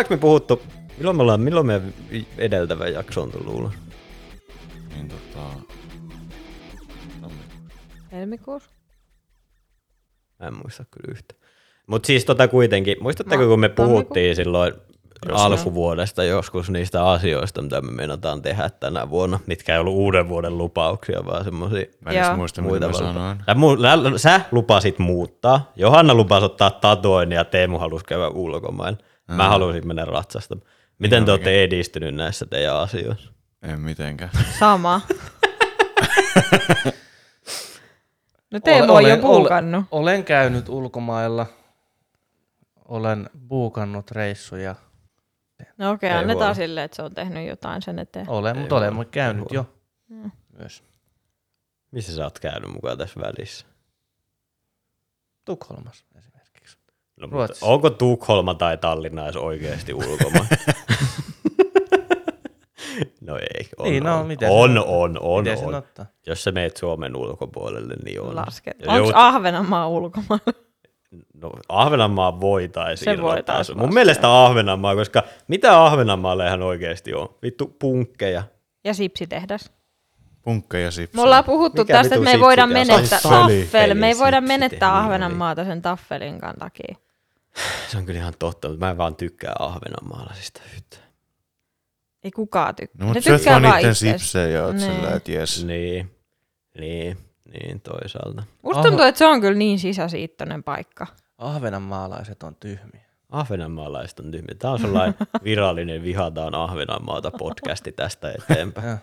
Ollaanko 0.00 0.14
me 0.14 0.20
puhuttu, 0.20 0.62
milloin 0.98 1.16
me 1.16 1.22
ollaan, 1.22 1.40
milloin 1.40 1.66
meidän 1.66 1.94
edeltävä 2.38 2.88
jakso 2.88 3.22
on 3.22 3.30
tullut 3.30 3.54
ulos? 3.54 3.72
Niin 4.94 5.08
tota... 5.08 5.46
Helmikuussa? 8.12 8.70
En 10.40 10.54
muista 10.54 10.84
kyllä 10.90 11.12
yhtä. 11.12 11.34
Mutta 11.86 12.06
siis 12.06 12.24
tota 12.24 12.48
kuitenkin, 12.48 12.96
muistatteko 13.00 13.46
kun 13.46 13.60
me 13.60 13.68
puhuttiin 13.68 14.36
silloin 14.36 14.72
Jos 15.28 15.40
alkuvuodesta 15.40 16.24
joskus 16.24 16.70
niistä 16.70 17.08
asioista, 17.08 17.62
mitä 17.62 17.80
me 17.80 17.92
meinataan 17.92 18.42
tehdä 18.42 18.70
tänä 18.70 19.10
vuonna, 19.10 19.40
mitkä 19.46 19.74
ei 19.74 19.80
ollut 19.80 19.94
uuden 19.94 20.28
vuoden 20.28 20.58
lupauksia, 20.58 21.24
vaan 21.26 21.44
semmoisia 21.44 21.86
muista, 22.36 22.62
mitä 22.62 22.70
muita 22.70 22.92
sanoin. 22.98 23.38
Sä, 23.46 23.52
mu- 23.52 23.82
lä- 23.82 24.18
sä 24.18 24.40
lupasit 24.52 24.98
muuttaa, 24.98 25.72
Johanna 25.76 26.14
lupasi 26.14 26.44
ottaa 26.46 26.70
tatoin 26.70 27.32
ja 27.32 27.44
Teemu 27.44 27.78
halusi 27.78 28.04
käydä 28.04 28.28
ulkomailla. 28.28 28.98
Mä 29.36 29.48
halusin 29.48 29.86
mennä 29.86 30.04
ratsastamaan. 30.04 30.68
Miten 30.98 31.24
te 31.24 31.30
olette 31.30 31.64
edistynyt 31.64 32.14
näissä 32.14 32.46
teidän 32.46 32.76
asioissa? 32.76 33.32
En 33.62 33.80
mitenkään. 33.80 34.30
Sama. 34.58 35.00
no 38.50 38.60
Teemu 38.64 38.94
on 38.94 39.08
jo 39.08 39.16
puukannut. 39.16 39.84
olen 39.90 40.24
käynyt 40.24 40.68
ulkomailla. 40.68 41.46
Olen 42.88 43.30
buukannut 43.48 44.10
reissuja. 44.10 44.74
No 45.78 45.90
okei, 45.90 46.10
Ei 46.10 46.16
annetaan 46.16 46.46
voi. 46.46 46.54
silleen, 46.54 46.84
että 46.84 46.96
se 46.96 47.02
on 47.02 47.14
tehnyt 47.14 47.48
jotain 47.48 47.82
sen 47.82 47.98
eteen. 47.98 48.28
Olen, 48.28 48.58
mutta 48.58 48.74
voi, 48.74 48.88
olen 48.88 49.06
käynyt 49.06 49.52
ei 49.52 49.56
jo 49.56 49.66
myös 50.58 50.82
Missä 51.90 52.14
sä 52.14 52.24
oot 52.24 52.38
käynyt 52.38 52.72
mukaan 52.72 52.98
tässä 52.98 53.20
välissä? 53.20 53.66
Tukholmassa. 55.44 56.04
No, 57.20 57.26
mutta 57.26 57.36
Ruotsissa. 57.36 57.66
onko 57.66 57.90
Tukholma 57.90 58.54
tai 58.54 58.78
Tallinna 58.78 59.24
edes 59.24 59.36
oikeasti 59.36 59.94
ulkomaan? 59.94 60.46
no 63.20 63.36
ei, 63.36 63.68
on, 63.78 63.84
Niin, 63.90 64.02
no, 64.02 64.20
on. 64.20 64.26
miten 64.26 64.48
se 64.48 64.54
on, 64.54 64.78
ottaa? 64.78 64.94
on, 64.96 65.18
on, 65.20 65.44
Miten 65.44 65.64
on. 65.64 65.74
ottaa? 65.74 66.06
Jos 66.26 66.44
sä 66.44 66.52
meet 66.52 66.76
Suomen 66.76 67.16
ulkopuolelle, 67.16 67.94
niin 68.04 68.20
on. 68.20 68.36
Lasket. 68.36 68.76
Onko 68.86 68.96
jout- 68.96 69.12
Ahvenanmaa 69.14 69.88
ulkomailla? 69.88 70.52
No, 71.34 71.50
Ahvenanmaa 71.68 72.40
voitaisiin 72.40 73.04
Se 73.04 73.10
irrottaa. 73.12 73.34
voitaisiin 73.34 73.78
Mun 73.78 73.82
laskea. 73.86 73.94
mielestä 73.94 74.44
Ahvenanmaa, 74.44 74.94
koska 74.94 75.22
mitä 75.48 75.84
Ahvenanmaalle 75.84 76.46
ihan 76.46 76.62
oikeasti 76.62 77.14
on? 77.14 77.28
Vittu 77.42 77.76
punkkeja. 77.78 78.42
Ja 78.84 78.94
sipsitehdas. 78.94 79.72
Punkka 80.42 80.78
ja 80.78 80.90
sipsi. 80.90 81.16
Me 81.16 81.22
ollaan 81.22 81.44
puhuttu 81.44 81.82
Mikä 81.82 81.92
tästä, 81.94 82.14
että 82.14 82.24
me 82.24 82.30
ei 82.30 82.40
voida 82.40 82.66
menettää 82.66 83.18
Taffeli. 83.22 83.60
taffel. 83.62 83.94
Me 83.94 84.08
ei 84.08 84.18
voida 84.18 84.40
menettää 84.40 84.98
Ahvenanmaata 84.98 85.64
sen 85.64 85.82
taffelin 85.82 86.38
takia. 86.58 86.94
Se 87.88 87.98
on 87.98 88.06
kyllä 88.06 88.18
ihan 88.20 88.34
totta, 88.38 88.68
mutta 88.68 88.84
mä 88.86 88.90
en 88.90 88.96
vaan 88.98 89.16
tykkää 89.16 89.52
Ahvenanmaalaisista 89.58 90.60
yhtään. 90.76 91.02
Ei 92.24 92.30
kukaan 92.30 92.74
tykkää. 92.74 93.06
No, 93.06 93.12
ne 93.12 93.20
mutta 93.26 93.50
vaan 93.50 93.62
vaan 93.62 93.76
niiden 93.76 93.94
sipsejä 93.94 94.46
ja 94.58 94.64
oot 94.66 94.76
Niin. 94.76 94.92
sillä, 94.92 95.10
että 95.10 95.32
jes. 95.32 95.64
Niin, 95.64 96.16
niin, 96.78 97.16
niin 97.52 97.80
toisaalta. 97.80 98.42
Musta 98.62 98.82
tuntuu, 98.82 99.04
että 99.04 99.18
se 99.18 99.26
on 99.26 99.40
kyllä 99.40 99.58
niin 99.58 99.78
sisäsiittoinen 99.78 100.62
paikka. 100.62 101.06
Ahvenanmaalaiset 101.38 102.42
on 102.42 102.56
tyhmiä. 102.56 103.00
Ahvenanmaalaiset 103.30 104.20
on 104.20 104.30
tyhmiä. 104.30 104.54
Tämä 104.58 104.72
on 104.72 104.80
sellainen 104.80 105.14
virallinen 105.44 106.02
Vihataan 106.02 106.54
Ahvenanmaata 106.54 107.30
podcasti 107.30 107.92
tästä 107.92 108.32
eteenpäin. 108.32 108.98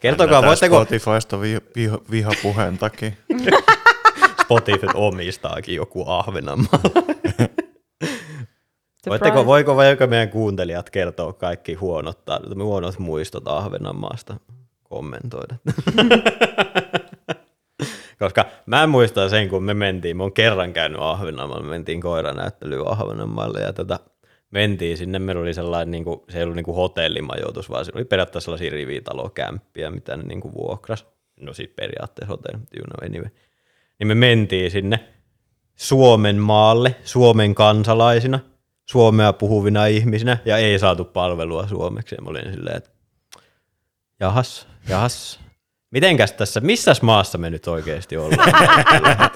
Kertokaa, 0.00 0.42
voitteko- 0.42 0.74
Spotifysta 0.84 1.40
vi, 1.40 1.58
vi, 1.76 1.90
vihapuheen 2.10 2.78
takia. 2.78 3.10
Spotify 4.46 4.86
omistaakin 4.94 5.74
joku 5.74 6.04
Ahvenanmaa. 6.06 6.80
Surprise. 9.06 9.24
Voitteko, 9.24 9.46
voiko, 9.46 9.76
voiko 9.76 10.06
meidän 10.06 10.28
kuuntelijat 10.28 10.90
kertoa 10.90 11.32
kaikki 11.32 11.74
huonot, 11.74 12.18
huonot 12.62 12.98
muistot 12.98 13.48
Ahvenanmaasta 13.48 14.36
kommentoida? 14.82 15.54
Koska 18.18 18.44
mä 18.66 18.86
muistan 18.86 19.30
sen, 19.30 19.48
kun 19.48 19.62
me 19.62 19.74
mentiin, 19.74 20.16
mä 20.16 20.22
oon 20.22 20.32
kerran 20.32 20.72
käynyt 20.72 21.00
Ahvenanmaalla, 21.00 21.64
me 21.64 21.70
mentiin 21.70 22.00
koiranäyttelyyn 22.00 22.88
Ahvenanmaalle 22.88 23.60
ja 23.60 23.72
tota, 23.72 24.00
mentiin 24.50 24.96
sinne, 24.96 25.18
meillä 25.18 25.42
oli 25.42 25.54
sellainen, 25.54 25.90
niin 25.90 26.04
kuin, 26.04 26.20
se 26.28 26.38
ei 26.38 26.42
ollut 26.44 26.56
niin 26.56 26.64
kuin 26.64 26.76
hotellimajoitus, 26.76 27.70
vaan 27.70 27.84
se 27.84 27.92
oli 27.94 28.04
periaatteessa 28.04 28.44
sellaisia 28.44 28.70
rivitalokämppiä, 28.70 29.90
mitä 29.90 30.16
ne 30.16 30.22
niin 30.22 30.40
kuin 30.40 30.54
vuokras. 30.54 31.06
No 31.40 31.52
siis 31.52 31.70
periaatteessa 31.76 32.32
hotelli, 32.32 32.58
you 32.76 32.84
know 32.84 33.10
anyway. 33.10 33.30
Niin 33.98 34.06
me 34.08 34.14
mentiin 34.14 34.70
sinne 34.70 35.00
Suomen 35.76 36.36
maalle, 36.36 36.96
Suomen 37.04 37.54
kansalaisina, 37.54 38.40
suomea 38.86 39.32
puhuvina 39.32 39.86
ihmisinä, 39.86 40.38
ja 40.44 40.56
ei 40.56 40.78
saatu 40.78 41.04
palvelua 41.04 41.66
suomeksi. 41.68 42.14
Ja 42.14 42.22
mä 42.22 42.30
olin 42.30 42.52
silleen, 42.52 42.76
että 42.76 42.90
jahas, 44.20 44.68
jahas, 44.88 45.40
mitenkäs 45.90 46.32
tässä, 46.32 46.60
missäs 46.60 47.02
maassa 47.02 47.38
me 47.38 47.50
nyt 47.50 47.66
oikeasti 47.68 48.16
ollaan? 48.16 48.52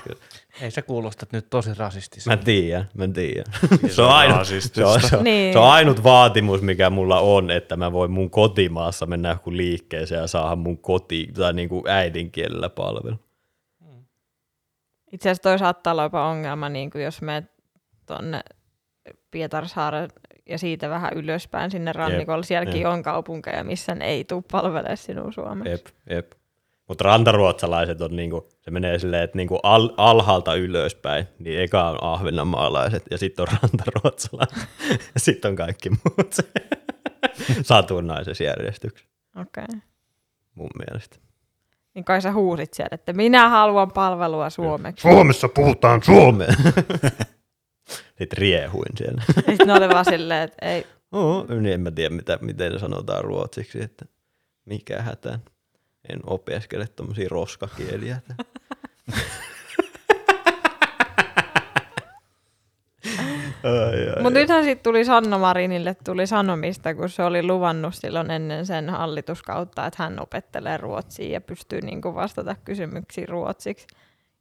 Ei 0.62 0.71
se 0.71 0.82
kuulosta 0.82 1.27
nyt 1.32 1.50
tosi 1.50 1.69
Mä 1.69 1.75
rasistiselta. 1.78 2.44
tiedän, 2.44 2.88
mä 2.94 3.09
tiedän. 3.09 3.44
se 3.81 3.88
Se 3.94 4.03
on, 4.03 4.10
ainut, 4.10 4.34
se, 4.34 4.38
rasistista. 4.38 4.88
on, 4.88 5.00
se, 5.00 5.16
on, 5.16 5.25
Niin. 5.25 5.53
se 5.53 5.59
on 5.59 5.71
ainut 5.71 6.03
vaatimus, 6.03 6.62
mikä 6.62 6.91
mulla 6.91 7.21
on, 7.21 7.50
että 7.50 7.77
mä 7.77 7.92
voin 7.92 8.10
mun 8.10 8.31
kotimaassa 8.31 9.06
mennä 9.06 9.28
joku 9.28 9.53
liikkeeseen 9.56 10.21
ja 10.21 10.27
saada 10.27 10.56
mun 10.56 10.78
koti 10.78 11.28
tai 11.34 11.53
niin 11.53 11.69
kuin 11.69 11.88
äidinkielellä 11.88 12.69
palvelu. 12.71 13.16
Itse 15.12 15.28
asiassa 15.28 15.43
toi 15.43 15.59
saattaa 15.59 15.93
olla 15.93 16.03
jopa 16.03 16.28
ongelma, 16.28 16.69
niin 16.69 16.91
kuin 16.91 17.04
jos 17.04 17.22
menet 17.22 17.44
tuonne 18.06 18.41
Pietarsaaren 19.31 20.09
ja 20.48 20.59
siitä 20.59 20.91
vähän 20.91 21.12
ylöspäin 21.15 21.71
sinne 21.71 21.93
rannikolle. 21.93 22.44
Sielläkin 22.44 22.81
jep. 22.81 22.91
on 22.91 23.03
kaupunkeja, 23.03 23.65
missä 23.65 23.94
ne 23.94 24.06
ei 24.06 24.25
tule 24.25 24.43
palvelemaan 24.53 24.97
sinun 24.97 25.32
suomeksi. 25.32 25.71
Jep, 25.71 25.87
jep. 26.10 26.32
Mutta 26.88 27.04
rantaruotsalaiset 27.04 28.00
on 28.00 28.16
niinku, 28.16 28.48
se 28.60 28.71
menee 28.71 28.98
silleen, 28.98 29.22
että 29.22 29.37
niinku 29.37 29.59
al, 29.62 29.91
alhaalta 29.97 30.54
ylöspäin, 30.54 31.27
niin 31.38 31.60
eka 31.60 31.91
on 31.91 31.98
ahvenanmaalaiset 32.00 33.03
ja 33.10 33.19
sitten 33.19 33.42
on 33.42 33.59
rantaruotsalaiset 33.62 34.69
ja 35.15 35.21
sitten 35.21 35.48
on 35.48 35.56
kaikki 35.56 35.91
muut 35.91 36.32
se 36.32 36.42
satunnaisessa 37.62 38.44
järjestyksessä 38.44 39.10
Okei. 39.37 39.65
Okay. 39.65 39.81
mun 40.54 40.71
mielestä. 40.78 41.16
Niin 41.95 42.05
kai 42.05 42.23
sä 42.23 42.33
huusit 42.33 42.75
siellä, 42.75 42.95
että 42.95 43.12
minä 43.12 43.49
haluan 43.49 43.93
palvelua 43.93 44.51
suomeksi. 44.51 45.03
Suomessa 45.03 45.49
puhutaan 45.49 46.03
suomea. 46.03 46.53
Sitten 48.19 48.39
riehuin 48.39 48.97
siellä. 48.97 49.23
Sitten 49.49 49.67
ne 49.67 49.73
oli 49.73 49.89
vaan 49.89 50.05
silleen, 50.05 50.43
että 50.43 50.67
ei. 50.67 50.87
Oo, 51.12 51.47
niin 51.49 51.75
en 51.75 51.81
mä 51.81 51.91
tiedä, 51.91 52.15
mitä, 52.15 52.39
miten 52.41 52.81
sanotaan 52.81 53.25
ruotsiksi, 53.25 53.83
että 53.83 54.04
mikä 54.65 55.03
hätään. 55.03 55.41
En 56.09 56.21
opiskele 56.27 56.87
tommosia 56.87 57.28
roskakieliä. 57.31 58.21
ai, 63.04 63.16
ai, 63.19 63.49
Mutta 64.22 64.39
nythän 64.39 64.65
sitten 64.65 64.83
tuli 64.83 65.04
Sanna 65.04 65.39
Marinille 65.39 65.97
tuli 66.04 66.27
sanomista, 66.27 66.95
kun 66.95 67.09
se 67.09 67.22
oli 67.22 67.42
luvannut 67.42 67.95
silloin 67.95 68.30
ennen 68.30 68.66
sen 68.66 68.91
hallituskautta, 68.91 69.86
että 69.86 70.03
hän 70.03 70.22
opettelee 70.22 70.77
ruotsia 70.77 71.33
ja 71.33 71.41
pystyy 71.41 71.80
niinku 71.80 72.15
vastata 72.15 72.57
kysymyksiin 72.65 73.28
ruotsiksi. 73.28 73.86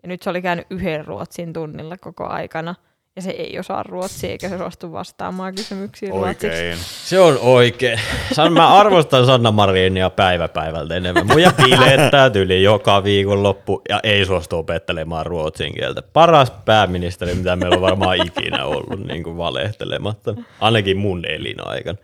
Ja 0.03 0.07
nyt 0.09 0.21
se 0.21 0.29
oli 0.29 0.41
käynyt 0.41 0.67
yhden 0.69 1.05
ruotsin 1.05 1.53
tunnilla 1.53 1.97
koko 1.97 2.27
aikana. 2.27 2.75
Ja 3.19 3.23
se 3.23 3.31
ei 3.31 3.59
osaa 3.59 3.83
ruotsia 3.83 4.29
eikä 4.29 4.49
se 4.49 4.57
suostu 4.57 4.91
vastaamaan 4.91 5.55
kysymyksiin 5.55 6.11
ruotsiksi. 6.11 6.47
Oikein. 6.47 6.77
Se 7.03 7.19
on 7.19 7.37
oikein. 7.41 7.99
San, 8.33 8.53
mä 8.53 8.67
arvostan 8.67 9.25
Sanna 9.25 9.51
Marinia 9.51 10.09
päivä 10.09 10.47
päivältä 10.47 10.95
enemmän. 10.95 11.27
Muja 11.27 11.51
bilettää 11.63 12.31
yli 12.35 12.63
joka 12.63 13.03
viikonloppu 13.03 13.81
ja 13.89 13.99
ei 14.03 14.25
suostu 14.25 14.57
opettelemaan 14.57 15.25
ruotsin 15.25 15.73
kieltä. 15.73 16.01
Paras 16.01 16.51
pääministeri, 16.51 17.35
mitä 17.35 17.55
meillä 17.55 17.75
on 17.75 17.81
varmaan 17.81 18.27
ikinä 18.27 18.65
ollut, 18.65 19.07
niin 19.07 19.23
kuin 19.23 19.37
valehtelematta. 19.37 20.35
Ainakin 20.59 20.97
mun 20.97 21.25
elinaikana. 21.25 21.97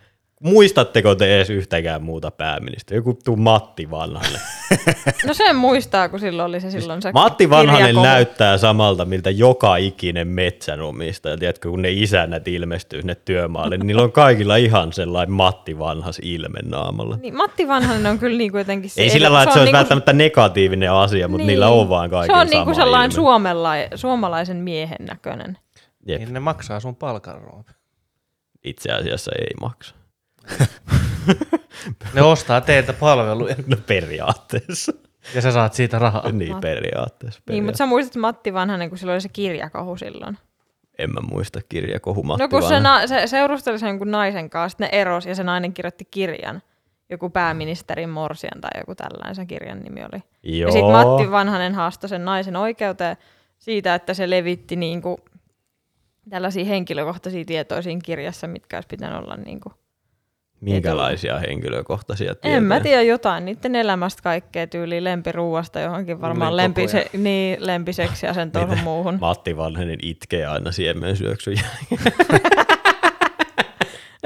Muistatteko 0.45 1.15
te 1.15 1.35
edes 1.35 1.49
yhtäkään 1.49 2.03
muuta 2.03 2.31
pääministeriä? 2.31 2.97
Joku 2.97 3.13
tuu 3.23 3.35
Matti 3.35 3.91
Vanhanen. 3.91 4.39
No 5.25 5.33
sen 5.33 5.55
muistaa, 5.55 6.09
kun 6.09 6.19
silloin 6.19 6.49
oli 6.49 6.59
se 6.61 6.71
silloin 6.71 7.01
se 7.01 7.11
Matti 7.11 7.49
Vanhanen 7.49 7.81
kirjakohu. 7.81 8.05
näyttää 8.05 8.57
samalta, 8.57 9.05
miltä 9.05 9.29
joka 9.29 9.77
ikinen 9.77 10.27
metsänomistaja. 10.27 11.37
Tiedätkö, 11.37 11.69
kun 11.69 11.81
ne 11.81 11.91
isännät 11.91 12.47
ilmestyy 12.47 13.01
sinne 13.01 13.15
työmaalle, 13.15 13.77
niin 13.77 13.87
niillä 13.87 14.01
on 14.03 14.11
kaikilla 14.11 14.55
ihan 14.55 14.93
sellainen 14.93 15.33
Matti 15.33 15.79
Vanhas 15.79 16.19
ilme 16.23 16.59
naamalla. 16.65 17.17
Niin, 17.21 17.35
Matti 17.37 17.67
Vanhanen 17.67 18.05
on 18.05 18.19
kyllä 18.19 18.37
niinku 18.37 18.57
jotenkin 18.57 18.89
se. 18.89 19.01
Ei 19.01 19.09
sillä 19.09 19.25
lailla, 19.25 19.43
että 19.43 19.53
se 19.53 19.59
on 19.59 19.61
olisi 19.61 19.67
niinku- 19.67 19.77
välttämättä 19.77 20.13
negatiivinen 20.13 20.91
asia, 20.91 21.27
mutta 21.27 21.37
niin, 21.41 21.47
niillä 21.47 21.69
on 21.69 21.89
vaan 21.89 22.09
Se 22.09 22.11
kaikilla 22.11 22.39
on 22.41 22.47
sama 22.47 22.59
niinku 22.59 22.73
sellainen 22.73 23.11
suomala- 23.11 23.89
suomalaisen 23.97 24.57
miehen 24.57 25.05
näköinen. 25.07 25.57
Jep. 26.07 26.19
Niin 26.19 26.33
ne 26.33 26.39
maksaa 26.39 26.79
sun 26.79 26.95
palkan, 26.95 27.41
Roope. 27.41 27.71
Itse 28.63 28.91
asiassa 28.91 29.31
ei 29.39 29.53
maksa. 29.61 29.95
Ne 32.13 32.21
ostaa 32.21 32.61
teiltä 32.61 32.93
palveluja 32.93 33.55
No 33.67 33.77
periaatteessa. 33.87 34.91
ja 35.35 35.41
sä 35.41 35.51
saat 35.51 35.73
siitä 35.73 35.99
rahaa. 35.99 36.31
niin, 36.31 36.55
Mat- 36.55 36.59
periaatteessa. 36.61 37.41
Niin, 37.49 37.63
mutta 37.63 37.77
sä 37.77 37.85
muistat 37.85 38.15
Matti 38.15 38.53
Vanhanen, 38.53 38.89
kun 38.89 38.97
sillä 38.97 39.13
oli 39.13 39.21
se 39.21 39.29
kirjakohu 39.29 39.97
silloin. 39.97 40.37
En 40.97 41.13
mä 41.13 41.19
muista 41.21 41.59
kirjakohu 41.69 42.23
Matti 42.23 42.43
No 42.43 42.47
kun 42.49 42.63
se, 42.63 42.79
na- 42.79 43.07
se 43.07 43.27
seurusteli 43.27 43.79
sen 43.79 43.87
jonkun 43.87 44.11
naisen 44.11 44.49
kanssa, 44.49 44.69
sitten 44.69 44.89
ne 44.91 45.01
eros 45.01 45.25
ja 45.25 45.35
se 45.35 45.43
nainen 45.43 45.73
kirjoitti 45.73 46.05
kirjan. 46.11 46.61
Joku 47.09 47.29
pääministerin 47.29 48.09
morsian 48.09 48.61
tai 48.61 48.71
joku 48.81 48.95
tällainen 48.95 49.35
se 49.35 49.45
kirjan 49.45 49.79
nimi 49.79 50.01
oli. 50.03 50.23
Joo. 50.43 50.67
Ja 50.67 50.71
sitten 50.71 50.91
Matti 50.91 51.31
Vanhanen 51.31 51.75
haastoi 51.75 52.09
sen 52.09 52.25
naisen 52.25 52.55
oikeuteen 52.55 53.17
siitä, 53.57 53.95
että 53.95 54.13
se 54.13 54.29
levitti 54.29 54.75
niinku 54.75 55.19
tällaisia 56.29 56.65
henkilökohtaisia 56.65 57.45
tietoja 57.45 57.81
siinä 57.81 58.01
kirjassa, 58.03 58.47
mitkä 58.47 58.77
olisi 58.77 58.87
pitänyt 58.87 59.19
olla 59.19 59.35
niinku. 59.35 59.71
Minkälaisia 60.61 61.39
henkilökohtaisia 61.39 62.35
tietoja? 62.35 62.57
En 62.57 62.63
mä 62.63 62.79
tiedä 62.79 63.01
jotain 63.01 63.45
niiden 63.45 63.75
elämästä 63.75 64.21
kaikkea 64.21 64.67
tyyliin 64.67 65.03
lempiruuasta 65.03 65.79
johonkin 65.79 66.21
varmaan 66.21 66.53
Oli 66.53 66.57
lempi, 66.57 66.81
koko 66.81 66.91
se, 66.91 67.09
niin, 67.17 67.57
lempiseksi 67.59 68.25
ja 68.25 68.33
sen 68.33 68.51
tuohon 68.51 68.79
muuhun. 68.79 69.17
Matti 69.21 69.57
Vanhanen 69.57 69.99
itkee 70.01 70.45
aina 70.45 70.71
siemen 70.71 71.17
syöksyn 71.17 71.55
jälkeen. 71.55 72.13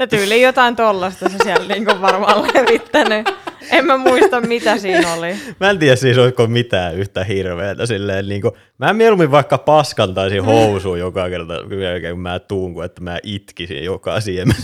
Ja 0.00 0.06
tyyliin 0.06 0.42
jotain 0.42 0.76
tollasta 0.76 1.28
se 1.28 1.36
siellä 1.44 1.66
niinku 1.66 2.00
varmaan 2.00 2.42
levittänyt. 2.54 3.28
En 3.70 3.86
mä 3.86 3.96
muista 3.96 4.40
mitä 4.40 4.78
siinä 4.78 5.14
oli. 5.14 5.34
Mä 5.60 5.70
en 5.70 5.78
tiedä 5.78 5.96
siis, 5.96 6.18
olisiko 6.18 6.46
mitään 6.46 6.94
yhtä 6.94 7.24
hirveätä 7.24 7.86
silleen, 7.86 8.28
niin 8.28 8.42
kuin, 8.42 8.52
mä 8.78 8.92
mieluummin 8.92 9.30
vaikka 9.30 9.58
paskantaisin 9.58 10.44
housuun 10.44 10.98
joka 10.98 11.28
kerta, 11.28 11.54
kun 12.10 12.20
mä 12.20 12.38
tuun, 12.38 12.74
kuin 12.74 12.84
että 12.84 13.00
mä 13.00 13.18
itkisin 13.22 13.84
joka 13.84 14.20
siemen 14.20 14.56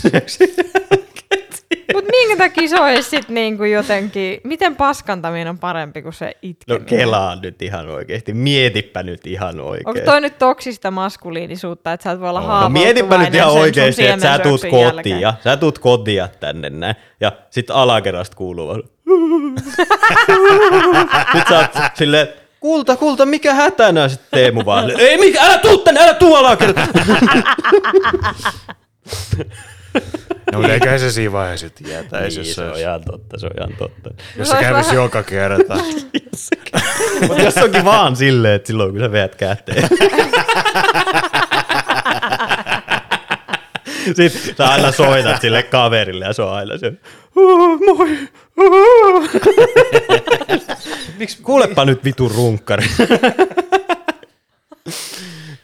Mut 1.97 2.05
minkä 2.11 2.37
takia 2.37 2.67
se 2.69 2.79
olisi 2.81 3.09
sit 3.09 3.29
niinku 3.29 3.63
jotenkin, 3.63 4.41
miten 4.43 4.75
paskantaminen 4.75 5.47
on 5.47 5.59
parempi 5.59 6.01
kuin 6.01 6.13
se 6.13 6.25
No 6.25 6.31
itkeminen? 6.41 6.85
kelaa 6.85 7.35
nyt 7.35 7.61
ihan 7.61 7.89
oikeesti, 7.89 8.33
mietipä 8.33 9.03
nyt 9.03 9.27
ihan 9.27 9.59
oikein. 9.59 9.87
Onko 9.87 10.01
toi 10.05 10.21
nyt 10.21 10.37
toksista 10.37 10.91
maskuliinisuutta, 10.91 11.93
että 11.93 12.03
sä 12.03 12.11
et 12.11 12.19
voi 12.19 12.29
olla 12.29 12.39
No 12.39 12.45
haavoittuvainen 12.47 12.95
mietipä 12.95 13.17
nyt 13.17 13.35
ihan 13.35 13.51
oikeesti, 13.51 14.07
että 14.07 14.37
sä 14.37 14.39
tuut 14.39 14.61
ja 15.19 15.33
sä 15.43 15.57
tuut 15.57 15.79
kotia 15.79 16.29
tänne 16.39 16.69
näin, 16.69 16.95
ja 17.21 17.31
sit 17.49 17.71
alakerrasta 17.71 18.35
kuuluu 18.35 18.67
vaan, 18.67 18.83
Nyt 21.33 21.47
sä 21.49 21.57
oot 21.57 21.67
silleen, 21.93 22.27
kulta, 22.59 22.95
kulta, 22.95 23.25
mikä 23.25 23.53
hätänä? 23.53 24.09
Sitten 24.09 24.27
Teemu 24.39 24.65
vaan, 24.65 24.99
ei 24.99 25.17
mikä, 25.17 25.41
älä 25.41 25.57
tuu 25.57 25.77
tänne, 25.77 26.03
älä 26.03 26.13
tuu 26.13 26.35
alakerrasta. 26.35 26.99
No 30.51 30.59
mutta 30.59 30.73
eiköhän 30.73 30.99
se 30.99 31.11
siinä 31.11 31.31
vaiheessa 31.31 31.67
se, 31.67 31.83
niin, 32.21 32.31
se, 32.45 32.53
se 32.53 32.63
on 32.63 32.77
ihan 32.79 33.03
totta, 33.03 33.39
se 33.39 33.45
on 33.45 33.51
ihan 33.57 33.73
totta. 33.77 34.09
jos 34.37 34.49
Se 34.49 34.57
kävisi 34.59 34.95
joka 34.95 35.23
kerta. 35.23 35.77
Mutta 37.27 37.41
jos 37.43 37.57
onkin 37.57 37.85
vaan 37.85 38.15
silleen, 38.15 38.53
että 38.55 38.67
silloin 38.67 38.91
kun 38.91 38.99
sä 38.99 39.11
veät 39.11 39.35
käteen. 39.35 39.89
Sitten 44.05 44.55
sä 44.57 44.69
aina 44.69 44.91
soitat 44.91 45.41
sille 45.41 45.63
kaverille 45.63 46.25
ja 46.25 46.33
se 46.33 46.41
on 46.41 46.53
aina 46.53 46.77
se, 46.77 46.93
"Oh, 47.35 47.79
moi, 47.85 48.17
oh." 48.57 49.29
Miksi, 51.17 51.41
Kuulepa 51.41 51.85
nyt 51.85 52.03
vitun 52.03 52.31
runkkari. 52.35 52.85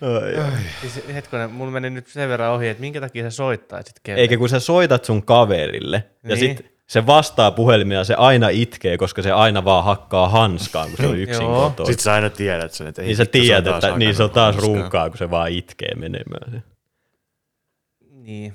Ai. 0.03 0.51
Siis 0.81 1.00
hetkonen, 1.13 1.51
mulla 1.51 1.71
meni 1.71 1.89
nyt 1.89 2.07
sen 2.07 2.29
verran 2.29 2.51
ohi, 2.51 2.67
että 2.67 2.81
minkä 2.81 3.01
takia 3.01 3.23
sä 3.23 3.29
soittaisit 3.29 3.95
kelle? 4.03 4.21
Eikä 4.21 4.38
kun 4.38 4.50
sä 4.50 4.59
soitat 4.59 5.05
sun 5.05 5.23
kaverille 5.25 6.03
ja 6.23 6.35
Niin. 6.35 6.39
sit 6.57 6.73
se 6.88 7.05
vastaa 7.05 7.51
puhelimia 7.51 7.97
ja 7.97 8.03
se 8.03 8.13
aina 8.15 8.50
itkee, 8.50 8.97
koska 8.97 9.21
se 9.21 9.31
aina 9.31 9.65
vaan 9.65 9.83
hakkaa 9.83 10.29
hanskaan, 10.29 10.88
kun 10.89 10.97
se 10.97 11.07
on 11.07 11.17
yksin 11.17 11.44
Joo. 11.44 11.69
kotona. 11.69 11.88
Sitten 11.88 12.03
sä 12.03 12.13
aina 12.13 12.29
tiedät 12.29 12.71
sen, 12.73 12.88
että 12.88 13.01
ei 13.01 13.05
Niin 13.07 13.17
sä 13.17 13.25
tiedät, 13.25 13.63
taas 13.63 13.83
että 13.83 13.97
niin 13.97 14.15
se 14.15 14.23
on 14.23 14.29
taas 14.29 14.57
runkkaa, 14.57 15.09
kun 15.09 15.17
se 15.17 15.29
vaan 15.29 15.51
itkee 15.51 15.95
menemään. 15.95 16.63
Niin. 18.11 18.53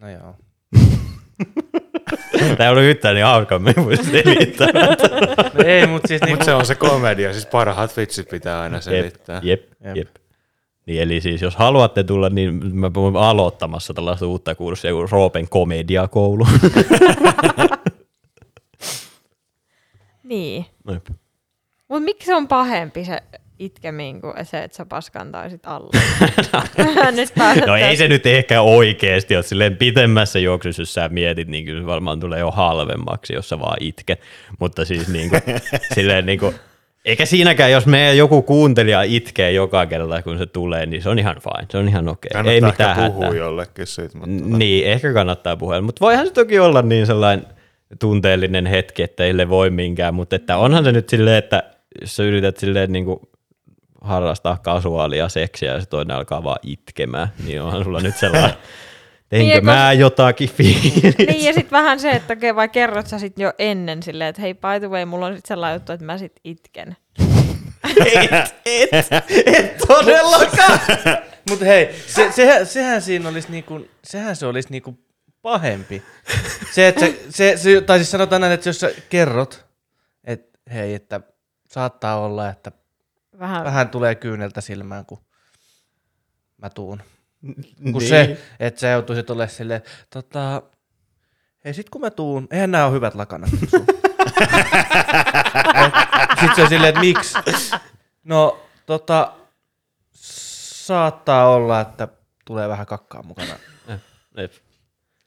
No 0.00 0.08
joo. 0.10 0.34
Tämä 2.58 2.70
on 2.70 2.78
yhtään 2.82 3.14
niin 3.14 3.26
hauska, 3.26 3.58
me 3.58 3.74
ei 3.76 3.84
voi 3.84 3.96
selittää. 3.96 4.68
No 5.54 5.64
ei, 5.64 5.86
mutta 5.86 6.08
siis 6.08 6.22
niinku, 6.22 6.44
se 6.44 6.54
on 6.54 6.66
se 6.66 6.74
komedia, 6.74 7.32
siis 7.32 7.46
parhaat 7.46 7.96
vitsit 7.96 8.28
pitää 8.28 8.60
aina 8.60 8.76
Jep, 8.76 8.82
selittää. 8.82 9.40
jep, 9.44 9.62
Jep. 9.84 9.96
jep. 9.96 10.08
Niin 10.86 11.02
eli 11.02 11.20
siis 11.20 11.42
jos 11.42 11.56
haluatte 11.56 12.04
tulla, 12.04 12.30
niin 12.30 12.76
mä 12.76 12.94
voin 12.94 13.16
aloittamassa 13.16 13.94
tällaista 13.94 14.26
uutta 14.26 14.54
kurssia 14.54 14.92
kuin 14.92 15.08
Roopen 15.10 15.48
komediakoulu. 15.48 16.46
Niin. 20.24 20.66
Jep. 20.92 21.06
Mut 21.88 22.02
miksi 22.02 22.26
se 22.26 22.34
on 22.34 22.48
pahempi 22.48 23.04
se 23.04 23.22
itkemiin 23.58 24.20
kuin 24.20 24.34
se, 24.42 24.64
että 24.64 24.76
sä 24.76 24.86
paskantaisit 24.86 25.66
alle? 25.66 25.90
nyt 27.16 27.32
pääset 27.38 27.66
No 27.66 27.76
ei 27.76 27.96
se 27.96 28.08
nyt 28.08 28.26
ehkä 28.26 28.62
oikeasti 28.62 29.36
ole 29.36 29.42
silleen 29.42 29.76
pitemmässä 29.76 30.38
juoksussa, 30.38 30.82
jos 30.82 30.94
sä 30.94 31.08
mietit, 31.08 31.48
niin 31.48 31.64
kyllä 31.64 31.80
se 31.80 31.86
varmaan 31.86 32.20
tulee 32.20 32.40
jo 32.40 32.50
halvemmaksi, 32.50 33.32
jos 33.32 33.48
sä 33.48 33.58
vaan 33.58 33.76
itket. 33.80 34.20
Mutta 34.58 34.84
siis 34.84 35.08
niin 35.08 35.30
kuin, 35.30 35.42
silleen 35.94 36.26
niin 36.26 36.38
kuin, 36.38 36.54
eikä 37.04 37.26
siinäkään, 37.26 37.72
jos 37.72 37.86
meidän 37.86 38.16
joku 38.16 38.42
kuuntelija 38.42 39.02
itkee 39.02 39.52
joka 39.52 39.86
kerta, 39.86 40.22
kun 40.22 40.38
se 40.38 40.46
tulee, 40.46 40.86
niin 40.86 41.02
se 41.02 41.08
on 41.08 41.18
ihan 41.18 41.36
fine, 41.36 41.66
se 41.70 41.78
on 41.78 41.88
ihan 41.88 42.08
okei. 42.08 42.30
Kannattaa 42.32 42.52
Ei 42.52 42.56
ehkä 42.58 42.66
mitään 42.66 43.12
puhua 43.12 43.24
hätää. 43.26 43.38
jollekin 43.38 43.86
siitä, 43.86 44.18
mutta 44.18 44.30
N- 44.30 44.58
Niin, 44.58 44.86
ehkä 44.86 45.12
kannattaa 45.12 45.56
puhua. 45.56 45.80
Mutta 45.80 46.00
voihan 46.00 46.26
se 46.26 46.32
toki 46.32 46.58
olla 46.58 46.82
niin 46.82 47.06
sellainen 47.06 47.46
tunteellinen 48.00 48.66
hetki, 48.66 49.02
että 49.02 49.24
ei 49.24 49.48
voi 49.48 49.70
minkään, 49.70 50.14
mutta 50.14 50.36
että 50.36 50.56
onhan 50.56 50.84
se 50.84 50.92
nyt 50.92 51.08
silleen, 51.08 51.36
että 51.36 51.62
jos 52.00 52.16
sä 52.16 52.22
yrität 52.22 52.56
silleen 52.56 52.92
niin 52.92 53.04
kuin 53.04 53.20
harrastaa 54.00 54.58
kasuaalia 54.62 55.28
seksiä 55.28 55.72
ja 55.72 55.80
se 55.80 55.86
toinen 55.86 56.16
alkaa 56.16 56.44
vaan 56.44 56.58
itkemään, 56.62 57.28
niin 57.46 57.62
onhan 57.62 57.84
sulla 57.84 58.00
nyt 58.00 58.16
sellainen, 58.16 58.50
teinkö 59.28 59.46
Niin, 59.46 59.54
ja 59.54 59.62
mä 59.62 59.92
jotakin 59.92 60.48
fiilistä. 60.50 61.22
Niin 61.22 61.44
ja 61.44 61.52
sitten 61.52 61.70
vähän 61.70 62.00
se, 62.00 62.10
että 62.10 62.32
okei, 62.32 62.54
vai 62.54 62.68
kerrot 62.68 63.06
sä 63.06 63.18
sit 63.18 63.38
jo 63.38 63.52
ennen 63.58 64.02
silleen, 64.02 64.28
että 64.28 64.42
hei 64.42 64.54
by 64.54 64.80
the 64.80 64.90
way, 64.90 65.04
mulla 65.04 65.26
on 65.26 65.36
sit 65.36 65.46
sellainen 65.46 65.76
juttu, 65.76 65.92
että 65.92 66.06
mä 66.06 66.18
sit 66.18 66.32
itken. 66.44 66.96
et, 68.14 68.54
et, 68.66 69.06
et 69.46 69.76
todellakaan. 69.88 70.80
mut 71.50 71.60
hei, 71.60 71.94
se, 72.06 72.32
sehän, 72.32 72.66
sehän 72.66 73.02
siinä 73.02 73.28
olisi 73.28 73.50
niinku, 73.50 73.86
sehän 74.04 74.36
se 74.36 74.46
olisi 74.46 74.68
niinku 74.70 74.98
pahempi. 75.42 76.02
Se, 76.72 76.88
että 76.88 77.00
se, 77.00 77.20
se, 77.30 77.56
se, 77.56 77.80
tai 77.80 77.98
siis 77.98 78.10
sanotaan 78.10 78.40
näin, 78.40 78.52
että 78.52 78.68
jos 78.68 78.80
sä 78.80 78.90
kerrot, 79.08 79.66
että 80.24 80.58
hei, 80.74 80.94
että 80.94 81.20
saattaa 81.68 82.20
olla, 82.20 82.48
että 82.48 82.72
Vähän, 83.38 83.64
vähän 83.64 83.88
tulee 83.88 84.14
kyyneltä 84.14 84.60
silmään, 84.60 85.06
kun 85.06 85.18
mä 86.56 86.70
tuun. 86.70 87.02
Kun 87.92 88.00
Niin. 88.00 88.08
se, 88.08 88.38
että 88.60 88.80
sä 88.80 88.88
joutuisit 88.88 89.30
olemaan 89.30 89.48
silleen, 89.50 89.82
tota, 90.10 90.62
hei 91.64 91.74
sit 91.74 91.90
kun 91.90 92.00
mä 92.00 92.10
tuun, 92.10 92.48
eihän 92.50 92.70
nämä 92.70 92.84
ole 92.86 92.92
hyvät 92.94 93.14
lakanat. 93.14 93.50
Sitten 96.40 96.54
se 96.56 96.62
on 96.62 96.68
silleen, 96.68 96.88
että 96.88 97.00
miksi? 97.00 97.34
No, 98.24 98.58
tota, 98.86 99.32
saattaa 100.84 101.48
olla, 101.48 101.80
että 101.80 102.08
tulee 102.44 102.68
vähän 102.68 102.86
kakkaa 102.86 103.22
mukana. 103.22 103.54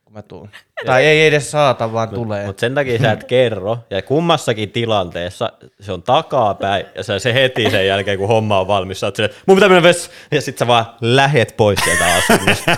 Kun 0.07 0.13
mä 0.13 0.21
tuun. 0.21 0.49
Tai 0.85 1.05
ei 1.05 1.27
edes 1.27 1.51
saata, 1.51 1.93
vaan 1.93 2.09
tulee. 2.09 2.45
Mutta 2.45 2.59
sen 2.59 2.75
takia 2.75 2.99
sä 2.99 3.11
et 3.11 3.23
kerro, 3.33 3.77
ja 3.89 4.01
kummassakin 4.01 4.71
tilanteessa 4.71 5.51
se 5.79 5.91
on 5.91 6.03
takapäin, 6.03 6.85
ja 6.95 7.03
sä 7.03 7.19
se 7.19 7.33
heti 7.33 7.69
sen 7.69 7.87
jälkeen, 7.87 8.17
kun 8.17 8.27
homma 8.27 8.59
on 8.59 8.67
valmis, 8.67 8.99
sä 8.99 9.07
oot 9.07 9.15
silleen, 9.15 9.35
mun 9.45 9.57
pitää 9.57 9.69
mennä 9.69 9.83
vessa, 9.83 10.11
ja 10.31 10.41
sit 10.41 10.57
sä 10.57 10.67
vaan 10.67 10.85
lähet 11.01 11.53
pois 11.57 11.79
sieltä 11.83 12.05
asunnosta, 12.15 12.77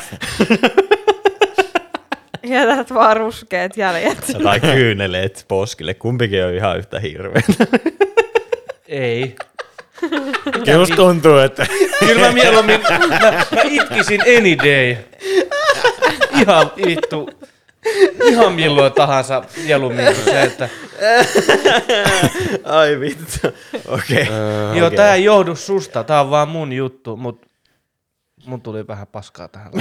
jätät 2.44 2.94
vaan 2.94 3.18
ruskeat 3.18 3.78
jäljet. 3.78 4.34
tai 4.44 4.60
kyyneleet 4.60 5.46
poskille, 5.48 5.94
kumpikin 5.94 6.46
on 6.46 6.54
ihan 6.54 6.78
yhtä 6.78 7.00
hirveä. 7.00 7.42
Ei. 8.88 9.36
Just 10.74 10.96
tuntuu, 10.96 11.38
että 11.38 11.66
Kyllä 12.00 12.22
mä 12.22 12.32
mieluummin, 12.32 12.82
mä, 12.82 13.00
mä 13.52 13.62
itkisin 13.64 14.22
any 14.22 14.58
day. 14.58 14.98
Ihan 16.42 16.72
vittu. 16.86 17.30
Ihan 18.24 18.54
milloin 18.54 18.94
tahansa 18.94 19.44
mieluummin 19.64 20.06
kuin 20.06 20.16
se, 20.16 20.44
että 20.44 20.70
Ai 22.64 23.00
vittu, 23.00 23.48
okei. 23.88 24.24
Okay. 24.24 24.78
joo, 24.78 24.90
tää 24.90 25.16
ei 25.16 25.24
johdu 25.24 25.56
susta, 25.56 26.04
tää 26.04 26.22
on 26.22 26.30
vaan 26.30 26.50
mun 26.50 26.74
juttu, 26.74 27.18
mut 27.18 27.46
mun 28.46 28.62
tuli 28.62 28.88
vähän 28.88 29.08
paskaa 29.08 29.48
tähän. 29.48 29.72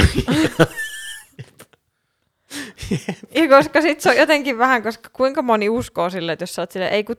Ja 3.34 3.48
koska 3.48 3.80
sit 3.80 4.00
se 4.00 4.10
on 4.10 4.16
jotenkin 4.16 4.58
vähän, 4.58 4.82
koska 4.82 5.10
kuinka 5.12 5.42
moni 5.42 5.68
uskoo 5.68 6.10
sille, 6.10 6.32
että 6.32 6.42
jos 6.42 6.54
sä 6.54 6.62
oot 6.62 6.70
silleen, 6.70 6.92
ei 6.92 7.04
kun 7.04 7.16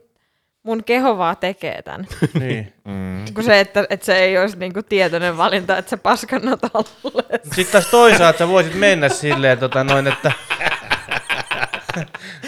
mun 0.70 0.84
keho 0.84 1.18
vaan 1.18 1.38
tekee 1.38 1.82
tämän. 1.82 2.08
niin. 2.40 2.74
mm, 2.86 3.34
Kun 3.34 3.44
se, 3.44 3.60
että, 3.60 3.86
että 3.90 4.06
se 4.06 4.18
ei 4.18 4.38
olisi 4.38 4.58
niinku 4.58 4.84
tietoinen 4.84 5.38
valinta, 5.38 5.78
että 5.78 5.90
se 5.90 5.98
paskannat 5.98 6.60
alle. 6.74 7.24
Sitten 7.44 7.72
taas 7.72 7.88
toisaalta 7.88 8.38
sä 8.40 8.48
voisit 8.48 8.76
mennä 8.76 9.10
silleen, 9.10 9.58
tota 9.58 9.84
noin, 9.84 10.08
että... 10.08 10.32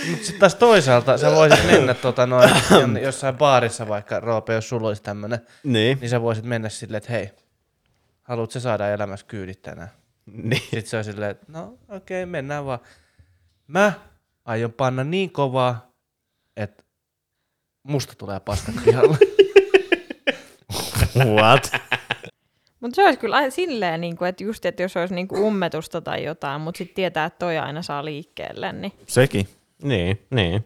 Mutta 0.09 0.25
sitten 0.25 0.39
taas 0.39 0.55
toisaalta 0.55 1.17
sä 1.17 1.31
voisit 1.31 1.65
mennä 1.65 1.93
tota 1.93 2.25
noin, 2.25 2.49
jossain 3.03 3.37
baarissa 3.37 3.87
vaikka, 3.87 4.19
Roope, 4.19 4.53
jos 4.53 4.69
sulla 4.69 4.87
olisi 4.87 5.03
tämmönen, 5.03 5.39
Niin. 5.63 5.97
niin 6.01 6.09
sä 6.09 6.21
voisit 6.21 6.45
mennä 6.45 6.69
silleen, 6.69 6.97
että 6.97 7.11
hei, 7.11 7.29
haluatko 8.21 8.51
sä 8.51 8.59
saada 8.59 8.89
elämässä 8.89 9.25
kyydit 9.25 9.61
tänään? 9.61 9.89
Niin. 10.25 10.61
Sitten 10.61 10.85
se 10.85 10.97
on 10.97 11.03
silleen, 11.03 11.31
että 11.31 11.45
no 11.47 11.77
okei, 11.89 12.23
okay, 12.23 12.31
mennään 12.31 12.65
vaan. 12.65 12.79
Mä 13.67 13.93
aion 14.45 14.73
panna 14.73 15.03
niin 15.03 15.31
kovaa, 15.31 15.91
että 16.57 16.83
musta 17.83 18.13
tulee 18.17 18.39
paskat 18.39 18.75
pihalle. 18.85 19.17
What? 21.41 21.71
Mutta 22.79 22.95
se 22.95 23.05
olisi 23.05 23.19
kyllä 23.19 23.35
aina 23.35 23.50
silleen, 23.50 24.01
niin 24.01 24.17
kuin, 24.17 24.29
että 24.29 24.43
just, 24.43 24.65
että 24.65 24.81
jos 24.83 24.97
olisi 24.97 25.15
niin 25.15 25.27
kuin 25.27 25.41
ummetusta 25.41 26.01
tai 26.01 26.23
jotain, 26.23 26.61
mutta 26.61 26.77
sitten 26.77 26.95
tietää, 26.95 27.25
että 27.25 27.39
toi 27.39 27.57
aina 27.57 27.81
saa 27.81 28.05
liikkeelle, 28.05 28.71
niin 28.71 28.93
Sekin. 29.07 29.47
Niin, 29.83 30.21
niin, 30.29 30.65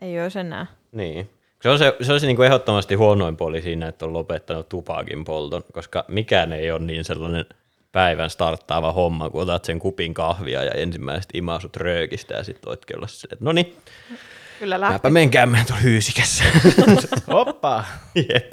ei 0.00 0.22
olisi 0.22 0.38
enää. 0.38 0.66
niin. 0.92 1.30
Se 1.62 1.68
on 1.68 1.78
se, 1.78 1.96
se, 2.00 2.12
on 2.12 2.20
se 2.20 2.26
niin 2.26 2.36
kuin 2.36 2.46
ehdottomasti 2.46 2.94
huonoin 2.94 3.36
puoli 3.36 3.62
siinä, 3.62 3.88
että 3.88 4.04
on 4.04 4.12
lopettanut 4.12 4.68
tupakin 4.68 5.24
polton, 5.24 5.62
koska 5.72 6.04
mikään 6.08 6.52
ei 6.52 6.70
ole 6.70 6.80
niin 6.80 7.04
sellainen 7.04 7.46
päivän 7.92 8.30
starttaava 8.30 8.92
homma, 8.92 9.30
kun 9.30 9.42
otat 9.42 9.64
sen 9.64 9.78
kupin 9.78 10.14
kahvia 10.14 10.64
ja 10.64 10.70
ensimmäiset 10.70 11.30
imasut 11.34 11.76
röökistä 11.76 12.34
ja 12.34 12.44
sitten 12.44 12.68
voit 12.68 12.80
olla 12.96 13.06
silleen, 13.06 13.32
että 13.34 13.44
no 13.44 13.52
niin, 13.52 13.76
Kyllä 14.64 14.78
mäpä 14.78 14.90
lähti. 14.92 15.10
menen 15.10 15.30
käymään 15.30 15.66
tuolla 15.66 15.82
hyysikässä. 15.82 16.44
Hoppa! 17.32 17.84
Jep. 18.14 18.52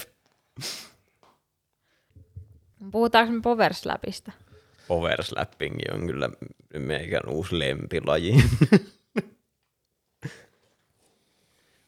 Puhutaanko 2.92 3.34
me 3.34 3.42
Power 3.42 3.74
Slapista? 3.74 4.32
Power 4.88 5.24
slapping 5.24 5.76
on 5.94 6.08
kyllä 6.08 6.30
meikän 6.80 7.30
uusi 7.30 7.60
lempilaji. 7.60 8.34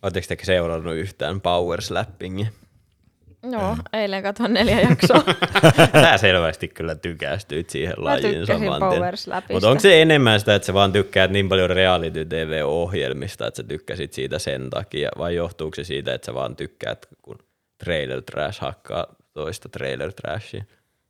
Oletteko 0.03 0.27
te 0.27 0.37
seurannut 0.43 0.95
yhtään 0.95 1.41
power 1.41 1.81
slappingia? 1.81 2.47
Joo, 3.51 3.77
eilen 3.93 4.23
katsoin 4.23 4.53
neljä 4.53 4.81
jaksoa. 4.81 5.23
Sä 6.01 6.17
selvästi 6.17 6.67
kyllä 6.67 6.95
tykästyit 6.95 7.69
siihen 7.69 7.93
Mä 7.97 8.03
lajiin 8.03 8.45
saman. 8.45 8.81
Mutta 9.51 9.69
onko 9.69 9.79
se 9.79 10.01
enemmän 10.01 10.39
sitä, 10.39 10.55
että 10.55 10.65
sä 10.65 10.73
vaan 10.73 10.91
tykkäät 10.91 11.31
niin 11.31 11.49
paljon 11.49 11.69
reality 11.69 12.25
TV-ohjelmista, 12.25 13.47
että 13.47 13.57
sä 13.57 13.63
tykkäsit 13.63 14.13
siitä 14.13 14.39
sen 14.39 14.69
takia, 14.69 15.09
vai 15.17 15.35
johtuuko 15.35 15.75
se 15.75 15.83
siitä, 15.83 16.13
että 16.13 16.25
sä 16.25 16.33
vaan 16.33 16.55
tykkäät, 16.55 17.07
kun 17.21 17.37
trailer 17.83 18.21
trash 18.21 18.61
hakkaa 18.61 19.05
toista 19.33 19.69
trailer 19.69 20.13
trashia? 20.13 20.63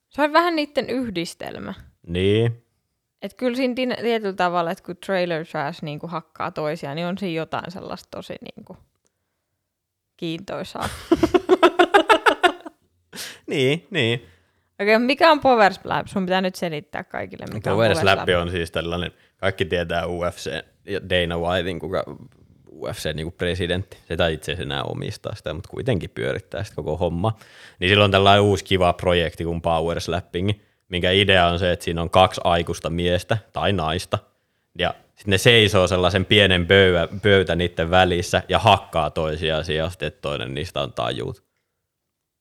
Se 0.10 0.22
on 0.22 0.34
vähän 0.34 0.56
niiden 0.56 0.90
yhdistelmä. 0.90 1.74
Niin, 2.08 2.64
Et 3.22 3.34
kyllä 3.34 3.56
siinä 3.56 3.96
tietyllä 3.96 4.34
tavalla, 4.34 4.72
että 4.72 4.84
kun 4.84 4.98
trailer 5.06 5.46
trash 5.46 5.84
niin 5.84 6.00
kuin 6.00 6.10
hakkaa 6.10 6.52
toisiaan, 6.52 6.96
niin 6.96 7.08
on 7.08 7.18
siinä 7.18 7.38
jotain 7.38 7.72
sellaista 7.72 8.08
tosi 8.12 8.34
niin 8.42 8.66
kuin 8.66 8.78
kiintoisaa. 10.18 10.90
niin, 13.48 13.88
niin. 13.90 14.26
Okei, 14.82 15.00
mikä 15.00 15.32
on 15.32 15.40
Power 15.40 15.74
Slap? 15.74 16.08
Sun 16.08 16.26
pitää 16.26 16.42
nyt 16.42 16.56
selittää 16.56 17.04
kaikille, 17.04 17.46
mikä 17.54 17.70
Power 17.70 17.92
on 17.92 17.98
Slap 17.98 18.20
on 18.42 18.52
siis 18.52 18.72
tällainen, 18.72 19.12
kaikki 19.38 19.66
tietää 19.66 20.08
UFC 20.08 20.52
ja 20.86 21.10
Dana 21.10 21.38
Whitein, 21.38 21.80
kuka 21.80 22.04
UFC 22.72 23.14
niin 23.14 23.32
presidentti, 23.32 23.98
se 24.08 24.18
tai 24.18 24.34
itse 24.34 24.52
asiassa 24.52 24.64
enää 24.64 24.84
omistaa 24.84 25.36
sitä, 25.36 25.54
mutta 25.54 25.70
kuitenkin 25.70 26.10
pyörittää 26.10 26.64
sitä 26.64 26.76
koko 26.76 26.98
homma. 26.98 27.38
Niin 27.80 27.90
silloin 27.90 28.08
on 28.08 28.12
tällainen 28.12 28.44
uusi 28.44 28.66
kiva 28.66 28.94
projekti 28.94 29.44
kuin 29.44 29.62
Power 29.62 30.02
Slapping, 30.02 30.52
minkä 30.90 31.12
idea 31.12 31.48
on 31.48 31.60
se, 31.60 31.72
että 31.72 31.86
siinä 31.86 32.02
on 32.02 32.10
kaksi 32.10 32.42
aikuista 32.44 32.90
miestä 32.90 33.38
tai 33.54 33.74
naista, 33.74 34.20
ja 34.80 34.94
sitten 35.16 35.32
ne 35.32 35.38
seisoo 35.38 35.88
sellaisen 35.88 36.26
pienen 36.26 36.68
pöyä, 36.68 37.08
pöytä 37.22 37.56
niiden 37.56 37.90
välissä 37.90 38.44
ja 38.50 38.60
hakkaa 38.60 39.10
toisiaan 39.10 39.66
sijasta, 39.66 40.06
että 40.06 40.22
toinen 40.22 40.54
niistä 40.54 40.82
on 40.82 40.94
tajuut 40.94 41.44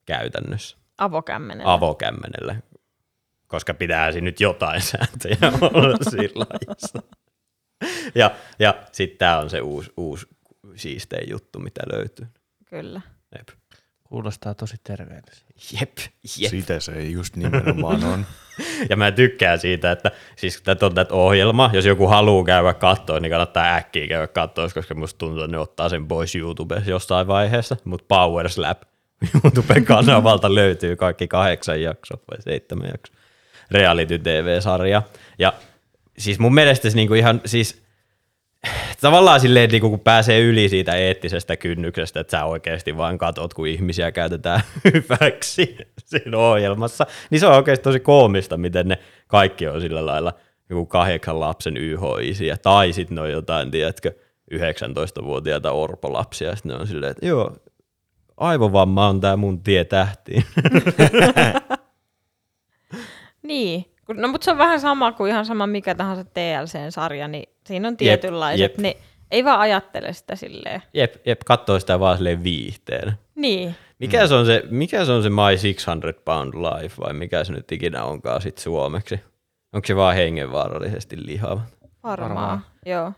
käytännössä 0.06 0.81
Avokämmenellä. 0.98 1.72
avokämmenellä, 1.72 2.56
koska 3.46 3.74
pitää 3.74 4.12
siinä 4.12 4.24
nyt 4.24 4.40
jotain 4.40 4.80
sääntöjä 4.90 5.36
olla 5.60 5.96
siinä 6.10 6.32
lajissa. 6.34 7.02
Ja, 8.14 8.30
ja 8.58 8.74
sitten 8.92 9.18
tämä 9.18 9.38
on 9.38 9.50
se 9.50 9.60
uusi, 9.60 9.92
uusi 9.96 10.26
siistein 10.76 11.30
juttu, 11.30 11.58
mitä 11.58 11.80
löytyy. 11.92 12.26
Kyllä. 12.64 13.00
Jep. 13.38 13.48
Kuulostaa 14.04 14.54
tosi 14.54 14.76
terveelliseltä. 14.84 15.52
Jep, 15.80 15.98
jep. 16.38 16.50
Sitä 16.50 16.80
se 16.80 17.02
just 17.02 17.36
nimenomaan 17.36 18.04
on. 18.04 18.26
Ja 18.90 18.96
mä 18.96 19.10
tykkään 19.10 19.58
siitä, 19.58 19.92
että 19.92 20.10
siis 20.36 20.62
tätä 20.62 20.86
on 20.86 20.94
tätä 20.94 21.14
ohjelma, 21.14 21.70
jos 21.72 21.84
joku 21.86 22.06
haluaa 22.06 22.44
käydä 22.44 22.74
katsoa, 22.74 23.20
niin 23.20 23.30
kannattaa 23.30 23.74
äkkiä 23.74 24.08
käydä 24.08 24.26
katsoa, 24.26 24.68
koska 24.74 24.94
musta 24.94 25.18
tuntuu, 25.18 25.42
että 25.42 25.56
ne 25.56 25.58
ottaa 25.58 25.88
sen 25.88 26.08
pois 26.08 26.34
YouTubessa 26.36 26.90
jossain 26.90 27.26
vaiheessa. 27.26 27.76
Mutta 27.84 28.04
Power 28.08 28.48
Slap 28.48 28.82
YouTuben 29.44 29.84
kanavalta 29.84 30.54
löytyy 30.54 30.96
kaikki 30.96 31.28
kahdeksan 31.28 31.82
jaksoa 31.82 32.18
vai 32.30 32.42
seitsemän 32.42 32.88
jaksoa 32.88 33.16
reality 33.70 34.18
TV-sarja. 34.18 35.02
Ja 35.38 35.52
siis 36.18 36.38
mun 36.38 36.54
mielestä 36.54 36.90
se 36.90 36.96
niinku 36.96 37.14
ihan 37.14 37.40
siis 37.44 37.82
tavallaan 39.00 39.40
silleen, 39.40 39.70
niinku 39.70 39.90
kun 39.90 40.00
pääsee 40.00 40.40
yli 40.40 40.68
siitä 40.68 40.94
eettisestä 40.94 41.56
kynnyksestä, 41.56 42.20
että 42.20 42.30
sä 42.30 42.44
oikeasti 42.44 42.96
vaan 42.96 43.18
katot, 43.18 43.54
kun 43.54 43.66
ihmisiä 43.66 44.12
käytetään 44.12 44.60
hyväksi 44.94 45.76
siinä 46.04 46.38
ohjelmassa, 46.38 47.06
niin 47.30 47.40
se 47.40 47.46
on 47.46 47.56
oikeasti 47.56 47.82
tosi 47.82 48.00
koomista, 48.00 48.56
miten 48.56 48.88
ne 48.88 48.98
kaikki 49.26 49.68
on 49.68 49.80
sillä 49.80 50.06
lailla 50.06 50.32
joku 50.70 50.86
kahdeksan 50.86 51.40
lapsen 51.40 51.76
YH-isiä, 51.76 52.56
tai 52.56 52.92
sitten 52.92 53.14
ne 53.14 53.20
on 53.20 53.30
jotain, 53.30 53.70
tiedätkö, 53.70 54.12
19-vuotiaita 54.54 55.72
orpolapsia, 55.72 56.48
ja 56.48 56.56
sitten 56.56 56.72
ne 56.72 56.80
on 56.80 56.86
silleen, 56.86 57.10
että 57.10 57.26
joo, 57.26 57.56
aivovamma 58.42 59.08
on 59.08 59.20
tämä 59.20 59.36
mun 59.36 59.62
tie 59.62 59.84
tähtiin. 59.84 60.44
Niin. 63.42 63.84
No 64.14 64.28
mutta 64.28 64.44
se 64.44 64.50
on 64.50 64.58
vähän 64.58 64.80
sama 64.80 65.12
kuin 65.12 65.30
ihan 65.30 65.46
sama 65.46 65.66
mikä 65.66 65.94
tahansa 65.94 66.24
TLC-sarja, 66.24 67.28
niin 67.28 67.48
siinä 67.66 67.88
on 67.88 67.96
tietynlaiset, 67.96 68.60
jep. 68.60 68.78
ne 68.78 68.96
ei 69.30 69.44
vaan 69.44 69.60
ajattele 69.60 70.12
sitä 70.12 70.36
silleen. 70.36 70.82
jep, 70.94 71.14
jep, 71.26 71.40
katsoo 71.46 71.80
sitä 71.80 72.00
vaan 72.00 72.16
silleen 72.16 72.44
viihteen. 72.44 73.12
Niin. 73.34 73.74
Mikä, 73.98 74.26
se 74.26 74.34
on 74.34 74.46
se, 74.46 74.62
mikä 74.70 75.04
se 75.04 75.12
on 75.12 75.22
se 75.22 75.30
My 75.30 75.72
600 75.74 76.12
Pound 76.24 76.54
Life 76.54 76.94
vai 77.00 77.12
mikä 77.12 77.44
se 77.44 77.52
nyt 77.52 77.72
ikinä 77.72 78.04
onkaan 78.04 78.42
sit 78.42 78.58
suomeksi? 78.58 79.20
Onko 79.72 79.86
se 79.86 79.96
vaan 79.96 80.14
hengenvaarallisesti 80.14 81.26
lihava? 81.26 81.60
Varmaan. 82.02 82.30
Varmaan. 82.30 82.64
Joo. 82.86 83.12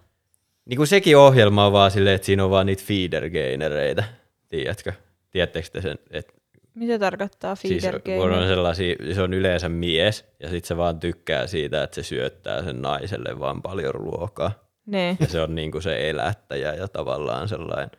Niin 0.65 0.77
kuin 0.77 0.87
sekin 0.87 1.17
ohjelma 1.17 1.67
on 1.67 1.73
vaan 1.73 1.91
silleen, 1.91 2.15
että 2.15 2.27
siinä 2.27 2.45
on 2.45 2.51
vaan 2.51 2.67
niitä 2.67 2.83
feeder 2.87 3.31
gainereitä, 3.31 4.05
tiedätkö? 4.49 4.93
Tiedättekö 5.35 5.69
te 5.73 5.81
sen, 5.81 5.99
että 6.11 6.33
Mitä 6.75 6.99
tarkoittaa 6.99 7.55
siis 7.55 7.83
feeder 7.83 8.01
kun 8.01 8.33
on 8.33 8.49
sellaisia, 8.49 8.97
se 9.15 9.23
on 9.23 9.35
yleensä 9.35 9.69
mies 9.69 10.25
ja 10.41 10.49
sitten 10.51 10.69
se 10.69 10.77
vaan 10.77 11.01
tykkää 11.01 11.47
siitä, 11.47 11.83
että 11.83 11.95
se 11.95 12.03
syöttää 12.03 12.63
sen 12.65 12.83
naiselle 12.83 13.39
vaan 13.39 13.63
paljon 13.63 13.95
ruokaa. 13.95 14.53
Niin. 14.87 15.17
Ja 15.21 15.27
se 15.27 15.41
on 15.43 15.55
niin 15.55 15.73
kuin 15.73 15.83
se 15.83 16.11
elättäjä 16.11 16.75
ja 16.75 16.89
tavallaan 16.89 17.49
sellainen, 17.49 17.91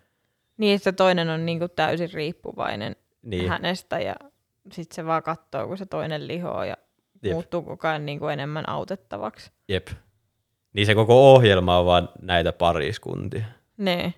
niin, 0.57 0.75
että 0.75 0.91
toinen 0.91 1.29
on 1.29 1.45
niinku 1.45 1.67
täysin 1.67 2.09
riippuvainen 2.13 2.95
Niin. 3.21 3.49
hänestä 3.49 3.99
ja 3.99 4.15
sitten 4.71 4.95
se 4.95 5.05
vaan 5.05 5.23
katsoo, 5.23 5.67
kun 5.67 5.77
se 5.77 5.85
toinen 5.85 6.27
lihoo 6.27 6.63
ja 6.63 6.75
Jep. 7.23 7.33
Muuttuu 7.33 7.61
koko 7.61 7.87
ajan 7.87 8.05
niinku 8.05 8.27
enemmän 8.27 8.69
autettavaksi. 8.69 9.51
jep. 9.69 9.87
Niin 10.73 10.85
se 10.85 10.95
koko 10.95 11.33
ohjelma 11.33 11.79
on 11.79 11.85
vaan 11.85 12.09
näitä 12.21 12.53
pariskuntia. 12.53 13.45
Niin. 13.77 14.13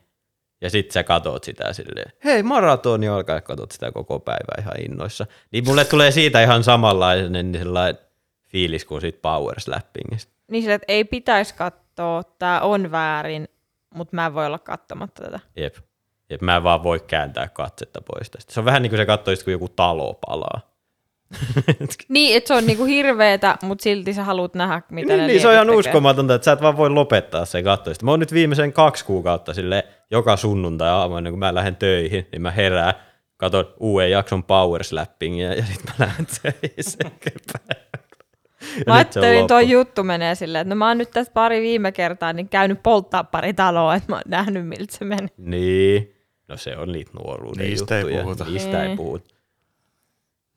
Ja 0.61 0.69
sit 0.69 0.91
sä 0.91 1.03
katot 1.03 1.43
sitä 1.43 1.73
silleen, 1.73 2.11
hei 2.23 2.43
maratoni 2.43 3.07
alkaa 3.07 3.35
ja 3.35 3.41
katot 3.41 3.71
sitä 3.71 3.91
koko 3.91 4.19
päivää 4.19 4.55
ihan 4.59 4.81
innoissa. 4.81 5.25
Niin 5.51 5.65
mulle 5.65 5.85
tulee 5.85 6.11
siitä 6.11 6.43
ihan 6.43 6.63
samanlainen 6.63 7.31
niin 7.31 7.63
sellainen 7.63 8.01
fiilis 8.47 8.85
kuin 8.85 9.01
siitä 9.01 9.19
power 9.21 9.59
slappingista. 9.59 10.33
Niin 10.51 10.63
sille, 10.63 10.75
että 10.75 10.85
ei 10.87 11.03
pitäisi 11.03 11.55
katsoa, 11.55 12.23
tämä 12.23 12.61
on 12.61 12.91
väärin, 12.91 13.47
mutta 13.93 14.15
mä 14.15 14.25
en 14.25 14.33
voi 14.33 14.45
olla 14.45 14.59
katsomatta 14.59 15.23
tätä. 15.23 15.39
Jep. 15.55 15.75
Jep, 16.29 16.41
mä 16.41 16.55
en 16.55 16.63
vaan 16.63 16.83
voi 16.83 16.99
kääntää 16.99 17.47
katsetta 17.47 18.01
pois 18.01 18.29
tästä. 18.29 18.53
Se 18.53 18.59
on 18.59 18.65
vähän 18.65 18.81
niin 18.81 18.89
kuin 18.89 18.97
se 18.97 19.05
katsoisit, 19.05 19.43
kun 19.43 19.53
joku 19.53 19.69
talo 19.69 20.13
palaa. 20.27 20.76
Niin, 22.09 22.37
että 22.37 22.47
se 22.47 22.53
on 22.53 22.65
niinku 22.65 22.85
hirveetä, 22.85 23.57
mutta 23.63 23.83
silti 23.83 24.13
sä 24.13 24.23
haluat 24.23 24.53
nähdä, 24.55 24.81
mitä 24.91 25.07
niin, 25.13 25.21
ne 25.21 25.27
niin, 25.27 25.41
se 25.41 25.47
on 25.47 25.53
ihan 25.53 25.67
tekee. 25.67 25.79
uskomatonta, 25.79 26.35
että 26.35 26.45
sä 26.45 26.51
et 26.51 26.61
vaan 26.61 26.77
voi 26.77 26.89
lopettaa 26.89 27.45
sen 27.45 27.63
katsoista. 27.63 28.05
Mä 28.05 28.11
oon 28.11 28.19
nyt 28.19 28.33
viimeisen 28.33 28.73
kaksi 28.73 29.05
kuukautta 29.05 29.53
sille 29.53 29.85
joka 30.11 30.37
sunnuntai 30.37 30.89
aamu, 30.89 31.17
ennen 31.17 31.33
kuin 31.33 31.39
mä 31.39 31.55
lähden 31.55 31.75
töihin, 31.75 32.27
niin 32.31 32.41
mä 32.41 32.51
herään, 32.51 32.93
katon 33.37 33.73
uuden 33.79 34.11
jakson 34.11 34.43
power 34.43 34.83
slappingia 34.83 35.53
ja 35.53 35.65
sitten 35.65 35.93
mä 35.99 36.05
lähden 36.05 36.27
töihin 36.41 36.73
Mä 38.87 38.93
ajattelin, 38.93 39.47
tuo 39.47 39.59
juttu 39.59 40.03
menee 40.03 40.35
silleen, 40.35 40.61
että 40.61 40.69
no 40.75 40.75
mä 40.79 40.87
oon 40.87 40.97
nyt 40.97 41.11
tästä 41.11 41.33
pari 41.33 41.61
viime 41.61 41.91
kertaa 41.91 42.33
niin 42.33 42.49
käynyt 42.49 42.83
polttaa 42.83 43.23
pari 43.23 43.53
taloa, 43.53 43.95
että 43.95 44.11
mä 44.11 44.15
oon 44.15 44.21
nähnyt, 44.27 44.67
miltä 44.67 44.97
se 44.97 45.05
meni. 45.05 45.27
Niin. 45.37 46.13
No 46.47 46.57
se 46.57 46.77
on 46.77 46.91
niitä 46.91 47.11
nuoruuden 47.23 47.65
Niistä 47.65 47.95
ei 47.97 48.01
juttuja. 48.01 48.23
puhuta. 48.23 48.45
Niistä 48.45 48.81
ei 48.81 48.87
Niin. 48.87 48.97
puhuta. 48.97 49.35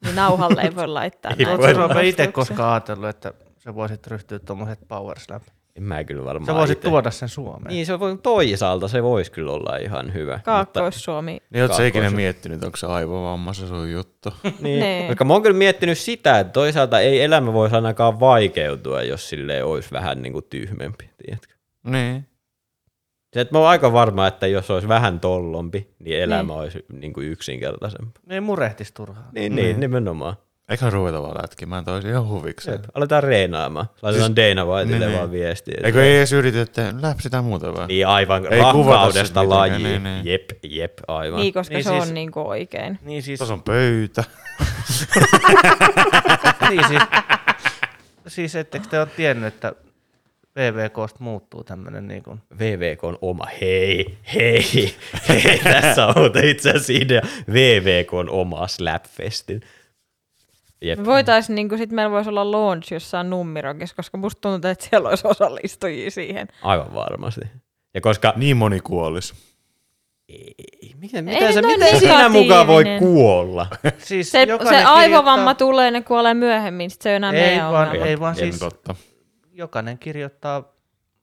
Niin 0.04 0.14
nauhalle 0.16 0.62
ei 0.62 0.76
voi 0.76 0.86
laittaa 0.88 1.32
Ei 1.38 1.44
näitä. 1.44 1.80
Oletko 1.82 2.00
itse 2.00 2.26
koskaan 2.26 2.72
ajatellut, 2.72 3.08
että 3.08 3.32
sä 3.58 3.74
voisit 3.74 4.06
ryhtyä 4.06 4.38
tuommoiset 4.38 4.78
power 4.88 5.18
slam 5.20 5.40
En 5.76 5.82
mä 5.82 6.04
kyllä 6.04 6.24
varmaan 6.24 6.46
Sä 6.46 6.54
voisit 6.54 6.78
ite. 6.78 6.88
tuoda 6.88 7.10
sen 7.10 7.28
Suomeen. 7.28 7.68
Niin, 7.74 7.86
se 7.86 8.00
voi, 8.00 8.18
toisaalta 8.22 8.88
se 8.88 9.02
voisi 9.02 9.32
kyllä 9.32 9.52
olla 9.52 9.76
ihan 9.76 10.14
hyvä. 10.14 10.32
Mutta, 10.36 10.50
Kaakkois-Suomi. 10.50 11.38
Niin 11.50 11.62
oot 11.62 11.74
sä 11.74 11.86
ikinä 11.86 12.10
miettinyt, 12.10 12.64
onko 12.64 12.76
se 12.76 12.86
aivovamma 12.86 13.52
se 13.52 13.66
sun 13.66 13.90
juttu? 13.92 14.32
niin, 14.60 14.80
Nee. 14.80 15.08
koska 15.08 15.24
mä 15.24 15.32
oon 15.32 15.42
kyllä 15.42 15.56
miettinyt 15.56 15.98
sitä, 15.98 16.38
että 16.40 16.52
toisaalta 16.52 17.00
ei 17.00 17.22
elämä 17.22 17.52
voisi 17.52 17.74
ainakaan 17.74 18.20
vaikeutua, 18.20 19.02
jos 19.02 19.28
sille 19.28 19.64
olisi 19.64 19.88
vähän 19.92 20.22
niin 20.22 20.32
kuin 20.32 20.44
tyhmempi, 20.50 21.10
tiedätkö? 21.26 21.54
niin. 21.84 22.26
Se, 23.34 23.40
että 23.40 23.54
mä 23.54 23.58
oon 23.58 23.68
aika 23.68 23.92
varma, 23.92 24.26
että 24.26 24.46
jos 24.46 24.70
olisi 24.70 24.88
vähän 24.88 25.20
tollompi, 25.20 25.90
niin 25.98 26.22
elämä 26.22 26.52
Niin. 26.52 26.60
olisi 26.60 26.84
niin 26.92 27.12
kuin 27.12 27.26
yksinkertaisempi. 27.28 28.20
Ne 28.26 28.34
ei 28.34 28.40
murehtis 28.40 28.92
turhaan. 28.92 29.26
Niin, 29.32 29.56
niin, 29.56 29.80
nimenomaan. 29.80 30.36
Eikä 30.68 30.90
ruveta 30.90 31.22
vaan 31.22 31.42
lätkimään 31.42 31.84
toisi 31.84 32.08
ihan 32.08 32.28
huvikseen. 32.28 32.74
Jep, 32.74 32.84
aletaan 32.94 33.22
reenaamaan. 33.22 33.86
Laitetaan 34.02 34.34
Siis- 34.36 34.48
Dana 34.50 34.64
Whiteille 34.66 35.06
niin, 35.06 35.18
vaan 35.18 35.30
niin. 35.30 35.40
viestiä. 35.40 35.74
Eikö 35.84 36.04
ei 36.04 36.16
edes 36.16 36.32
yritetä, 36.32 36.88
että 36.88 36.94
läpsitään 37.08 37.44
muuta 37.44 37.74
vaan. 37.74 37.88
Niin 37.88 38.06
aivan 38.06 38.46
Ei 38.52 38.60
rakkaudesta 38.60 39.48
lajiin. 39.48 39.82
niin, 39.82 40.02
niin. 40.02 40.26
Jep, 40.26 40.50
jep, 40.62 40.98
aivan. 41.08 41.40
Niin, 41.40 41.54
koska 41.54 41.74
Niin 41.74 41.84
se 41.84 41.90
siis- 41.90 42.08
on 42.08 42.14
niinku 42.14 42.48
oikein. 42.48 42.98
Niin 43.02 43.22
siis, 43.22 43.38
Tuossa 43.38 43.54
on 43.54 43.62
pöytä. 43.62 44.24
niin 46.70 46.84
siis, 46.88 47.02
siis 48.26 48.56
ettekö 48.56 48.86
te 48.90 48.98
ole 49.00 49.08
tiennyt, 49.16 49.54
että 49.54 49.72
VVKsta 50.56 51.18
muuttuu 51.24 51.64
tämmönen 51.64 52.08
niin 52.08 52.22
kuin, 52.22 52.40
VVK 52.58 53.04
on 53.04 53.18
oma. 53.22 53.46
Hei, 53.60 54.18
hei, 54.34 54.64
hei. 55.28 55.58
Tässä 55.80 56.06
on 56.06 56.14
muuten 56.16 56.48
itse 56.48 56.70
asiassa 56.70 56.92
idea. 56.92 57.20
VVK 57.52 58.14
on 58.14 58.30
oma 58.30 58.68
Slapfestin. 58.68 59.60
Jep. 60.82 60.98
Me 60.98 61.04
voitais, 61.06 61.50
niinku, 61.50 61.76
sit 61.76 61.90
meillä 61.92 62.10
voisi 62.10 62.30
olla 62.30 62.50
launch 62.50 62.92
jossain 62.92 63.30
Nummirokissa, 63.30 63.96
koska 63.96 64.18
musta 64.18 64.40
tuntuu, 64.40 64.70
että 64.70 64.86
siellä 64.90 65.08
olisi 65.08 65.26
osallistujia 65.26 66.10
siihen. 66.10 66.48
Aivan 66.62 66.94
varmasti. 66.94 67.40
Ja 67.94 68.00
koska... 68.00 68.32
Niin 68.36 68.56
moni 68.56 68.80
kuolis. 68.80 69.34
Ei, 70.28 70.54
miten, 70.98 71.28
Ei 71.28 71.34
miten, 71.34 71.52
se, 71.54 71.60
noin 71.62 71.78
miten 71.80 71.98
siinä 72.00 72.28
mukaan 72.28 72.66
voi 72.66 72.84
kuolla? 72.98 73.66
siis 73.98 74.30
Se, 74.32 74.46
se 74.68 74.76
aivovamma 74.84 75.34
kirjoittaa- 75.34 75.54
tulee, 75.54 75.90
ne 75.90 76.02
kuolee 76.02 76.34
myöhemmin, 76.34 76.90
sit 76.90 77.02
se 77.02 77.10
ei 77.10 77.16
enää 77.16 77.32
Ei 77.32 77.40
meidän 77.40 77.72
vaan, 77.72 77.86
ongelma. 77.88 78.06
ei 78.06 78.20
vaan 78.20 78.36
siis 78.36 78.58
Totta. 78.58 78.94
Jokainen 79.60 79.98
kirjoittaa 79.98 80.72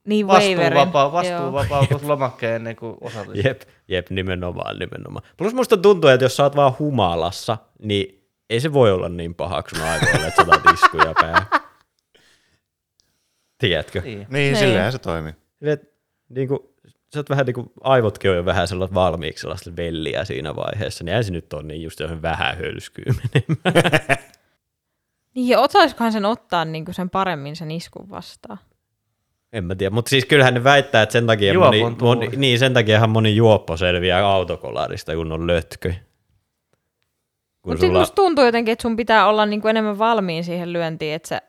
Niin 0.04 0.26
vastuuvapaa, 0.26 1.12
vastuuvapautuslomakkeen 1.12 2.54
ennen 2.56 2.76
kuin 2.76 2.96
osallistuu. 3.00 3.42
Jep, 3.48 3.62
jep, 3.88 4.10
nimenomaan, 4.10 4.78
nimenomaan. 4.78 5.26
Plus 5.36 5.54
musta 5.54 5.76
tuntuu, 5.76 6.10
että 6.10 6.24
jos 6.24 6.36
sä 6.36 6.42
oot 6.42 6.56
vaan 6.56 6.72
humalassa, 6.78 7.58
niin 7.82 8.28
ei 8.50 8.60
se 8.60 8.72
voi 8.72 8.92
olla 8.92 9.08
niin 9.08 9.34
pahaksi 9.34 9.76
sun 9.76 9.84
aivoille, 9.88 10.26
että 10.26 10.36
sä 10.36 10.42
otat 10.42 10.62
iskuja 10.74 11.14
päähän. 11.20 11.46
Tiedätkö? 13.58 14.00
Niin. 14.00 14.18
Niin, 14.18 14.26
Niin. 14.30 14.56
silleen 14.56 14.92
se 14.92 14.98
toimii. 14.98 15.32
Et, 15.62 15.92
niin 16.28 16.48
kuin, 16.48 16.60
sä 17.14 17.20
oot 17.20 17.30
vähän 17.30 17.46
niin 17.46 17.54
kuin, 17.54 17.72
aivotkin 17.80 18.30
on 18.30 18.36
jo 18.36 18.44
vähän 18.44 18.68
sellaista 18.68 18.94
valmiiksi 18.94 19.40
sellaista 19.40 19.76
velliä 19.76 20.24
siinä 20.24 20.56
vaiheessa, 20.56 21.04
niin 21.04 21.16
ei 21.16 21.24
se 21.24 21.32
nyt 21.32 21.52
ole 21.52 21.62
niin 21.62 21.82
just 21.82 22.00
johon 22.00 22.22
vähän 22.22 22.56
hölskyy 22.58 23.04
menemään. 23.04 24.18
Niin, 25.38 25.48
ja 25.48 25.60
osaisikohan 25.60 26.12
sen 26.12 26.24
ottaa 26.24 26.64
niinku 26.64 26.92
sen 26.92 27.10
paremmin 27.10 27.56
sen 27.56 27.70
iskun 27.70 28.10
vastaan? 28.10 28.58
En 29.52 29.64
mä 29.64 29.74
tiedä, 29.74 29.94
mutta 29.94 30.08
siis 30.08 30.24
kyllähän 30.24 30.54
ne 30.54 30.64
väittää, 30.64 31.02
että 31.02 31.12
sen 31.12 31.26
takia 31.26 31.58
moni, 31.58 31.82
moni, 32.00 32.28
niin 32.36 32.58
sen 32.58 32.74
takiahan 32.74 33.10
moni 33.10 33.36
juoppo 33.36 33.76
selviää 33.76 34.26
autokolarista, 34.26 35.14
kun 35.14 35.32
on 35.32 35.46
lötkö. 35.46 35.94
Mutta 37.66 37.86
sulla... 37.86 37.98
musta 37.98 38.14
tuntuu 38.14 38.44
jotenkin, 38.44 38.72
että 38.72 38.82
sun 38.82 38.96
pitää 38.96 39.28
olla 39.28 39.46
niinku 39.46 39.68
enemmän 39.68 39.98
valmiin 39.98 40.44
siihen 40.44 40.72
lyöntiin, 40.72 41.14
että 41.14 41.28
se, 41.28 41.40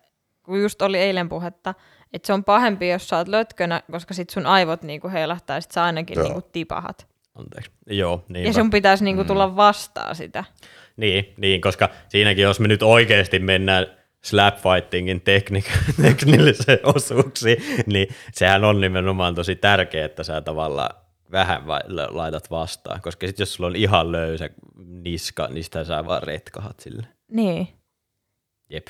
kun 0.44 0.62
just 0.62 0.82
oli 0.82 0.98
eilen 0.98 1.30
puhetta, 1.30 1.74
että 2.14 2.28
se 2.28 2.34
on 2.34 2.44
pahempi, 2.44 2.90
jos 2.90 3.10
sä 3.10 3.18
oot 3.18 3.28
lötkönä, 3.28 3.82
koska 3.92 4.14
sit 4.14 4.30
sun 4.30 4.46
aivot 4.46 4.84
niinku 4.84 5.10
heilahtaa 5.10 5.58
ja 5.58 5.62
sit 5.62 5.72
sä 5.72 5.84
ainakin 5.84 6.16
Joo. 6.16 6.24
niinku 6.24 6.50
tipahat. 6.52 7.08
Anteeksi. 7.36 7.72
Joo, 7.88 8.26
niin. 8.28 8.46
Ja 8.46 8.54
sun 8.54 8.70
pitäisi 8.70 9.04
niinku 9.04 9.24
tulla 9.24 9.56
vastaan 9.56 10.16
sitä. 10.16 10.44
Niin, 11.00 11.34
niin, 11.38 11.62
koska 11.62 11.90
siinäkin 12.10 12.44
jos 12.44 12.60
me 12.60 12.68
nyt 12.68 12.84
oikeasti 12.84 13.40
mennään 13.40 13.88
slapfightingin 14.24 15.22
teknik- 15.22 15.94
teknilliseen 16.02 16.80
osuuksiin, 16.84 17.64
niin 17.86 18.08
sehän 18.34 18.64
on 18.64 18.82
nimenomaan 18.82 19.36
tosi 19.36 19.56
tärkeää, 19.56 20.06
että 20.06 20.24
sä 20.24 20.42
tavallaan 20.42 20.96
vähän 21.32 21.68
la- 21.68 22.08
laitat 22.10 22.52
vastaan, 22.52 23.02
koska 23.02 23.28
sitten 23.28 23.42
jos 23.42 23.54
sulla 23.54 23.68
on 23.68 23.76
ihan 23.76 24.12
löysä 24.12 24.50
niska, 24.86 25.48
niin 25.48 25.64
sitä 25.64 25.84
sä 25.84 26.06
vaan 26.06 26.24
retkahat 26.24 26.80
sille. 26.80 27.08
Niin, 27.32 27.68
Jep. 28.70 28.88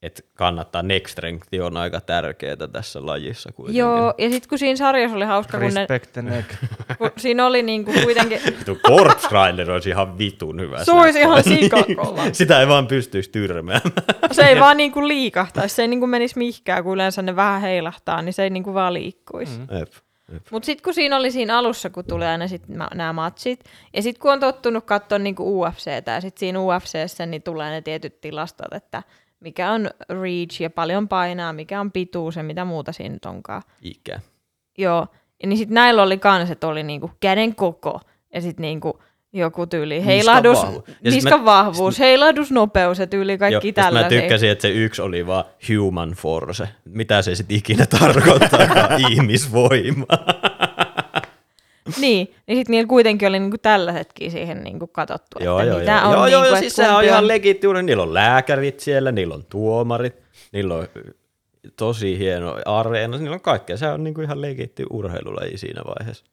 Totta. 0.00 0.18
Et 0.22 0.26
kannattaa, 0.34 0.82
next 0.82 1.12
strength 1.12 1.48
on 1.64 1.76
aika 1.76 2.00
tärkeää 2.00 2.68
tässä 2.72 3.06
lajissa 3.06 3.52
kuitenkin. 3.52 3.78
Joo, 3.78 4.14
ja 4.18 4.30
sitten 4.30 4.48
kun 4.48 4.58
siinä 4.58 4.76
sarjassa 4.76 5.16
oli 5.16 5.24
hauska, 5.24 5.58
kun, 5.58 5.74
ne, 5.74 5.80
Respect 5.80 6.12
the 6.12 6.22
neck. 6.22 6.48
kun 6.98 7.10
siinä 7.16 7.46
oli 7.46 7.62
niinku 7.62 7.92
kuitenkin, 8.02 8.40
Tuo 8.66 8.74
Corpse 8.74 9.28
Rider 9.30 9.70
olisi 9.70 9.88
ihan 9.88 10.18
vitun 10.18 10.60
hyvä. 10.60 10.84
se 10.84 10.92
olisi 10.92 11.20
ihan 11.20 11.44
sikakova. 11.44 12.22
Sitä 12.32 12.60
ei 12.60 12.68
vaan 12.68 12.86
pystyisi 12.86 13.30
tyrmäämään. 13.30 13.80
Se 14.32 14.42
ei 14.42 14.60
vaan 14.60 14.76
niinku 14.76 15.08
liikahtaisi, 15.08 15.74
se 15.74 15.82
ei 15.82 15.88
niinku 15.88 16.06
menisi 16.06 16.38
mihkään, 16.38 16.84
kun 16.84 16.94
yleensä 16.94 17.22
ne 17.22 17.36
vähän 17.36 17.60
heilahtaa, 17.60 18.22
niin 18.22 18.32
se 18.32 18.42
ei 18.42 18.50
niinku 18.50 18.74
vaan 18.74 18.94
liikkuisi. 18.94 19.58
Mm. 19.58 19.66
Mutta 20.50 20.66
sitten 20.66 20.84
kun 20.84 20.94
siinä 20.94 21.16
oli 21.16 21.30
siinä 21.30 21.58
alussa, 21.58 21.90
kun 21.90 22.04
tuli 22.04 22.24
aina 22.24 22.48
sit 22.48 22.62
nämä 22.94 23.12
matsit, 23.12 23.64
ja 23.94 24.02
sitten 24.02 24.20
kun 24.20 24.32
on 24.32 24.40
tottunut 24.40 24.84
katsoa 24.84 25.18
niinku 25.18 25.60
UFCtä, 25.62 26.10
ja 26.12 26.20
sitten 26.20 26.40
siinä 26.40 26.60
UFCssä 26.60 27.26
niin 27.26 27.42
tulee 27.42 27.70
ne 27.70 27.82
tietyt 27.82 28.20
tilastot, 28.20 28.72
että 28.72 29.02
mikä 29.40 29.72
on 29.72 29.90
reach 30.22 30.60
ja 30.62 30.70
paljon 30.70 31.08
painaa, 31.08 31.52
mikä 31.52 31.80
on 31.80 31.92
pituus 31.92 32.36
ja 32.36 32.42
mitä 32.42 32.64
muuta 32.64 32.92
siinä 32.92 33.12
nyt 33.12 33.24
onkaan. 33.24 33.62
Ikä. 33.82 34.20
Joo, 34.78 35.06
ja 35.42 35.48
niin 35.48 35.58
sitten 35.58 35.74
näillä 35.74 36.02
oli 36.02 36.18
kans, 36.18 36.50
että 36.50 36.66
oli 36.66 36.82
niinku 36.82 37.10
käden 37.20 37.54
koko, 37.54 38.00
ja 38.34 38.40
sitten 38.40 38.62
niinku 38.62 39.02
joku 39.32 39.66
tyyli 39.66 40.04
heilahdus, 40.04 40.60
sit 40.60 40.84
niskan 41.02 41.40
mä- 41.40 41.44
vahvuus, 41.44 41.98
heilahdusnopeus 41.98 42.98
ja 42.98 43.06
tyyli 43.06 43.38
kaikki 43.38 43.68
sit 43.68 43.76
mä 43.92 44.02
tykkäsin, 44.08 44.50
että 44.50 44.62
se 44.62 44.70
yksi 44.70 45.02
oli 45.02 45.26
vaan 45.26 45.44
human 45.68 46.10
force. 46.10 46.68
Mitä 46.84 47.22
se 47.22 47.34
sitten 47.34 47.56
ikinä 47.56 47.86
tarkoittaa, 47.86 48.60
ihmisvoima. 49.10 50.06
Niin, 52.00 52.34
niin 52.46 52.58
sitten 52.58 52.72
niillä 52.72 52.88
kuitenkin 52.88 53.28
oli 53.28 53.38
niinku 53.38 53.58
tällaisetkin 53.58 54.30
siihen 54.30 54.64
niinku 54.64 54.86
katsottu, 54.86 55.38
joo, 55.40 55.58
että 55.58 55.70
joo, 55.70 55.78
mitä 55.78 55.92
joo. 55.92 56.06
on 56.06 56.12
joo, 56.12 56.26
niinku, 56.26 56.46
joo, 56.46 56.56
siis 56.56 56.76
sehän 56.76 56.96
on 56.96 57.04
ihan 57.04 57.28
legitiiminen. 57.28 57.86
Niillä 57.86 58.02
on 58.02 58.14
lääkärit 58.14 58.80
siellä, 58.80 59.12
niillä 59.12 59.34
on 59.34 59.44
tuomarit, 59.44 60.22
niillä 60.52 60.74
on 60.74 60.88
tosi 61.76 62.18
hieno 62.18 62.56
areena, 62.64 63.18
niillä 63.18 63.34
on 63.34 63.40
kaikkea. 63.40 63.76
Se 63.76 63.88
on 63.88 64.04
niinku 64.04 64.20
ihan 64.20 64.40
legitti 64.40 64.84
urheilulaji 64.90 65.58
siinä 65.58 65.82
vaiheessa. 65.86 66.24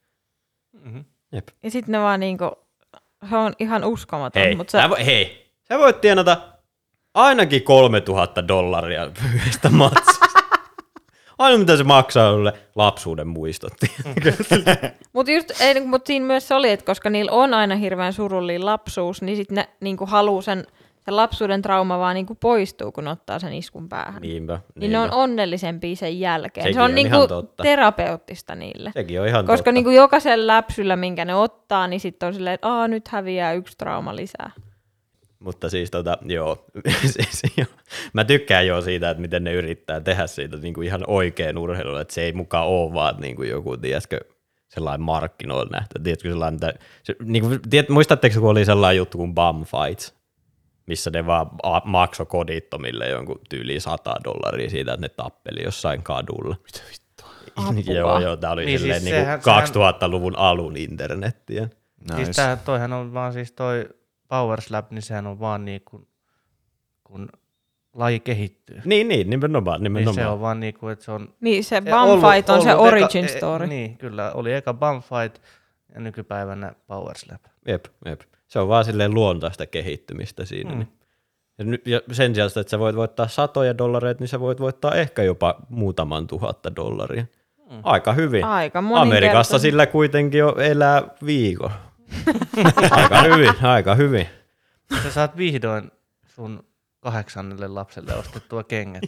Mm-hmm. 0.83 1.05
Jep. 1.31 1.47
Ja 1.63 1.71
sitten 1.71 1.91
ne 1.91 1.99
vaan 1.99 2.19
niinku, 2.19 2.51
se 3.29 3.35
on 3.37 3.53
ihan 3.59 3.83
uskomaton. 3.83 4.41
Hei, 4.41 4.55
Mutta 4.55 4.71
sä, 4.71 4.81
se, 4.81 4.89
vo, 4.89 4.95
hei, 5.05 5.51
sä 5.69 5.79
voit 5.79 6.01
tienata 6.01 6.37
ainakin 7.13 7.63
3000 7.63 8.47
dollaria 8.47 9.05
yhdestä 9.35 9.69
matsista. 9.69 10.14
Aina 11.37 11.57
mitä 11.57 11.77
se 11.77 11.83
maksaa 11.83 12.33
sulle 12.33 12.53
lapsuuden 12.75 13.27
muistot. 13.27 13.73
mutta 15.13 15.31
just, 15.31 15.51
mut 15.85 16.05
siinä 16.05 16.25
myös 16.25 16.51
oli, 16.51 16.71
että 16.71 16.85
koska 16.85 17.09
niillä 17.09 17.31
on 17.31 17.53
aina 17.53 17.75
hirveän 17.75 18.13
surullinen 18.13 18.65
lapsuus, 18.65 19.21
niin 19.21 19.35
sitten 19.37 19.55
ne 19.55 19.69
niinku 19.79 20.05
haluu 20.05 20.41
sen, 20.41 20.63
sen 21.05 21.15
lapsuuden 21.15 21.61
trauma 21.61 21.99
vaan 21.99 22.13
niinku 22.15 22.35
poistuu, 22.35 22.91
kun 22.91 23.07
ottaa 23.07 23.39
sen 23.39 23.53
iskun 23.53 23.89
päähän. 23.89 24.21
Niin, 24.21 24.31
Niinpä. 24.31 24.59
niin 24.75 24.91
ne 24.91 24.99
on 24.99 25.11
onnellisempia 25.13 25.95
sen 25.95 26.19
jälkeen. 26.19 26.63
Sekin 26.63 26.73
se 26.75 26.81
on, 26.81 26.85
on 26.89 26.95
niinku 26.95 27.15
ihan 27.15 27.27
totta. 27.27 27.63
terapeuttista 27.63 28.55
niille. 28.55 28.91
Sekin 28.93 29.21
on 29.21 29.27
ihan 29.27 29.45
Koska 29.45 29.57
totta. 29.57 29.71
niinku 29.71 29.89
jokaisen 29.89 30.47
läpsyllä, 30.47 30.95
minkä 30.95 31.25
ne 31.25 31.35
ottaa, 31.35 31.87
niin 31.87 31.99
sitten 31.99 32.27
on 32.27 32.33
silleen, 32.33 32.53
että 32.53 32.87
nyt 32.87 33.07
häviää 33.07 33.53
yksi 33.53 33.77
trauma 33.77 34.15
lisää. 34.15 34.51
Mutta 35.39 35.69
siis 35.69 35.91
tota, 35.91 36.17
joo. 36.25 36.65
siis, 37.13 37.41
joo. 37.57 37.67
Mä 38.13 38.23
tykkään 38.23 38.67
jo 38.67 38.81
siitä, 38.81 39.09
että 39.09 39.21
miten 39.21 39.43
ne 39.43 39.53
yrittää 39.53 40.01
tehdä 40.01 40.27
siitä 40.27 40.57
niin 40.57 40.73
kuin 40.73 40.87
ihan 40.87 41.03
oikein 41.07 41.57
urheilulla, 41.57 42.01
että 42.01 42.13
se 42.13 42.21
ei 42.21 42.33
mukaan 42.33 42.67
ole 42.67 42.93
vaan 42.93 43.15
niin 43.21 43.35
kuin 43.35 43.49
joku, 43.49 43.77
tiedätkö, 43.77 44.19
sellainen 44.67 45.01
markkinoilla 45.01 45.69
nähty. 45.71 45.99
Tiedätkö, 46.03 46.29
sellainen, 46.29 46.55
että, 46.55 46.73
se, 47.03 47.15
niin 47.23 47.43
kuin, 47.43 47.59
tiedät, 47.69 47.89
muistatteko, 47.89 48.39
kun 48.39 48.49
oli 48.49 48.65
sellainen 48.65 48.97
juttu 48.97 49.17
kuin 49.17 49.35
Bum 49.35 49.65
Fights, 49.65 50.13
missä 50.87 51.09
ne 51.13 51.25
vaan 51.25 51.47
maksoi 51.85 52.25
kodittomille 52.25 53.09
jonkun 53.09 53.41
tyyliin 53.49 53.81
100 53.81 54.15
dollaria 54.23 54.69
siitä, 54.69 54.93
että 54.93 55.01
ne 55.01 55.09
tappeli 55.09 55.63
jossain 55.63 56.03
kadulla. 56.03 56.55
Mitä 56.63 56.79
vittua? 56.91 57.29
Apua. 57.55 57.93
joo, 57.93 58.19
joo, 58.19 58.37
tämä 58.37 58.53
oli 58.53 58.61
Niin 58.61 58.67
niin, 58.67 58.79
silleen, 58.79 59.01
siis 59.01 59.13
niin 59.13 59.25
kuin 59.25 59.43
sehän- 59.43 59.93
2000-luvun 59.99 60.37
alun 60.37 60.77
internettiä. 60.77 61.69
Nice. 62.11 62.15
Siis 62.25 62.35
tämähän, 62.35 62.59
toihan 62.59 62.93
on 62.93 63.13
vaan 63.13 63.33
siis 63.33 63.51
toi 63.51 63.89
Power 64.27 64.61
Slap, 64.61 64.91
niin 64.91 65.01
sehän 65.01 65.27
on 65.27 65.39
vaan 65.39 65.65
niin 65.65 65.81
kuin, 65.85 66.07
kun 67.03 67.29
laji 67.93 68.19
kehittyy. 68.19 68.81
Niin, 68.85 69.07
niin, 69.07 69.29
nimenomaan, 69.29 69.79
Niin 69.79 69.83
nimenomaan. 69.83 70.15
se 70.15 70.27
on 70.27 70.41
vaan 70.41 70.59
niin 70.59 70.73
kuin, 70.73 70.93
että 70.93 71.05
se 71.05 71.11
on... 71.11 71.33
Niin 71.41 71.63
se 71.63 71.77
e- 71.77 71.81
bum 71.81 71.93
ollut- 71.93 72.31
fight 72.33 72.49
on 72.49 72.61
se 72.61 72.75
origin 72.75 73.25
eka, 73.25 73.37
story. 73.37 73.65
E, 73.65 73.67
niin, 73.67 73.97
kyllä. 73.97 74.31
Oli 74.31 74.53
eka 74.53 74.73
bum 74.73 75.01
fight 75.01 75.41
ja 75.95 75.99
nykypäivänä 76.01 76.73
Power 76.87 77.17
Slap. 77.17 77.41
Jep, 77.67 77.85
jep. 78.05 78.21
Se 78.47 78.59
on 78.59 78.67
vaan 78.67 78.85
silleen 78.85 79.13
luontaista 79.13 79.65
kehittymistä 79.65 80.45
siinä. 80.45 80.69
Mm. 80.71 80.75
Mm. 80.75 80.79
Niin. 80.79 80.89
Ja, 81.57 81.65
nyt, 81.65 81.87
ja 81.87 82.01
sen 82.11 82.35
sijaan, 82.35 82.51
että 82.59 82.69
sä 82.71 82.79
voit 82.79 82.95
voittaa 82.95 83.27
satoja 83.27 83.77
dollareita, 83.77 84.19
niin 84.19 84.27
sä 84.27 84.39
voit 84.39 84.59
voittaa 84.59 84.95
ehkä 84.95 85.23
jopa 85.23 85.55
muutaman 85.69 86.27
tuhatta 86.27 86.75
dollaria. 86.75 87.25
Aika 87.83 88.13
hyvin. 88.13 88.43
Aika 88.45 88.83
Amerikassa 88.95 89.59
sillä 89.59 89.85
kuitenkin 89.85 90.39
jo 90.39 90.55
elää 90.55 91.03
viikon. 91.25 91.71
Aika 92.91 93.21
hyvin, 93.23 93.53
aika 93.65 93.95
hyvin. 93.95 94.27
Sä 95.03 95.11
saat 95.11 95.37
vihdoin 95.37 95.91
sun 96.27 96.63
kahdeksannelle 96.99 97.67
lapselle 97.67 98.15
ostettua 98.15 98.63
kengät. 98.63 99.01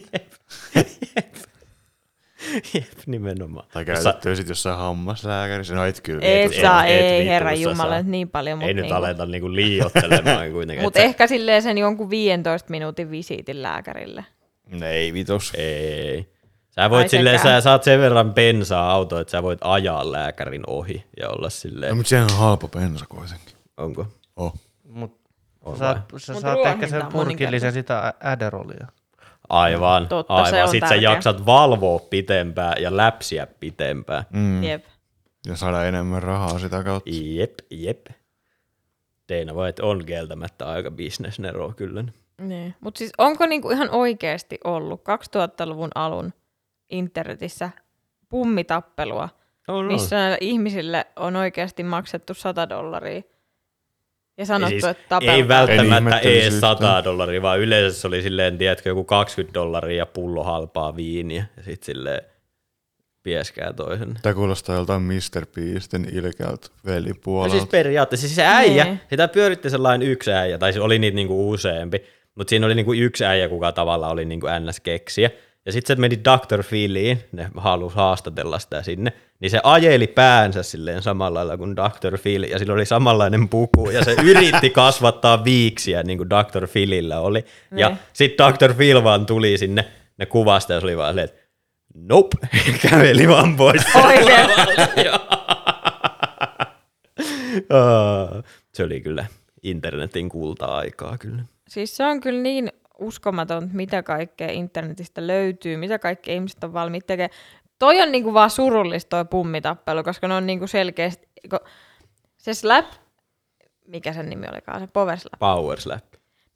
Jep, 2.74 2.86
nimenomaan. 3.06 3.66
Tai 3.72 3.84
Jos 3.88 4.02
käytettyä 4.04 4.34
sit 4.34 4.48
jossain 4.48 4.78
hammaslääkärissä. 4.78 5.74
No 5.74 5.84
et 5.84 6.00
kyllä. 6.00 6.20
Et 6.22 6.52
et- 6.52 6.60
saa, 6.60 6.84
et 6.86 7.00
ei 7.00 7.26
herra 7.26 7.52
jumala, 7.52 7.90
saa. 7.92 8.02
niin 8.02 8.28
paljon. 8.28 8.62
Ei 8.62 8.66
mut 8.68 8.76
nyt 8.76 8.82
niinku, 8.82 8.96
aleta 8.96 9.26
niinku 9.26 9.54
liiottelemaan 9.54 10.50
kuitenkaan. 10.52 10.84
Mutta 10.84 11.00
ehkä 11.00 11.26
silleen 11.26 11.62
sen 11.62 11.78
jonkun 11.78 12.10
15 12.10 12.70
minuutin 12.70 13.10
visiitin 13.10 13.62
lääkärille. 13.62 14.24
Ei 14.82 15.12
vitos. 15.12 15.52
Ei. 15.56 16.28
Sä 16.78 16.90
voit 16.90 17.02
Ai 17.02 17.08
silleen, 17.08 17.38
sä 17.38 17.60
saat 17.60 17.82
sen 17.84 18.00
verran 18.00 18.34
bensaa 18.34 18.90
autoa, 18.92 19.20
että 19.20 19.30
sä 19.30 19.42
voit 19.42 19.58
ajaa 19.62 20.12
lääkärin 20.12 20.62
ohi 20.66 21.04
ja 21.20 21.28
olla 21.28 21.50
silleen, 21.50 21.90
No, 21.90 21.96
mutta 21.96 22.08
sehän 22.08 22.28
on 22.32 22.36
halpa 22.38 22.68
bensa 22.68 23.04
kuitenkin. 23.08 23.54
onko? 23.76 24.06
Oh. 24.36 24.54
Mut 24.84 25.20
On 25.64 25.76
sä 25.76 25.78
saat, 25.78 25.98
sä 26.16 26.32
Mut 26.32 26.42
saat 26.42 26.66
ehkä 26.66 26.86
sen 26.86 27.06
purkillisen 27.06 27.72
sitä 27.72 28.14
Adderolia. 28.24 28.86
Aivan, 29.48 30.08
Totta, 30.08 30.34
se 30.44 30.56
aivan. 30.56 30.62
on 30.62 30.68
Sitten 30.68 30.88
sä 30.88 30.94
tärkeä. 30.94 31.10
jaksat 31.10 31.46
valvoa 31.46 31.98
pitempään 32.10 32.82
ja 32.82 32.96
läpsiä 32.96 33.46
pitempään. 33.60 34.24
Mm. 34.32 34.64
Jep. 34.64 34.84
Ja 35.46 35.56
saada 35.56 35.84
enemmän 35.84 36.22
rahaa 36.22 36.58
sitä 36.58 36.82
kautta. 36.84 37.10
Jep, 37.12 37.54
jep. 37.70 38.06
Teina 39.26 39.54
voit 39.54 39.80
on 39.80 40.04
kieltämättä 40.04 40.68
aika 40.70 40.90
bisnesnero 40.90 41.72
kyllä. 41.76 42.04
Niin. 42.40 42.74
Mutta 42.80 42.98
siis 42.98 43.12
onko 43.18 43.46
niinku 43.46 43.70
ihan 43.70 43.90
oikeasti 43.90 44.58
ollut 44.64 45.00
2000-luvun 45.00 45.90
alun 45.94 46.32
internetissä 46.90 47.70
pummitappelua, 48.28 49.28
On, 49.68 49.84
missä 49.84 50.16
näille 50.16 50.38
ihmisille 50.40 51.06
on 51.16 51.36
oikeasti 51.36 51.82
maksettu 51.82 52.34
100 52.34 52.68
dollaria 52.68 53.22
ja 54.38 54.46
sanottu, 54.46 54.70
siis 54.70 54.84
että 54.84 55.04
tapelkaa. 55.08 55.34
ei 55.36 55.48
välttämättä 55.48 55.96
ihmettelisi 55.98 56.44
ees 56.44 56.60
100 56.60 56.84
yhtään. 56.84 57.04
dollaria, 57.04 57.42
vaan 57.42 57.60
yleensä 57.60 58.00
se 58.00 58.06
oli 58.06 58.22
silleen, 58.22 58.58
tiedätkö, 58.58 58.88
joku 58.88 59.04
20 59.04 59.54
dollaria 59.54 59.96
ja 59.98 60.06
pullo 60.06 60.44
halpaa 60.44 60.96
viiniä. 60.96 61.44
Ja 61.56 61.62
sitten 61.62 61.86
silleen 61.86 62.22
pieskää 63.22 63.72
toisen. 63.72 64.14
Tämä 64.22 64.34
kuulostaa 64.34 64.76
joltain 64.76 65.02
Mr. 65.02 65.46
Beastin 65.54 66.08
ilkeältä 66.12 66.66
No 66.84 66.92
velipuolelta. 66.92 67.56
siis 67.58 67.68
periaatteessa 67.70 68.26
siis 68.26 68.36
se 68.36 68.44
äijä, 68.46 68.84
Niin. 68.84 69.00
sitä 69.10 69.28
pyöritti 69.28 69.70
sellainen 69.70 70.08
yksi 70.08 70.32
äijä, 70.32 70.58
tai 70.58 70.72
siis 70.72 70.84
oli 70.84 70.98
niitä 70.98 71.14
niinku 71.14 71.50
useampi, 71.50 72.04
mutta 72.34 72.50
siinä 72.50 72.66
oli 72.66 72.74
niinku 72.74 72.92
yksi 72.92 73.24
äijä, 73.24 73.48
kuka 73.48 73.72
tavallaan 73.72 74.12
oli 74.12 74.24
niinku 74.24 74.46
NS-keksiä. 74.46 75.30
Ja 75.66 75.72
sitten 75.72 75.96
se 75.96 76.00
meni 76.00 76.18
Dr. 76.18 76.62
Philiin, 76.68 77.18
ne 77.32 77.50
halusi 77.56 77.96
haastatella 77.96 78.58
sitä 78.58 78.82
sinne, 78.82 79.12
niin 79.40 79.50
se 79.50 79.60
ajeli 79.62 80.06
päänsä 80.06 80.62
silleen 80.62 81.02
samalla 81.02 81.38
lailla 81.38 81.56
kuin 81.56 81.76
Dr. 81.76 82.18
Phil, 82.18 82.42
ja 82.42 82.58
sillä 82.58 82.74
oli 82.74 82.86
samanlainen 82.86 83.48
puku, 83.48 83.90
ja 83.90 84.04
se 84.04 84.16
yritti 84.24 84.70
kasvattaa 84.70 85.44
viiksiä, 85.44 86.02
niin 86.02 86.18
kuin 86.18 86.30
Dr. 86.30 86.68
Philillä 86.68 87.20
oli. 87.20 87.44
Ja 87.76 87.88
Niin. 87.88 87.98
sitten 88.12 88.46
Dr. 88.46 88.74
Phil 88.74 89.04
vaan 89.04 89.26
tuli 89.26 89.58
sinne 89.58 89.84
ne 90.18 90.26
kuvasta, 90.26 90.72
ja 90.72 90.80
se 90.80 90.86
oli 90.86 90.96
vaan 90.96 91.10
silleen, 91.10 91.28
että 91.28 91.40
nope, 91.94 92.36
käveli 92.90 93.28
vaan 93.28 93.56
pois. 93.56 93.82
Oikein. 93.94 94.48
Se 98.74 98.84
oli 98.84 99.00
kyllä 99.00 99.26
internetin 99.62 100.28
kulta-aikaa 100.28 101.18
kyllä. 101.18 101.42
Siis 101.68 101.96
se 101.96 102.04
on 102.04 102.20
kyllä 102.20 102.42
niin 102.42 102.72
uskomaton, 102.98 103.70
mitä 103.72 104.02
kaikkea 104.02 104.50
internetistä 104.50 105.26
löytyy, 105.26 105.76
mitä 105.76 105.98
kaikkea 105.98 106.34
ihmiset 106.34 106.64
on 106.64 106.72
valmiit 106.72 107.06
tekemään. 107.06 107.38
Toi 107.78 108.02
on 108.02 108.12
niinku 108.12 108.34
vaan 108.34 108.50
surullista 108.50 109.08
toi 109.08 109.24
pummitappelu, 109.24 110.02
koska 110.02 110.28
ne 110.28 110.34
on 110.34 110.46
niinku 110.46 110.66
selkeästi... 110.66 111.28
Se 112.36 112.54
Slap, 112.54 112.86
mikä 113.86 114.12
sen 114.12 114.28
nimi 114.28 114.46
olikaan, 114.52 114.80
se 114.80 114.86
Power 114.92 115.18
Slap, 115.18 115.38
Power 115.38 115.80
Slap. 115.80 116.04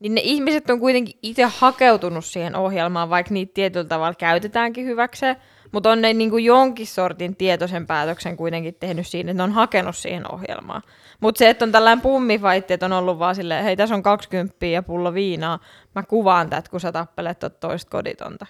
niin 0.00 0.14
ne 0.14 0.20
ihmiset 0.24 0.70
on 0.70 0.80
kuitenkin 0.80 1.18
itse 1.22 1.44
hakeutunut 1.44 2.24
siihen 2.24 2.56
ohjelmaan, 2.56 3.10
vaikka 3.10 3.34
niitä 3.34 3.54
tietyllä 3.54 3.88
tavalla 3.88 4.14
käytetäänkin 4.14 4.86
hyväkseen, 4.86 5.36
mutta 5.72 5.90
on 5.90 6.02
ne 6.02 6.12
niinku 6.12 6.38
jonkin 6.38 6.86
sortin 6.86 7.36
tietoisen 7.36 7.86
päätöksen 7.86 8.36
kuitenkin 8.36 8.74
tehnyt 8.74 9.06
siinä, 9.06 9.30
että 9.30 9.36
ne 9.36 9.42
on 9.42 9.52
hakenut 9.52 9.96
siihen 9.96 10.32
ohjelmaan. 10.34 10.82
Mutta 11.22 11.38
se, 11.38 11.50
että 11.50 11.64
on 11.64 11.72
tällainen 11.72 12.02
pummifaitti, 12.02 12.74
että 12.74 12.86
on 12.86 12.92
ollut 12.92 13.18
vaan 13.18 13.34
silleen, 13.34 13.64
hei 13.64 13.76
tässä 13.76 13.94
on 13.94 14.02
20 14.02 14.66
ja 14.66 14.82
pullo 14.82 15.14
viinaa, 15.14 15.58
mä 15.94 16.02
kuvaan 16.02 16.50
tätä, 16.50 16.70
kun 16.70 16.80
sä 16.80 16.92
tappelet 16.92 17.38
toista 17.60 17.90
koditonta. 17.90 18.46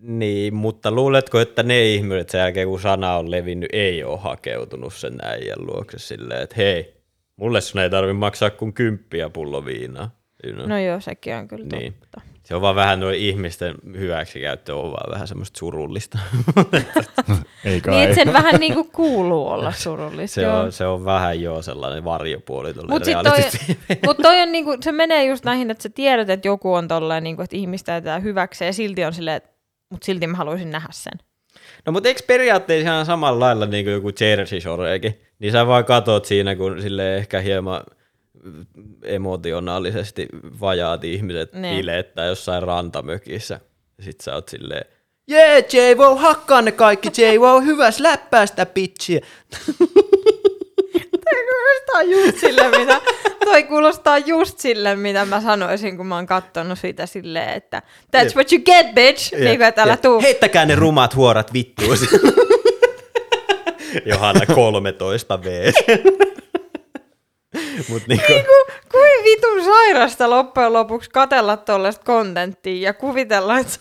Niin, 0.00 0.54
mutta 0.54 0.90
luuletko, 0.92 1.40
että 1.40 1.62
ne 1.62 1.82
ihmiset 1.86 2.28
sen 2.30 2.38
jälkeen, 2.38 2.68
kun 2.68 2.80
sana 2.80 3.16
on 3.16 3.30
levinnyt, 3.30 3.68
ei 3.72 4.04
ole 4.04 4.18
hakeutunut 4.18 4.94
sen 4.94 5.18
äijän 5.22 5.66
luokse 5.66 5.98
silleen, 5.98 6.42
että 6.42 6.56
hei, 6.56 6.94
mulle 7.36 7.60
sun 7.60 7.80
ei 7.80 7.90
tarvi 7.90 8.12
maksaa 8.12 8.50
kuin 8.50 8.72
kymppiä 8.72 9.30
pullo 9.30 9.64
viinaa. 9.64 10.10
You 10.44 10.54
know? 10.54 10.68
No 10.68 10.78
joo, 10.78 11.00
sekin 11.00 11.34
on 11.34 11.48
kyllä 11.48 11.66
Niin. 11.78 11.92
totta. 12.00 12.20
Se 12.44 12.54
on 12.54 12.60
vaan 12.60 12.74
vähän 12.74 13.00
noin 13.00 13.18
ihmisten 13.18 13.74
hyväksikäyttö 13.98 14.76
on 14.76 14.90
vaan 14.90 15.12
vähän 15.12 15.28
semmoista 15.28 15.58
surullista. 15.58 16.18
Ei 17.64 17.80
kai. 17.80 17.94
Niin, 17.94 18.14
sen 18.14 18.32
vähän 18.32 18.54
niinku 18.60 18.84
kuuluu 18.84 19.48
olla 19.48 19.72
surullista. 19.72 20.34
se, 20.34 20.48
on, 20.48 20.72
se 20.72 20.86
on 20.86 21.04
vähän 21.04 21.40
jo 21.40 21.62
sellainen 21.62 22.04
varjopuoli 22.04 22.74
tuolle 22.74 22.92
Mutta 22.92 23.22
toi, 23.22 23.40
mut 24.06 24.16
toi 24.22 24.40
on 24.40 24.52
niinku, 24.52 24.76
se 24.80 24.92
menee 24.92 25.24
just 25.24 25.44
näihin, 25.44 25.70
että 25.70 25.82
sä 25.82 25.88
tiedät, 25.88 26.30
että 26.30 26.48
joku 26.48 26.74
on 26.74 26.88
tolleen, 26.88 27.24
niinku, 27.24 27.42
että 27.42 27.56
ihmistä 27.56 27.92
jätetään 27.92 28.22
hyväksi 28.22 28.64
ja 28.64 28.72
silti 28.72 29.04
on 29.04 29.12
silleen, 29.12 29.42
mutta 29.90 30.04
silti 30.04 30.26
mä 30.26 30.36
haluaisin 30.36 30.70
nähdä 30.70 30.88
sen. 30.90 31.18
No 31.86 31.92
mutta 31.92 32.08
eikö 32.08 32.20
periaatteessa 32.26 32.90
ihan 32.90 33.06
samalla 33.06 33.40
lailla 33.40 33.66
niin 33.66 33.84
kuin 33.84 33.92
joku 33.92 34.10
Jersey 34.20 34.60
Shorekin, 34.60 35.20
niin 35.38 35.52
sä 35.52 35.66
vaan 35.66 35.84
katot 35.84 36.24
siinä, 36.24 36.56
kun 36.56 36.82
sille 36.82 37.16
ehkä 37.16 37.40
hieman 37.40 37.82
emotionaalisesti 39.02 40.28
vajaat 40.60 41.04
ihmiset 41.04 41.52
bilettää 41.52 42.26
jossain 42.26 42.62
rantamökissä. 42.62 43.60
Ja 43.98 44.04
sit 44.04 44.20
sä 44.20 44.34
oot 44.34 44.48
silleen, 44.48 44.84
jee, 45.28 45.66
J-Wo, 45.72 46.16
hakkaa 46.16 46.62
ne 46.62 46.72
kaikki, 46.72 47.08
J-Wo, 47.08 47.60
hyvä, 47.60 47.90
släppää 47.90 48.46
sitä 48.46 48.66
pitchiä. 48.66 49.20
Toi 51.30 51.44
kuulostaa 51.48 52.02
just 52.02 52.38
sille, 52.38 52.78
mitä, 52.78 53.00
toi 53.44 53.62
kuulostaa 53.62 54.18
just 54.18 54.58
sille, 54.58 54.96
mitä 54.96 55.24
mä 55.24 55.40
sanoisin, 55.40 55.96
kun 55.96 56.06
mä 56.06 56.14
oon 56.14 56.26
kattonut 56.26 56.78
sitä 56.78 57.06
silleen, 57.06 57.48
että 57.48 57.82
that's 58.16 58.24
Jep. 58.24 58.34
what 58.34 58.52
you 58.52 58.62
get, 58.64 58.94
bitch! 58.94 59.32
Niin 59.32 59.56
kuin, 59.56 59.68
että 59.68 59.82
älä 59.82 59.96
tuu. 59.96 60.22
Heittäkää 60.22 60.66
ne 60.66 60.74
rumat 60.74 61.16
huorat 61.16 61.52
vittuun. 61.52 61.96
Johanna 64.06 64.46
13 64.46 65.42
V. 65.42 65.72
Mut 67.88 68.02
niinku, 68.08 68.26
Ku, 68.26 68.72
kuin 68.92 69.24
vitun 69.24 69.64
sairasta 69.64 70.30
loppujen 70.30 70.72
lopuksi 70.72 71.10
katella 71.10 71.56
tollaista 71.56 72.04
kontenttia 72.04 72.88
ja 72.88 72.94
kuvitella, 72.94 73.58
että 73.58 73.78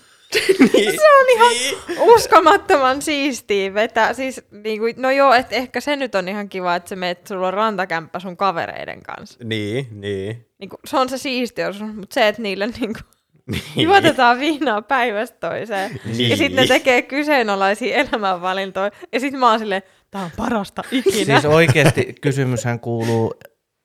niin, 0.60 0.92
se 1.02 1.16
on 1.20 1.26
ihan 1.30 1.78
uskomattoman 2.00 3.02
siistiä 3.02 3.74
vetää. 3.74 4.14
Siis, 4.14 4.42
niin 4.52 4.80
kuin, 4.80 4.96
no 4.98 5.12
joo, 5.12 5.34
että 5.34 5.56
ehkä 5.56 5.82
se 5.82 5.96
nyt 5.96 6.16
on 6.16 6.28
ihan 6.28 6.50
kiva, 6.50 6.76
että 6.76 6.90
sä 6.90 6.96
meet, 6.96 7.28
sulla 7.28 7.48
on 7.48 7.54
rantakämppä 7.54 8.20
sun 8.20 8.38
kavereiden 8.38 9.04
kanssa. 9.04 9.40
niin, 9.44 9.88
niin. 9.92 10.46
Niin 10.60 10.70
kuin, 10.70 10.80
se 10.86 10.98
on 10.98 11.10
se 11.10 11.18
siistiys, 11.18 11.82
mutta 11.82 12.14
se, 12.14 12.28
että 12.28 12.42
niille 12.42 12.68
niin 12.68 12.94
kuin, 12.94 13.04
niin. 13.52 13.64
juotetaan 13.76 14.40
viinaa 14.40 14.82
päivästä 14.82 15.50
toiseen. 15.50 16.00
Niin. 16.18 16.30
Ja 16.30 16.38
sitten 16.38 16.62
ne 16.62 16.68
tekee 16.68 17.02
kyseenalaisia 17.02 17.96
elämänvalintoja. 17.96 18.92
Ja 19.14 19.20
sitten 19.20 19.40
mä 19.40 19.50
oon 19.50 19.60
silleen, 19.60 19.82
tää 20.12 20.22
on 20.22 20.32
parasta 20.38 20.84
ikinä. 20.92 21.40
Siis 21.40 21.46
oikeasti 21.46 22.16
kysymyshän 22.22 22.80
kuuluu, 22.80 23.34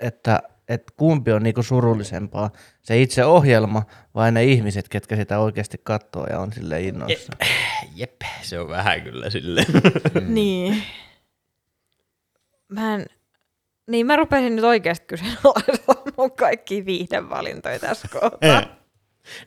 että, 0.00 0.42
että 0.68 0.92
kumpi 0.96 1.32
on 1.32 1.42
niinku 1.42 1.62
surullisempaa, 1.62 2.50
se 2.82 3.02
itse 3.02 3.24
ohjelma 3.24 3.82
vai 4.14 4.32
ne 4.32 4.44
ihmiset, 4.44 4.88
ketkä 4.88 5.16
sitä 5.16 5.38
oikeasti 5.38 5.80
katsoo 5.82 6.26
ja 6.26 6.40
on 6.40 6.52
sille 6.52 6.80
innoissa. 6.82 7.32
Jep, 7.96 8.20
se 8.42 8.61
on 8.61 8.68
vähän 8.68 9.02
kyllä 9.02 9.30
silleen. 9.30 9.66
Niin. 10.28 10.82
Mä 12.68 12.94
en... 12.94 13.06
Niin, 13.90 14.06
mä 14.06 14.16
rupesin 14.16 14.56
nyt 14.56 14.64
oikeasti 14.64 15.04
kyseenalaistamaan 15.06 16.12
mun 16.16 16.32
kaikki 16.32 16.87
viihdevalintoja 16.87 17.78
tässä 17.78 18.09
kohtaa. 18.09 18.62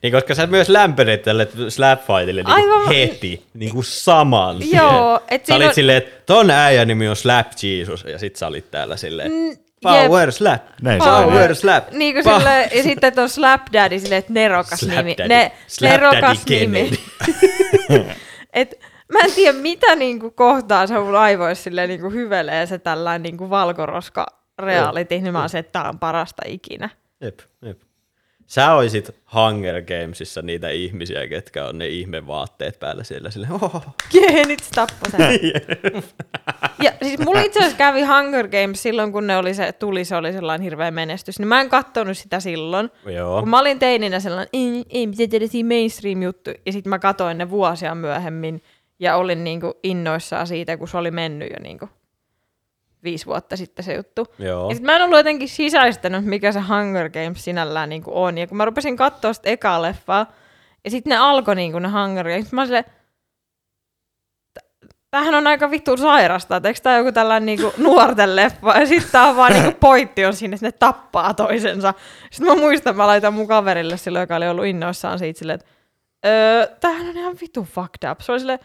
niin 0.04 0.14
koska 0.14 0.36
sä 0.36 0.48
myös 0.48 0.70
lämpenet 0.70 1.22
tälle 1.24 1.48
slap 1.70 2.00
fightille 2.00 2.42
niin 2.44 2.48
Aivan. 2.54 2.88
heti, 2.88 3.46
niin 3.54 3.72
kuin 3.72 3.84
saman 3.84 4.58
Joo, 4.72 5.20
et 5.28 5.46
Sä 5.46 5.56
olit 5.56 5.68
on- 5.68 5.74
silleen, 5.74 5.98
että 5.98 6.22
ton 6.26 6.52
äijän 6.52 6.88
nimi 6.88 7.08
on 7.10 7.16
Slap 7.16 7.48
Jesus, 7.64 8.04
ja 8.04 8.20
sit 8.20 8.36
sä 8.36 8.48
olit 8.48 8.72
täällä 8.72 8.98
silleen, 8.98 9.32
Mm, 9.32 9.58
Power. 9.82 10.32
Slap, 10.32 10.62
Näin 10.82 11.02
se 11.04 11.10
Power 11.10 11.56
Slap. 11.56 11.92
Niin 11.92 12.16
kuin 12.16 12.26
Pa- 12.26 12.38
sille, 12.38 12.70
ja 12.76 12.84
sitten 12.84 13.08
että 13.08 13.22
on 13.22 13.30
Slap 13.30 13.62
Daddy 13.74 14.00
silleen, 14.00 14.20
että 14.20 14.34
nerokas 14.34 14.80
Slap 14.80 14.96
nimi. 14.96 15.16
Daddy. 15.18 15.28
Ne, 15.28 15.52
Slap 15.68 15.92
nerokas 15.92 16.22
Daddy 16.22 16.60
nimi. 16.60 16.92
Et, 18.54 18.80
mä 19.14 19.20
en 19.20 19.32
tiedä, 19.32 19.58
mitä 19.58 19.96
niinku 19.96 20.32
kohtaa 20.32 20.88
se 20.88 21.00
mun 21.00 21.16
aivoissa 21.16 21.64
silleen 21.64 21.90
niinku 21.90 22.10
hyvelee 22.10 22.66
se 22.66 22.78
tällainen 22.80 23.24
niinku 23.24 23.50
valkoroska 23.50 24.26
reality, 24.60 25.20
niin 25.20 25.34
mä 25.34 25.40
oon 25.40 25.50
se, 25.50 25.58
että 25.58 25.72
tää 25.72 25.90
on 25.90 26.00
parasta 26.00 26.42
ikinä. 26.46 26.90
Jep, 27.22 27.40
jep. 27.62 27.82
Sä 28.50 28.74
oisit 28.74 29.16
Hunger 29.34 29.82
Gamesissa 29.82 30.42
niitä 30.42 30.70
ihmisiä, 30.70 31.28
ketkä 31.28 31.66
on 31.66 31.78
ne 31.78 31.88
ihmevaatteet 31.88 32.80
päällä 32.80 33.04
siellä 33.04 33.32
sille. 33.32 33.48
Oh. 33.62 33.86
Jee, 34.14 34.46
nyt 34.48 34.60
se 34.60 34.70
tappoi 34.76 35.12
sen. 35.12 35.22
ja 36.86 36.92
siis 37.04 37.20
mulla 37.20 37.42
itse 37.42 37.60
asiassa 37.60 37.78
kävi 37.78 38.02
Hunger 38.04 38.48
Games 38.48 38.84
silloin, 38.84 39.12
kun 39.12 39.28
ne 39.28 39.38
oli 39.38 39.54
se, 39.54 39.72
tuli, 39.72 40.06
se 40.06 40.16
oli 40.16 40.34
sellainen 40.34 40.64
hirveä 40.64 40.92
menestys. 40.92 41.40
Niin 41.40 41.48
mä 41.48 41.62
en 41.62 41.70
kattonut 41.70 42.18
sitä 42.18 42.40
silloin. 42.40 42.90
Joo. 43.06 43.40
Kun 43.40 43.50
mä 43.50 43.60
olin 43.60 43.80
teininä 43.80 44.20
sellainen, 44.20 44.50
ei, 44.54 44.86
ei 44.90 45.08
mitään 45.08 45.30
tällaisia 45.30 45.66
mainstream-juttu. 45.66 46.52
Ja 46.66 46.72
sitten 46.72 46.90
mä 46.90 47.00
katoin 47.00 47.38
ne 47.38 47.50
vuosia 47.50 47.96
myöhemmin 47.96 48.62
ja 49.00 49.16
olin 49.16 49.44
niinku 49.44 49.74
innoissaan 49.84 50.48
siitä, 50.48 50.78
kun 50.78 50.88
se 50.88 50.98
oli 50.98 51.12
mennyt 51.12 51.50
jo 51.50 51.56
niinku 51.64 51.90
viisi 53.04 53.26
vuotta 53.26 53.58
sitten 53.58 53.86
se 53.86 53.94
juttu. 53.94 54.28
Joo. 54.40 54.70
Ja 54.70 54.76
sit 54.76 54.84
mä 54.84 54.96
en 54.96 55.02
ollut 55.02 55.18
jotenkin 55.20 55.50
sisäistänyt, 55.50 56.26
mikä 56.26 56.52
se 56.52 56.60
Hunger 56.60 57.10
Games 57.10 57.44
sinällään 57.44 57.90
niinku 57.90 58.12
on. 58.24 58.38
Ja 58.38 58.48
kun 58.48 58.58
mä 58.58 58.66
rupesin 58.66 58.98
katsoa 58.98 59.34
sitä 59.34 59.50
ekaa 59.50 59.82
leffaa, 59.82 60.32
ja 60.84 60.92
sitten 60.92 61.10
ne 61.12 61.18
alkoi 61.18 61.56
niinku 61.56 61.80
ne 61.80 61.88
Hunger 61.90 62.30
Games, 62.30 62.52
mä 62.52 62.68
"Tä- 62.68 62.84
tämähän 65.12 65.34
on 65.36 65.48
aika 65.48 65.72
vittu 65.72 65.98
sairasta, 65.98 66.56
että 66.56 66.70
eikö 66.70 66.80
tämä 66.84 66.98
joku 66.98 67.12
tällainen 67.12 67.46
niinku 67.46 67.74
nuorten 67.78 68.36
leffa, 68.36 68.72
ja 68.80 68.86
sitten 68.86 69.12
tää 69.12 69.28
on 69.28 69.36
vaan 69.36 69.54
niinku 69.54 69.72
pointti 69.88 70.26
on 70.26 70.34
siinä, 70.34 70.56
että 70.56 70.66
ne 70.68 70.72
tappaa 70.72 71.34
toisensa. 71.34 71.94
Sitten 72.32 72.56
mä 72.56 72.62
muistan, 72.62 72.96
mä 72.98 73.08
laitan 73.08 73.34
mun 73.34 73.48
kaverille 73.48 73.98
silloin, 73.98 74.24
joka 74.24 74.36
oli 74.36 74.48
ollut 74.48 74.66
innoissaan 74.66 75.20
siitä 75.20 75.40
silleen, 75.40 75.60
että 75.60 75.72
öö, 76.26 76.68
tämähän 76.80 77.08
on 77.10 77.18
ihan 77.18 77.38
vittu 77.42 77.64
fucked 77.64 78.12
up. 78.12 78.20
Se 78.22 78.32
oli 78.32 78.40
silleen, 78.40 78.60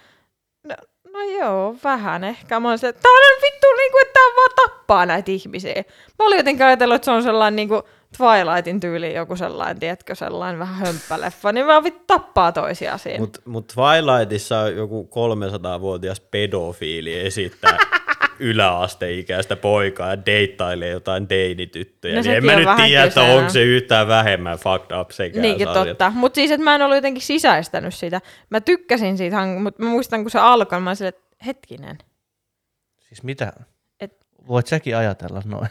no, 0.69 0.75
no 1.15 1.21
joo, 1.23 1.77
vähän 1.85 2.25
ehkä. 2.25 2.61
Mä 2.61 2.77
silleen, 2.77 3.03
tää 3.03 3.13
on 3.13 3.43
vittu 3.43 3.67
niinku, 3.77 3.99
että 4.03 4.13
tää 4.13 4.37
vaan 4.37 4.51
tappaa 4.57 5.07
näitä 5.07 5.31
ihmisiä. 5.31 5.85
Mä 6.19 6.27
olin 6.27 6.37
jotenkin 6.37 6.67
ajatellut, 6.67 6.95
että 6.95 7.05
se 7.05 7.11
on 7.11 7.23
sellainen 7.23 7.57
niinku 7.57 7.83
Twilightin 8.17 8.81
tyyli 8.81 9.15
joku 9.15 9.37
sellainen, 9.37 9.81
tiedätkö, 9.81 10.15
sellainen 10.15 10.59
vähän 10.59 10.75
hömppäleffa, 10.75 11.53
niin 11.53 11.67
vaan 11.67 11.85
vittu 11.85 12.05
tappaa 12.07 12.53
toisiaan 12.53 12.99
siinä. 12.99 13.19
Mutta 13.19 13.41
mut 13.45 13.67
Twilightissa 13.67 14.59
on 14.59 14.77
joku 14.77 15.09
300-vuotias 15.15 16.21
pedofiili 16.21 17.21
esittää 17.21 17.79
yläasteikäistä 18.39 19.57
poikaa 19.57 20.11
ja 20.11 20.27
deittailee 20.27 20.89
jotain 20.91 21.29
teinityttöjä. 21.29 22.15
No 22.17 22.23
niin 22.23 22.35
en 22.37 22.45
mä 22.45 22.57
nyt 22.57 22.69
tiedä, 22.87 23.05
että 23.05 23.23
onko 23.23 23.51
se 23.51 23.63
yhtään 23.63 24.09
vähemmän 24.09 24.59
fucked 24.59 24.97
up 25.01 25.11
sekään 25.11 25.43
Niinkin 25.43 25.67
sarja. 25.67 25.85
totta. 25.85 26.11
Mutta 26.15 26.35
siis, 26.35 26.51
että 26.51 26.65
mä 26.65 26.75
en 26.75 26.83
ollut 26.83 26.97
jotenkin 26.97 27.23
sisäistänyt 27.23 27.95
sitä. 27.95 28.21
Mä 28.51 28.61
tykkäsin 28.61 29.19
siitä, 29.19 29.37
mutta 29.47 29.83
mä 29.83 29.89
muistan, 29.89 30.23
kun 30.23 30.31
se 30.31 30.39
alkoi, 30.39 30.81
mä 30.81 30.91
olin 30.91 31.07
että 31.09 31.23
hetkinen. 31.47 31.99
Siis 32.99 33.23
mitä? 33.23 33.53
Et- 34.01 34.27
Voit 34.49 34.67
säkin 34.67 34.97
ajatella 34.97 35.43
noin. 35.45 35.69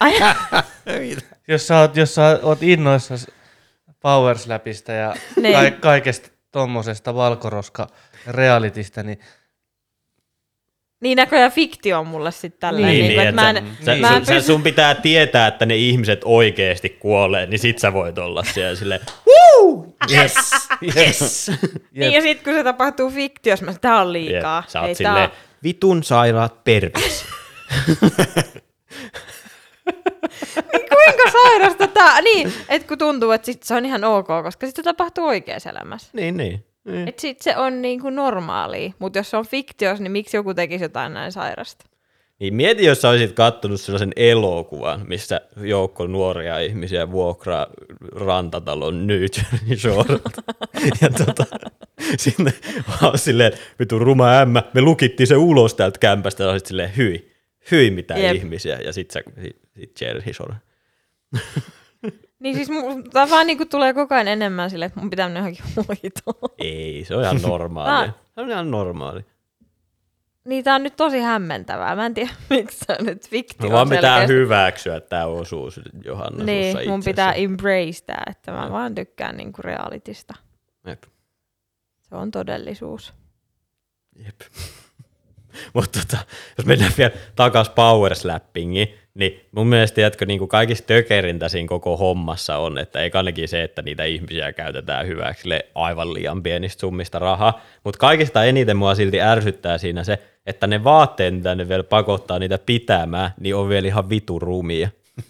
Ai, 0.00 0.12
Jos 1.48 1.66
sä 1.66 1.78
oot, 1.78 1.96
jos 1.96 2.14
sä 2.14 2.38
oot 2.42 2.62
innoissas 2.62 3.26
Power 4.00 4.38
Slapista 4.38 4.92
ja 4.92 5.14
Niin. 5.36 5.72
ka- 5.72 5.80
kaikesta 5.80 6.28
tommosesta 6.52 7.14
valkoroska 7.14 7.86
realitista, 8.26 9.02
niin 9.02 9.18
niin 11.00 11.16
näköjään 11.16 11.52
fiktio 11.52 11.98
on 11.98 12.06
mulle 12.06 12.30
sitten 12.30 12.60
tällä. 12.60 12.86
Niin, 12.86 13.00
Niin, 13.00 13.08
niin, 13.08 13.20
että 13.20 13.42
mä 13.42 13.50
en, 13.50 13.56
että 13.56 13.84
sä, 13.84 13.92
niin. 13.92 14.00
mä 14.00 14.08
en 14.08 14.14
sun, 14.14 14.26
sä, 14.26 14.32
pysty, 14.32 14.46
sun 14.46 14.62
pitää 14.62 14.94
tietää, 14.94 15.46
että 15.46 15.66
ne 15.66 15.76
ihmiset 15.76 16.20
oikeasti 16.24 16.88
kuolee, 16.88 17.46
niin 17.46 17.58
sit 17.58 17.78
sä 17.78 17.92
voit 17.92 18.18
olla 18.18 18.44
siellä 18.44 18.76
silleen, 18.76 19.00
yes, 20.12 20.34
yes. 20.96 21.50
niin, 21.92 22.12
ja 22.12 22.22
sitten 22.22 22.44
kun 22.44 22.54
se 22.54 22.64
tapahtuu 22.64 23.10
fiktiossa, 23.10 23.64
mä 23.64 23.74
tää 23.80 24.00
on 24.00 24.12
liikaa. 24.12 24.60
Jep, 24.60 24.68
sä 24.68 24.80
oot 24.80 24.88
Ei, 24.88 24.94
silleen, 24.94 25.30
tää... 25.30 25.38
vitun 25.62 26.02
sairaat 26.02 26.64
pervis. 26.64 27.24
Kuinka 30.70 31.30
sairasta 31.32 31.86
tää? 31.86 32.20
Niin, 32.20 32.52
että 32.68 32.88
kun 32.88 32.98
tuntuu, 32.98 33.30
että 33.30 33.46
sit 33.46 33.62
se 33.62 33.74
on 33.74 33.84
ihan 33.84 34.04
ok, 34.04 34.26
koska 34.26 34.66
sitten 34.66 34.84
se 34.84 34.92
tapahtuu 34.92 35.26
oikeassa 35.26 35.70
elämässä. 35.70 36.10
niin, 36.12 36.36
niin. 36.36 36.64
Niin. 36.86 37.08
Että 37.08 37.20
sit 37.20 37.42
se 37.42 37.56
on 37.56 37.82
niinku 37.82 38.10
normaalia, 38.10 38.92
mutta 38.98 39.18
jos 39.18 39.30
se 39.30 39.36
on 39.36 39.46
fiktiossa, 39.46 40.02
niin 40.02 40.12
miksi 40.12 40.36
joku 40.36 40.54
tekisi 40.54 40.84
jotain 40.84 41.14
näin 41.14 41.32
sairasta? 41.32 41.84
Niin 42.38 42.54
mieti, 42.54 42.84
jos 42.84 43.02
sä 43.02 43.08
olisit 43.08 43.32
kattonut 43.32 43.80
sellaisen 43.80 44.12
elokuvan, 44.16 45.04
missä 45.08 45.40
joukko 45.56 46.06
nuoria 46.06 46.58
ihmisiä 46.58 47.10
vuokraa 47.10 47.66
rantatalon 48.12 49.06
New 49.06 49.20
Jersey 49.20 49.76
Shorelta. 49.76 50.30
ja 51.02 51.10
tota, 51.10 51.44
sinne 52.18 52.52
vaan 53.02 53.18
silleen, 53.18 53.52
vittu 53.78 53.98
ruma 53.98 54.40
ämmä, 54.40 54.62
me 54.74 54.80
lukittiin 54.80 55.26
se 55.26 55.36
ulos 55.36 55.74
täältä 55.74 55.98
kämpästä, 55.98 56.44
ja 56.44 56.58
silleen, 56.58 56.96
hyi, 56.96 57.32
hyi 57.70 57.90
mitä 57.90 58.14
Jep. 58.14 58.36
ihmisiä, 58.36 58.78
ja 58.84 58.92
sit 58.92 59.10
sä, 59.10 59.20
sit, 59.42 59.56
sit 59.76 60.00
Jersey 60.00 60.32
Shore. 60.32 60.54
Niin 62.46 62.56
siis 62.56 62.68
tää 63.12 63.30
vaan 63.30 63.46
niinku 63.46 63.64
tulee 63.66 63.94
koko 63.94 64.14
ajan 64.14 64.28
enemmän 64.28 64.70
silleen, 64.70 64.86
että 64.86 65.00
mun 65.00 65.10
pitää 65.10 65.26
mennä 65.26 65.40
johonkin 65.40 65.64
hoitoon. 65.76 66.54
Ei, 66.58 67.04
se 67.04 67.16
on 67.16 67.22
ihan 67.22 67.42
normaali. 67.48 68.10
Se 68.34 68.40
on 68.40 68.50
ihan 68.50 68.70
normaali. 68.70 69.24
Niin 70.44 70.64
tää 70.64 70.74
on 70.74 70.82
nyt 70.82 70.96
tosi 70.96 71.20
hämmentävää. 71.20 71.96
Mä 71.96 72.06
en 72.06 72.14
tiedä, 72.14 72.30
miksi 72.50 72.78
se 72.78 72.96
on 73.00 73.06
nyt 73.06 73.28
fiktio. 73.28 73.68
No 73.68 73.74
vaan 73.76 73.88
pitää 73.88 74.14
selkeästi. 74.18 74.34
hyväksyä 74.34 75.00
tämä 75.00 75.26
osuus 75.26 75.80
Johanna 76.04 76.44
Niin, 76.44 76.76
mun 76.76 76.82
itsessä. 76.98 77.10
pitää 77.10 77.32
embrace 77.32 78.04
tää, 78.06 78.22
että 78.30 78.52
mä 78.52 78.70
vaan 78.72 78.94
tykkään 78.94 79.36
niinku 79.36 79.62
realitista. 79.62 80.34
Jep. 80.86 81.02
Se 82.02 82.14
on 82.16 82.30
todellisuus. 82.30 83.14
Jep. 84.24 84.40
Mutta 85.74 85.98
tota, 86.00 86.24
jos 86.58 86.66
mennään 86.66 86.92
vielä 86.98 87.10
takaisin 87.36 87.74
power 87.74 88.14
slappingiin, 88.14 88.88
niin 89.16 89.40
mun 89.52 89.66
mielestä 89.66 89.94
tiedätkö, 89.94 90.26
niin 90.26 90.38
kuin 90.38 90.48
kaikista 90.48 90.86
tökerintä 90.86 91.48
siinä 91.48 91.68
koko 91.68 91.96
hommassa 91.96 92.58
on, 92.58 92.78
että 92.78 93.00
ei 93.00 93.10
ainakin 93.14 93.48
se, 93.48 93.62
että 93.62 93.82
niitä 93.82 94.04
ihmisiä 94.04 94.52
käytetään 94.52 95.06
hyväksi 95.06 95.42
sille 95.42 95.66
aivan 95.74 96.14
liian 96.14 96.42
pienistä 96.42 96.80
summista 96.80 97.18
rahaa, 97.18 97.60
mutta 97.84 97.98
kaikista 97.98 98.44
eniten 98.44 98.76
mua 98.76 98.94
silti 98.94 99.20
ärsyttää 99.20 99.78
siinä 99.78 100.04
se, 100.04 100.18
että 100.46 100.66
ne 100.66 100.84
vaatteet, 100.84 101.34
mitä 101.34 101.54
ne 101.54 101.68
vielä 101.68 101.84
pakottaa 101.84 102.38
niitä 102.38 102.58
pitämään, 102.58 103.30
niin 103.40 103.56
on 103.56 103.68
vielä 103.68 103.88
ihan 103.88 104.10
vitu 104.10 104.38
rumia. 104.38 104.88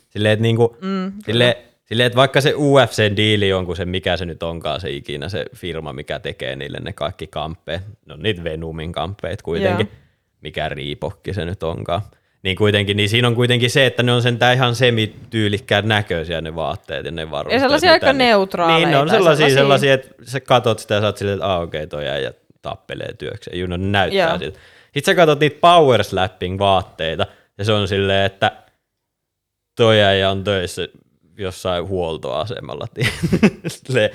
Silleen, 0.08 0.32
että 0.32 0.42
niinku, 0.42 0.76
mm, 0.80 1.12
silleen, 1.26 1.54
silleen, 1.84 2.06
että 2.06 2.16
vaikka 2.16 2.40
se 2.40 2.52
UFC-diili 2.52 3.52
on, 3.52 3.66
kun 3.66 3.76
se 3.76 3.84
mikä 3.84 4.16
se 4.16 4.24
nyt 4.24 4.42
onkaan 4.42 4.80
se 4.80 4.90
ikinä, 4.90 5.28
se 5.28 5.44
firma, 5.54 5.92
mikä 5.92 6.18
tekee 6.18 6.56
niille 6.56 6.78
ne 6.80 6.92
kaikki 6.92 7.26
kamppeet, 7.26 7.82
no 8.06 8.16
niitä 8.16 8.44
Venumin 8.44 8.92
kamppeet 8.92 9.42
kuitenkin, 9.42 9.86
Joo. 9.86 9.96
mikä 10.40 10.68
riipokki 10.68 11.34
se 11.34 11.44
nyt 11.44 11.62
onkaan. 11.62 12.02
Niin 12.46 12.56
kuitenkin, 12.56 12.96
niin 12.96 13.08
siinä 13.08 13.28
on 13.28 13.34
kuitenkin 13.34 13.70
se, 13.70 13.86
että 13.86 14.02
ne 14.02 14.12
on 14.12 14.22
sentään 14.22 14.54
ihan 14.54 14.74
semityylikkään 14.74 15.88
näköisiä 15.88 16.40
ne 16.40 16.54
vaatteet 16.54 17.06
ja 17.06 17.10
ne 17.12 17.30
varusteet. 17.30 17.62
sellaisia 17.62 17.92
mitä 17.92 18.06
aika 18.06 18.12
ne- 18.12 18.24
neutraaleita, 18.24 18.86
Niin, 18.86 18.90
ne 18.90 18.98
on 18.98 19.08
sellaisia, 19.08 19.46
sellaisia- 19.46 19.58
sellaisia, 19.58 19.94
että 19.94 20.08
sä 20.22 20.40
katot 20.40 20.78
sitä 20.78 20.94
ja 20.94 21.00
sä 21.00 21.06
oot 21.06 21.16
silleen, 21.16 21.34
että 21.36 21.54
ah, 21.54 21.62
okei, 21.62 21.78
okay, 21.78 21.86
toi 21.86 22.08
äijä 22.08 22.32
tappelee 22.62 23.12
työkseen. 23.18 23.70
Ne 23.70 23.78
näyttää 23.78 24.28
Joo. 24.28 24.38
siltä. 24.38 24.58
Sitten 24.84 25.04
sä 25.04 25.14
katsot 25.14 25.40
niitä 25.40 25.58
power 25.60 26.04
slapping 26.04 26.58
vaatteita 26.58 27.26
ja 27.58 27.64
se 27.64 27.72
on 27.72 27.88
silleen, 27.88 28.26
että 28.26 28.52
toi 29.76 30.02
äijä 30.02 30.30
on 30.30 30.44
töissä 30.44 30.88
jossain 31.38 31.88
huoltoasemalla. 31.88 32.86
Silleen, 33.66 34.10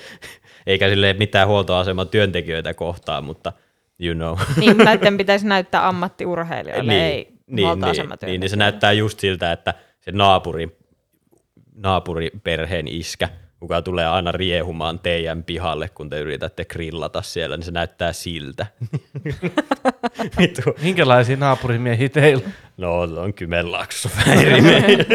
eikä 0.67 0.89
sille 0.89 1.13
mitään 1.13 1.47
huoltoaseman 1.47 2.09
työntekijöitä 2.09 2.73
kohtaan, 2.73 3.23
mutta 3.23 3.53
you 3.99 4.15
know. 4.15 4.37
Niin, 4.57 4.77
näiden 4.77 5.17
pitäisi 5.21 5.47
näyttää 5.47 5.87
ammattiurheilijoille, 5.87 7.07
ei 7.07 7.40
niin, 7.51 7.79
niin, 7.79 8.09
niin, 8.21 8.41
niin, 8.41 8.49
se 8.49 8.55
näyttää 8.55 8.91
just 8.91 9.19
siltä, 9.19 9.51
että 9.51 9.73
se 9.99 10.11
naapuri, 10.11 10.77
naapuriperheen 11.75 12.87
iskä, 12.87 13.29
kuka 13.59 13.81
tulee 13.81 14.07
aina 14.07 14.31
riehumaan 14.31 14.99
teidän 14.99 15.43
pihalle, 15.43 15.89
kun 15.89 16.09
te 16.09 16.19
yritätte 16.19 16.65
grillata 16.65 17.21
siellä, 17.21 17.57
niin 17.57 17.65
se 17.65 17.71
näyttää 17.71 18.13
siltä. 18.13 18.65
Vitu. 20.37 20.61
minkälaisia 20.83 21.37
naapurimiehiä 21.37 22.09
teillä 22.09 22.43
on? 22.45 22.51
No, 22.77 22.99
on 22.99 23.33
Päirimeeri. 24.25 25.05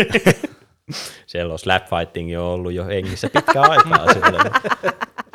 Siellä 1.27 1.53
on 1.53 1.59
slapfighting 1.59 2.33
jo 2.33 2.53
ollut 2.53 2.73
jo 2.73 2.85
hengissä 2.85 3.29
pitkä 3.29 3.61
aikaa. 3.61 4.13
Siellä. 4.13 4.51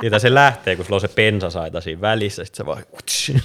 Siitä 0.01 0.19
se 0.19 0.33
lähtee, 0.33 0.75
kun 0.75 0.85
sulla 0.85 0.97
on 0.97 1.01
se 1.01 1.07
pensasaita 1.07 1.81
siinä 1.81 2.01
välissä, 2.01 2.45
sitten 2.45 2.57
se 2.57 2.65
vaan... 2.65 2.83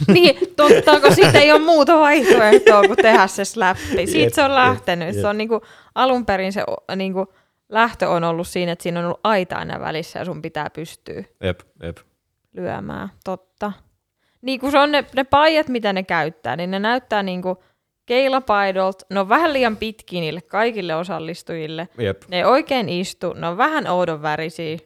Niin, 0.08 0.38
totta, 0.56 1.00
kun 1.00 1.14
siitä 1.14 1.38
ei 1.38 1.52
ole 1.52 1.60
muuta 1.60 1.98
vaihtoehtoa 1.98 2.82
kuin 2.82 2.96
tehdä 2.96 3.26
se 3.26 3.44
slappi. 3.44 4.06
Siitä 4.06 4.34
se 4.34 4.42
on 4.42 4.54
lähtenyt. 4.54 5.14
Se 5.14 5.26
on 5.26 5.38
niinku, 5.38 5.60
alun 5.94 6.26
perin 6.26 6.52
se 6.52 6.64
niinku, 6.96 7.34
lähtö 7.68 8.08
on 8.08 8.24
ollut 8.24 8.48
siinä, 8.48 8.72
että 8.72 8.82
siinä 8.82 9.00
on 9.00 9.06
ollut 9.06 9.20
aita 9.24 9.56
aina 9.56 9.80
välissä 9.80 10.18
ja 10.18 10.24
sun 10.24 10.42
pitää 10.42 10.70
pystyä 10.70 11.24
Jep, 11.44 11.60
jep. 11.82 11.96
lyömään. 12.52 13.08
Totta. 13.24 13.72
Niin 14.42 14.60
kun 14.60 14.70
se 14.70 14.78
on 14.78 14.92
ne, 14.92 15.04
ne 15.14 15.24
paijat, 15.24 15.68
mitä 15.68 15.92
ne 15.92 16.02
käyttää, 16.02 16.56
niin 16.56 16.70
ne 16.70 16.78
näyttää 16.78 17.22
niinku 17.22 17.62
keilapaidolta. 18.06 19.06
Ne 19.10 19.20
on 19.20 19.28
vähän 19.28 19.52
liian 19.52 19.76
pitkiä 19.76 20.20
niille 20.20 20.40
kaikille 20.40 20.94
osallistujille. 20.94 21.88
Jep. 21.98 22.22
Ne 22.28 22.36
ei 22.36 22.44
oikein 22.44 22.88
istu, 22.88 23.32
ne 23.32 23.46
on 23.46 23.56
vähän 23.56 23.86
oudon 23.86 24.22
värisiä. 24.22 24.78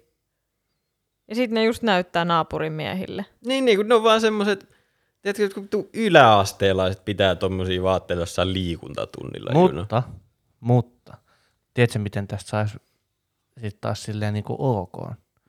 Ja 1.31 1.37
sitten 1.37 1.55
ne 1.55 1.65
just 1.65 1.83
näyttää 1.83 2.25
naapurin 2.25 2.73
miehille. 2.73 3.25
Niin, 3.47 3.65
niin 3.65 3.77
kun 3.79 3.89
ne 3.89 3.95
on 3.95 4.03
vaan 4.03 4.21
semmoiset, 4.21 4.75
tiedätkö, 5.23 5.49
kun 5.55 5.69
tu- 5.69 5.91
yläasteelaiset 5.95 7.05
pitää 7.05 7.35
tommosia 7.35 7.83
vaatteita 7.83 8.23
jossain 8.23 8.53
liikuntatunnilla. 8.53 9.51
you 9.55 9.69
know. 9.69 9.81
Mutta, 9.81 10.03
mutta, 10.61 11.17
tiedätkö 11.75 11.99
miten 11.99 12.27
tästä 12.29 12.51
saisi 12.51 12.77
sitten 13.61 13.81
taas 13.81 14.03
silleen 14.03 14.35
niin 14.35 14.45
kuin 14.45 14.57
ok. 14.61 14.93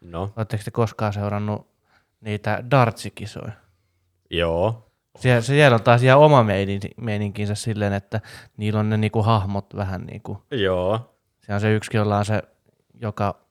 No, 0.02 0.34
Oletteko 0.38 0.64
te 0.66 0.72
koskaan 0.72 1.14
seurannut 1.14 1.68
niitä 2.22 2.64
dartsikisoja? 2.72 3.52
joo. 4.30 4.88
Siellä, 5.20 5.42
siellä 5.42 5.76
on 5.76 5.84
taas 5.84 6.04
ihan 6.04 6.20
oma 6.20 6.44
meininki- 6.44 6.94
meininkinsä 7.02 7.56
silleen, 7.56 7.94
että 7.94 8.22
niillä 8.58 8.80
on 8.80 8.90
ne 8.90 8.98
niinku 8.98 9.24
hahmot 9.24 9.76
vähän 9.76 10.02
niin 10.02 10.22
kuin, 10.22 10.38
Joo. 10.52 11.16
se 11.46 11.54
on 11.54 11.62
se 11.62 11.74
yksi, 11.76 11.98
jolla 11.98 12.18
on 12.18 12.26
se, 12.26 12.42
joka 13.02 13.42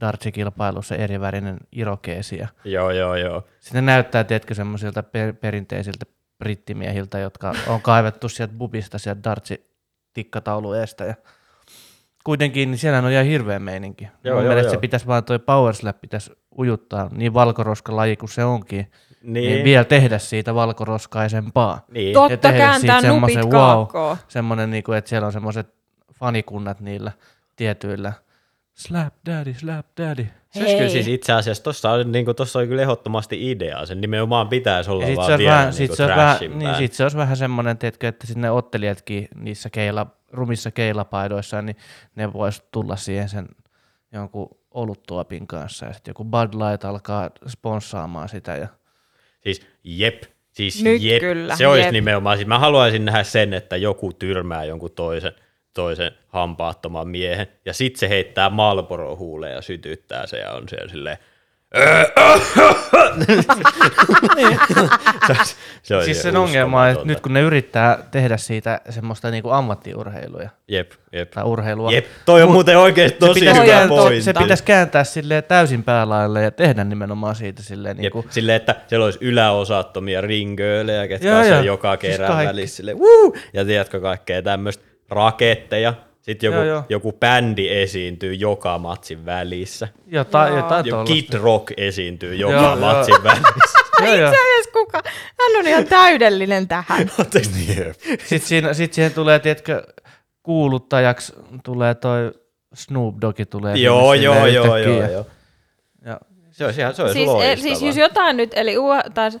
dartsikilpailussa 0.00 0.96
erivärinen 0.96 1.56
irokeesi. 1.72 2.36
Ja 2.38 2.48
Joo, 2.64 2.90
joo, 2.90 3.14
joo. 3.16 3.44
sitten 3.60 3.86
näyttää, 3.86 4.24
tiedätkö, 4.24 4.54
semmoisilta 4.54 5.02
per, 5.02 5.32
perinteisiltä 5.34 6.06
brittimiehiltä, 6.38 7.18
jotka 7.18 7.52
on 7.66 7.82
kaivettu 7.82 8.28
sieltä 8.28 8.54
bubista 8.54 8.98
sieltä 8.98 9.20
dartsi-tikkataulu 9.24 10.72
eestä. 10.72 11.04
Ja 11.04 11.14
kuitenkin 12.24 12.70
niin 12.70 12.78
siellä 12.78 12.98
on 12.98 13.10
ihan 13.12 13.24
hirveä 13.24 13.58
meininki. 13.58 14.04
Joo, 14.04 14.12
Joo, 14.24 14.34
Mun 14.36 14.44
joo, 14.44 14.48
mielestä 14.50 14.68
joo. 14.68 14.74
se 14.74 14.80
pitäisi 14.80 15.06
vaan 15.06 15.24
toi 15.24 15.38
power 15.38 15.74
slap 15.74 16.00
pitäisi 16.00 16.32
ujuttaa 16.58 17.08
niin 17.12 17.34
valkoroskan 17.34 17.94
kuin 18.18 18.30
se 18.30 18.44
onkin. 18.44 18.90
Niin. 19.22 19.52
Niin, 19.52 19.64
vielä 19.64 19.84
tehdä 19.84 20.18
siitä 20.18 20.54
valkoroskaisempaa. 20.54 21.84
niin. 21.90 22.08
Ja 22.08 22.14
Totta 22.14 22.36
tehdä 22.36 22.58
kääntää 22.58 22.80
siitä 22.80 23.00
semmoisen 23.00 23.50
wow. 23.50 24.16
Semmoinen, 24.28 24.70
niin 24.70 24.84
kuin, 24.84 24.98
että 24.98 25.08
siellä 25.08 25.26
on 25.26 25.32
semmoiset 25.32 25.74
fanikunnat 26.14 26.80
niillä 26.80 27.12
tietyillä. 27.56 28.12
Slap 28.74 29.14
daddy, 29.26 29.54
slap 29.54 29.86
daddy. 30.00 30.26
Se 30.50 30.60
olisi 30.60 30.76
kyllä 30.76 30.88
siis 30.88 31.08
itse 31.08 31.32
asiassa, 31.32 31.64
tuossa 31.64 31.90
oli, 31.90 32.04
niin 32.04 32.24
kuin, 32.24 32.36
tossa 32.36 32.58
oli 32.58 32.68
kyllä 32.68 32.82
ehdottomasti 32.82 33.50
idea. 33.50 33.86
Sen 33.86 34.00
nimenomaan 34.00 34.48
pitäisi 34.48 34.90
olla 34.90 35.06
sit 35.06 35.16
vaan 35.16 35.26
se, 35.26 35.32
olisi 35.32 35.44
vielä 35.44 35.56
vähän, 35.56 35.66
niin 35.66 35.74
sit 35.74 35.94
se, 35.94 36.06
vähän, 36.06 36.38
niin, 36.54 36.74
sit 36.74 36.92
se 36.92 37.02
olisi 37.02 37.16
vähän 37.16 37.36
semmoinen, 37.36 37.78
tiedätkö, 37.78 38.08
että 38.08 38.26
sinne 38.26 38.50
ottelijatkin 38.50 39.28
niissä 39.34 39.70
keila, 39.70 40.06
rumissa 40.32 40.70
keilapaidoissa, 40.70 41.62
niin 41.62 41.76
ne 42.16 42.32
vois 42.32 42.62
tulla 42.72 42.96
siihen 42.96 43.28
sen 43.28 43.48
jonkun 44.12 44.58
oluttuopin 44.70 45.46
kanssa. 45.46 45.86
Ja 45.86 45.92
sitten 45.92 46.10
joku 46.10 46.24
Bud 46.24 46.54
Light 46.54 46.84
alkaa 46.84 47.30
sponssaamaan 47.48 48.28
sitä. 48.28 48.56
Ja... 48.56 48.68
Siis 49.40 49.66
jep. 49.84 50.22
Siis 50.52 50.82
Nyt 50.82 51.02
jep. 51.02 51.20
kyllä, 51.20 51.56
se 51.56 51.66
olisi 51.66 51.86
jep. 51.86 51.92
nimenomaan. 51.92 52.36
Siis 52.36 52.48
mä 52.48 52.58
haluaisin 52.58 53.04
nähdä 53.04 53.22
sen, 53.24 53.54
että 53.54 53.76
joku 53.76 54.12
tyrmää 54.12 54.64
jonkun 54.64 54.90
toisen, 54.90 55.32
toisen 55.74 56.12
hampaattoman 56.34 57.08
miehen, 57.08 57.46
ja 57.64 57.72
sitten 57.72 58.00
se 58.00 58.08
heittää 58.08 58.50
Marlboro 58.50 59.16
huuleen 59.16 59.54
ja 59.54 59.62
sytyttää 59.62 60.26
se, 60.26 60.38
ja 60.38 60.52
on 60.52 60.68
siellä 60.68 60.88
silleen, 60.88 61.18
se, 65.26 65.32
olisi- 65.38 65.56
se 65.82 65.94
olisi 65.96 66.04
Siis 66.04 66.22
sen 66.22 66.36
ongelma 66.36 66.82
on, 66.82 66.88
että 66.88 67.04
nyt 67.04 67.20
kun 67.20 67.32
ne 67.32 67.40
yrittää 67.40 67.98
tehdä 68.10 68.36
siitä 68.36 68.80
semmoista 68.90 69.30
niinku 69.30 69.50
ammattiurheiluja. 69.50 70.50
Jep, 70.68 70.92
jep. 71.12 71.30
tai 71.30 71.44
urheilua, 71.44 71.92
Jep, 71.92 72.06
toi 72.24 72.42
on 72.42 72.52
muuten 72.52 72.78
oikeesti 72.78 73.18
tosi 73.18 73.40
pitäisi 73.40 73.60
hyvä 73.60 73.72
kääntää, 73.72 73.88
pointti. 73.88 74.22
se 74.22 74.32
pitäisi 74.32 74.64
kääntää 74.64 75.04
silleen 75.04 75.44
täysin 75.44 75.82
päälaille 75.82 76.42
ja 76.42 76.50
tehdä 76.50 76.84
nimenomaan 76.84 77.34
siitä 77.34 77.62
silleen 77.62 77.96
Jep, 77.96 78.02
niin 78.02 78.12
kuin, 78.12 78.26
silleen, 78.30 78.56
että 78.56 78.74
siellä 78.86 79.04
olisi 79.04 79.18
yläosattomia 79.22 80.20
ringöölejä, 80.20 81.08
ketkä 81.08 81.38
on 81.38 81.66
joka 81.66 81.96
Siis 82.00 82.00
kerran 82.00 82.46
välissä 82.46 82.76
silleen, 82.76 82.98
ja 83.52 83.64
tiedätkö 83.64 84.00
kaikkea 84.00 84.42
tämmöistä 84.42 84.84
raketteja. 85.08 85.94
Sitten 86.24 86.46
joku, 86.48 86.56
Joo, 86.56 86.64
joo. 86.66 86.82
joku 86.88 87.12
bändi 87.12 87.68
esiintyy 87.68 88.34
joka 88.34 88.78
matsin 88.78 89.24
välissä. 89.26 89.88
jotain, 90.06 90.48
Joo. 90.48 90.58
jotain 90.58 90.86
Jo, 90.86 90.90
tollasta. 90.90 91.14
Kid 91.14 91.34
Rock 91.34 91.72
esiintyy 91.76 92.34
joka 92.34 92.52
Joo, 92.54 92.76
matsin 92.76 93.22
välissä. 93.24 93.78
Joo, 94.04 94.14
joo. 94.14 94.30
Itse 94.30 94.40
asiassa 94.42 94.70
kuka? 94.72 95.02
Hän 95.40 95.56
on 95.60 95.66
ihan 95.66 95.84
täydellinen 95.84 96.68
tähän. 96.68 97.00
Jep. 97.76 97.96
Sitten, 98.20 98.40
siinä, 98.40 98.74
sit 98.74 98.92
siihen 98.92 99.12
tulee, 99.12 99.38
tiedätkö, 99.38 99.82
kuuluttajaksi 100.42 101.32
tulee 101.64 101.94
toi 101.94 102.32
Snoop 102.74 103.14
Doggi 103.20 103.46
tulee. 103.46 103.76
joo, 103.76 104.14
joo, 104.14 104.46
joo, 104.46 104.76
joo, 104.76 105.06
joo. 105.10 105.26
Ja, 106.04 106.20
Se 106.50 106.64
olisi 106.64 106.80
ihan 106.80 106.94
se 106.94 107.02
olisi 107.02 107.12
Siis, 107.14 107.26
loistavaa. 107.26 107.52
e, 107.52 107.56
siis 107.56 107.82
jos 107.82 107.96
jotain 107.96 108.36
nyt, 108.36 108.50
eli 108.54 108.78
U, 108.78 108.84
taas 109.14 109.38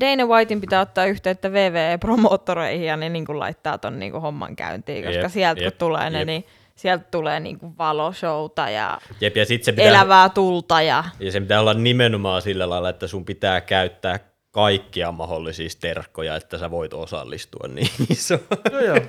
Dana 0.00 0.26
Whitein 0.26 0.60
pitää 0.60 0.80
ottaa 0.80 1.06
yhteyttä 1.06 1.52
VVE-promoottoreihin 1.52 2.86
ja 2.86 2.96
ne 2.96 3.08
niin 3.08 3.26
kuin 3.26 3.38
laittaa 3.38 3.78
ton 3.78 3.98
niin 3.98 4.12
kuin 4.12 4.22
homman 4.22 4.56
käyntiin, 4.56 5.04
koska 5.04 5.20
Jep, 5.20 5.30
sieltä 5.30 5.58
kun 5.58 5.64
jep, 5.64 5.78
tulee 5.78 6.10
ne, 6.10 6.18
jep. 6.18 6.26
niin 6.26 6.44
sieltä 6.74 7.04
tulee 7.10 7.40
niin 7.40 7.58
kuin 7.58 7.78
valoshowta 7.78 8.70
ja 8.70 9.00
Jep, 9.20 9.36
ja 9.36 9.46
sit 9.46 9.64
se 9.64 9.72
pitää, 9.72 9.86
elävää 9.86 10.28
tulta 10.28 10.82
ja 10.82 11.04
ja 11.20 11.32
se 11.32 11.40
pitää 11.40 11.60
olla 11.60 11.74
nimenomaan 11.74 12.42
sillä 12.42 12.70
lailla, 12.70 12.88
että 12.88 13.06
sun 13.06 13.24
pitää 13.24 13.60
käyttää 13.60 14.18
kaikkia 14.50 15.12
mahdollisia 15.12 15.68
sterkkoja, 15.68 16.36
että 16.36 16.58
sä 16.58 16.70
voit 16.70 16.94
osallistua 16.94 17.68
niihin. 17.68 18.06
joo, 18.72 18.80
joo. 18.80 19.00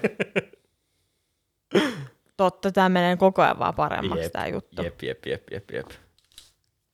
totta, 2.38 2.72
tämä 2.72 2.90
menee 2.90 3.18
koko 3.18 3.42
ajan 3.42 3.60
vaan 3.60 3.76
paremmaksi 3.76 4.24
Jep, 4.24 4.32
tämä 4.32 4.48
juttu. 4.48 4.84
Jep, 4.84 5.02
jep, 5.04 5.26
jep, 5.26 5.44
jep, 5.52 5.72
jep. 5.72 5.88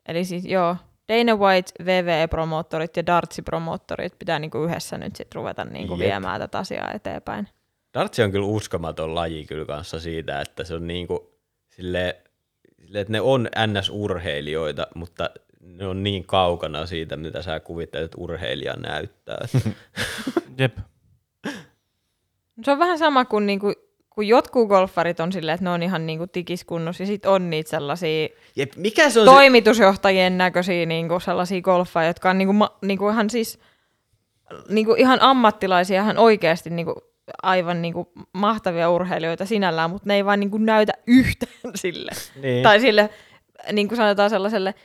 Eli 0.07 0.25
siis 0.25 0.45
joo, 0.45 0.75
Dana 1.11 1.35
White, 1.35 1.71
VVE-promoottorit 1.83 2.97
ja 2.97 3.03
Dartsi-promoottorit 3.05 4.19
pitää 4.19 4.39
niinku 4.39 4.63
yhdessä 4.63 4.97
nyt 4.97 5.15
sit 5.15 5.35
ruveta 5.35 5.65
niinku 5.65 5.93
Jep. 5.93 5.99
viemään 5.99 6.41
tätä 6.41 6.57
asiaa 6.57 6.91
eteenpäin. 6.91 7.47
Dartsi 7.93 8.23
on 8.23 8.31
kyllä 8.31 8.45
uskomaton 8.45 9.15
laji 9.15 9.45
kyllä 9.45 9.65
kanssa 9.65 9.99
siitä, 9.99 10.41
että 10.41 10.63
se 10.63 10.75
on 10.75 10.87
niinku 10.87 11.39
sille, 11.69 12.21
sille 12.81 12.99
että 12.99 13.11
ne 13.11 13.21
on 13.21 13.49
NS-urheilijoita, 13.67 14.87
mutta 14.95 15.29
ne 15.59 15.87
on 15.87 16.03
niin 16.03 16.25
kaukana 16.25 16.85
siitä, 16.85 17.17
mitä 17.17 17.41
sä 17.41 17.59
kuvittelet, 17.59 18.05
että 18.05 18.17
urheilija 18.21 18.73
näyttää. 18.73 19.37
Jep. 20.59 20.77
Se 22.63 22.71
on 22.71 22.79
vähän 22.79 22.97
sama 22.97 23.25
kuin, 23.25 23.45
niinku, 23.45 23.73
kun 24.21 24.27
jotkut 24.27 24.69
golfarit 24.69 25.19
on 25.19 25.31
silleen, 25.31 25.53
että 25.53 25.63
ne 25.63 25.69
on 25.69 25.83
ihan 25.83 26.05
niinku 26.05 26.27
tikiskunnossa 26.27 27.03
ja 27.03 27.07
sitten 27.07 27.31
on 27.31 27.49
niitä 27.49 27.69
sellaisia 27.69 28.29
Jep, 28.55 28.75
mikä 28.75 29.09
se 29.09 29.19
on 29.19 29.25
se? 29.25 29.31
toimitusjohtajien 29.31 30.37
näköisiä 30.37 30.85
niinku 30.85 31.19
sellaisia 31.19 31.61
golfajia, 31.61 32.09
jotka 32.09 32.29
on 32.29 32.37
niinku, 32.37 32.53
ma, 32.53 32.77
niinku 32.81 33.09
ihan 33.09 33.29
siis 33.29 33.59
niinku 34.69 34.93
ihan 34.93 35.21
ammattilaisia, 35.21 36.01
ihan 36.01 36.17
oikeasti 36.17 36.69
niinku 36.69 36.95
aivan 37.43 37.81
niinku 37.81 38.11
mahtavia 38.33 38.89
urheilijoita 38.89 39.45
sinällään, 39.45 39.89
mutta 39.89 40.07
ne 40.07 40.15
ei 40.15 40.25
vaan 40.25 40.39
niinku 40.39 40.57
näytä 40.57 40.93
yhtään 41.07 41.71
sille. 41.75 42.11
Niin. 42.41 42.63
Tai 42.63 42.79
sille, 42.79 43.09
niin 43.71 43.87
kuin 43.87 43.97
sanotaan 43.97 44.29
sellaiselle, 44.29 44.75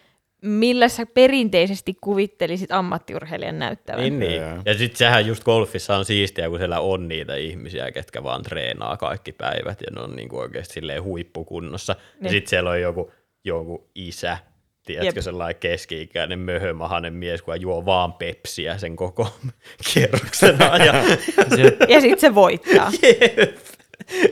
millä 0.43 0.89
sä 0.89 1.07
perinteisesti 1.07 1.95
kuvittelisit 2.01 2.73
ammattiurheilijan 2.73 3.59
näyttävän. 3.59 4.01
Niin, 4.01 4.19
niin. 4.19 4.43
Ja 4.65 4.75
sitten 4.79 4.97
sehän 4.97 5.27
just 5.27 5.45
golfissa 5.45 5.97
on 5.97 6.05
siistiä, 6.05 6.49
kun 6.49 6.59
siellä 6.59 6.81
on 6.81 7.09
niitä 7.09 7.35
ihmisiä, 7.37 7.93
ketkä 7.93 8.23
vaan 8.23 8.43
treenaa 8.43 8.97
kaikki 8.97 9.33
päivät 9.33 9.81
ja 9.81 9.87
ne 9.95 10.01
on 10.01 10.17
niinku 10.17 10.39
oikeasti 10.39 10.75
silleen 10.75 11.03
huippukunnossa. 11.03 11.93
Niin. 11.93 12.25
Ja 12.25 12.31
sitten 12.31 12.51
siellä 12.51 12.71
on 12.71 12.81
joku, 12.81 13.13
joku 13.45 13.91
isä, 13.95 14.39
tiedätkö, 14.87 15.19
Jep. 15.19 15.25
sellainen 15.25 15.61
keski-ikäinen 15.61 16.39
möhömahainen 16.39 17.13
mies, 17.15 17.43
kun 17.43 17.61
juo 17.61 17.87
vaan 17.87 18.13
pepsiä 18.13 18.79
sen 18.79 18.97
koko 18.97 19.29
kierroksen 19.93 20.63
ajan. 20.63 21.05
Ja 21.89 22.01
sitten 22.01 22.21
se 22.21 22.35
voittaa. 22.35 22.93
jep, 23.03 23.63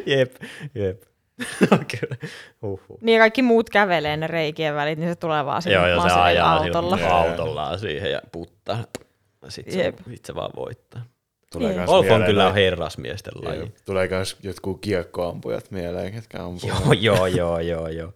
jep, 0.06 0.34
jep. 0.74 1.02
Kyllä. 1.68 2.16
Uhuh. 2.62 2.98
Niin 3.00 3.20
kaikki 3.20 3.42
muut 3.42 3.70
kävelee 3.70 4.16
ne 4.16 4.26
reikien 4.26 4.74
välit, 4.74 4.98
niin 4.98 5.10
se 5.10 5.14
tulee 5.14 5.44
vaan 5.44 5.62
sinne 5.62 5.74
Joo, 5.74 5.86
joo, 5.86 6.08
se 6.08 6.14
ajaa 6.14 6.52
autolla. 6.52 6.94
autolla. 6.96 7.30
autollaan 7.30 7.78
siihen 7.78 8.12
ja 8.12 8.20
puttaa. 8.32 8.84
Sitten 9.48 9.74
se, 9.74 9.94
sit 10.10 10.24
se 10.24 10.34
vaan 10.34 10.50
voittaa. 10.56 11.02
Tulee 11.52 11.74
Golf 11.74 11.90
on 11.90 12.04
mieleen 12.04 12.24
kyllä 12.24 12.52
herrasmiesten 12.52 13.32
laji. 13.42 13.74
Tulee 13.84 14.08
myös 14.08 14.36
jotkut 14.42 14.80
kiekkoampujat 14.80 15.70
mieleen, 15.70 16.12
ketkä 16.12 16.44
ampuu. 16.44 16.70
Joo, 16.70 16.92
joo, 16.92 17.26
joo, 17.26 17.58
joo, 17.58 17.88
joo. 17.88 18.12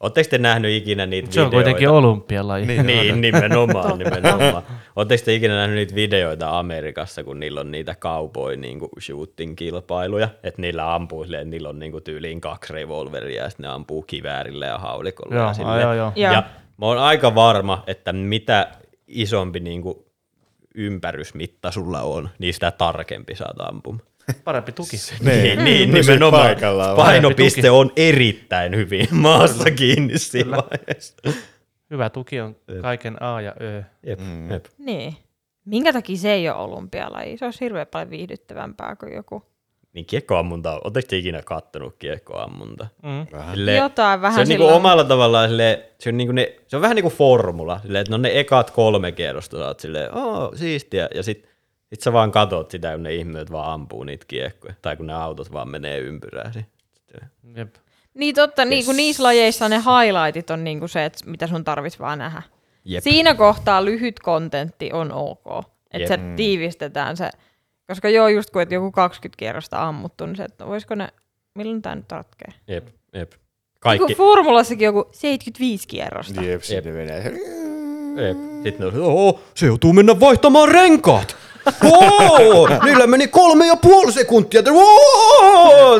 Oletteko 0.00 0.30
te 0.30 0.38
nähnyt 0.38 0.70
ikinä 0.70 1.06
niitä 1.06 1.32
Se 1.32 1.40
on 1.40 1.46
videoita? 1.46 1.64
kuitenkin 1.64 1.88
olympialaji. 1.88 2.66
Niin. 2.66 2.86
Niin, 2.86 3.20
nimenomaan, 3.20 3.98
nimenomaan. 3.98 4.62
Oletteko 4.96 5.22
te 5.24 5.34
ikinä 5.34 5.54
nähnyt 5.54 5.76
niitä 5.76 5.94
videoita 5.94 6.58
Amerikassa, 6.58 7.24
kun 7.24 7.40
niillä 7.40 7.60
on 7.60 7.70
niitä 7.70 7.94
cowboy 7.94 8.56
niin 8.56 8.80
shooting-kilpailuja, 9.00 10.28
että 10.42 10.62
niillä 10.62 10.94
ampuu 10.94 11.24
silleen, 11.24 11.40
että 11.42 11.50
niillä 11.50 11.68
on 11.68 11.78
niin 11.78 12.02
tyyliin 12.04 12.40
kaksi 12.40 12.72
revolveria 12.72 13.42
ja 13.42 13.50
sitten 13.50 13.64
ne 13.64 13.70
ampuu 13.72 14.02
kiväärillä 14.02 14.66
ja 14.66 14.78
haulikolla. 14.78 15.34
Joo, 15.34 15.76
ja, 15.76 15.94
joo. 15.94 16.12
Joo. 16.16 16.32
ja 16.32 16.42
mä 16.78 16.86
oon 16.86 16.98
aika 16.98 17.34
varma, 17.34 17.82
että 17.86 18.12
mitä 18.12 18.68
isompi 19.06 19.60
niin 19.60 19.82
kuin 19.82 19.98
ympärysmitta 20.74 21.70
sulla 21.70 22.00
on, 22.00 22.28
niin 22.38 22.54
sitä 22.54 22.70
tarkempi 22.70 23.34
saat 23.34 23.60
ampumaan. 23.60 24.09
Parempi 24.44 24.72
tuki. 24.72 24.96
Niin, 25.20 25.64
niin 25.64 25.90
Pysyy 25.90 26.14
nimenomaan. 26.14 26.42
paikallaan 26.42 26.96
vaan. 26.96 27.06
Painopiste 27.08 27.60
Tuki. 27.60 27.68
on 27.68 27.92
erittäin 27.96 28.76
hyvin 28.76 29.08
maassa 29.10 29.70
kiinni 29.70 30.18
siinä 30.18 30.56
vaiheessa. 30.56 31.14
Hyvä 31.90 32.10
tuki 32.10 32.40
on 32.40 32.56
kaiken 32.82 33.22
A 33.22 33.40
ja 33.40 33.54
Ö. 33.60 33.82
Jep, 34.06 34.20
Mm. 34.20 34.50
jep. 34.50 34.64
Niin. 34.78 35.16
Minkä 35.64 35.92
takia 35.92 36.16
se 36.16 36.32
ei 36.32 36.48
ole 36.48 36.58
olympialaji? 36.58 37.38
Se 37.38 37.44
olisi 37.44 37.60
hirveän 37.60 37.86
paljon 37.86 38.10
viihdyttävämpää 38.10 38.96
kuin 38.96 39.12
joku. 39.12 39.42
Niin 39.92 40.06
kiekkoammunta, 40.06 40.72
oletteko 40.84 41.06
te 41.10 41.16
ikinä 41.16 41.42
kattonut 41.42 41.96
kiekkoammunta? 41.98 42.86
Mm. 43.02 43.26
Vähän. 43.32 43.54
Silleen- 43.54 43.78
Jotain 43.82 44.20
vähän 44.20 44.34
se 44.36 44.40
on 44.40 44.48
niinku 44.48 44.66
omalla 44.68 45.04
tavallaan 45.04 45.48
silleen, 45.48 45.78
se 45.98 46.08
on, 46.10 46.16
niinku 46.16 46.32
ne, 46.32 46.54
se 46.66 46.76
on 46.76 46.82
vähän 46.82 46.94
niinku 46.94 47.10
formula, 47.10 47.80
silleen, 47.82 48.00
että 48.02 48.10
no 48.10 48.16
ne 48.18 48.30
ekat 48.40 48.70
kolme 48.70 49.12
kierrosta 49.12 49.58
sä 49.58 49.66
oot 49.66 49.80
silleen, 49.80 50.14
oo, 50.14 50.52
siistiä, 50.56 51.08
ja 51.14 51.22
sit, 51.22 51.48
sit 51.90 52.00
sä 52.00 52.12
vaan 52.12 52.30
katot 52.32 52.70
sitä, 52.70 52.92
kun 52.92 53.02
ne 53.02 53.14
ihmiset 53.14 53.52
vaan 53.52 53.72
ampuu 53.72 54.04
niitä 54.04 54.24
kiekkoja, 54.28 54.74
tai 54.82 54.96
kun 54.96 55.06
ne 55.06 55.12
autot 55.14 55.52
vaan 55.52 55.68
menee 55.68 55.98
ympyrää. 55.98 56.52
Sitten- 56.52 57.30
Jep. 57.56 57.74
Niin 58.14 58.34
totta, 58.34 58.64
niin 58.64 58.84
kun 58.84 58.96
niissä 58.96 59.22
lajeissa 59.22 59.68
ne 59.68 59.76
highlightit 59.76 60.50
on 60.50 60.64
niinku 60.64 60.88
se, 60.88 61.04
että 61.04 61.30
mitä 61.30 61.46
sun 61.46 61.64
tarvits 61.64 62.00
vaan 62.00 62.18
nähdä. 62.18 62.42
Jep. 62.84 63.02
Siinä 63.02 63.34
kohtaa 63.34 63.84
lyhyt 63.84 64.20
kontentti 64.20 64.90
on 64.92 65.12
ok. 65.12 65.46
Että 65.92 65.98
Jep. 65.98 66.08
se 66.08 66.36
tiivistetään 66.36 67.16
se. 67.16 67.30
Koska 67.86 68.08
joo, 68.08 68.28
just 68.28 68.50
kun 68.50 68.62
et 68.62 68.70
joku 68.70 68.92
20 68.92 69.36
kierrosta 69.38 69.88
ammuttu, 69.88 70.26
niin 70.26 70.36
se, 70.36 70.44
että 70.44 70.66
voisiko 70.66 70.94
ne, 70.94 71.08
milloin 71.54 71.82
tämä 71.82 71.94
nyt 71.94 72.12
ratkee? 72.12 72.48
Jep, 72.68 72.88
jep. 73.14 73.32
Kaikki. 73.80 73.98
Kaikki. 73.98 74.14
Formulassakin 74.14 74.84
joku 74.84 75.08
75 75.12 75.88
kierrosta. 75.88 76.42
Jep, 76.42 76.62
sinne 76.62 76.92
menee. 76.92 77.22
Jep. 78.26 78.36
Sitten 78.62 78.92
ne 78.94 79.00
on, 79.00 79.38
se 79.54 79.66
joutuu 79.66 79.92
mennä 79.92 80.20
vaihtamaan 80.20 80.68
renkaat. 80.68 81.36
Oo, 81.84 82.68
niillä 82.84 83.06
meni 83.06 83.28
kolme 83.28 83.66
ja 83.66 83.76
puoli 83.76 84.12
sekuntia. 84.12 84.62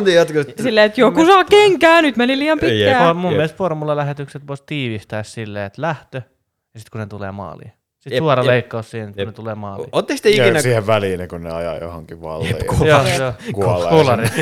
Tiedätkö? 0.04 0.44
Silleen, 0.62 0.86
että 0.86 1.00
joku 1.00 1.26
saa 1.26 1.44
kenkää, 1.44 2.02
nyt 2.02 2.16
meni 2.16 2.38
liian 2.38 2.58
Jep. 2.62 2.70
pitkään. 2.70 3.04
Vaan 3.04 3.16
mun 3.16 3.30
Jep. 3.30 3.36
mielestä 3.36 3.56
formula-lähetykset 3.58 4.46
voisi 4.46 4.62
tiivistää 4.66 5.22
silleen, 5.22 5.66
että 5.66 5.82
lähtö 5.82 6.16
ja 6.74 6.80
sitten 6.80 6.90
kun 6.92 7.00
ne 7.00 7.06
tulee 7.06 7.32
maaliin. 7.32 7.72
Sitten 7.98 8.16
Jep, 8.16 8.20
suora 8.22 8.42
jep. 8.42 8.46
leikkaus 8.50 8.90
siihen, 8.90 9.08
kun 9.12 9.20
Jep. 9.20 9.28
ne 9.28 9.32
tulee 9.32 9.54
maaliin. 9.54 9.88
Ootteko 9.92 10.20
te 10.22 10.30
ikinä 10.30 10.46
Ja 10.46 10.62
siihen 10.62 10.86
väliin, 10.86 11.28
kun 11.28 11.42
ne 11.42 11.50
ajaa 11.52 11.76
johonkin 11.76 12.22
valleen. 12.22 12.56
Joo, 12.84 13.02
joo. 13.18 13.32
Kuolee. 13.54 13.90
Kolari. 13.90 14.28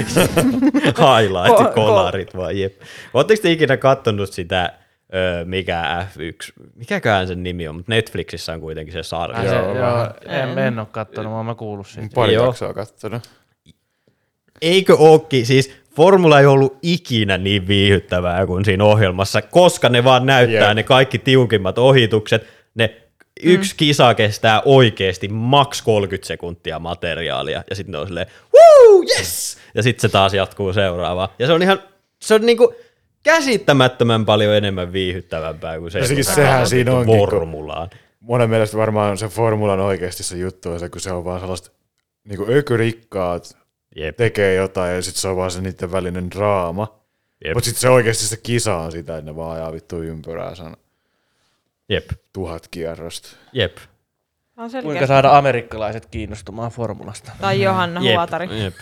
highlight, 1.06 1.58
Ko- 1.60 1.72
kolarit 1.74 2.36
vaan, 2.36 2.58
jep. 2.58 2.80
Ootteko 3.14 3.42
te 3.42 3.50
ikinä 3.50 3.76
kattonut 3.76 4.32
sitä, 4.32 4.72
ö, 5.14 5.44
mikä 5.44 6.06
F1, 6.14 6.64
mikäköhän 6.74 7.28
sen 7.28 7.42
nimi 7.42 7.68
on, 7.68 7.74
mutta 7.74 7.92
Netflixissä 7.92 8.52
on 8.52 8.60
kuitenkin 8.60 8.92
se 8.92 9.02
sarja. 9.02 9.38
Ai 9.38 9.48
se, 9.48 9.54
Joo, 9.54 9.76
joo, 9.76 10.10
en, 10.26 10.58
en 10.58 10.78
ole 10.78 10.86
kattonut, 10.90 11.32
vaan 11.32 11.46
mä 11.46 11.54
kuullut 11.54 11.86
siitä. 11.86 12.08
Pari 12.14 12.34
Joo. 12.34 12.46
jaksoa 12.46 12.74
kattonut. 12.74 13.30
Eikö 14.62 14.96
ookin, 14.98 15.46
siis 15.46 15.72
Formula 15.96 16.40
ei 16.40 16.46
ollut 16.46 16.78
ikinä 16.82 17.38
niin 17.38 17.68
viihyttävää 17.68 18.46
kuin 18.46 18.64
siinä 18.64 18.84
ohjelmassa, 18.84 19.42
koska 19.42 19.88
ne 19.88 20.04
vaan 20.04 20.26
näyttää 20.26 20.68
Jep. 20.68 20.74
ne 20.76 20.82
kaikki 20.82 21.18
tiukimmat 21.18 21.78
ohitukset. 21.78 22.46
Ne 22.74 22.96
yksi 23.42 23.74
kisa 23.76 24.14
kestää 24.14 24.62
oikeasti 24.64 25.28
maks 25.28 25.82
30 25.82 26.26
sekuntia 26.26 26.78
materiaalia, 26.78 27.64
ja 27.70 27.76
sitten 27.76 27.92
ne 27.92 27.98
on 27.98 28.06
silleen, 28.06 28.26
woo, 28.54 29.02
yes! 29.18 29.58
Ja 29.74 29.82
sitten 29.82 30.00
se 30.00 30.12
taas 30.12 30.34
jatkuu 30.34 30.72
seuraavaan. 30.72 31.28
Ja 31.38 31.46
se 31.46 31.52
on 31.52 31.62
ihan, 31.62 31.82
se 32.22 32.34
on 32.34 32.46
niinku 32.46 32.74
käsittämättömän 33.32 34.24
paljon 34.26 34.54
enemmän 34.54 34.92
viihyttävämpää 34.92 35.78
kuin 35.78 35.90
se, 35.90 36.06
siis 36.06 36.26
sä 36.26 36.34
sehän 36.34 36.66
siinä 36.68 36.92
onkin, 36.92 37.06
kun- 37.18 37.28
Formulaan. 37.30 37.90
Monen 38.20 38.50
mielestä 38.50 38.76
varmaan 38.76 39.18
se 39.18 39.28
formulan 39.28 39.80
oikeasti 39.80 40.22
se 40.22 40.36
juttu 40.36 40.70
on 40.70 40.80
se, 40.80 40.88
kun 40.88 41.00
se 41.00 41.12
on 41.12 41.24
vaan 41.24 41.40
sellaista 41.40 41.70
niinku 42.24 42.46
ökyrikkaat 42.48 43.58
Jep, 43.96 44.16
tekee 44.16 44.54
jotain 44.54 44.94
ja 44.94 45.02
sitten 45.02 45.20
se 45.20 45.28
on 45.28 45.36
vaan 45.36 45.50
se 45.50 45.60
niiden 45.60 45.92
välinen 45.92 46.30
draama. 46.30 47.00
jep, 47.44 47.54
Mutta 47.54 47.64
sitten 47.66 47.80
se 47.80 47.88
oikeasti 47.90 48.24
se 48.24 48.36
kisa 48.36 48.76
on 48.76 48.92
sitä, 48.92 49.18
että 49.18 49.30
ne 49.30 49.36
vaan 49.36 49.56
ajaa 49.56 49.72
vittu 49.72 50.02
ympyrää 50.02 50.54
sana 50.54 50.76
jep, 51.88 52.08
tuhat 52.32 52.68
kierrosta. 52.70 53.28
jep, 53.52 53.76
On 54.56 54.70
selkeä. 54.70 54.86
Kuinka 54.88 55.06
saada 55.06 55.38
amerikkalaiset 55.38 56.06
kiinnostumaan 56.06 56.70
formulasta? 56.70 57.32
Tai 57.40 57.62
Johanna 57.62 58.00
jep, 58.00 58.16
Huotari. 58.16 58.62
jep. 58.62 58.74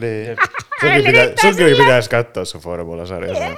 Niin. 0.00 0.36
Sunkin, 0.80 1.04
pitä, 1.04 1.32
sunkin 1.40 1.76
pitäisi 1.76 2.10
katsoa 2.10 2.44
se 2.44 2.58
formulasarja. 2.58 3.32
On- 3.38 3.56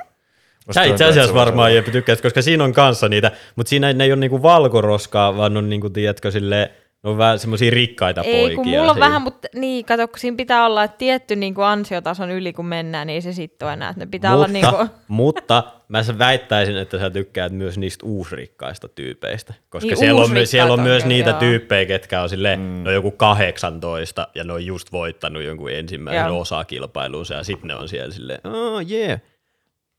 Sä 0.71 0.85
itse 0.85 1.05
asiassa 1.05 1.35
varmaan 1.35 1.75
Jeppe 1.75 1.91
tykkäät, 1.91 2.21
koska 2.21 2.43
siinä 2.43 2.65
on 2.65 2.73
kanssa 2.73 3.09
niitä, 3.09 3.31
mutta 3.57 3.71
siinä 3.71 3.93
ne 3.93 4.05
ei 4.05 4.13
ole 4.13 4.21
niinku 4.21 4.43
valkoroskaa, 4.43 5.37
vaan 5.37 5.57
on 5.57 5.69
niinku, 5.69 5.91
tiedätkö, 5.91 6.31
silleen, 6.31 6.71
ne 7.05 7.11
on 7.11 7.19
vähän 7.19 7.39
semmoisia 7.39 7.71
rikkaita 7.71 8.23
Ei, 8.23 8.41
poikia. 8.41 8.57
kun 8.57 8.69
mulla 8.69 8.91
on 8.91 8.95
siinä. 8.95 9.07
vähän, 9.07 9.23
mutta 9.23 9.49
niin, 9.55 9.85
kato, 9.85 10.09
kun 10.09 10.19
siinä 10.19 10.37
pitää 10.37 10.67
olla 10.67 10.85
että 10.85 10.99
tietty 10.99 11.37
niin 11.37 11.55
kuin 11.55 11.65
ansiotason 11.65 12.31
yli, 12.31 12.53
kun 12.53 12.67
mennään, 12.67 13.07
niin 13.07 13.15
ei 13.15 13.21
se 13.21 13.33
sitten 13.33 13.67
ole 13.67 13.73
enää. 13.73 13.91
että 13.91 14.01
Ne 14.01 14.07
pitää 14.07 14.31
mutta, 14.31 14.45
olla 14.45 14.53
niin 14.53 14.77
kuin, 14.77 14.89
mutta 15.09 15.65
mä 15.89 16.05
väittäisin, 16.19 16.77
että 16.77 16.99
sä 16.99 17.11
tykkäät 17.11 17.53
myös 17.53 17.79
niistä 17.79 18.07
uusrikkaista 18.07 18.89
tyypeistä, 18.89 19.55
koska 19.69 19.89
Niin, 19.89 19.97
siellä, 19.97 20.21
on, 20.21 20.31
siellä 20.45 20.73
on 20.73 20.81
on 20.81 20.85
myös 20.85 21.05
niitä 21.05 21.31
joo. 21.31 21.39
tyyppejä, 21.39 21.87
ketkä 21.87 22.23
on 22.23 22.29
silleen, 22.29 22.61
mm. 22.61 22.85
no 22.85 22.91
joku 22.91 23.11
18 23.11 24.29
ja 24.35 24.45
ne 24.45 24.53
on 24.53 24.67
just 24.67 24.93
voittanut 24.93 25.43
jonkun 25.43 25.71
ensimmäisen 25.71 26.27
Joo. 26.27 26.41
osakilpailunsa 26.41 27.35
ja 27.35 27.45
sitten 27.45 27.69
ne 27.69 27.75
on 27.75 27.89
siellä 27.89 28.15
silleen, 28.15 28.41
oh 28.47 28.91
yeah, 28.91 29.21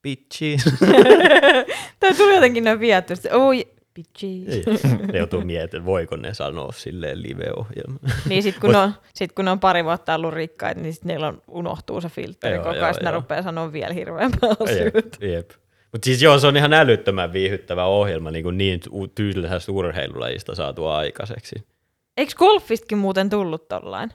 bitches. 0.05 0.63
tai 1.99 2.13
tuli 2.17 2.35
jotenkin 2.35 2.63
noin 2.63 2.79
vietty, 2.79 3.13
että 3.13 3.37
oi, 3.37 3.67
bitches. 3.93 4.47
Ei. 4.47 4.63
ne 5.11 5.17
joutuu 5.17 5.41
miettimään, 5.41 5.85
voiko 5.85 6.15
ne 6.15 6.33
sanoa 6.33 6.71
silleen 6.71 7.23
live-ohjelma. 7.23 7.99
Niin 8.29 8.43
sit 8.43 8.59
kun, 8.59 8.75
on, 8.75 8.93
sit 9.13 9.31
kun 9.31 9.47
on 9.47 9.59
pari 9.59 9.83
vuotta 9.83 10.15
ollut 10.15 10.33
rikkaita, 10.33 10.81
niin 10.81 10.93
sit 10.93 11.05
niillä 11.05 11.27
on, 11.27 11.41
unohtuu 11.47 12.01
se 12.01 12.09
filtteri 12.09 12.57
koko 12.57 12.69
ajan, 12.69 12.95
ne 13.01 13.11
rupeaa 13.11 13.41
sanoa 13.41 13.73
vielä 13.73 13.93
hirveämpää 13.93 14.49
Jep, 14.49 14.61
asioita. 14.61 15.25
jep. 15.25 15.51
Mutta 15.91 16.05
siis 16.05 16.21
joo, 16.21 16.39
se 16.39 16.47
on 16.47 16.57
ihan 16.57 16.73
älyttömän 16.73 17.33
viihyttävä 17.33 17.85
ohjelma, 17.85 18.31
niin, 18.31 18.43
kuin 18.43 18.57
niin 18.57 18.79
tyylisestä 19.15 19.71
urheilulajista 19.71 20.55
saatu 20.55 20.85
aikaiseksi. 20.85 21.55
Eikö 22.17 22.33
golfistakin 22.35 22.97
muuten 22.97 23.29
tullut 23.29 23.67
tollain? 23.67 24.09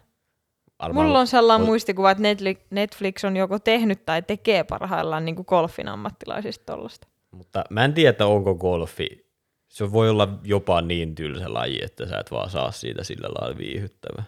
Varmaan- 0.82 1.06
Mulla 1.06 1.18
on 1.20 1.26
sellainen 1.26 1.66
muistikuva, 1.66 2.10
että 2.10 2.22
Netflix 2.70 3.24
on 3.24 3.36
joko 3.36 3.58
tehnyt 3.58 4.06
tai 4.06 4.22
tekee 4.22 4.64
parhaillaan 4.64 5.24
niin 5.24 5.36
kuin 5.36 5.46
golfin 5.48 5.88
ammattilaisista 5.88 6.64
tollasta. 6.66 7.08
Mutta 7.30 7.64
mä 7.70 7.84
en 7.84 7.94
tiedä, 7.94 8.10
että 8.10 8.26
onko 8.26 8.54
golfi, 8.54 9.26
se 9.68 9.92
voi 9.92 10.10
olla 10.10 10.28
jopa 10.44 10.82
niin 10.82 11.14
tylsä 11.14 11.54
laji, 11.54 11.78
että 11.84 12.06
sä 12.06 12.18
et 12.18 12.30
vaan 12.30 12.50
saa 12.50 12.70
siitä 12.70 13.04
sillä 13.04 13.28
lailla 13.28 13.58
viihyttävä. 13.58 14.22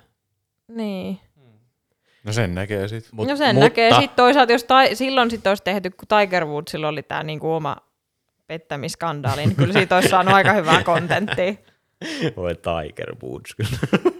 Niin. 0.68 1.20
No 2.24 2.32
sen 2.32 2.54
näkee 2.54 2.88
sit. 2.88 3.08
Mut, 3.12 3.28
no 3.28 3.36
sen 3.36 3.54
mutta... 3.54 3.64
näkee. 3.64 3.90
Sitten 3.90 4.16
toisaalta, 4.16 4.52
jos 4.52 4.64
ta- 4.64 4.94
silloin 4.94 5.30
sit 5.30 5.46
olisi 5.46 5.62
tehty, 5.62 5.90
kun 5.90 6.08
Tiger 6.08 6.44
Woodsilla 6.44 6.88
oli 6.88 7.02
tämä 7.02 7.22
niinku 7.22 7.52
oma 7.52 7.76
pettämiskandaali, 8.46 9.46
niin 9.46 9.56
kyllä 9.56 9.72
siitä 9.72 9.94
olisi 9.94 10.08
saanut 10.08 10.34
aika 10.34 10.52
hyvää 10.52 10.82
kontenttia. 10.84 11.54
Voi 12.36 12.54
Tiger 12.54 13.14
Woods 13.22 13.54
kyllä. 13.54 14.12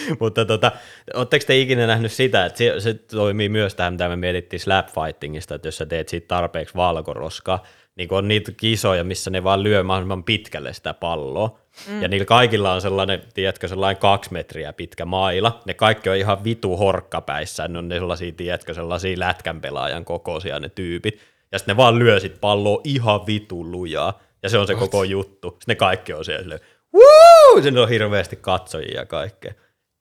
Mutta 0.20 0.44
tota, 0.44 0.72
ootteko 1.14 1.44
te 1.46 1.58
ikinä 1.58 1.86
nähnyt 1.86 2.12
sitä, 2.12 2.46
että 2.46 2.58
se, 2.58 2.80
se 2.80 2.94
toimii 2.94 3.48
myös 3.48 3.74
tähän, 3.74 3.92
mitä 3.92 4.08
me 4.08 4.16
mietittiin 4.16 4.60
slapfightingista, 4.60 5.54
että 5.54 5.68
jos 5.68 5.76
sä 5.76 5.86
teet 5.86 6.08
siitä 6.08 6.28
tarpeeksi 6.28 6.74
valkoroskaa, 6.74 7.62
niin 7.96 8.08
kun 8.08 8.18
on 8.18 8.28
niitä 8.28 8.52
kisoja, 8.52 9.04
missä 9.04 9.30
ne 9.30 9.44
vaan 9.44 9.62
lyö 9.62 9.82
mahdollisimman 9.82 10.24
pitkälle 10.24 10.72
sitä 10.72 10.94
palloa, 10.94 11.58
mm. 11.88 12.02
ja 12.02 12.08
niillä 12.08 12.24
kaikilla 12.24 12.72
on 12.72 12.80
sellainen, 12.80 13.22
tiedätkö, 13.34 13.68
sellainen 13.68 14.00
kaksi 14.00 14.32
metriä 14.32 14.72
pitkä 14.72 15.04
maila, 15.04 15.60
ne 15.66 15.74
kaikki 15.74 16.08
on 16.08 16.16
ihan 16.16 16.44
vitu 16.44 16.76
horkkapäissä, 16.76 17.68
ne 17.68 17.78
on 17.78 17.88
ne 17.88 17.94
sellaisia, 17.94 18.32
tiedätkö, 18.32 18.74
sellaisia 18.74 19.18
lätkän 19.18 19.60
pelaajan 19.60 20.04
kokoisia 20.04 20.60
ne 20.60 20.68
tyypit, 20.68 21.20
ja 21.52 21.58
sitten 21.58 21.72
ne 21.72 21.76
vaan 21.76 21.98
lyö 21.98 22.20
sit 22.20 22.40
palloa 22.40 22.80
ihan 22.84 23.26
vitu 23.26 23.70
lujaa, 23.70 24.20
ja 24.42 24.48
se 24.48 24.58
on 24.58 24.66
se 24.66 24.74
koko 24.74 25.04
juttu. 25.04 25.50
Sitten 25.50 25.64
ne 25.66 25.74
kaikki 25.74 26.12
on 26.12 26.24
siellä 26.24 26.42
silleen, 26.42 26.60
Woo! 26.94 27.62
Siinä 27.62 27.82
on 27.82 27.88
hirveästi 27.88 28.36
katsojia 28.36 29.00
ja 29.00 29.06
kaikkea. 29.06 29.52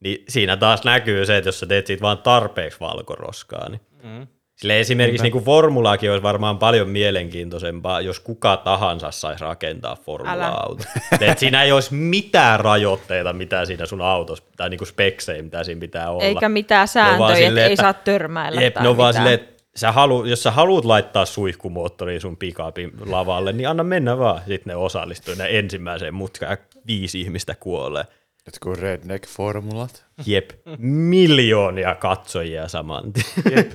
Niin 0.02 0.24
siinä 0.30 0.58
taas 0.58 0.84
näkyy 0.84 1.26
se, 1.26 1.38
että 1.38 1.48
jos 1.48 1.60
sä 1.60 1.66
teet 1.66 1.88
siitä 1.88 2.02
vaan 2.02 2.18
tarpeeksi 2.18 2.80
valkoroskaa, 2.80 3.70
niin 3.70 3.82
mm. 4.04 4.28
Sille 4.62 4.80
esimerkiksi 4.80 5.24
niin 5.24 5.32
kuin 5.32 5.44
formulaakin 5.44 6.12
olisi 6.12 6.24
varmaan 6.24 6.58
paljon 6.58 6.90
mielenkiintoisempaa, 6.90 8.02
jos 8.02 8.20
kuka 8.20 8.58
tahansa 8.58 9.12
saisi 9.12 9.42
rakentaa 9.42 9.96
formula-auto. 9.96 10.84
Et 11.22 11.40
siinä 11.40 11.64
ei 11.64 11.72
olisi 11.72 11.94
mitään 11.94 12.60
rajoitteita, 12.60 13.34
mitä 13.34 13.66
siinä 13.66 13.86
sun 13.86 14.02
autossa, 14.02 14.44
tai 14.58 14.70
niin 14.70 14.78
kuin 14.78 14.88
speksejä, 14.88 15.44
mitä 15.44 15.64
siinä 15.64 15.80
pitää 15.80 16.12
olla. 16.12 16.24
Eikä 16.24 16.50
mitään 16.50 16.88
sääntöjä, 16.88 17.30
että 17.30 17.46
silleen, 17.46 17.70
ei 17.70 17.76
saa 17.76 17.94
törmäillä 17.94 18.62
Jep, 18.62 18.74
tai 18.74 18.84
ne 18.84 18.90
on 18.90 18.98
vaan 18.98 19.10
mitään. 19.10 19.24
silleen, 19.24 19.42
että 19.42 19.64
sä 19.76 19.92
halu, 19.92 20.26
jos 20.26 20.44
sä 20.44 20.52
haluat 20.52 20.86
laittaa 20.86 21.26
suihkumoottoriin 21.26 22.22
sun 22.22 22.38
pikapin 22.38 22.92
lavalle, 23.06 23.54
niin 23.54 23.70
anna 23.70 23.84
mennä 23.84 24.18
vaan. 24.18 24.42
Sitten 24.48 24.72
ne 24.72 24.76
osallistuu 24.76 25.34
ne 25.38 25.48
ensimmäiseen 25.50 26.14
mutkaan 26.14 26.52
ja 26.52 26.58
viisi 26.88 27.22
ihmistä 27.22 27.56
kuolee. 27.56 28.04
Jotkut 28.46 28.78
redneck-formulat. 28.78 30.06
Jep, 30.26 30.50
miljoonia 30.80 31.96
katsojia 31.96 32.68
saman 32.68 33.14
tien. 33.14 33.72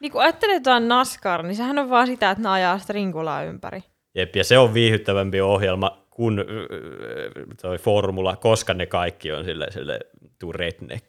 Niin 0.00 0.12
kun 0.12 0.20
ajattelee 0.22 0.56
jotain 0.56 0.88
NASCAR, 0.88 1.42
niin 1.42 1.56
sehän 1.56 1.78
on 1.78 1.90
vaan 1.90 2.06
sitä, 2.06 2.30
että 2.30 2.42
ne 2.42 2.48
ajaa 2.48 2.78
stringulaa 2.78 3.42
ympäri. 3.42 3.80
Jep, 4.14 4.36
ja 4.36 4.44
se 4.44 4.58
on 4.58 4.74
viihyttävämpi 4.74 5.40
ohjelma 5.40 6.06
kuin 6.10 6.38
öö, 6.38 7.46
toi 7.62 7.78
formula, 7.78 8.36
koska 8.36 8.74
ne 8.74 8.86
kaikki 8.86 9.32
on 9.32 9.44
sille, 9.44 9.66
sille 9.70 10.00
tuu 10.38 10.52
redneck. 10.52 11.06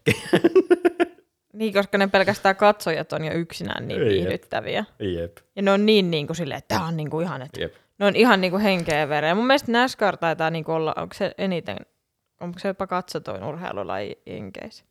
Niin, 1.54 1.74
koska 1.74 1.98
ne 1.98 2.08
pelkästään 2.08 2.56
katsojat 2.56 3.14
on 3.14 3.26
jo 3.26 3.34
yksinään 3.34 3.88
niin 3.88 4.00
jep. 4.00 4.10
viihdyttäviä. 4.10 4.86
Jep, 5.00 5.38
Ja 5.56 5.62
ne 5.62 5.72
on 5.72 5.86
niin, 5.86 6.12
niin 6.12 6.28
kuin 6.28 6.38
silleen, 6.38 6.58
että 6.58 6.76
tämä 6.76 6.88
on 6.88 6.98
niin 6.98 7.10
kuin 7.10 7.26
ihan, 7.26 7.42
että 7.42 7.62
jep. 7.62 7.74
ne 8.00 8.06
on 8.06 8.16
ihan 8.16 8.42
niin 8.42 8.52
kuin 8.52 8.64
henkeä 8.64 9.00
ja 9.00 9.10
vereä. 9.10 9.36
Mun 9.36 9.48
mielestä 9.48 9.72
NASCAR 9.72 10.18
taitaa 10.18 10.50
niin 10.50 10.64
kuin 10.64 10.76
olla, 10.76 10.94
onko 10.98 11.14
se 11.14 11.32
eniten, 11.38 11.78
onko 12.42 12.60
se 12.60 12.68
jopa 12.68 12.88
katsotoin 12.88 13.44
urheilulaji 13.44 14.22
Jenkeissä? 14.26 14.86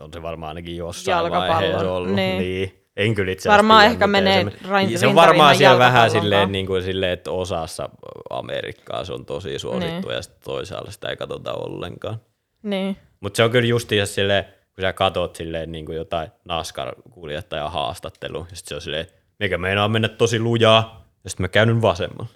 On 0.00 0.12
se 0.12 0.22
varmaan 0.22 0.48
ainakin 0.48 0.76
jossain 0.76 1.12
Jalkapallo, 1.16 1.54
vaiheessa 1.54 1.92
ollut. 1.92 2.14
niin. 2.14 2.38
Niin. 2.38 2.84
En 2.96 3.14
kyllä 3.14 3.32
itse 3.32 3.48
Varmaan 3.48 3.84
ehkä 3.86 4.06
menee 4.06 4.44
se, 4.44 4.68
rain- 4.68 4.98
se 4.98 5.06
on 5.06 5.14
varmaan 5.14 5.56
siellä 5.56 5.78
vähän 5.78 6.10
silleen, 6.10 6.52
niin 6.52 6.66
kuin, 6.66 6.82
silleen, 6.82 7.12
että 7.12 7.30
osassa 7.30 7.88
Amerikkaa 8.30 9.04
se 9.04 9.12
on 9.12 9.26
tosi 9.26 9.58
suosittu 9.58 10.08
Niin. 10.08 10.16
ja 10.16 10.22
sitten 10.22 10.40
toisaalla 10.44 10.90
sitä 10.90 11.08
ei 11.08 11.16
katsota 11.16 11.52
ollenkaan. 11.54 12.20
Niin. 12.62 12.96
Mutta 13.20 13.36
se 13.36 13.44
on 13.44 13.50
kyllä 13.50 13.68
justiinsa 13.68 14.14
silleen, 14.14 14.44
kun 14.44 14.82
sä 14.82 14.92
katot 14.92 15.36
silleen 15.36 15.72
niin 15.72 15.86
kuin 15.86 15.96
jotain 15.96 16.28
NASCAR-kuljettajan 16.44 17.72
haastattelua, 17.72 18.46
ja 18.50 18.56
sitten 18.56 18.68
se 18.68 18.74
on 18.74 18.80
silleen, 18.80 19.06
mikä 19.38 19.58
meinaa 19.58 19.88
mennä 19.88 20.08
tosi 20.08 20.40
lujaa, 20.40 21.04
ja 21.24 21.30
sitten 21.30 21.44
mä 21.44 21.48
käyn 21.48 21.82
vasemmalla. 21.82 22.26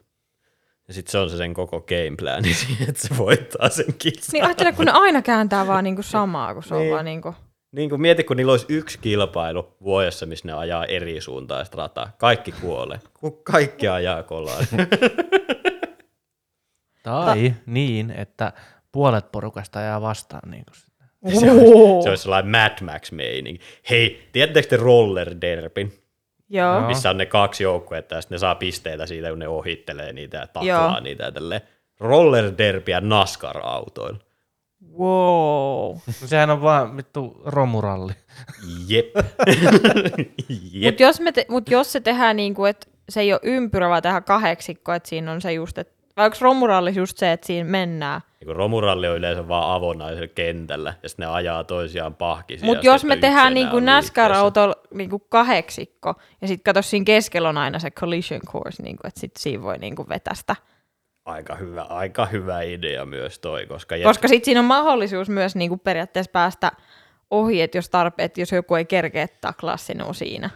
Ja 0.93 0.95
sitten 0.95 1.13
se 1.13 1.19
on 1.19 1.31
se 1.31 1.37
sen 1.37 1.55
koko 1.55 1.81
gameplani 1.81 2.55
siihen, 2.55 2.89
että 2.89 3.09
se 3.09 3.17
voittaa 3.19 3.69
sen 3.69 3.95
kilsan. 3.99 4.29
Niin 4.33 4.45
ajattele, 4.45 4.73
kun 4.73 4.85
ne 4.85 4.93
aina 4.93 5.23
kääntää 5.23 5.67
vaan 5.67 5.85
niinku 5.85 6.03
samaa, 6.03 6.55
kun 6.55 6.63
se 6.63 6.75
on 6.75 6.81
Niin. 6.81 6.93
vaan 6.93 7.05
niinku... 7.05 7.35
Niin 7.73 7.91
kuin 7.91 8.01
mieti, 8.01 8.25
kun 8.25 8.37
niillä 8.37 8.53
olisi 8.53 8.67
yksi 8.69 8.99
kilpailu 8.99 9.77
vuodessa, 9.83 10.27
missä 10.27 10.49
ne 10.49 10.53
ajaa 10.53 10.85
eri 10.85 11.21
suuntaista 11.21 11.77
rataa. 11.77 12.11
Kaikki 12.19 12.53
kuolee. 12.53 12.99
Kun 13.21 13.41
kaikki 13.45 13.89
ajaa 13.89 14.23
kolaan. 14.23 14.65
Tai 17.03 17.55
niin, 17.67 18.11
että 18.11 18.53
puolet 18.93 19.33
porukasta 19.33 19.81
jää 19.81 20.01
vastaan. 20.01 20.51
Niin 20.51 20.65
kuin. 20.65 20.75
sitä. 20.77 21.05
Se 21.41 21.51
olisi, 21.51 22.03
se 22.03 22.09
olisi 22.09 22.23
sellainen 22.23 22.51
Mad 22.51 22.79
Max-meininki. 22.85 23.61
Hei, 23.91 24.29
tiedättekö 24.33 24.69
te 24.69 24.77
roller 24.77 25.35
derbin? 25.41 26.02
Joo. 26.53 26.81
Missä 26.81 27.11
on 27.11 27.17
ne 27.17 27.27
kaksi 27.27 27.63
joukkuetta 27.63 28.15
ja 28.15 28.21
sitten 28.21 28.35
ne 28.35 28.39
saa 28.39 28.55
pisteitä 28.55 29.07
siitä, 29.07 29.29
kun 29.29 29.39
ne 29.39 29.49
ohittelee 29.49 30.13
niitä 30.13 30.37
ja 30.37 30.47
taklaa 30.47 30.91
Joo. 30.91 31.01
niitä 31.01 31.25
ja 31.25 31.33
tälleen. 31.33 31.61
Roller 32.01 32.53
derbiä 32.59 33.01
NASCAR-autoilla. 33.01 34.19
Wow. 34.99 35.97
No 36.23 36.27
Sehän 36.27 36.51
on 36.51 36.63
vaan 36.63 36.97
vittu 36.97 37.43
romuralli. 37.45 38.13
Jep. 38.89 39.07
Jep. 40.73 40.93
Mutta 40.93 41.03
jos, 41.03 41.21
me 41.21 41.33
te, 41.33 41.47
mut 41.49 41.71
jos 41.71 41.93
se 41.93 42.01
tehdään 42.01 42.37
niin 42.37 42.55
kuin, 42.55 42.71
että 42.71 42.87
se 43.09 43.21
ei 43.21 43.33
ole 43.33 43.41
ympyrä, 43.43 43.89
vaan 43.89 44.03
tehdään 44.03 44.25
kahdeksikko, 44.25 44.93
että 44.93 45.09
siinä 45.09 45.33
on 45.33 45.41
se 45.41 45.53
just, 45.53 45.79
että 45.79 45.95
vai 46.17 46.25
onko 46.25 46.37
romurallis 46.41 46.97
just 46.97 47.19
se, 47.19 47.33
että 47.33 47.47
siinä 47.47 47.71
mennään? 47.71 48.21
Niin 48.41 48.57
romuralli 48.57 49.09
on 49.09 49.17
yleensä 49.17 49.49
vaan 49.49 49.75
avonaisella 49.75 50.29
kentällä 50.35 50.95
ja 51.03 51.09
sitten 51.09 51.27
ne 51.27 51.33
ajaa 51.33 51.65
toisiaan 51.65 52.15
pahkisia. 52.15 52.67
Mutta 52.67 52.87
jos 52.87 53.05
me 53.05 53.17
tehdään 53.17 53.55
niin 53.55 53.69
kuin. 53.69 53.85
NASCAR-autolla 53.85 54.75
niin 54.95 55.11
kuin 55.11 55.23
kahdeksikko, 55.29 56.15
ja 56.41 56.49
sitten 56.49 56.65
kato 56.65 56.83
siinä 56.83 57.05
keskellä 57.05 57.49
on 57.49 57.59
aina 57.59 57.79
se 57.79 57.91
collision 57.91 58.41
course, 58.53 58.83
niin 58.83 58.97
kuin, 58.97 59.09
että 59.09 59.21
sitten 59.21 59.43
siinä 59.43 59.63
voi 59.63 59.79
niin 59.79 59.97
kuin 59.97 60.09
vetästä. 60.09 60.57
Aika 61.25 61.55
hyvä, 61.55 61.83
aika 61.83 62.27
hyvä 62.27 62.63
idea 62.63 63.07
myös 63.07 63.39
toi, 63.39 63.67
koska, 63.67 63.97
jep, 63.97 64.07
Koska 64.07 64.29
sitten 64.29 64.45
siinä 64.45 64.61
on 64.61 64.67
mahdollisuus 64.67 65.29
myös 65.29 65.57
niin 65.57 65.69
kuin 65.69 65.81
periaatteessa 65.81 66.33
päästä 66.33 66.73
ohi, 67.31 67.63
että 67.63 67.79
jos 67.79 67.89
tarpeet, 67.89 68.39
jos 68.39 68.53
joku 68.53 68.75
ei 68.75 68.85
kerkeä 68.85 69.29
taklaa 69.41 69.77
sinua 69.77 70.13
siinä. 70.13 70.51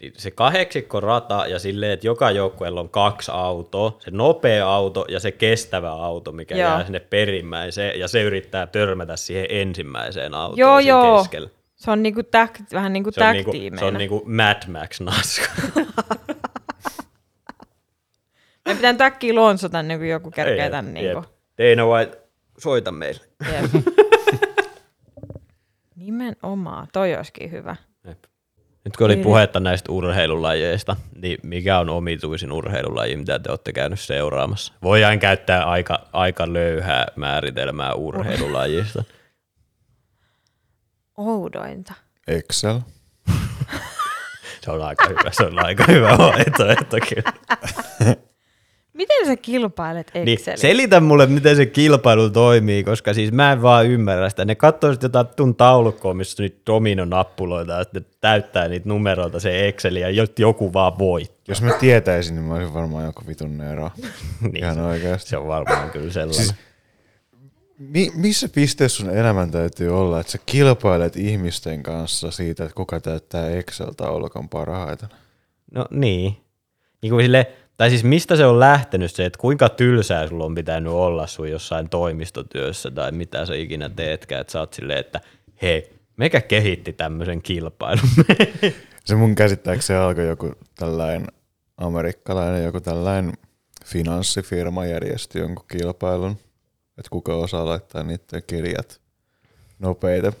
Niin 0.00 0.12
se 0.16 0.30
kahdeksikko 0.30 1.00
rata 1.00 1.46
ja 1.46 1.58
silleen, 1.58 1.92
että 1.92 2.06
joka 2.06 2.30
joukkueella 2.30 2.80
on 2.80 2.88
kaksi 2.88 3.30
autoa, 3.34 3.96
se 4.00 4.10
nopea 4.10 4.68
auto 4.74 5.04
ja 5.08 5.20
se 5.20 5.32
kestävä 5.32 5.90
auto, 5.90 6.32
mikä 6.32 6.54
Joo. 6.54 6.68
jää 6.68 6.84
sinne 6.84 7.00
perimmäiseen, 7.00 8.00
ja 8.00 8.08
se 8.08 8.22
yrittää 8.22 8.66
törmätä 8.66 9.16
siihen 9.16 9.46
ensimmäiseen 9.50 10.34
autoon 10.34 10.58
Joo, 10.58 10.78
joo. 10.78 11.18
keskellä. 11.18 11.48
Se 11.76 11.90
on 11.90 12.02
niin 12.02 12.14
kuin 12.14 12.26
tag, 12.26 12.50
vähän 12.72 12.92
niin 12.92 13.04
kuin 13.04 13.14
Se 13.14 13.24
on, 13.24 13.32
niinku, 13.32 13.52
se 13.78 13.84
on 13.84 13.94
niinku 13.94 14.22
Mad 14.26 14.62
Max 14.68 15.00
NASCAR. 15.00 15.48
Me 18.68 18.74
pitää 18.74 18.92
nyt 18.92 19.00
äkkiä 19.00 19.34
lonsota, 19.34 19.82
niin 19.82 20.00
kuin 20.00 20.10
joku 20.10 20.30
kerkee 20.30 20.70
tän. 20.70 20.94
Niin 20.94 21.12
kuin. 21.12 21.24
Dana 21.58 21.86
White, 21.86 22.18
soita 22.58 22.92
meille. 22.92 23.20
Nimenomaan, 25.96 26.88
toi 26.92 27.16
olisikin 27.16 27.50
hyvä. 27.50 27.76
Nyt 28.88 28.96
kun 28.96 29.04
oli 29.04 29.14
Kyllä. 29.14 29.24
puhetta 29.24 29.60
näistä 29.60 29.92
urheilulajeista, 29.92 30.96
niin 31.22 31.38
mikä 31.42 31.78
on 31.78 31.88
omituisin 31.88 32.52
urheilulaji, 32.52 33.16
mitä 33.16 33.38
te 33.38 33.50
olette 33.50 33.72
käynyt 33.72 34.00
seuraamassa? 34.00 34.72
Voidaan 34.82 35.18
käyttää 35.18 35.64
aika, 35.64 36.00
aika 36.12 36.52
löyhää 36.52 37.06
määritelmää 37.16 37.94
urheilulajista. 37.94 39.04
Oudointa. 41.16 41.92
Excel. 42.28 42.80
Se 44.64 44.70
on 44.70 44.82
aika 44.82 45.08
hyvä, 45.08 45.30
se 45.32 45.42
on 45.42 45.64
aika 45.64 45.84
hyvä 45.88 46.18
vaihtoehto 46.18 46.96
kyllä. 47.08 47.32
Miten 48.98 49.26
sä 49.26 49.36
kilpailet 49.36 50.10
Niin, 50.14 50.28
Excelissä? 50.28 50.62
selitä 50.68 51.00
mulle, 51.00 51.26
miten 51.26 51.56
se 51.56 51.66
kilpailu 51.66 52.30
toimii, 52.30 52.84
koska 52.84 53.14
siis 53.14 53.32
mä 53.32 53.52
en 53.52 53.62
vaan 53.62 53.86
ymmärrä 53.86 54.30
sitä. 54.30 54.44
Ne 54.44 54.54
katsoo 54.54 54.92
sitten 54.92 55.08
jotain 55.08 55.26
tun 55.36 55.54
taulukkoa, 55.54 56.14
missä 56.14 56.42
on 56.42 56.44
niitä 56.44 56.60
dominonappuloita 56.66 57.72
ja 57.72 57.82
sitten 57.82 58.06
täyttää 58.20 58.68
niitä 58.68 58.88
numeroita 58.88 59.40
se 59.40 59.68
Excel 59.68 59.96
ja 59.96 60.08
joku 60.38 60.72
vaan 60.72 60.98
voi. 60.98 61.22
Jos 61.48 61.62
mä 61.62 61.72
tietäisin, 61.80 62.34
niin 62.34 62.44
mä 62.44 62.54
olisin 62.54 62.74
varmaan 62.74 63.04
joku 63.04 63.22
vitun 63.28 63.58
Nero. 63.58 63.90
Niin, 64.42 64.56
Ihan 64.56 64.74
se, 64.74 64.80
oikeasti. 64.82 65.30
se 65.30 65.36
on 65.36 65.46
varmaan 65.48 65.90
kyllä 65.90 66.12
sellainen. 66.12 66.46
Siis, 66.46 66.54
mi- 67.78 68.10
missä 68.14 68.48
pisteessä 68.48 68.96
sun 68.96 69.10
elämän 69.16 69.50
täytyy 69.50 70.00
olla, 70.00 70.20
että 70.20 70.32
sä 70.32 70.38
kilpailet 70.46 71.16
ihmisten 71.16 71.82
kanssa 71.82 72.30
siitä, 72.30 72.64
että 72.64 72.74
kuka 72.74 73.00
täyttää 73.00 73.50
Excel-taulukon 73.50 74.48
parhaiten? 74.48 75.08
No 75.72 75.86
niin. 75.90 76.36
niin 77.02 77.10
kuin 77.10 77.24
sille, 77.24 77.52
tai 77.78 77.90
siis 77.90 78.04
mistä 78.04 78.36
se 78.36 78.46
on 78.46 78.60
lähtenyt 78.60 79.14
se, 79.14 79.24
että 79.24 79.38
kuinka 79.38 79.68
tylsää 79.68 80.28
sulla 80.28 80.44
on 80.44 80.54
pitänyt 80.54 80.92
olla 80.92 81.26
sun 81.26 81.50
jossain 81.50 81.88
toimistotyössä 81.88 82.90
tai 82.90 83.12
mitä 83.12 83.46
sä 83.46 83.54
ikinä 83.54 83.88
teetkään, 83.88 84.40
että 84.40 84.52
sä 84.52 84.60
oot 84.60 84.74
silleen, 84.74 84.98
että 84.98 85.20
hei, 85.62 85.92
mekä 86.16 86.40
kehitti 86.40 86.92
tämmöisen 86.92 87.42
kilpailun. 87.42 88.08
Se 89.04 89.14
mun 89.14 89.34
käsittääkseni 89.34 89.98
alkoi 89.98 90.26
joku 90.26 90.52
tällainen 90.76 91.26
amerikkalainen, 91.76 92.64
joku 92.64 92.80
tällainen 92.80 93.32
finanssifirma 93.84 94.86
järjesti 94.86 95.38
jonkun 95.38 95.66
kilpailun, 95.72 96.36
että 96.98 97.10
kuka 97.10 97.34
osaa 97.34 97.66
laittaa 97.68 98.02
niiden 98.02 98.42
kirjat 98.46 99.00
nopeita. 99.78 100.32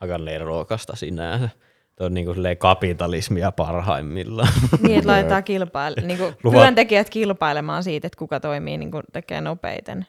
Aika 0.00 0.18
nerokasta 0.18 0.96
sinänsä. 0.96 1.48
Tuo 1.96 2.06
on 2.06 2.14
niin 2.14 2.26
kuin 2.26 2.38
kapitalismia 2.58 3.52
parhaimmillaan. 3.52 4.52
Niin, 4.80 4.98
että 4.98 5.10
laitetaan 5.10 5.42
kilpaile- 5.44 6.06
niin 6.06 6.18
kuin 6.18 6.34
Luvat- 6.44 6.60
työntekijät 6.60 7.10
kilpailemaan 7.10 7.82
siitä, 7.84 8.06
että 8.06 8.18
kuka 8.18 8.40
toimii 8.40 8.78
niin 8.78 8.90
kuin 8.90 9.02
tekee 9.12 9.40
nopeiten. 9.40 10.06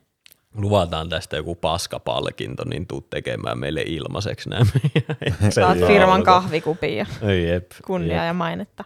Luvataan 0.56 1.10
tästä 1.10 1.36
joku 1.38 1.56
paskapalkinto, 1.56 2.64
niin 2.66 2.88
tuu 2.88 3.02
tekemään 3.02 3.60
meille 3.60 3.82
ilmaiseksi 3.86 4.50
nämä 4.50 4.66
meidän 4.74 5.52
Saat 5.52 5.78
firman 5.88 6.24
kahvikupia, 6.24 7.06
Ei, 7.22 7.50
Jep, 7.50 7.72
kunniaa 7.86 8.24
jep. 8.24 8.30
ja 8.30 8.34
mainetta. 8.34 8.84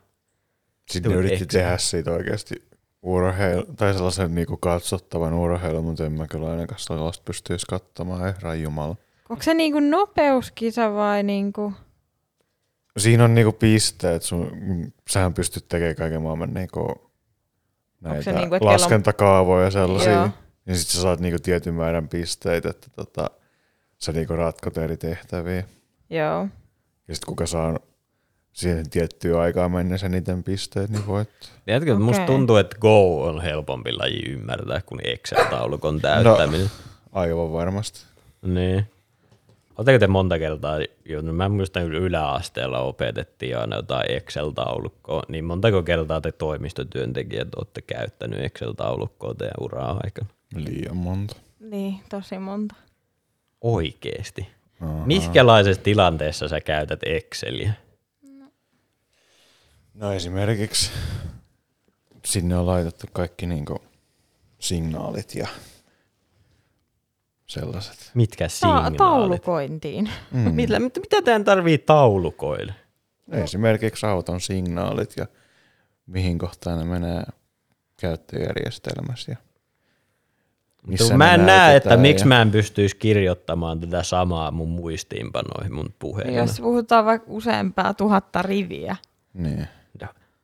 Sitten 0.91 1.12
yritti 1.12 1.45
tehdä 1.45 1.78
siitä 1.78 2.12
oikeasti 2.12 2.56
urheilu, 3.02 3.66
tai 3.78 3.93
sellaisen 3.93 4.36
niinku 4.36 4.58
katsottavan 4.58 5.34
urheilun, 5.34 5.86
mutta 5.86 6.06
en 6.06 6.12
mä 6.12 6.28
kyllä 6.28 6.52
ainakaan 6.52 6.80
sellaista 6.80 7.24
pystyisi 7.26 7.66
katsomaan, 7.70 8.22
herran 8.22 8.62
jumala. 8.62 8.95
Onko 9.30 9.43
se 9.43 9.54
niin 9.54 9.72
kuin 9.72 9.91
nopeuskisa 9.91 10.93
vai 10.93 11.24
niin 11.24 11.54
kuin... 11.54 11.76
Siinä 12.97 13.23
on 13.23 13.33
niinku 13.33 13.51
pisteet, 13.51 14.23
sun, 14.23 14.51
sähän 15.09 15.33
pystyt 15.33 15.65
tekemään 15.69 15.95
kaiken 15.95 16.21
maailman 16.21 16.53
niinku 16.53 17.11
näitä 18.01 18.31
niinku, 18.31 18.55
on- 18.55 18.65
laskentakaavoja 18.65 19.63
ja 19.65 19.71
sellaisia. 19.71 20.11
Joo. 20.11 20.29
Ja 20.65 20.75
sitten 20.75 20.95
sä 20.95 21.01
saat 21.01 21.19
niinku 21.19 21.39
tietyn 21.43 21.73
määrän 21.73 22.07
pisteitä, 22.07 22.69
että 22.69 22.87
tota, 22.95 23.29
sä 23.97 24.11
niinku 24.11 24.35
ratkot 24.35 24.77
eri 24.77 24.97
tehtäviä. 24.97 25.63
Joo. 26.09 26.47
Ja 27.07 27.15
sitten 27.15 27.27
kuka 27.27 27.45
saa 27.45 27.79
siihen 28.53 28.89
tiettyyn 28.89 29.39
aikaan 29.39 29.71
mennessä 29.71 30.05
eniten 30.05 30.43
pisteet, 30.43 30.89
niin 30.89 31.07
voit. 31.07 31.29
Tiedätkö, 31.65 31.91
että 31.91 32.03
musta 32.03 32.25
tuntuu, 32.25 32.55
että 32.55 32.77
Go 32.79 33.23
on 33.23 33.41
helpompi 33.41 33.91
laji 33.93 34.21
ymmärtää 34.29 34.81
kuin 34.85 35.01
Excel-taulukon 35.03 36.01
täyttäminen. 36.01 36.71
Aivan 37.11 37.53
varmasti. 37.53 37.99
Niin. 38.41 38.85
Oletteko 39.82 39.99
te 39.99 40.07
monta 40.07 40.39
kertaa, 40.39 40.77
jo- 41.05 41.21
no 41.21 41.34
mä 41.34 41.49
muistan 41.49 41.84
kyllä 41.84 41.99
yläasteella 41.99 42.79
opetettiin 42.79 43.57
aina 43.57 43.75
jotain 43.75 44.11
Excel-taulukkoa, 44.11 45.21
niin 45.27 45.45
montako 45.45 45.84
kertaa 45.84 46.21
te 46.21 46.32
toimistotyöntekijät 46.32 47.55
olette 47.55 47.82
käyttänyt 47.82 48.39
Excel-taulukkoa 48.39 49.34
teidän 49.34 49.53
uraa 49.61 49.99
aikana? 50.03 50.27
Liian 50.55 50.97
monta. 50.97 51.36
Niin, 51.59 51.99
tosi 52.09 52.39
monta. 52.39 52.75
Oikeesti. 53.61 54.47
Aha. 54.82 55.05
Miskälaisessa 55.05 55.84
tilanteessa 55.84 56.47
sä 56.47 56.61
käytät 56.61 56.99
Exceliä? 57.05 57.73
No 59.93 60.13
esimerkiksi 60.13 60.91
sinne 62.25 62.57
on 62.57 62.65
laitettu 62.65 63.07
kaikki 63.13 63.45
niinku 63.45 63.82
signaalit 64.59 65.36
ja 65.36 65.47
sellaiset. 67.52 68.12
Mitkä 68.14 68.45
Ta- 68.45 68.49
signaalit? 68.49 68.97
taulukointiin. 68.97 70.10
Mm. 70.32 70.39
Mitä, 70.56 70.80
mitä, 70.80 70.99
mitä 70.99 71.22
teidän 71.22 71.43
tarvii 71.43 71.78
taulukoille? 71.78 72.74
Esimerkiksi 73.32 74.06
auton 74.06 74.41
signaalit 74.41 75.14
ja 75.18 75.26
mihin 76.06 76.38
kohtaan 76.38 76.80
ne 76.80 76.86
menee 76.86 77.24
käyttöjärjestelmässä. 77.97 79.32
Ja 79.32 79.38
Missä 80.88 81.18
mä 81.18 81.34
en 81.34 81.45
näe, 81.45 81.56
että 81.76 81.89
näytetään 81.89 81.99
miksi 81.99 82.24
ja- 82.24 82.28
mä 82.28 82.41
en 82.41 82.52
pystyisi 82.52 82.95
kirjoittamaan 82.95 83.80
tätä 83.80 84.04
samaa 84.04 84.52
mun 84.52 84.70
muistiinpanoihin 84.70 85.74
mun 85.74 85.93
puhelimella. 85.99 86.39
Jos 86.41 86.60
puhutaan 86.62 87.06
vaikka 87.06 87.28
useampaa 87.32 87.93
tuhatta 87.93 88.41
riviä. 88.41 88.95
Niin. 89.34 89.68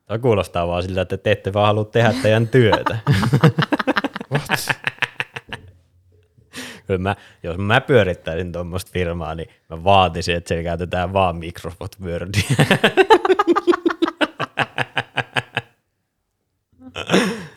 Tämä 0.05 0.19
kuulostaa 0.19 0.67
vaan 0.67 0.83
siltä, 0.83 1.01
että 1.01 1.17
te 1.17 1.31
ette 1.31 1.53
vaan 1.53 1.65
halua 1.67 1.85
tehdä 1.85 2.13
teidän 2.21 2.47
työtä. 2.47 2.97
Kyllä 6.87 6.99
mä, 6.99 7.15
jos 7.43 7.57
mä 7.57 7.81
pyörittäisin 7.81 8.51
tuommoista 8.51 8.91
firmaa, 8.91 9.35
niin 9.35 9.49
mä 9.69 9.83
vaatisin, 9.83 10.35
että 10.35 10.47
siellä 10.47 10.63
käytetään 10.63 11.13
vaan 11.13 11.37
Microsoft 11.37 12.01
Wordia. 12.01 12.43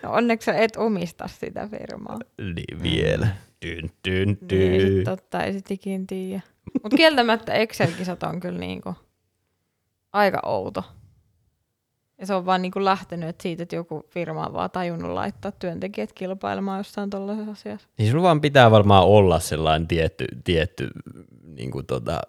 No 0.02 0.12
onneksi 0.12 0.44
sä 0.44 0.54
et 0.54 0.76
omista 0.76 1.28
sitä 1.28 1.68
firmaa. 1.68 2.18
Niin 2.38 2.82
vielä. 2.82 3.28
Tyn, 3.60 3.90
tyn, 4.02 4.28
Niin, 4.28 4.38
tyn. 4.48 4.80
sit 4.80 5.04
totta, 5.04 5.44
ei 5.44 5.52
sit 5.52 5.70
ikin 5.70 6.06
tiedä. 6.06 6.40
Mutta 6.82 6.96
kieltämättä 6.96 7.52
Excel-kisat 7.52 8.22
on 8.22 8.40
kyllä 8.40 8.58
niinku 8.58 8.94
aika 10.12 10.40
outo. 10.44 10.84
Ja 12.20 12.26
se 12.26 12.34
on 12.34 12.46
vaan 12.46 12.62
niinku 12.62 12.84
lähtenyt 12.84 13.28
että 13.28 13.42
siitä, 13.42 13.62
että 13.62 13.76
joku 13.76 14.06
firma 14.08 14.46
on 14.46 14.52
vaan 14.52 14.70
tajunnut 14.70 15.10
laittaa 15.10 15.52
työntekijät 15.52 16.12
kilpailemaan 16.12 16.78
jossain 16.78 17.10
tuollaisessa 17.10 17.52
asiassa. 17.52 17.88
Niin 17.98 18.10
sulla 18.10 18.22
vaan 18.22 18.40
pitää 18.40 18.70
varmaan 18.70 19.04
olla 19.04 19.40
sellainen 19.40 19.88
tietty, 19.88 20.24
tietty 20.44 20.90
niin 21.56 21.70
kuin 21.70 21.86
tota, 21.86 22.20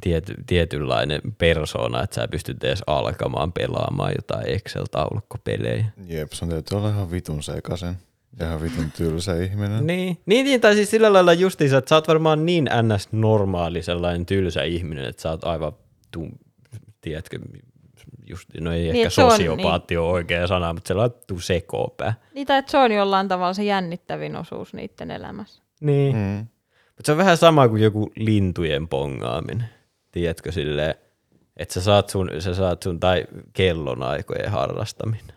tiety, 0.00 0.34
tietynlainen 0.46 1.20
persona, 1.38 2.02
että 2.02 2.14
sä 2.14 2.28
pystyt 2.28 2.64
edes 2.64 2.82
alkamaan 2.86 3.52
pelaamaan 3.52 4.12
jotain 4.16 4.46
Excel-taulukkopelejä. 4.46 5.84
Jep, 6.06 6.32
sun 6.32 6.48
täytyy 6.48 6.78
olla 6.78 6.88
ihan 6.88 7.10
vitun 7.10 7.42
sekasen. 7.42 7.94
Ja 8.40 8.46
ihan 8.46 8.62
vitun 8.62 8.90
tylsä 8.96 9.36
ihminen. 9.42 9.86
Niin, 9.86 10.18
niin, 10.26 10.44
niin 10.44 10.60
tai 10.60 10.74
siis 10.74 10.90
sillä 10.90 11.12
lailla 11.12 11.32
justiinsa, 11.32 11.78
että 11.78 11.88
sä 11.88 11.94
oot 11.94 12.08
varmaan 12.08 12.46
niin 12.46 12.64
ns-normaali 12.64 13.82
sellainen 13.82 14.26
tylsä 14.26 14.62
ihminen, 14.62 15.04
että 15.04 15.22
sä 15.22 15.30
oot 15.30 15.44
aivan, 15.44 15.72
tu, 16.10 16.28
tiedätkö, 17.00 17.38
just, 18.30 18.48
no 18.60 18.72
ei 18.72 18.82
Niin, 18.82 18.96
ehkä 18.96 19.10
se 19.10 19.24
on 19.24 19.30
sosiopaatti 19.30 19.96
ole 19.96 20.10
oikea 20.10 20.46
sana, 20.46 20.72
mutta 20.72 20.88
sellainen 20.88 21.18
tu 21.26 21.40
sekopää. 21.40 22.14
Niin, 22.34 22.46
tai 22.46 22.58
että 22.58 22.70
se 22.70 22.78
on 22.78 22.92
jollain 22.92 23.28
tavalla 23.28 23.54
se 23.54 23.64
jännittävin 23.64 24.36
osuus 24.36 24.74
niiden 24.74 25.10
elämässä. 25.10 25.62
Niin. 25.80 26.16
Mm. 26.16 26.46
Mutta 26.86 27.06
se 27.06 27.12
on 27.12 27.18
vähän 27.18 27.36
sama 27.36 27.68
kuin 27.68 27.82
joku 27.82 28.12
lintujen 28.16 28.88
pongaaminen. 28.88 29.68
Tiedätkö 30.12 30.52
silleen, 30.52 30.94
että 31.56 31.74
sä 31.74 31.80
saat 31.80 32.08
sun, 32.08 32.30
sä 32.38 32.54
saat 32.54 32.82
sun 32.82 33.00
tai 33.00 33.24
kellonaikojen 33.52 34.50
harrastaminen. 34.50 35.34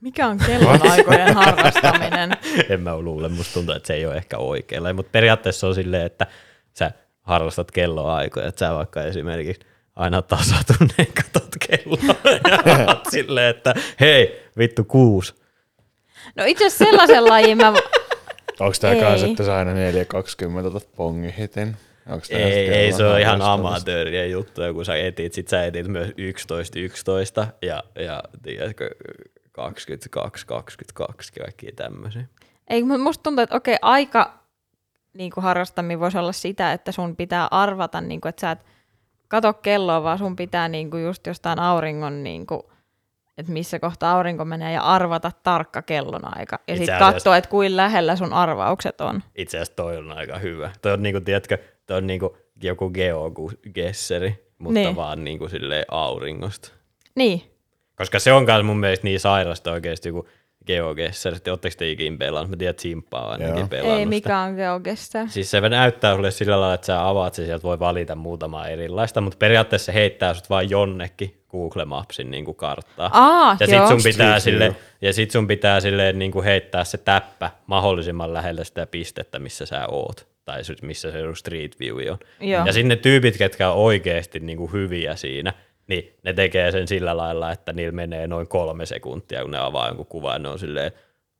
Mikä 0.00 0.26
on 0.26 0.38
kellonaikojen 0.46 1.34
harrastaminen? 1.34 2.30
en 2.70 2.80
mä 2.80 2.98
luule, 2.98 3.28
musta 3.28 3.54
tuntuu, 3.54 3.74
että 3.74 3.86
se 3.86 3.94
ei 3.94 4.06
ole 4.06 4.16
ehkä 4.16 4.38
oikealla. 4.38 4.92
Mutta 4.92 5.10
periaatteessa 5.10 5.60
se 5.60 5.66
on 5.66 5.74
silleen, 5.74 6.06
että 6.06 6.26
sä 6.74 6.92
harrastat 7.20 7.70
kelloaikoja, 7.70 8.46
että 8.46 8.58
sä 8.58 8.74
vaikka 8.74 9.02
esimerkiksi 9.02 9.66
aina 9.96 10.22
tasatunneen 10.22 11.12
katot 11.14 11.45
kelloa 11.68 12.16
ja 12.78 12.86
oot 12.86 13.04
silleen, 13.10 13.56
että 13.56 13.74
hei, 14.00 14.42
vittu 14.58 14.84
kuusi. 14.84 15.34
No 16.36 16.44
itse 16.46 16.66
asiassa 16.66 16.84
sellaisen 16.84 17.24
lajin 17.24 17.56
mä... 17.56 17.72
Onks 18.60 18.80
tää 18.80 18.92
Ei. 18.92 19.00
kans, 19.00 19.22
että 19.22 19.44
sä 19.44 19.56
aina 19.56 19.72
4.20 20.60 20.66
otat 20.66 20.88
pongihitin? 20.96 21.76
Onks 22.08 22.28
tää 22.28 22.38
Ei, 22.38 22.68
ei, 22.68 22.92
se 22.92 23.04
on 23.04 23.20
ihan 23.20 23.42
amatöörien 23.42 24.30
juttu, 24.30 24.60
kun 24.74 24.84
sä 24.84 24.96
etit, 24.96 25.32
sit 25.32 25.48
sä 25.48 25.64
etit 25.64 25.88
myös 25.88 26.10
11, 26.16 26.78
11 26.78 27.46
ja, 27.62 27.82
ja 27.94 28.22
tiedätkö, 28.42 28.90
22, 29.52 30.46
22, 30.46 31.32
kaikkia 31.32 31.72
tämmöisiä. 31.76 32.24
Ei, 32.68 32.82
mutta 32.82 33.02
musta 33.02 33.22
tuntuu, 33.22 33.42
että 33.42 33.56
okei, 33.56 33.76
aika 33.82 34.38
niin 35.12 35.30
kuin 35.30 35.44
harrastaminen 35.44 36.00
voisi 36.00 36.18
olla 36.18 36.32
sitä, 36.32 36.72
että 36.72 36.92
sun 36.92 37.16
pitää 37.16 37.48
arvata, 37.50 38.00
niin 38.00 38.20
kuin, 38.20 38.30
että 38.30 38.40
sä 38.40 38.50
et 38.50 38.58
kato 39.28 39.52
kelloa, 39.52 40.02
vaan 40.02 40.18
sun 40.18 40.36
pitää 40.36 40.68
niin 40.68 40.90
kuin 40.90 41.04
just 41.04 41.26
jostain 41.26 41.58
auringon, 41.58 42.24
niin 42.24 42.46
kuin, 42.46 42.60
että 43.38 43.52
missä 43.52 43.78
kohtaa 43.78 44.12
aurinko 44.12 44.44
menee 44.44 44.72
ja 44.72 44.82
arvata 44.82 45.30
tarkka 45.42 45.82
kellonaika. 45.82 46.58
Ja 46.68 46.76
sitten 46.76 46.98
katsoa, 46.98 47.36
että 47.36 47.50
kuin 47.50 47.76
lähellä 47.76 48.16
sun 48.16 48.32
arvaukset 48.32 49.00
on. 49.00 49.22
Itse 49.34 49.56
asiassa 49.56 49.76
toi 49.76 49.96
on 49.96 50.12
aika 50.12 50.38
hyvä. 50.38 50.70
Toi 50.82 50.92
on 50.92 51.02
niinku, 51.02 51.20
tiedätkö, 51.20 51.58
toi 51.86 51.96
on 51.96 52.06
niinku 52.06 52.36
joku 52.62 52.90
geogesseri, 52.90 54.46
mutta 54.58 54.80
Niin. 54.80 54.96
vaan 54.96 55.24
niinku 55.24 55.48
silleen 55.48 55.84
auringosta. 55.90 56.72
Niin. 57.16 57.42
Koska 57.96 58.18
se 58.18 58.32
on 58.32 58.44
myös 58.44 58.62
mun 58.64 58.80
mielestä 58.80 59.04
niin 59.04 59.20
sairasta 59.20 59.72
oikeasti 59.72 60.08
joku 60.08 60.28
geogesseri. 60.66 61.36
Oletteko 61.48 61.74
te 61.78 61.90
ikinä 61.90 62.16
pelannut? 62.16 62.50
Mä 62.50 62.56
tiedän, 62.56 62.70
että 62.70 62.82
Simppa 62.82 63.20
on 63.20 63.32
ainakin 63.32 63.58
Joo. 63.58 63.68
pelannut 63.68 63.98
Ei 63.98 64.04
sitä. 64.04 64.08
mikä 64.08 64.38
on 64.40 64.54
geogessa. 64.54 65.26
Siis 65.26 65.50
se 65.50 65.60
näyttää 65.60 66.14
sulle 66.14 66.30
sillä 66.30 66.60
lailla, 66.60 66.74
että 66.74 66.86
sä 66.86 67.08
avaat 67.08 67.34
sen, 67.34 67.46
sieltä 67.46 67.62
voi 67.62 67.78
valita 67.78 68.14
muutamaa 68.14 68.68
erilaista, 68.68 69.20
mutta 69.20 69.38
periaatteessa 69.38 69.86
se 69.86 69.94
heittää 69.94 70.34
sut 70.34 70.50
vaan 70.50 70.70
jonnekin 70.70 71.42
Google 71.50 71.84
Mapsin 71.84 72.30
niin 72.30 72.44
kuin 72.44 72.56
karttaa. 72.56 73.10
Aa, 73.12 73.56
ja 73.60 73.66
joo. 73.66 73.88
sit 73.88 73.88
sun 73.88 74.12
pitää 74.12 74.40
Street 74.40 74.42
sille, 74.42 74.76
ja 75.02 75.12
sit 75.12 75.30
sun 75.30 75.46
pitää 75.46 75.80
silleen 75.80 76.18
niin 76.18 76.32
kuin 76.32 76.44
heittää 76.44 76.84
se 76.84 76.98
täppä 76.98 77.50
mahdollisimman 77.66 78.32
lähellä 78.32 78.64
sitä 78.64 78.86
pistettä, 78.86 79.38
missä 79.38 79.66
sä 79.66 79.86
oot. 79.86 80.26
Tai 80.44 80.60
missä 80.82 81.10
se 81.10 81.18
Street 81.34 81.80
View 81.80 81.96
on. 82.10 82.18
Joo. 82.40 82.66
Ja 82.66 82.72
sitten 82.72 82.88
ne 82.88 82.96
tyypit, 82.96 83.36
ketkä 83.36 83.70
on 83.70 83.76
oikeasti 83.76 84.40
niin 84.40 84.58
kuin 84.58 84.72
hyviä 84.72 85.16
siinä, 85.16 85.52
niin 85.86 86.14
ne 86.22 86.32
tekee 86.32 86.72
sen 86.72 86.88
sillä 86.88 87.16
lailla, 87.16 87.52
että 87.52 87.72
niillä 87.72 87.92
menee 87.92 88.26
noin 88.26 88.48
kolme 88.48 88.86
sekuntia, 88.86 89.42
kun 89.42 89.50
ne 89.50 89.58
avaa 89.58 89.86
jonkun 89.88 90.06
kuvan, 90.06 90.32
ja 90.34 90.38
ne 90.38 90.48
on 90.48 90.58
silleen, 90.58 90.92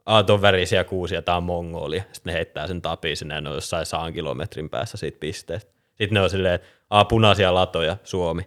Aa, 0.06 0.22
ton 0.22 0.42
värisiä 0.42 0.84
kuusia, 0.84 1.22
tää 1.22 1.36
on 1.36 1.42
Mongolia. 1.42 2.02
Sitten 2.12 2.32
ne 2.32 2.38
heittää 2.38 2.66
sen 2.66 2.82
tapiin 2.82 3.16
sinne, 3.16 3.34
ja 3.34 3.40
ne 3.40 3.48
on 3.48 3.54
jossain 3.54 3.86
saan 3.86 4.12
kilometrin 4.12 4.70
päässä 4.70 4.96
siitä 4.96 5.18
pisteestä. 5.20 5.70
Sitten 5.88 6.14
ne 6.14 6.20
on 6.20 6.30
silleen, 6.30 6.58
aa, 6.90 7.04
punaisia 7.04 7.54
latoja, 7.54 7.96
Suomi. 8.04 8.42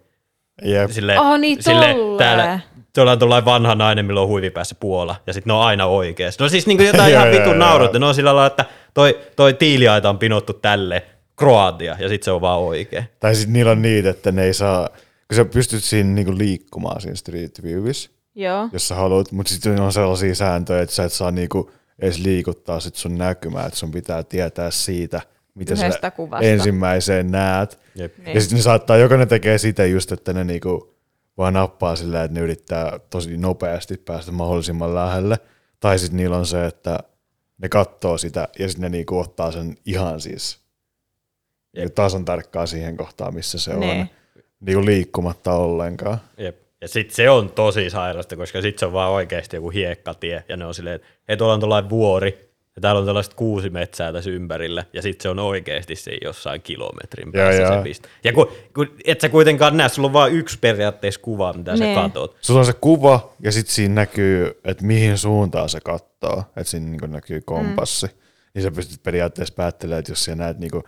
Jep. 0.63 0.91
Silleen, 0.91 1.19
Oh, 1.19 1.37
niin 1.39 1.57
tolleen. 1.63 1.97
täällä, 2.17 2.59
tuolla 2.95 3.11
on 3.11 3.19
tuollainen 3.19 3.45
vanha 3.45 3.75
nainen, 3.75 4.05
millä 4.05 4.21
on 4.21 4.27
huivi 4.27 4.49
päässä 4.49 4.75
Puola, 4.79 5.15
ja 5.27 5.33
sitten 5.33 5.49
ne 5.51 5.53
on 5.53 5.61
aina 5.65 5.85
oikeassa. 5.85 6.43
No 6.43 6.49
siis 6.49 6.67
niin 6.67 6.77
kuin 6.77 6.87
jotain 6.87 7.11
ihan 7.13 7.31
vitun 7.31 7.59
naurut, 7.59 7.93
ne 7.93 8.05
on 8.05 8.15
sillä 8.15 8.35
lailla, 8.35 8.47
että 8.47 8.65
toi, 8.93 9.19
toi 9.35 9.53
tiiliaita 9.53 10.09
on 10.09 10.19
pinottu 10.19 10.53
tälle, 10.53 11.03
Kroatia, 11.35 11.95
ja 11.99 12.09
sitten 12.09 12.25
se 12.25 12.31
on 12.31 12.41
vaan 12.41 12.59
oikein. 12.59 13.03
Tai 13.19 13.35
sitten 13.35 13.53
niillä 13.53 13.71
on 13.71 13.81
niitä, 13.81 14.09
että 14.09 14.31
ne 14.31 14.43
ei 14.43 14.53
saa, 14.53 14.89
kun 15.30 15.36
sä 15.36 15.45
pystyt 15.45 15.84
siinä 15.84 16.09
niinku 16.09 16.38
liikkumaan 16.38 17.01
siinä 17.01 17.15
Street 17.15 17.63
Viewissa, 17.63 18.09
Joo. 18.36 18.69
jos 18.73 18.88
sä 18.88 18.95
haluat, 18.95 19.32
mutta 19.32 19.53
sitten 19.53 19.82
on 19.82 19.93
sellaisia 19.93 20.36
sääntöjä, 20.36 20.82
että 20.82 20.95
sä 20.95 21.03
et 21.03 21.13
saa 21.13 21.32
niinku 21.32 21.71
edes 21.99 22.19
liikuttaa 22.19 22.80
sit 22.80 22.95
sun 22.95 23.17
näkymää, 23.17 23.65
että 23.65 23.80
sun 23.80 23.91
pitää 23.91 24.23
tietää 24.23 24.71
siitä, 24.71 25.21
mitä 25.55 25.73
Yhdestä 25.73 25.99
sä 26.01 26.11
kuvasta. 26.11 26.45
ensimmäiseen 26.45 27.32
näet. 27.32 27.80
Jep. 27.95 28.17
Niin. 28.17 28.36
Ja 28.36 28.41
sitten 28.41 28.55
ne 28.57 28.61
saattaa, 28.61 28.97
joko 28.97 29.17
ne 29.17 29.25
tekee 29.25 29.57
sitä 29.57 29.86
just, 29.86 30.11
että 30.11 30.34
ne 30.34 30.43
niinku 30.43 30.95
vaan 31.38 31.53
nappaa 31.53 31.95
sillä, 31.95 32.23
että 32.23 32.36
ne 32.36 32.41
yrittää 32.41 32.99
tosi 33.09 33.38
nopeasti 33.38 33.97
päästä 33.97 34.32
mahdollisimman 34.32 34.95
lähelle, 34.95 35.38
tai 35.80 35.99
sitten 35.99 36.17
niillä 36.17 36.38
on 36.38 36.45
se, 36.45 36.65
että 36.65 36.99
ne 37.57 37.69
katsoo 37.69 38.17
sitä 38.17 38.47
ja 38.59 38.67
sitten 38.67 38.82
ne 38.91 38.97
niinku 38.97 39.19
ottaa 39.19 39.51
sen 39.51 39.77
ihan 39.86 40.21
siis 40.21 40.59
niinku 41.75 41.91
tasan 41.95 42.25
tarkkaan 42.25 42.67
siihen 42.67 42.97
kohtaan, 42.97 43.34
missä 43.34 43.59
se 43.59 43.73
Niin. 43.73 44.01
on, 44.01 44.07
niinku 44.66 44.86
liikkumatta 44.86 45.53
ollenkaan. 45.53 46.18
Jep. 46.38 46.60
Ja 46.82 46.88
sitten 46.88 47.16
se 47.16 47.30
on 47.30 47.49
tosi 47.49 47.89
sairasta, 47.89 48.36
koska 48.36 48.62
sitten 48.62 48.80
se 48.80 48.86
on 48.86 48.93
vaan 48.93 49.12
oikeasti 49.12 49.55
joku 49.55 49.70
hiekkatie, 49.70 50.43
ja 50.49 50.57
ne 50.57 50.66
on 50.66 50.74
silleen, 50.74 50.95
että 50.95 51.07
hei, 51.28 51.38
tuolla 51.38 51.53
on 51.53 51.60
tuollainen 51.60 51.89
vuori, 51.89 52.49
ja 52.76 52.82
täällä 52.82 52.99
on 52.99 53.05
tällaiset 53.05 53.34
kuusi 53.34 53.70
metsää 53.70 54.14
tässä 54.14 54.30
ympärillä, 54.30 54.86
ja 54.93 55.01
sitten 55.01 55.24
se 55.24 55.30
on 55.30 55.39
oikeasti 55.39 55.95
se 55.95 56.12
jossain 56.24 56.62
kilometrin 56.62 57.32
päässä 57.32 57.62
Joo, 57.62 57.78
se 57.78 57.84
piste. 57.84 58.10
Ja 58.24 58.34
kun, 58.34 58.47
kun 58.76 58.88
et 59.05 59.22
sä 59.22 59.30
kuitenkaan 59.30 59.78
näe, 59.78 59.89
sulla 59.89 60.05
on 60.07 60.14
vain 60.14 60.34
yksi 60.34 60.60
periaatteessa 60.60 61.20
kuva, 61.22 61.53
mitä 61.53 61.78
sä 61.78 61.84
Niin. 61.84 61.95
katot. 61.95 62.38
Sulla 62.41 62.60
on 62.60 62.66
se 62.66 62.74
kuva 62.82 63.34
ja 63.39 63.51
sitten 63.51 63.74
siinä 63.74 63.95
näkyy, 63.95 64.60
että 64.64 64.86
mihin 64.86 65.18
suuntaan 65.18 65.70
se 65.70 65.80
katsoo, 65.82 66.43
että 66.47 66.64
siinä 66.64 66.89
niinku 66.89 67.05
näkyy 67.05 67.41
kompassi. 67.41 68.05
Mm. 68.07 68.14
Niin 68.53 68.64
sä 68.64 68.72
pystyt 68.72 69.03
periaatteessa 69.03 69.53
päättelemään, 69.53 69.99
että 69.99 70.12
jos 70.12 70.26
sä 70.26 70.36
näet 70.36 70.60
niinku, 70.60 70.84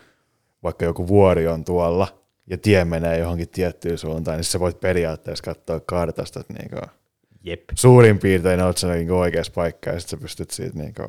vaikka 0.64 0.86
joku 0.86 1.08
vuori 1.08 1.48
on 1.48 1.66
tuolla 1.66 2.21
ja 2.48 2.58
tie 2.58 2.86
menee 2.86 3.18
johonkin 3.18 3.50
tiettyyn 3.50 3.98
suuntaan, 3.98 4.38
niin 4.38 4.44
sä 4.44 4.60
voit 4.60 4.80
periaatteessa 4.80 5.44
katsoa 5.44 5.80
kartasta, 5.80 6.40
että 6.40 6.54
niinku, 6.54 6.76
Jep. 7.44 7.64
suurin 7.76 8.20
piirtein 8.20 8.62
oot 8.62 8.78
sä 8.78 8.88
niinku 8.88 9.16
oikeassa 9.20 9.52
paikkaa 9.56 9.94
ja 9.94 10.00
sitten 10.00 10.20
sä 10.20 10.22
pystyt 10.22 10.52
siitä 10.52 10.78
niinku, 10.78 11.04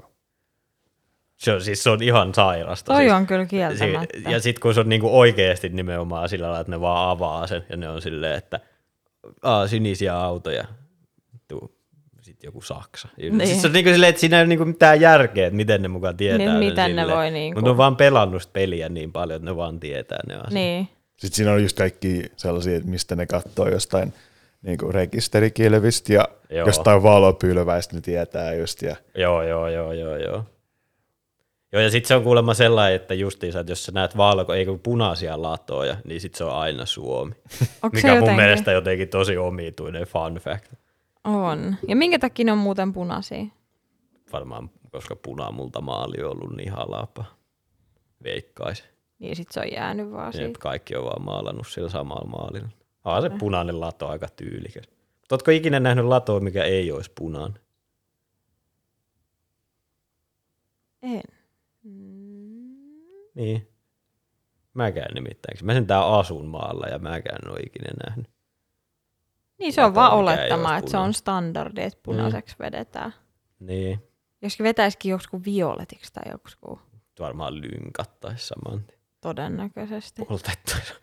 Se 1.37 1.53
on, 1.53 1.61
siis 1.61 1.83
se 1.83 1.91
on 1.91 2.03
ihan 2.03 2.35
sairasta. 2.35 2.93
Toi 2.93 3.03
siis. 3.03 3.13
on 3.13 3.27
kyllä 3.27 3.47
kieltämättä. 3.47 4.19
ja 4.31 4.41
sitten 4.41 4.61
kun 4.63 4.75
se 4.75 4.81
on 4.81 4.89
niinku 4.89 5.19
oikeasti 5.19 5.69
nimenomaan 5.69 6.29
sillä 6.29 6.45
lailla, 6.47 6.61
että 6.61 6.71
ne 6.71 6.81
vaan 6.81 7.11
avaa 7.11 7.47
sen 7.47 7.67
ja 7.71 7.77
ne 7.77 7.89
on 7.89 8.03
silleen, 8.03 8.35
että 8.39 8.61
Aa, 9.43 9.67
sinisiä 9.69 10.19
autoja, 10.19 10.65
sitten 12.21 12.49
joku 12.49 12.61
Saksa. 12.63 13.09
Niin. 13.17 13.47
Siis 13.47 13.61
se 13.63 13.67
on 13.67 13.73
niinku 13.73 13.91
silleen, 13.91 14.11
että 14.11 14.21
siinä 14.21 14.37
ei 14.37 14.41
ole 14.43 14.49
niinku 14.49 14.65
mitään 14.65 15.01
järkeä, 15.01 15.47
että 15.47 15.57
miten 15.57 15.83
ne 15.83 15.89
mukaan 15.89 16.17
tietää. 16.17 16.39
Niin, 16.39 16.51
sen 16.51 16.59
miten 16.59 16.97
ne 16.97 17.03
silleen. 17.03 17.19
voi 17.19 17.31
niinku- 17.31 17.57
Mutta 17.57 17.67
ne 17.69 17.71
on 17.71 17.77
vaan 17.77 17.97
pelannut 17.97 18.51
peliä 18.53 18.89
niin 18.89 19.13
paljon, 19.13 19.37
että 19.37 19.51
ne 19.51 19.57
vaan 19.57 19.81
tietää 19.81 20.19
ne 20.29 20.35
asiat. 20.35 20.51
Niin. 20.53 20.89
Sitten 21.23 21.37
siinä 21.37 21.53
on 21.53 21.63
just 21.63 21.77
kaikki 21.77 22.23
sellaisia, 22.37 22.81
mistä 22.85 23.17
ne 23.17 23.27
katsoo 23.27 23.69
jostain 23.69 24.15
niinku 24.63 24.93
rekisterikilvistä 24.93 26.13
ja 26.13 26.29
Joo. 26.51 26.67
Jostain 26.67 27.03
valopylväistä 27.03 27.95
ne 27.95 28.01
tietää 28.01 28.55
just. 28.55 28.83
Ja 28.83 28.97
Joo, 29.15 29.43
joo, 29.43 29.69
joo, 29.69 29.93
joo, 29.93 30.17
joo. 30.17 30.45
Joo, 31.73 31.83
ja 31.83 31.91
sitten 31.91 32.09
se 32.09 32.15
on 32.15 32.23
kuulemma 32.23 32.55
sellainen, 32.55 32.97
että 32.97 33.15
justiinsa, 33.15 33.61
että 33.61 33.73
jos 33.73 33.85
sä 33.85 33.93
näet 33.93 34.17
valko, 34.17 34.55
ei 34.55 34.67
kun 34.67 34.81
punaisia 34.81 35.43
latoja, 35.43 35.97
niin 36.05 36.21
sitten 36.21 36.39
se 36.39 36.45
on 36.45 36.55
aina 36.55 36.87
Suomi. 36.87 37.33
Onko 37.83 37.97
Mikä 37.97 38.09
se 38.09 38.13
on 38.13 38.19
mun 38.19 38.37
mielestä 38.37 38.73
jotenkin 38.73 39.09
tosi 39.09 39.37
omituinen 39.37 40.07
fun 40.07 40.35
fact. 40.35 40.73
On. 41.25 41.77
Ja 41.89 41.97
minkä 41.97 42.19
takia 42.19 42.45
ne 42.45 42.53
on 42.53 42.59
muuten 42.59 42.93
punaisia? 42.93 43.45
Varmaan, 44.33 44.71
koska 44.91 45.17
punamulta 45.17 45.81
maali 45.81 46.25
on 46.25 46.31
ollut 46.31 46.57
niin 46.57 46.73
halapa. 46.73 47.25
Veikkaisin. 48.25 48.92
Niin 49.23 49.37
sit 49.37 49.53
se 49.53 49.61
on 49.61 49.73
jäänyt 49.73 50.13
vaan 50.13 50.27
Jep, 50.27 50.35
siitä. 50.35 50.59
kaikki 50.59 50.97
on 50.97 51.05
vaan 51.05 51.25
maalannut 51.25 51.69
sillä 51.69 51.89
samalla 51.89 52.29
maalilla. 52.29 52.69
Ah, 53.05 53.23
se 53.23 53.31
punainen 53.31 53.81
lato 53.81 54.09
aika 54.09 54.29
tyylikäs. 54.29 54.85
Mutta 55.21 55.35
ootko 55.35 55.51
ikinä 55.51 55.81
nähnyt 55.81 56.05
latoa, 56.05 56.41
mikä 56.41 56.65
ei 56.65 56.93
olisi 56.93 57.13
punainen? 57.15 57.59
En. 61.03 61.23
Niin. 63.35 63.69
Mäkään 64.75 65.15
nimittäin. 65.15 65.59
Mä 65.63 65.75
sen 65.75 65.87
tää 65.87 66.07
asun 66.07 66.47
maalla 66.47 66.87
ja 66.87 66.99
mäkään 66.99 67.39
en 67.43 67.51
ole 67.51 67.61
ikinä 67.61 67.91
nähnyt. 68.07 68.31
Niin 69.59 69.73
se 69.73 69.85
on 69.85 69.95
vaan 69.95 70.13
olettama, 70.13 70.77
että 70.77 70.91
se 70.91 70.97
on 70.97 71.15
standardi, 71.15 71.83
että 71.83 72.01
punaiseksi 72.03 72.57
vedetään. 72.59 73.15
Niin. 73.61 74.03
Joskin 74.43 74.65
vetäisikin 74.65 75.11
joskus 75.11 75.45
violetiksi 75.45 76.13
tai 76.13 76.33
joku 76.33 76.81
Varmaan 77.19 77.61
lynkattais 77.61 78.49
saman 78.49 78.85
tien. 78.85 79.02
Todennäköisesti. 79.23 80.25
Poltettaisiin 80.25 80.97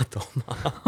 latomaa. 0.00 0.80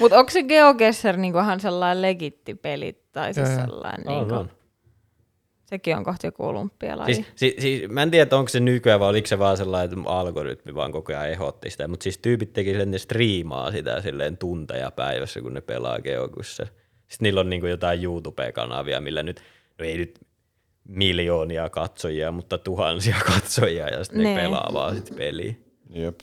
Mutta 0.00 0.18
onko 0.18 0.30
se 0.30 0.42
GeoGuessr 0.42 1.16
niinku 1.16 1.38
ihan 1.38 1.60
sellainen 1.60 2.02
legitti 2.02 2.54
peli? 2.54 3.02
Tai 3.12 3.34
siis 3.34 3.48
Joo, 3.48 3.58
joo. 3.58 3.66
sellainen, 3.66 4.08
On, 4.08 4.18
niinku, 4.18 4.34
on. 4.34 4.50
sekin 5.64 5.96
on 5.96 6.04
kohti 6.04 6.26
joku 6.26 6.46
olympialaji. 6.46 7.14
Siis, 7.14 7.26
siis, 7.36 7.54
siis, 7.58 7.88
mä 7.90 8.02
en 8.02 8.10
tiedä, 8.10 8.36
onko 8.36 8.48
se 8.48 8.60
nykyään 8.60 9.00
vai 9.00 9.08
oliko 9.08 9.26
se 9.26 9.38
vaan 9.38 9.56
sellainen, 9.56 9.98
että 9.98 10.10
algoritmi 10.10 10.74
vaan 10.74 10.92
koko 10.92 11.12
ajan 11.12 11.28
ehdotti 11.30 11.70
sitä, 11.70 11.88
mutta 11.88 12.04
siis 12.04 12.18
tyypit 12.18 12.52
teki 12.52 12.74
sen, 12.74 12.90
ne 12.90 12.98
striimaa 12.98 13.70
sitä 13.70 14.00
silleen 14.00 14.36
tunteja 14.36 14.90
päivässä, 14.90 15.40
kun 15.40 15.54
ne 15.54 15.60
pelaa 15.60 16.00
Geogussa. 16.00 16.64
Sitten 16.64 17.26
niillä 17.26 17.40
on 17.40 17.50
niinku 17.50 17.66
jotain 17.66 18.02
YouTube-kanavia, 18.04 19.00
millä 19.00 19.22
nyt, 19.22 19.40
no 19.78 19.84
ei 19.84 19.98
nyt 19.98 20.18
miljoonia 20.88 21.70
katsojia, 21.70 22.32
mutta 22.32 22.58
tuhansia 22.58 23.16
katsojia, 23.34 23.88
ja 23.88 24.04
sitten 24.04 24.22
ne 24.22 24.34
Nee. 24.34 24.42
pelaa 24.42 24.70
vaan 24.72 24.96
sit 24.96 25.16
peliä. 25.16 25.54
Jep. 25.90 26.20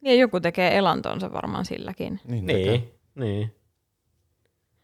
Niin 0.00 0.20
joku 0.20 0.40
tekee 0.40 0.76
elantonsa 0.76 1.32
varmaan 1.32 1.64
silläkin. 1.64 2.20
Niin, 2.24 2.46
tekee. 2.46 2.64
Niin, 2.72 2.90
niin. 3.14 3.54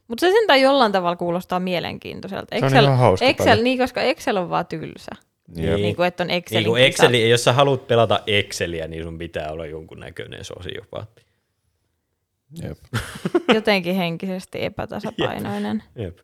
Mutta 0.08 0.20
se 0.26 0.32
sentään 0.32 0.60
jollain 0.60 0.92
tavalla 0.92 1.16
kuulostaa 1.16 1.60
mielenkiintoiselta. 1.60 2.46
Se 2.58 2.64
on 2.64 2.64
Excel, 2.64 2.84
ihan 2.84 2.98
hauska 2.98 3.26
Excel 3.26 3.46
peli. 3.56 3.62
niin, 3.64 3.78
koska 3.78 4.02
Excel 4.02 4.36
on 4.36 4.50
vaan 4.50 4.66
tylsä. 4.66 5.10
Jep. 5.56 5.56
Niin. 5.66 5.82
Niin 5.82 5.96
kuin, 5.96 6.06
että 6.08 6.22
on 6.22 6.30
Excelin 6.30 6.62
Niin 6.62 6.70
kuin. 6.72 6.82
Exceli, 6.82 7.30
jos 7.30 7.44
sä 7.44 7.52
haluat 7.52 7.86
pelata 7.86 8.20
Exceliä, 8.26 8.88
niin 8.88 9.02
sun 9.04 9.18
pitää 9.18 9.52
olla 9.52 9.66
jonkun 9.66 10.00
näköinen 10.00 10.44
sosiopaatti. 10.44 11.22
Jep. 12.62 12.78
Jotenkin 13.54 13.94
henkisesti 13.94 14.64
epätasapainoinen. 14.64 15.82
Jep. 15.96 16.18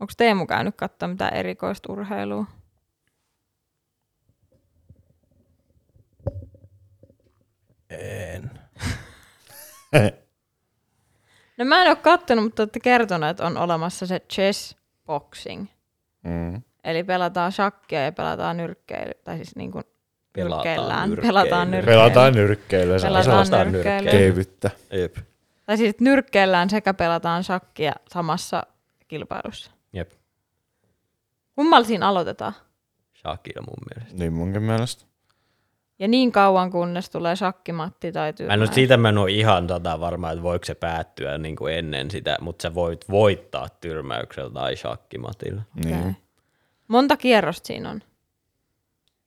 Onko 0.00 0.12
Teemu 0.16 0.46
käynyt 0.46 0.74
katsoa 0.76 1.08
mitään 1.08 1.34
erikoista 1.34 1.92
urheilua? 1.92 2.44
En. 7.90 8.50
No 11.58 11.64
mä 11.64 11.82
en 11.82 11.88
ole 11.88 11.96
kattonut, 11.96 12.44
mutta 12.44 12.62
olette 12.62 12.80
kertonut, 12.80 13.28
että 13.30 13.46
on 13.46 13.56
olemassa 13.56 14.06
se 14.06 14.20
chess 14.32 14.76
boxing. 15.06 15.66
mm. 16.22 16.62
Eli 16.84 17.04
pelataan 17.04 17.52
shakkia 17.52 18.04
ja 18.04 18.12
pelataan 18.12 18.56
nyrkkeily. 18.56 19.12
Tai 19.24 19.36
siis 19.36 19.56
niin 19.56 19.72
kuin 19.72 19.84
Pelataan 20.32 21.10
nyrkkeily. 21.10 21.32
Pelataan 21.32 21.70
nyrkkeily. 21.70 21.98
Pelataan 21.98 22.32
nyrkkeillä. 22.34 22.98
Se 22.98 23.06
on 23.06 23.24
Pelataan 23.24 23.72
kevyttä. 24.10 24.70
Jep. 24.92 25.16
Tai 25.66 25.76
siis 25.76 25.94
nyrkkeillään 26.00 26.70
sekä 26.70 26.94
pelataan 26.94 27.44
shakkia 27.44 27.92
samassa 28.08 28.62
kilpailussa. 29.08 29.70
Kummalla 31.56 31.86
siinä 31.86 32.08
aloitetaan? 32.08 32.52
Shakira 33.20 33.62
mun 33.62 33.76
mielestä. 33.94 34.18
Niin 34.18 34.32
munkin 34.32 34.62
mielestä. 34.62 35.04
Ja 35.98 36.08
niin 36.08 36.32
kauan 36.32 36.70
kunnes 36.70 37.10
tulee 37.10 37.36
shakkimatti 37.36 38.12
tai 38.12 38.24
Mä 38.24 38.28
en 38.28 38.34
tyrmäys. 38.34 38.60
ole, 38.60 38.74
siitä 38.74 38.96
mä 38.96 39.08
en 39.08 39.18
ole 39.18 39.30
ihan 39.30 39.66
tota 39.66 40.00
varma, 40.00 40.30
että 40.30 40.42
voiko 40.42 40.64
se 40.64 40.74
päättyä 40.74 41.38
niin 41.38 41.56
kuin 41.56 41.74
ennen 41.74 42.10
sitä, 42.10 42.36
mutta 42.40 42.62
sä 42.62 42.74
voit 42.74 43.04
voittaa 43.10 43.68
tyrmäyksellä 43.80 44.50
tai 44.50 44.76
shakkimatilla. 44.76 45.62
Niin. 45.84 45.98
Okei. 46.00 46.12
Monta 46.88 47.16
kierrosta 47.16 47.66
siinä 47.66 47.90
on? 47.90 48.02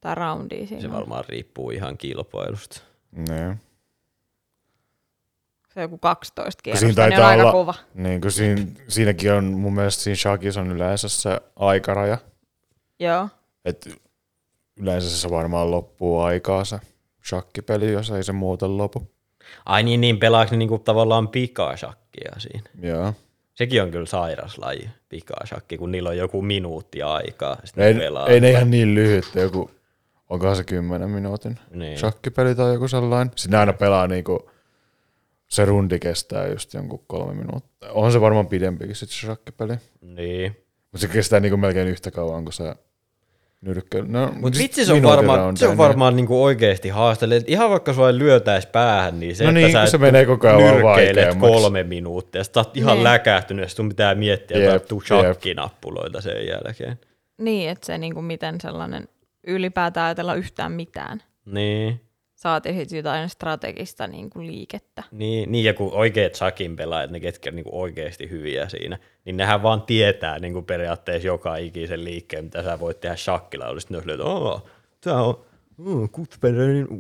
Tai 0.02 0.16
roundia 0.16 0.68
siinä 0.68 0.82
Se 0.82 0.88
on? 0.88 0.94
varmaan 0.94 1.24
riippuu 1.30 1.72
ihan 1.72 1.98
kilpailusta. 1.98 2.82
Niin. 3.12 3.62
Se 5.80 5.84
on 5.84 5.86
joku 5.92 5.98
12 5.98 6.62
siinä 6.64 6.64
kierrosta, 6.64 6.86
niin 6.86 6.92
on 7.06 7.10
taitaa 7.12 7.28
aika 7.30 7.42
olla- 7.44 7.52
kova. 7.52 7.74
Niin 7.94 8.22
kuin 8.22 8.32
siinä, 8.32 8.62
siinäkin 8.88 9.32
on 9.34 9.44
mun 9.46 9.74
mielestä 9.76 10.04
siinä 10.04 10.16
shakissa 10.16 10.62
on 10.62 10.72
yleensä 10.72 11.10
se 11.10 11.40
aikaraja. 11.56 12.18
Joo. 13.00 13.30
Että 13.66 13.90
yleensä 14.80 15.10
se 15.18 15.30
varmaan 15.30 15.72
loppuu 15.72 16.20
aikaa 16.22 16.66
se 16.66 16.80
shakkipeli, 17.28 17.92
jos 17.92 18.12
ei 18.12 18.24
se 18.24 18.32
muuten 18.32 18.78
lopu. 18.78 19.08
Ai 19.66 19.84
niin, 19.84 20.02
niin 20.02 20.18
pelaako 20.20 20.52
ne 20.52 20.58
niinku 20.58 20.80
tavallaan 20.80 21.28
pikashakkia 21.28 22.32
siinä? 22.38 22.70
Joo. 22.82 23.14
Sekin 23.54 23.84
on 23.84 23.92
kyllä 23.92 24.06
sairas 24.06 24.58
laji, 24.58 24.90
pikashakki, 25.10 25.78
kun 25.78 25.92
niillä 25.92 26.10
on 26.10 26.18
joku 26.18 26.42
minuutti 26.42 27.02
aikaa. 27.02 27.58
Sitten 27.64 27.84
Ei, 27.84 27.94
ne 27.94 28.00
pelaa. 28.00 28.28
ei 28.28 28.42
ne 28.42 28.50
ihan 28.52 28.72
niin 28.72 28.96
lyhyt, 28.96 29.26
joku, 29.36 29.72
onkohan 30.30 30.56
se 30.56 30.64
10 30.64 31.10
minuutin 31.10 31.60
Niin. 31.72 31.98
shakkipeli 31.98 32.56
tai 32.56 32.74
joku 32.74 32.88
sellainen. 32.88 33.32
Sitten 33.36 33.52
ne 33.52 33.58
aina 33.58 33.74
pelaa 33.74 34.08
niinku, 34.08 34.52
se 35.50 35.66
rundi 35.66 36.00
kestää 36.00 36.48
just 36.48 36.74
jonkun 36.74 37.04
kolme 37.08 37.34
minuuttia. 37.34 37.92
On 37.92 38.12
se 38.12 38.22
varmaan 38.22 38.48
pidempikin 38.48 38.96
sit 38.96 39.10
se 39.10 39.20
shakkipeli. 39.26 39.74
Niin. 40.02 40.58
Mutta 40.92 40.98
se 41.08 41.14
kestää 41.14 41.40
niinku 41.40 41.58
melkein 41.58 41.88
yhtä 41.88 42.12
kauan 42.12 42.44
kuin 42.44 42.54
se 42.54 42.76
nyrkkeily. 43.62 44.08
No, 44.08 44.32
Mutta 44.36 44.60
vitsi, 44.60 44.86
se 44.86 44.94
on 44.94 45.04
varmaan, 45.04 45.58
se 45.58 45.66
on 45.66 45.70
niin- 45.72 45.78
varmaan 45.78 46.16
niinku 46.16 46.44
oikeasti 46.44 46.90
haasteellinen. 46.90 47.44
Ihan 47.48 47.70
vaikka 47.70 47.94
sua 47.94 48.18
lyötäis 48.18 48.66
päähän, 48.66 49.20
niin 49.20 49.36
se, 49.36 49.44
No 49.44 49.50
että 49.50 49.60
niin, 49.60 49.72
sä 49.72 49.80
kun 49.80 49.88
se 49.88 49.98
et 49.98 50.02
menee 50.02 50.26
koko 50.26 50.48
ajan 50.48 50.60
nyrkkeilet 50.60 51.16
vaikeammaksi. 51.16 51.40
kolme 51.62 51.84
minuuttia, 51.84 52.44
sä 52.44 52.52
oot 52.56 52.78
ihan 52.78 52.98
Niin. 52.98 53.04
läkähtynyt, 53.04 53.64
ja 53.66 53.70
sun 53.70 53.90
pitää 53.90 54.16
miettiä 54.16 54.58
Jep, 54.58 54.66
jotain 54.66 54.88
tuu 54.88 55.04
jep. 55.10 55.26
shakkinappuloita 55.26 56.22
sen 56.22 56.48
jälkeen. 56.48 57.00
Niin, 57.38 57.70
että 57.70 57.86
se 57.86 57.98
niinku 57.98 58.22
miten 58.22 58.62
sellainen 58.62 59.08
ylipäätään 59.48 60.06
ajatella 60.06 60.36
yhtään 60.36 60.72
mitään. 60.72 61.24
Niin. 61.46 62.02
Saati 62.40 62.74
sitten 62.74 62.98
jotain 62.98 63.30
strategista 63.30 64.08
niinku 64.08 64.42
liikettä. 64.42 65.04
Niin, 65.12 65.52
niin, 65.52 65.66
ja 65.66 65.74
kun 65.74 65.94
oikeat 65.94 66.36
sakin 66.36 66.76
pelaajat, 66.76 67.12
ne 67.12 67.20
ketkä 67.20 67.52
niinku 67.52 67.82
oikeasti 67.82 68.30
hyviä 68.30 68.70
siinä, 68.70 68.98
niin 69.26 69.38
nehän 69.38 69.64
vaan 69.64 69.82
tietää 69.82 70.40
niinku 70.40 70.62
periaatteessa 70.62 71.28
joka 71.28 71.56
ikisen 71.58 72.04
liikkeen, 72.04 72.44
mitä 72.44 72.64
sä 72.64 72.80
voit 72.80 73.00
tehdä 73.00 73.16
shakkilla. 73.16 73.80
Sitten 73.80 73.98
ne 73.98 74.04
on 74.04 74.20
että 74.20 74.26
"Aa, 74.26 74.62
tää 75.02 75.22
on 75.24 75.46
oh, 75.86 76.10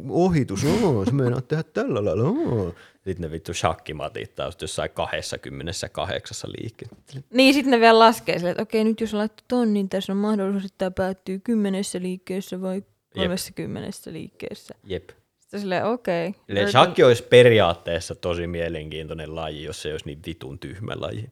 ohitus, 0.09 0.65
oh, 0.65 1.05
se 1.05 1.11
meinaat 1.11 1.47
tehdä 1.47 1.63
tällä 1.63 2.05
lailla. 2.05 2.23
Oh. 2.23 2.75
Sitten 2.93 3.21
ne 3.21 3.31
vittu 3.31 3.53
shakkimatit 3.53 4.35
taas 4.35 4.57
jossain 4.61 4.89
28 4.93 6.51
liikkeessä. 6.57 6.95
Niin, 7.33 7.53
sitten 7.53 7.71
ne 7.71 7.79
vielä 7.79 7.99
laskee 7.99 8.37
silleen, 8.37 8.51
että 8.51 8.63
okei, 8.63 8.83
nyt 8.83 9.01
jos 9.01 9.13
laittaa 9.13 9.45
ton, 9.47 9.73
niin 9.73 9.89
tässä 9.89 10.13
on 10.13 10.17
mahdollisuus, 10.17 10.65
että 10.65 10.77
tämä 10.77 10.91
päättyy 10.91 11.39
kymmenessä 11.39 11.99
liikkeessä 12.01 12.61
vai 12.61 12.83
kolmessa 13.13 13.51
kymmenessä 13.53 14.13
liikkeessä. 14.13 14.75
Jep. 14.83 15.09
Sitten 15.49 15.59
silleen, 15.59 15.85
okei. 15.85 16.35
Löytän- 16.47 16.71
shakki 16.71 17.03
olisi 17.03 17.23
periaatteessa 17.23 18.15
tosi 18.15 18.47
mielenkiintoinen 18.47 19.35
laji, 19.35 19.63
jos 19.63 19.81
se 19.81 19.91
olisi 19.91 20.05
niin 20.05 20.19
vitun 20.25 20.59
tyhmä 20.59 20.91
laji. 20.95 21.25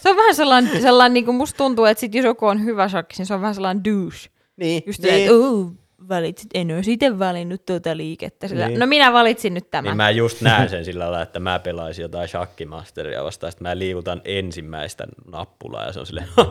Se 0.00 0.10
on 0.10 0.16
vähän 0.16 0.34
sellainen, 0.34 0.82
sellainen 0.82 1.14
niin 1.14 1.24
kuin 1.24 1.34
musta 1.34 1.56
tuntuu, 1.56 1.84
että 1.84 2.00
sit 2.00 2.14
jos 2.14 2.24
joku 2.24 2.46
on 2.46 2.64
hyvä 2.64 2.88
shakki, 2.88 3.14
niin 3.18 3.26
se 3.26 3.34
on 3.34 3.40
vähän 3.40 3.54
sellainen 3.54 3.84
douche. 3.84 4.28
Niin, 4.56 4.82
Just 4.86 5.02
niin. 5.02 5.14
että 5.14 5.32
oh, 5.32 5.72
valitsit, 6.08 6.50
en 6.54 6.70
ole 6.70 6.82
itse 6.86 7.18
valinnut 7.18 7.66
tuota 7.66 7.96
liikettä. 7.96 8.48
Sillä, 8.48 8.68
Niin. 8.68 8.80
No 8.80 8.86
minä 8.86 9.12
valitsin 9.12 9.54
nyt 9.54 9.70
tämän. 9.70 9.84
Niin 9.84 9.96
mä 9.96 10.10
just 10.10 10.40
näen 10.40 10.68
sen 10.68 10.84
sillä 10.84 11.04
lailla, 11.04 11.22
että 11.22 11.40
mä 11.40 11.58
pelaisin 11.58 12.02
jotain 12.02 12.28
shakkimasteria 12.28 13.24
vastaan, 13.24 13.52
sitten 13.52 13.68
mä 13.68 13.78
liikutan 13.78 14.20
ensimmäistä 14.24 15.06
nappulaa 15.32 15.86
ja 15.86 15.92
se 15.92 16.00
on 16.00 16.06
silleen, 16.06 16.28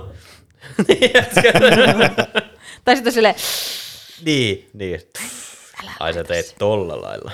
Tai 2.86 2.96
sitten 2.96 3.14
silleen, 3.14 3.36
niin, 4.26 4.70
niin. 4.74 5.00
Ai 5.99 6.13
sä 6.13 6.23
teet 6.23 6.55
tolla 6.59 7.01
lailla. 7.01 7.32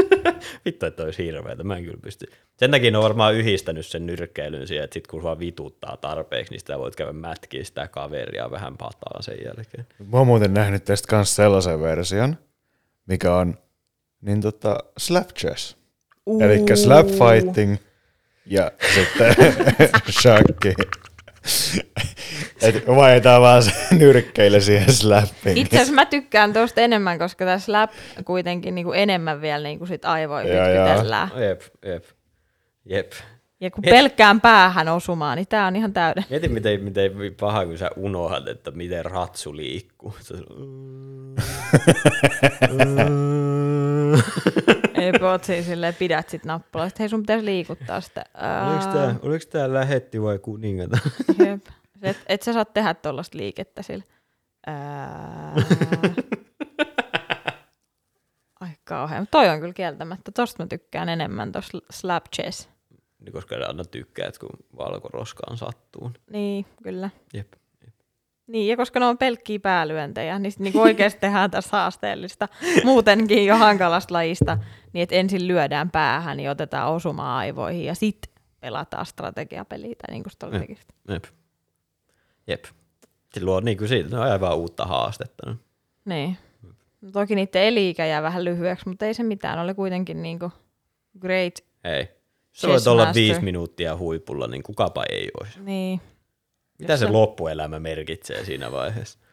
Vittu, 0.64 0.86
että 0.86 1.02
olisi 1.02 1.24
hirveetä, 1.24 1.64
mä 1.64 1.76
en 1.76 1.84
kyllä 1.84 1.98
pysty. 2.02 2.26
Sen 2.56 2.70
takia 2.70 2.90
ne 2.90 2.98
on 2.98 3.04
varmaan 3.04 3.34
yhdistänyt 3.34 3.86
sen 3.86 4.06
nyrkkeilyn 4.06 4.66
siihen, 4.66 4.84
että 4.84 4.94
sit 4.94 5.06
kun 5.06 5.22
sua 5.22 5.38
vituttaa 5.38 5.96
tarpeeksi, 5.96 6.52
niin 6.52 6.60
sitä 6.60 6.78
voit 6.78 6.96
käydä 6.96 7.12
mätkiä 7.12 7.64
sitä 7.64 7.88
kaveria 7.88 8.50
vähän 8.50 8.76
pataa 8.76 9.22
sen 9.22 9.38
jälkeen. 9.44 9.86
Mä 10.12 10.18
oon 10.18 10.26
muuten 10.26 10.54
nähnyt 10.54 10.84
tästä 10.84 11.08
kanssa 11.08 11.34
sellaisen 11.34 11.80
version, 11.80 12.36
mikä 13.06 13.34
on 13.34 13.58
niin 14.20 14.40
tota, 14.40 14.78
slap 14.98 15.28
chess. 15.28 15.76
Eli 16.40 16.76
slap 16.76 17.06
fighting 17.06 17.76
ja 18.46 18.70
sitten 18.94 19.34
shakki. 20.22 20.74
Et 22.62 22.86
vaihdetaan 22.86 23.42
vaan 23.42 23.62
se 23.62 23.72
nyrkkeille 23.98 24.60
siihen 24.60 24.92
slappiin. 24.92 25.58
itse 25.58 25.76
asiassa 25.76 25.94
mä 25.94 26.06
tykkään 26.06 26.52
tuosta 26.52 26.80
enemmän, 26.80 27.18
koska 27.18 27.44
tässä 27.44 27.66
slap 27.66 27.90
kuitenkin 28.24 28.74
niin 28.74 28.84
kuin 28.84 28.98
enemmän 28.98 29.40
vielä 29.40 29.68
niin 29.68 29.78
kuin 29.78 29.88
sit 29.88 30.04
aivoja 30.04 30.44
pytkytellään. 30.44 31.30
Jep, 31.36 31.62
jep, 31.84 32.04
jep. 32.84 33.12
Ja 33.60 33.70
kun 33.70 33.82
pelkkään 33.82 34.40
päähän 34.40 34.88
osumaan, 34.88 35.36
niin 35.36 35.48
tää 35.48 35.66
on 35.66 35.76
ihan 35.76 35.92
täyden. 35.92 36.24
Mieti, 36.30 36.48
miten, 36.48 36.84
miten 36.84 37.12
paha, 37.40 37.66
kun 37.66 37.78
sä 37.78 37.90
unohdat, 37.96 38.48
että 38.48 38.70
miten 38.70 39.04
ratsu 39.04 39.56
liikkuu. 39.56 40.14
Ei 44.98 45.12
oot 45.22 45.44
siis 45.44 45.66
silleen, 45.66 45.94
pidät 45.94 46.28
sit 46.28 46.44
nappulaa. 46.44 46.88
Sitten 46.88 47.04
hei 47.04 47.08
sun 47.08 47.20
pitäisi 47.20 47.44
liikuttaa 47.44 48.00
sitä. 48.00 48.24
Oliko 48.70 48.92
tää, 48.92 49.14
oliko 49.22 49.44
tää 49.50 49.72
lähetti 49.72 50.22
vai 50.22 50.38
kuningatar? 50.38 51.00
Jep. 51.46 51.64
Et, 52.02 52.16
et 52.26 52.42
sä 52.42 52.52
saa 52.52 52.64
tehdä 52.64 52.94
tuollaista 52.94 53.38
liikettä 53.38 53.82
sillä. 53.82 54.04
Ää... 54.66 55.54
Ai 58.60 58.68
kauhean. 58.84 59.28
Toi 59.30 59.48
on 59.48 59.60
kyllä 59.60 59.72
kieltämättä. 59.72 60.32
Tosta 60.32 60.62
mä 60.62 60.66
tykkään 60.66 61.08
enemmän, 61.08 61.52
tosta 61.52 61.78
slap 61.90 62.24
chess. 62.36 62.68
Niin 63.20 63.32
koska 63.32 63.54
aina 63.66 63.84
tykkäät, 63.84 64.38
kun 64.38 64.50
valkoroskaan 64.78 65.56
sattuu. 65.56 66.12
Niin, 66.30 66.66
kyllä. 66.82 67.10
Jep. 67.34 67.52
Niin, 68.46 68.68
ja 68.68 68.76
koska 68.76 69.00
ne 69.00 69.06
on 69.06 69.18
pelkkiä 69.18 69.58
päälyöntejä, 69.60 70.38
niin 70.38 70.52
sitten 70.52 70.64
niinku 70.64 70.80
oikeasti 70.80 71.20
tehdään 71.20 71.50
tässä 71.50 71.76
haasteellista, 71.76 72.48
muutenkin 72.84 73.46
jo 73.46 73.56
hankalasta 73.56 74.14
lajista, 74.14 74.58
niin 74.92 75.02
että 75.02 75.14
ensin 75.14 75.48
lyödään 75.48 75.90
päähän, 75.90 76.36
niin 76.36 76.50
otetaan 76.50 76.92
osuma 76.92 77.36
aivoihin 77.38 77.84
ja 77.84 77.94
sitten 77.94 78.34
pelataan 78.60 79.06
strategiapeliä 79.06 79.94
tai 80.06 80.14
niin 80.14 80.22
kuin 80.22 80.52
Mm. 80.52 80.60
tekistä. 80.60 80.94
Jep. 81.08 81.24
Jep. 82.48 82.64
Se 83.34 83.44
luo 83.44 83.60
niin 83.60 83.78
kuin 83.78 83.88
siitä, 83.88 84.10
ne 84.10 84.16
on 84.18 84.22
aivan 84.22 84.56
uutta 84.56 84.84
haastetta. 84.84 85.56
Niin. 86.04 86.36
Toki 87.12 87.34
niiden 87.34 87.62
eli-ikä 87.62 88.06
jää 88.06 88.22
vähän 88.22 88.44
lyhyeksi, 88.44 88.88
mutta 88.88 89.06
ei 89.06 89.14
se 89.14 89.22
mitään, 89.22 89.58
oli 89.58 89.74
kuitenkin 89.74 90.22
niinku 90.22 90.52
great. 91.20 91.54
Ei. 91.84 92.08
Chess 92.54 92.66
voit 92.68 92.86
olla 92.86 93.14
viisi 93.14 93.40
minuuttia 93.40 93.96
huipulla, 93.96 94.46
niin 94.46 94.62
kukapa 94.62 95.04
ei 95.10 95.28
olisi. 95.40 95.60
Niin. 95.60 96.00
Mitä 96.78 96.92
Jos 96.92 97.00
se 97.00 97.06
se- 97.06 97.12
loppuelämä 97.12 97.78
merkitsee 97.78 98.44
siinä 98.44 98.72
vaiheessa? 98.72 99.18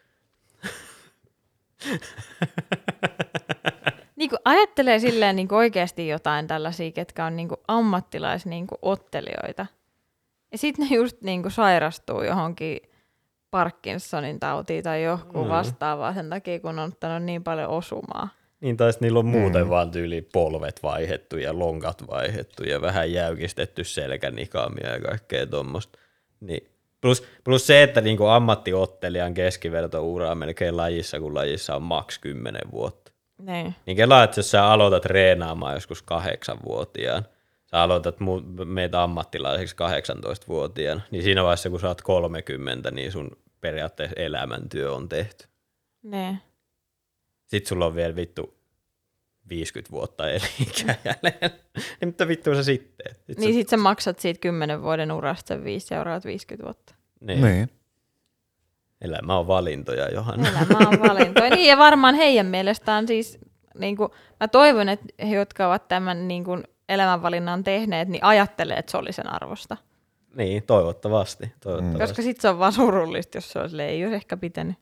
Niin 4.16 4.30
kuin 4.30 4.40
ajattelee 4.44 4.98
silleen 4.98 5.36
niin 5.36 5.48
kuin 5.48 5.56
oikeasti 5.56 6.08
jotain 6.08 6.46
tällaisia, 6.46 6.92
ketkä 6.92 7.24
on 7.24 7.36
niin 7.36 7.48
kuin 7.48 7.60
ammattilais 7.68 8.46
niin 8.46 8.66
kuin 8.66 8.78
ottelijoita. 8.82 9.66
Ja 10.52 10.58
sitten 10.58 10.88
ne 10.88 10.96
just 10.96 11.22
niin 11.22 11.42
kuin 11.42 11.52
sairastuu 11.52 12.22
johonkin 12.22 12.80
Parkinsonin 13.50 14.40
tautiin 14.40 14.84
tai 14.84 15.02
johonkin 15.02 15.40
Mm. 15.42 15.48
vastaavaa 15.48 16.14
sen 16.14 16.30
takia, 16.30 16.60
kun 16.60 16.78
on 16.78 16.88
ottanut 16.92 17.22
niin 17.22 17.44
paljon 17.44 17.70
osumaa. 17.70 18.28
Niin 18.60 18.76
taisi 18.76 18.98
niillä 19.00 19.18
on 19.18 19.26
muuten 19.26 19.64
mm. 19.64 19.70
vaan 19.70 19.90
tyyli 19.90 20.28
polvet 20.32 20.82
vaihettu 20.82 21.36
ja 21.36 21.58
lonkat 21.58 22.06
vaihettu 22.10 22.64
ja 22.64 22.80
vähän 22.80 23.12
jäykistetty 23.12 23.84
selkänikaamia 23.84 24.92
ja 24.92 25.00
kaikkea 25.00 25.46
tuommoista. 25.46 25.98
Niin. 26.40 26.68
Plus, 27.00 27.24
plus 27.44 27.66
se, 27.66 27.82
että 27.82 28.00
niinku 28.00 28.26
ammattiottelijan 28.26 29.34
keskiverto-ura 29.34 30.30
on 30.30 30.38
melkein 30.38 30.76
lajissa, 30.76 31.20
kun 31.20 31.34
lajissa 31.34 31.76
on 31.76 31.82
maks 31.82 32.18
10 32.18 32.60
vuotta. 32.72 33.12
Niin. 33.42 33.74
Niin 33.86 33.96
kelaa, 33.96 34.24
että 34.24 34.38
jos 34.38 34.50
sä 34.50 34.66
aloitat 34.66 35.02
treenaamaan 35.02 35.74
joskus 35.74 36.02
kahdeksanvuotiaan, 36.02 37.24
aloitat 37.82 38.16
mu- 38.20 38.64
meitä 38.64 39.02
ammattilaiseksi 39.02 39.76
18-vuotiaan, 39.76 41.02
niin 41.10 41.22
siinä 41.22 41.42
vaiheessa, 41.42 41.70
kun 41.70 41.80
sä 41.80 41.88
oot 41.88 42.02
30, 42.02 42.90
niin 42.90 43.12
sun 43.12 43.30
periaatteessa 43.60 44.16
elämäntyö 44.16 44.94
on 44.94 45.08
tehty. 45.08 45.46
Niin. 46.02 46.38
Sitten 47.46 47.68
sulla 47.68 47.86
on 47.86 47.94
vielä 47.94 48.16
vittu 48.16 48.56
50 49.48 49.90
vuotta 49.90 50.30
elikää 50.30 50.94
jäljellä. 51.04 51.56
niin 52.00 52.08
mitä 52.08 52.28
vittua 52.28 52.54
sä 52.54 52.62
sitten? 52.62 53.14
Sit 53.26 53.38
Niin 53.38 53.54
sä, 53.54 53.58
sit 53.58 53.68
sä 53.68 53.76
maksat 53.76 54.18
siitä 54.18 54.40
10 54.40 54.82
vuoden 54.82 55.12
urasta 55.12 55.48
sen 55.48 55.64
viisi 55.64 55.86
seuraavat 55.86 56.24
50 56.24 56.64
vuotta. 56.64 56.94
niin. 57.20 57.40
Niin. 57.40 57.70
Elämä 59.00 59.38
on 59.38 59.46
valintoja, 59.46 60.08
Johanna. 60.08 60.48
Elämä 60.48 60.88
on 60.88 61.00
valintoja. 61.08 61.50
Niin, 61.50 61.68
ja 61.68 61.78
varmaan 61.78 62.14
heidän 62.14 62.46
mielestään 62.46 63.06
siis, 63.06 63.38
niin 63.78 63.96
kuin, 63.96 64.10
mä 64.40 64.48
toivon, 64.48 64.88
että 64.88 65.06
he, 65.28 65.36
jotka 65.36 65.68
ovat 65.68 65.88
tämän 65.88 66.28
niin 66.28 66.44
kuin, 66.44 66.64
elämänvalinnan 66.88 67.64
tehneet, 67.64 68.08
niin 68.08 68.24
ajattelee, 68.24 68.76
että 68.76 68.90
se 68.90 68.96
oli 68.96 69.12
sen 69.12 69.32
arvosta. 69.32 69.76
Niin, 70.36 70.62
toivottavasti. 70.62 71.52
toivottavasti. 71.60 71.98
Koska 71.98 72.22
sitten 72.22 72.42
se 72.42 72.48
on 72.48 72.58
vaan 72.58 72.72
surullista, 72.72 73.36
jos 73.36 73.52
se 73.52 73.58
olisi, 73.58 73.82
ei 73.82 74.04
olisi 74.04 74.14
ehkä 74.14 74.36
pitänyt. 74.36 74.76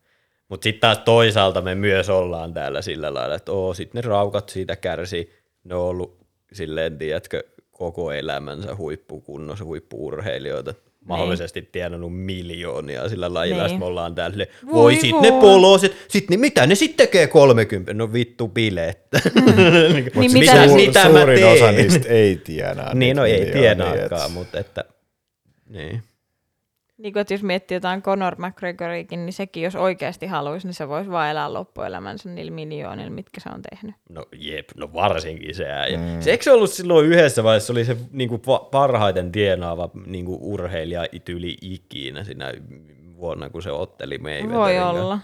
Mutta 0.49 0.63
sitten 0.63 0.81
taas 0.81 0.97
toisaalta 0.97 1.61
me 1.61 1.75
myös 1.75 2.09
ollaan 2.09 2.53
täällä 2.53 2.81
sillä 2.81 3.13
lailla, 3.13 3.35
että 3.35 3.51
oo, 3.51 3.73
sitten 3.73 4.01
ne 4.03 4.09
raukat 4.09 4.49
siitä 4.49 4.75
kärsii. 4.75 5.33
Ne 5.63 5.75
on 5.75 5.81
ollut 5.81 6.17
silleen, 6.53 6.97
tiedätkö, 6.97 7.43
koko 7.71 8.11
elämänsä 8.11 8.75
huippukunnossa, 8.75 9.65
huippuurheilijoita. 9.65 10.73
Mahdollisesti 11.05 11.61
tienannut 11.71 12.15
miljoonia 12.19 13.09
sillä 13.09 13.33
lajilla, 13.33 13.63
Niin. 13.63 13.69
niin. 13.69 13.79
me 13.79 13.85
ollaan 13.85 14.15
täällä, 14.15 14.45
Voi 14.65 14.73
voi 14.73 14.95
sit 14.95 15.21
ne 15.21 15.31
voi. 15.31 15.41
poloset, 15.41 15.95
sit 16.07 16.29
ne, 16.29 16.37
mitä 16.37 16.67
ne 16.67 16.75
sitten 16.75 17.07
tekee 17.07 17.27
30, 17.27 17.93
no 17.93 18.13
vittu 18.13 18.47
bileettä. 18.47 19.19
niin, 19.35 20.11
Niin 20.15 20.33
mitä, 20.33 20.39
mitä- 20.39 20.67
Suur, 20.67 20.77
mitä 20.79 21.09
mä 21.09 21.19
suurin 21.19 21.39
teen? 21.39 21.53
osa 21.53 21.71
niistä 21.71 22.09
ei 22.09 22.35
tienaa. 22.43 22.93
niin, 22.93 23.15
no 23.15 23.25
ei 23.25 23.31
miljoonia, 23.39 23.61
tienaakaan, 23.61 24.31
mutta 24.31 24.59
että, 24.59 24.83
niin. 25.69 26.03
Niin 26.97 27.13
kuin, 27.13 27.21
että 27.21 27.33
jos 27.33 27.43
miettii 27.43 27.75
jotain 27.75 28.01
Conor 28.01 28.35
McGregoriakin, 28.37 29.25
niin 29.25 29.33
sekin 29.33 29.63
jos 29.63 29.75
oikeasti 29.75 30.25
haluaisi, 30.27 30.67
niin 30.67 30.73
se 30.73 30.87
voisi 30.87 31.11
vaan 31.11 31.29
elää 31.29 31.53
loppuelämänsä 31.53 32.29
niillä 32.29 32.51
miljoonilla, 32.51 33.09
mitkä 33.09 33.41
se 33.41 33.49
on 33.55 33.61
tehnyt. 33.71 33.95
No 34.09 34.25
jep, 34.37 34.69
no 34.77 34.93
varsinkin 34.93 35.55
se 35.55 35.71
äijä. 35.71 35.97
Mm. 35.97 36.21
Se 36.21 36.31
eikö 36.31 36.43
se 36.43 36.51
ollut 36.51 36.69
silloin 36.69 37.05
yhdessä 37.05 37.43
vaiheessa, 37.43 37.67
se 37.67 37.71
oli 37.73 37.85
se 37.85 37.97
niinku, 38.11 38.35
pa- 38.35 38.69
parhaiten 38.71 39.31
tienaava 39.31 39.89
niinku, 40.05 40.39
urheilija 40.53 41.05
tyyli 41.25 41.57
ikinä 41.61 42.23
siinä 42.23 42.53
vuonna, 43.17 43.49
kun 43.49 43.61
se 43.61 43.71
otteli 43.71 44.17
Mayweatherin 44.17 44.53
Voi 44.53 44.79
olla, 44.79 45.19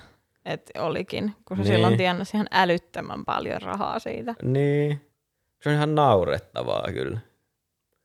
että 0.46 0.82
olikin, 0.84 1.34
kun 1.46 1.58
se 1.58 1.64
Niin. 1.64 1.74
silloin 1.74 1.98
tienasi 1.98 2.38
ihan 2.38 2.48
älyttömän 2.52 3.26
paljon 3.26 3.62
rahaa 3.62 4.00
siitä. 4.00 4.36
Niin. 4.44 5.02
Se 5.60 5.70
on 5.70 5.76
ihan 5.76 5.96
naurettavaa 5.96 6.88
kyllä. 6.94 7.20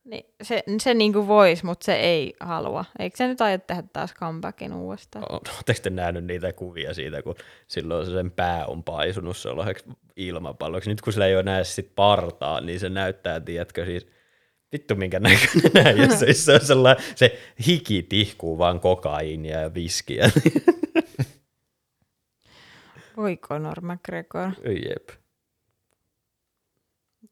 Niin, 0.07 0.27
se, 0.43 0.63
se 0.81 0.95
niin 0.95 1.13
kuin 1.13 1.29
voisi, 1.29 1.65
mutta 1.65 1.85
se 1.85 1.95
ei 1.95 2.35
halua. 2.41 2.85
Eikö 2.99 3.17
se 3.17 3.27
nyt 3.27 3.41
aio 3.41 3.59
tehdä 3.59 3.83
taas 3.93 4.15
comebackin 4.15 4.73
uudestaan? 4.73 5.25
Oletteko 5.29 5.81
te 5.83 5.91
nähnyt 5.91 6.25
niitä 6.25 6.53
kuvia 6.53 6.95
siitä, 6.95 7.23
kun 7.23 7.35
silloin 7.67 8.07
se 8.07 8.13
sen 8.13 8.31
pää 8.31 8.67
on 8.67 8.85
paisunut 8.85 9.37
sellaiseksi 9.37 9.85
ilmapalloksi. 10.17 10.91
Nyt 10.91 11.01
kun 11.01 11.13
sillä 11.13 11.27
ei 11.27 11.35
ole 11.35 11.41
enää 11.41 11.65
sit 11.65 11.95
partaa, 11.95 12.61
niin 12.61 12.81
se 12.81 12.89
näyttää, 12.89 13.41
tiedätkö, 13.41 13.85
siis 13.85 14.07
vittu 14.73 14.95
minkä 14.95 15.21
näköinen 15.21 15.73
näin, 15.75 16.19
se, 16.19 16.33
se 16.33 16.53
on 16.53 16.61
sellainen, 16.61 17.05
se 17.15 17.39
hiki 17.67 18.03
tihkuu 18.03 18.59
vaan 18.59 18.81
kokaiinia 18.81 19.61
ja 19.61 19.75
viskiä. 19.75 20.31
Voi 23.17 23.37
Conor 23.37 23.81
McGregor. 23.81 24.51
Jep. 24.65 25.26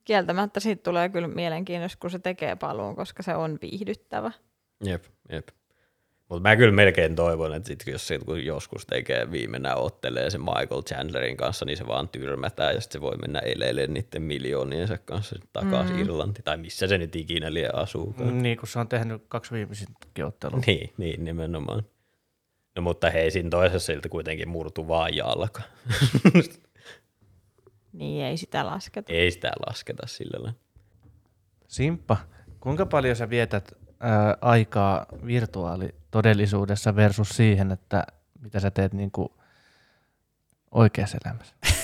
Kieltämättä 0.04 0.60
siitä 0.60 0.82
tulee 0.82 1.08
kyllä 1.08 1.28
mielenkiintoista, 1.28 1.98
kun 2.00 2.10
se 2.10 2.18
tekee 2.18 2.56
paluun, 2.56 2.96
koska 2.96 3.22
se 3.22 3.34
on 3.34 3.58
viihdyttävä. 3.62 4.32
Jep, 4.84 5.04
jep. 5.32 5.48
Mutta 6.28 6.48
mä 6.48 6.56
kyllä 6.56 6.72
melkein 6.72 7.16
toivon, 7.16 7.54
että 7.54 7.66
sit, 7.66 7.82
jos 7.86 8.08
sit, 8.08 8.24
kun 8.24 8.44
joskus 8.44 8.86
tekee 8.86 9.30
viimeinen 9.30 9.76
ottelee 9.76 10.30
se 10.30 10.38
Michael 10.38 10.82
Chandlerin 10.82 11.36
kanssa, 11.36 11.64
niin 11.64 11.76
se 11.76 11.86
vaan 11.86 12.08
tyrmätään 12.08 12.74
ja 12.74 12.80
sitten 12.80 12.98
se 12.98 13.02
voi 13.02 13.16
mennä 13.16 13.38
eleilemään 13.38 13.94
niiden 13.94 14.22
miljooniensa 14.22 14.98
kanssa 14.98 15.36
takaisin 15.52 15.96
mm. 15.96 16.02
Irlanti 16.02 16.42
tai 16.42 16.56
missä 16.56 16.86
se 16.86 16.98
nyt 16.98 17.16
ikinä 17.16 17.54
lie 17.54 17.68
asuukaan. 17.72 18.42
Niin, 18.42 18.58
kun 18.58 18.68
se 18.68 18.78
on 18.78 18.88
tehnyt 18.88 19.22
kaksi 19.28 19.52
viimeisintäkin 19.52 20.24
ottelua. 20.24 20.60
Niin, 20.66 20.92
niin, 20.96 21.24
nimenomaan. 21.24 21.82
No 22.76 22.82
mutta 22.82 23.10
hei, 23.10 23.30
siinä 23.30 23.50
toisessa 23.50 23.92
siltä 23.92 24.08
kuitenkin 24.08 24.48
murtu 24.48 24.88
vaan 24.88 25.16
jalka. 25.16 25.62
Niin 27.94 28.24
ei 28.24 28.36
sitä 28.36 28.66
lasketa. 28.66 29.12
Ei 29.12 29.30
sitä 29.30 29.52
lasketa 29.66 30.06
sillä 30.06 30.42
lailla. 30.42 30.58
Simppa, 31.68 32.16
kuinka 32.60 32.86
paljon 32.86 33.16
sä 33.16 33.30
vietät 33.30 33.72
ää, 34.00 34.36
aikaa 34.40 35.06
virtuaalitodellisuudessa 35.26 36.96
versus 36.96 37.28
siihen, 37.28 37.72
että 37.72 38.06
mitä 38.40 38.60
sä 38.60 38.70
teet 38.70 38.92
niin 38.92 39.10
kuin 39.10 39.28
oikeassa 40.70 41.18
elämässä 41.24 41.54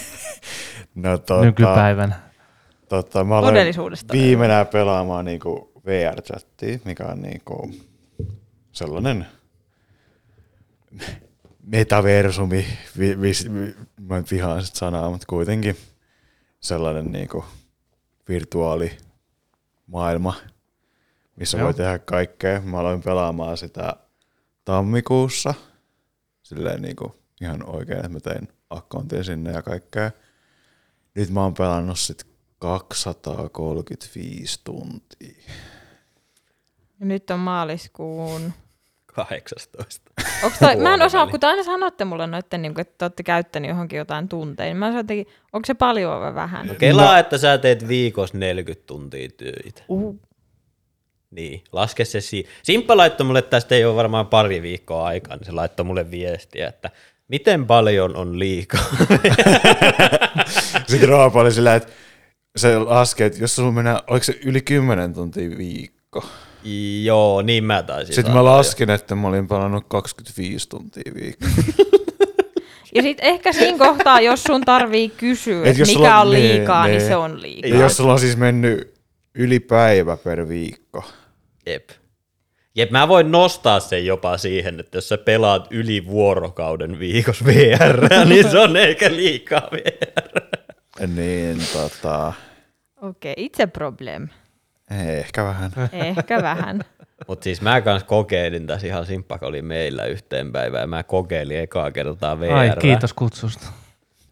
No, 0.95 1.19
tota, 1.19 1.41
nykypäivänä? 1.41 2.21
Tota, 2.89 3.25
mä 3.25 3.41
Todellisuudesta. 3.41 4.13
viimeinen 4.13 4.67
pelaamaan 4.67 5.25
niinku 5.25 5.73
VR-chattia, 5.87 6.79
mikä 6.85 7.07
on 7.07 7.21
niinku 7.23 7.71
sellainen 8.73 9.27
metaversumi, 11.67 12.67
vi, 12.99 13.21
vi, 13.21 13.33
vi, 13.55 13.75
mä 14.01 14.23
vihaan 14.31 14.65
sitä 14.65 14.79
sanaa, 14.79 15.11
mutta 15.11 15.27
kuitenkin 15.29 15.77
sellainen 16.61 17.13
niinku 17.13 17.45
virtuaali 18.29 18.99
maailma, 19.87 20.35
missä 21.37 21.59
Joo. 21.59 21.65
voi 21.65 21.75
tehdä 21.75 21.99
kaikkea. 21.99 22.61
Mä 22.61 22.79
aloin 22.79 23.03
pelaamaan 23.03 23.57
sitä 23.57 23.97
tammikuussa, 24.65 25.55
silleen 26.43 26.83
niinku 26.83 27.15
ihan 27.41 27.69
oikein, 27.69 27.99
että 27.99 28.09
mä 28.09 28.21
tein 28.21 28.49
akkontin 28.71 29.25
sinne 29.25 29.53
ja 29.53 29.63
kaikkea. 29.63 30.11
Nyt 31.15 31.31
mä 31.31 31.43
oon 31.43 31.55
pelannut 31.55 31.99
sit 31.99 32.27
235 32.59 34.61
tuntia. 34.65 35.43
Ja 37.01 37.07
Nyt 37.07 37.31
on 37.31 37.41
maaliskuun 37.41 38.53
18. 39.25 40.11
Onks 40.45 40.59
toi, 40.59 40.77
mä 40.77 40.95
en 40.95 41.03
osaa, 41.03 41.27
kun 41.27 41.41
te 41.41 41.47
aina 41.47 41.63
sanotte 41.63 42.05
mulle 42.05 42.27
noitten, 42.27 42.63
niin 42.63 42.81
että 42.81 42.95
te 42.99 43.05
olette 43.05 43.23
käyttänyt 43.23 43.69
johonkin 43.69 43.97
jotain 43.97 44.29
tunteja. 44.29 44.75
Mä 44.75 44.87
sanoin, 44.87 45.13
että 45.13 45.33
onko 45.53 45.67
se 45.67 45.75
paljon 45.75 46.21
vai 46.21 46.35
vähän? 46.35 46.67
No 46.67 46.75
kelaa, 46.75 47.19
että 47.19 47.39
sä 47.39 47.59
teet 47.59 47.89
viikossa 47.89 48.39
40 48.39 48.87
tuntia 48.87 49.29
töitä. 49.37 49.83
Uh. 49.89 50.21
Niin, 51.31 51.63
laske 51.73 52.05
se 52.05 52.21
si- 52.21 52.47
Simppa 52.63 52.97
laittoi 52.97 53.27
mulle, 53.27 53.43
tästä 53.43 53.75
ei 53.75 53.85
ole 53.85 53.97
varmaan 53.97 54.27
pari 54.27 54.63
viikkoa 54.63 55.07
aikaa, 55.07 55.37
niin 55.37 55.45
se 55.47 55.53
laittoi 55.53 55.87
mulle 55.87 56.11
viestiä, 56.11 56.69
että 56.69 56.91
Miten 57.31 57.67
paljon 57.67 58.17
on 58.17 58.39
liikaa? 58.39 58.85
Sitten 60.89 61.09
Roopa 61.09 61.41
oli 61.41 61.53
sillä, 61.53 61.75
että 61.75 61.93
se 62.57 62.79
laskee, 62.79 63.27
että 63.27 63.39
jos 63.39 63.57
sulla 63.57 63.73
menee, 63.73 63.97
oliko 64.07 64.25
se 64.25 64.39
yli 64.45 64.61
10 64.61 65.15
tuntia 65.15 65.59
viikko? 65.59 66.25
Joo, 67.05 67.43
niin 67.43 67.65
mä 67.65 67.83
taisin 67.83 68.15
Sitten 68.15 68.33
mä 68.33 68.39
sanoa 68.39 68.53
jo. 68.53 68.57
laskin, 68.57 68.91
että 68.91 69.15
mä 69.15 69.29
olin 69.29 69.47
palannut 69.49 69.85
25 69.89 70.69
tuntia 70.69 71.13
viikko. 71.15 71.47
Ja 72.95 73.03
sitten 73.03 73.27
ehkä 73.27 73.53
siinä 73.53 73.79
kohtaa, 73.79 74.21
jos 74.21 74.43
sun 74.43 74.61
tarvii 74.61 75.09
kysyä, 75.09 75.65
Et 75.67 75.79
mikä 75.79 75.85
sulla- 75.93 76.21
on 76.21 76.31
niin, 76.31 76.57
liikaa, 76.59 76.87
niin, 76.87 76.99
niin. 76.99 77.09
se 77.09 77.17
on 77.17 77.43
liikaa. 77.43 77.71
Ja 77.71 77.77
jos 77.81 77.97
sulla 77.97 78.13
on 78.13 78.19
siis 78.21 78.37
mennyt 78.37 78.95
yli 79.35 79.61
päivä 79.61 80.17
per 80.17 80.49
viikko, 80.49 81.05
Jep. 81.67 81.91
Jep, 82.75 82.91
mä 82.91 83.09
voin 83.09 83.31
nostaa 83.33 83.81
sen 83.81 84.07
jopa 84.07 84.39
siihen, 84.39 84.81
että 84.81 84.97
jos 84.99 85.09
sä 85.09 85.19
pelaat 85.19 85.67
yli 85.71 86.07
vuorokauden 86.07 86.99
viikossa 86.99 87.45
VR, 87.45 88.09
niin 88.29 88.51
se 88.51 88.59
on 88.59 88.77
eikä 88.77 89.11
liikaa 89.17 89.69
VR. 89.73 90.41
niin 91.07 91.59
tota, 91.73 92.33
Okei, 93.03 93.33
okay, 93.33 93.45
itse 93.45 93.67
problem. 93.67 94.29
Ehkä 94.91 95.45
vähän. 95.45 95.71
Ehkä 95.93 96.43
vähän. 96.43 96.81
Mutta 97.29 97.45
siis 97.45 97.61
mä 97.63 97.81
kans 97.81 98.05
kokeilin 98.05 98.67
tässä 98.67 98.87
ihan 98.87 99.07
simppak 99.07 99.43
oli 99.43 99.63
meillä 99.63 100.05
yhteen 100.05 100.53
päivään. 100.53 100.89
Mä 100.91 101.03
kokeilin 101.03 101.59
ekaa 101.59 101.91
kertaa 101.91 102.41
VR. 102.41 102.53
Ai, 102.53 102.71
kiitos 102.81 103.13
kutsusta. 103.13 103.67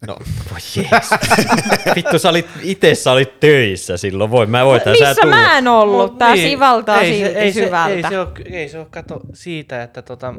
No, 0.07 0.17
voi 0.51 0.59
jees. 0.75 1.09
Vittu, 1.95 2.19
sä 2.19 2.29
olit, 2.29 2.45
ite 2.61 2.95
sä 2.95 3.11
olit 3.11 3.39
töissä 3.39 3.97
silloin. 3.97 4.31
Voi, 4.31 4.45
mä 4.45 4.65
voitan 4.65 4.95
sä 4.99 5.07
Missä 5.07 5.21
tulla. 5.21 5.35
mä 5.35 5.57
en 5.57 5.67
ollut? 5.67 6.17
Tää 6.17 6.33
Niin, 6.33 6.49
sivaltaa 6.49 7.01
ei 7.01 7.19
se- 7.19 7.25
silti 7.25 7.39
ei 7.39 7.53
se, 7.53 7.65
syvältä. 7.65 7.95
Ei 7.95 8.03
se, 8.09 8.19
ole, 8.19 8.27
ei 8.45 8.69
se 8.69 8.77
ole 8.79 8.87
kato 8.89 9.19
siitä, 9.33 9.83
että 9.83 10.01
tota, 10.01 10.31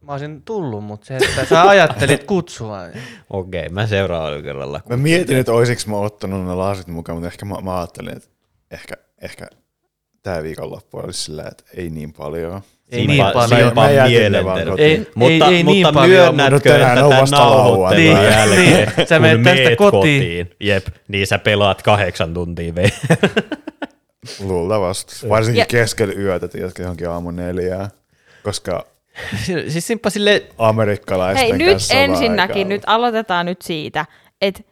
mä 0.00 0.12
olisin 0.12 0.42
tullut, 0.42 0.84
mutta 0.84 1.06
se, 1.06 1.16
että 1.16 1.44
sä 1.44 1.68
ajattelit 1.68 2.24
kutsua. 2.24 2.78
Okei, 3.30 3.68
mä 3.68 3.86
seuraavalla 3.86 4.42
kerralla. 4.42 4.80
Mä 4.88 4.96
mietin, 4.96 5.36
että 5.36 5.52
olisiko 5.52 5.82
mä 5.90 5.96
ottanut 5.96 6.46
ne 6.46 6.54
lasit 6.54 6.86
mukaan, 6.86 7.16
mutta 7.16 7.28
ehkä 7.28 7.44
mä, 7.44 7.54
mä 7.62 7.78
ajattelin, 7.78 8.16
että 8.16 8.28
ehkä, 8.74 8.94
ehkä 9.22 9.46
tää 10.22 10.42
viikonloppu 10.42 10.98
olisi 10.98 11.22
sillä, 11.24 11.44
että 11.50 11.64
ei 11.76 11.90
niin 11.90 12.12
paljon. 12.12 12.60
Ei 12.90 13.06
niin 13.06 13.24
paljon. 13.32 13.48
Simpa 13.60 13.82
Mä 13.82 13.90
jätin 13.90 14.32
ne 14.32 14.44
vaan 14.44 14.56
mielenterveys. 14.58 14.70
kotiin. 14.70 14.90
Ei- 14.90 15.12
mutta, 15.14 15.46
ei 15.46 15.64
mutta 15.64 15.72
niin 15.72 15.94
paljon, 15.94 16.34
myönnätkö, 16.34 16.54
mutta 16.54 16.68
tänään 16.70 16.92
että 16.92 17.04
on 17.04 17.10
tämän 17.10 17.20
vasta 17.20 17.36
nauhoittelun 17.36 18.14
lauantai. 18.14 18.34
jälkeen, 18.38 18.92
Niin, 18.96 19.08
sä 19.08 19.14
kun 19.14 19.22
menet 19.22 19.42
tästä 19.42 19.54
meet 19.64 19.78
kotiin. 19.78 19.90
kotiin, 19.90 20.50
jep, 20.60 20.86
niin 21.08 21.26
sä 21.26 21.38
pelaat 21.38 21.82
kahdeksan 21.82 22.34
tuntia 22.34 22.74
VR. 22.74 22.90
Luultavasti. 24.40 25.28
Varsinkin 25.28 25.58
Ja- 25.60 25.66
keskellä 25.66 26.14
yötä, 26.14 26.48
tiedätkö, 26.48 26.82
johonkin 26.82 27.08
aamu 27.08 27.30
neljää. 27.30 27.90
Koska 28.42 28.86
siis 29.68 29.86
Simppa 29.86 30.10
silleen, 30.10 30.40
amerikkalaisten 30.58 31.48
Hei, 31.48 31.58
nyt 31.58 31.78
ensinnäkin, 31.90 32.56
aikaa. 32.56 32.68
nyt 32.68 32.82
aloitetaan 32.86 33.46
nyt 33.46 33.62
siitä, 33.62 34.06
että 34.40 34.62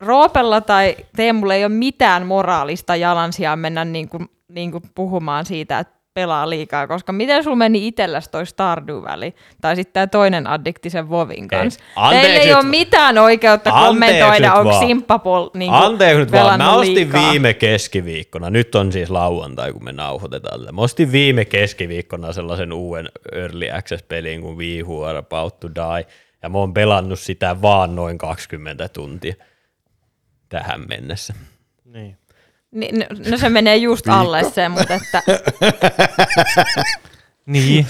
Roopella 0.00 0.60
tai 0.60 0.96
Teemulla 1.16 1.54
ei 1.54 1.64
ole 1.64 1.72
mitään 1.72 2.26
moraalista 2.26 2.96
jalansijaa 2.96 3.56
mennä 3.56 3.84
niin 3.84 4.08
kuin, 4.08 4.28
niin 4.48 4.72
kuin 4.72 4.82
puhumaan 4.94 5.46
siitä, 5.46 5.78
että 5.78 5.96
pelaa 6.14 6.50
liikaa, 6.50 6.86
koska 6.86 7.12
miten 7.12 7.44
sulla 7.44 7.56
meni 7.56 7.86
itselläsi 7.86 8.30
toi 8.30 8.46
Stardew 8.46 9.02
Valley, 9.02 9.32
tai 9.60 9.76
sitten 9.76 9.92
tämä 9.92 10.06
toinen 10.06 10.46
addiktisen 10.46 11.10
Vovin 11.10 11.48
kanssa. 11.48 11.80
anteeksi 11.96 12.28
Teillä 12.28 12.44
ei 12.44 12.54
ole 12.54 12.62
mitään 12.62 13.18
oikeutta 13.18 13.70
Anteeksi 13.70 13.88
kommentoida, 13.88 14.54
onko. 14.54 14.78
Simppapol 14.78 15.48
niin 15.54 15.72
Anteeksi 15.72 16.18
nyt 16.18 16.32
vaan, 16.32 16.58
mä 16.58 16.74
ostin 16.74 16.94
liikaa. 16.94 17.30
viime 17.30 17.54
keskiviikkona, 17.54 18.50
nyt 18.50 18.74
on 18.74 18.92
siis 18.92 19.10
lauantai, 19.10 19.72
kun 19.72 19.84
me 19.84 19.92
nauhoitetaan 19.92 20.60
tätä. 20.60 20.72
Mä 20.72 20.80
ostin 20.80 21.12
viime 21.12 21.44
keskiviikkona 21.44 22.32
sellaisen 22.32 22.72
uuden 22.72 23.08
Early 23.32 23.70
Access-pelin 23.70 24.40
kuin 24.40 24.56
We 24.56 24.82
Who 24.82 25.04
Are 25.04 25.18
About 25.18 25.60
to 25.60 25.68
Die, 25.68 26.06
ja 26.42 26.48
mä 26.48 26.58
oon 26.58 26.74
pelannut 26.74 27.20
sitä 27.20 27.62
vaan 27.62 27.96
noin 27.96 28.18
20 28.18 28.88
tuntia 28.88 29.34
tähän 30.48 30.84
mennessä. 30.88 31.34
Niin. 31.84 32.18
Niin, 32.70 32.98
no, 32.98 33.06
no 33.30 33.38
se 33.38 33.48
menee 33.48 33.76
just 33.76 34.08
alle 34.08 34.44
se, 34.44 34.68
mutta 34.68 34.94
että 34.94 35.22
Niin. 37.46 37.86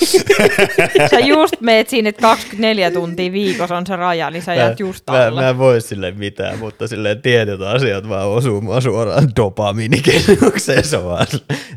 sä 1.10 1.18
just 1.18 1.60
meet 1.60 1.88
siinä, 1.88 2.08
että 2.08 2.22
24 2.22 2.90
tuntia 2.90 3.32
viikossa 3.32 3.76
on 3.76 3.86
se 3.86 3.96
raja, 3.96 4.30
niin 4.30 4.42
sä 4.42 4.54
jäät 4.54 4.80
just 4.80 5.04
mä, 5.10 5.26
alle. 5.26 5.40
mä 5.40 5.48
en 5.48 5.58
voi 5.58 5.80
sille 5.80 6.10
mitään, 6.10 6.58
mutta 6.58 6.88
silleen 6.88 7.22
tietyt 7.22 7.60
asiat 7.60 8.08
vaan 8.08 8.28
osuu 8.28 8.60
mua 8.60 8.80
suoraan 8.80 9.28
dopamiinikennukseen, 9.36 10.84
se 10.84 11.04
vaan, 11.04 11.26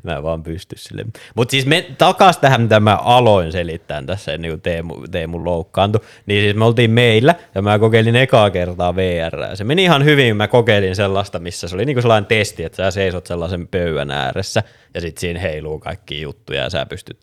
mä 0.03 0.15
en 0.15 0.23
vaan 0.23 0.43
pysty 0.43 0.77
sille. 0.77 1.05
Mutta 1.35 1.51
siis 1.51 1.65
me 1.65 1.85
takas 1.97 2.37
tähän, 2.37 2.61
mitä 2.61 2.79
mä 2.79 2.95
aloin 2.95 3.51
selittää 3.51 4.03
tässä 4.03 4.33
ennen 4.33 4.51
kuin 4.51 4.61
Teemu, 4.61 5.07
Teemu 5.11 5.45
loukkaantui, 5.45 6.01
niin 6.25 6.43
siis 6.43 6.55
me 6.55 6.65
oltiin 6.65 6.91
meillä 6.91 7.35
ja 7.55 7.61
mä 7.61 7.79
kokeilin 7.79 8.15
ekaa 8.15 8.49
kertaa 8.49 8.95
VR. 8.95 9.55
Se 9.55 9.63
meni 9.63 9.83
ihan 9.83 10.05
hyvin, 10.05 10.37
mä 10.37 10.47
kokeilin 10.47 10.95
sellaista, 10.95 11.39
missä 11.39 11.67
se 11.67 11.75
oli 11.75 11.85
niinku 11.85 12.01
sellainen 12.01 12.27
testi, 12.27 12.63
että 12.63 12.75
sä 12.75 12.91
seisot 12.91 13.27
sellaisen 13.27 13.67
pöydän 13.67 14.11
ääressä 14.11 14.63
ja 14.93 15.01
sitten 15.01 15.21
siinä 15.21 15.39
heiluu 15.39 15.79
kaikki 15.79 16.21
juttuja 16.21 16.63
ja 16.63 16.69
sä 16.69 16.85
pystyt 16.85 17.17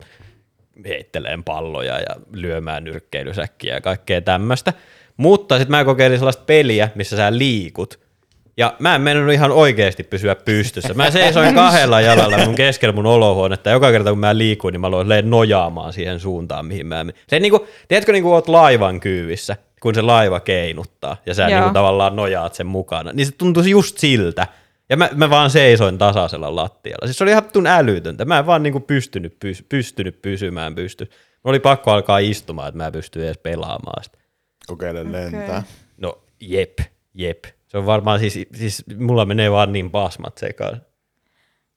heitteleen 0.87 1.43
palloja 1.43 1.99
ja 1.99 2.15
lyömään 2.33 2.83
nyrkkeilysäkkiä 2.83 3.73
ja 3.73 3.81
kaikkea 3.81 4.21
tämmöistä. 4.21 4.73
Mutta 5.17 5.57
sitten 5.57 5.71
mä 5.71 5.85
kokeilin 5.85 6.17
sellaista 6.17 6.43
peliä, 6.45 6.89
missä 6.95 7.17
sä 7.17 7.37
liikut. 7.37 7.99
Ja 8.57 8.73
mä 8.79 8.95
en 8.95 9.01
mennyt 9.01 9.33
ihan 9.33 9.51
oikeasti 9.51 10.03
pysyä 10.03 10.35
pystyssä. 10.35 10.93
Mä 10.93 11.11
seisoin 11.11 11.55
kahdella 11.55 12.01
jalalla 12.01 12.37
mun 12.37 12.55
keskellä 12.55 12.93
mun 12.93 13.05
olohuonetta. 13.05 13.69
ja 13.69 13.73
Joka 13.73 13.91
kerta 13.91 14.09
kun 14.09 14.19
mä 14.19 14.37
liikuin, 14.37 14.71
niin 14.71 14.81
mä 14.81 14.87
aloin 14.87 15.29
nojaamaan 15.29 15.93
siihen 15.93 16.19
suuntaan, 16.19 16.65
mihin 16.65 16.87
mä 16.87 17.03
menin. 17.03 17.21
Se 17.27 17.39
niinku, 17.39 17.67
tiedätkö 17.87 18.11
niinku 18.11 18.33
oot 18.33 18.47
laivan 18.47 18.99
kyyvissä, 18.99 19.57
kun 19.81 19.95
se 19.95 20.01
laiva 20.01 20.39
keinuttaa 20.39 21.17
ja 21.25 21.33
sä 21.33 21.43
Joo. 21.43 21.49
niinku 21.49 21.73
tavallaan 21.73 22.15
nojaat 22.15 22.53
sen 22.53 22.67
mukana. 22.67 23.11
Niin 23.13 23.25
se 23.25 23.31
tuntuisi 23.37 23.69
just 23.69 23.97
siltä. 23.97 24.47
Ja 24.89 24.97
mä, 24.97 25.09
mä 25.15 25.29
vaan 25.29 25.49
seisoin 25.49 25.97
tasaisella 25.97 26.55
lattialla. 26.55 27.07
Siis 27.07 27.17
se 27.17 27.23
oli 27.23 27.31
ihan 27.31 27.45
tun 27.53 27.67
älytöntä. 27.67 28.25
Mä 28.25 28.39
en 28.39 28.45
vaan 28.45 28.63
niinku 28.63 28.79
pystynyt, 28.79 29.39
pys, 29.39 29.65
pystynyt 29.69 30.21
pysymään 30.21 30.75
pysty. 30.75 31.05
Mulla 31.05 31.51
oli 31.51 31.59
pakko 31.59 31.91
alkaa 31.91 32.17
istumaan, 32.17 32.67
että 32.67 32.77
mä 32.77 32.91
pystyin 32.91 33.25
edes 33.25 33.37
pelaamaan 33.37 34.03
sitä. 34.03 34.17
Kokeile 34.67 35.11
lentää. 35.11 35.63
No 35.97 36.17
jep, 36.39 36.79
jep. 37.13 37.43
Se 37.67 37.77
on 37.77 37.85
varmaan 37.85 38.19
siis, 38.19 38.39
siis 38.55 38.83
mulla 38.97 39.25
menee 39.25 39.51
vaan 39.51 39.73
niin 39.73 39.91
pasmat 39.91 40.37
sekaan. 40.37 40.81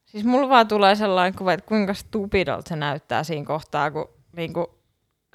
Siis 0.05 0.25
mulla 0.25 0.49
vaan 0.49 0.69
tulee 0.69 0.95
sellainen 0.95 1.39
kuva, 1.39 1.53
että 1.53 1.67
kuinka 1.67 1.95
stupidolta 1.95 2.69
se 2.69 2.77
näyttää 2.77 3.25
siinä 3.25 3.47
kohtaa, 3.47 3.91
kun 3.91 4.11
niinku, 4.37 4.81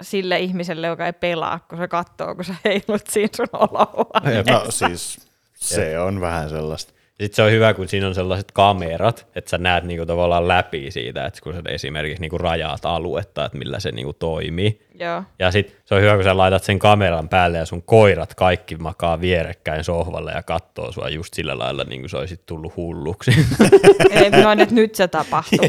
sille 0.02 0.38
ihmiselle, 0.38 0.86
joka 0.86 1.06
ei 1.06 1.12
pelaa, 1.12 1.58
kun 1.68 1.78
se 1.78 1.88
katsoo, 1.88 2.34
kun 2.34 2.44
sä 2.44 2.54
heilut 2.64 3.06
siinä 3.08 3.28
sun 3.36 3.46
olohuoneessa. 3.52 4.52
No 4.52 4.70
siis 4.70 5.28
se 5.54 6.00
on 6.00 6.20
vähän 6.20 6.48
sellaista. 6.50 6.92
Sitten 7.20 7.36
se 7.36 7.42
on 7.42 7.50
hyvä, 7.50 7.74
kun 7.74 7.88
siinä 7.88 8.06
on 8.06 8.14
sellaiset 8.14 8.52
kamerat, 8.52 9.26
että 9.34 9.50
sä 9.50 9.58
näet 9.58 9.84
niinku 9.84 10.06
tavallaan 10.06 10.48
läpi 10.48 10.90
siitä, 10.90 11.26
että 11.26 11.40
kun 11.42 11.54
sä 11.54 11.62
esimerkiksi 11.68 12.20
niinku 12.20 12.38
rajaat 12.38 12.84
aluetta, 12.86 13.44
että 13.44 13.58
millä 13.58 13.80
se 13.80 13.92
niinku 13.92 14.12
toimii. 14.12 14.86
Joo. 15.00 15.22
Ja 15.38 15.50
sitten 15.50 15.76
se 15.84 15.94
on 15.94 16.00
hyvä, 16.02 16.14
kun 16.14 16.24
sä 16.24 16.36
laitat 16.36 16.64
sen 16.64 16.78
kameran 16.78 17.28
päälle 17.28 17.58
ja 17.58 17.66
sun 17.66 17.82
koirat 17.82 18.34
kaikki 18.34 18.76
makaa 18.76 19.20
vierekkäin 19.20 19.84
sohvalle 19.84 20.32
ja 20.32 20.42
katsoo 20.42 20.92
sua 20.92 21.08
just 21.08 21.34
sillä 21.34 21.58
lailla, 21.58 21.84
niin 21.84 22.00
kuin 22.00 22.10
se 22.10 22.16
olisit 22.16 22.46
tullut 22.46 22.76
hulluksi. 22.76 23.30
Ei, 24.10 24.30
noin, 24.30 24.60
että 24.60 24.74
nyt 24.74 24.94
se 24.94 25.08
tapahtuu. 25.08 25.68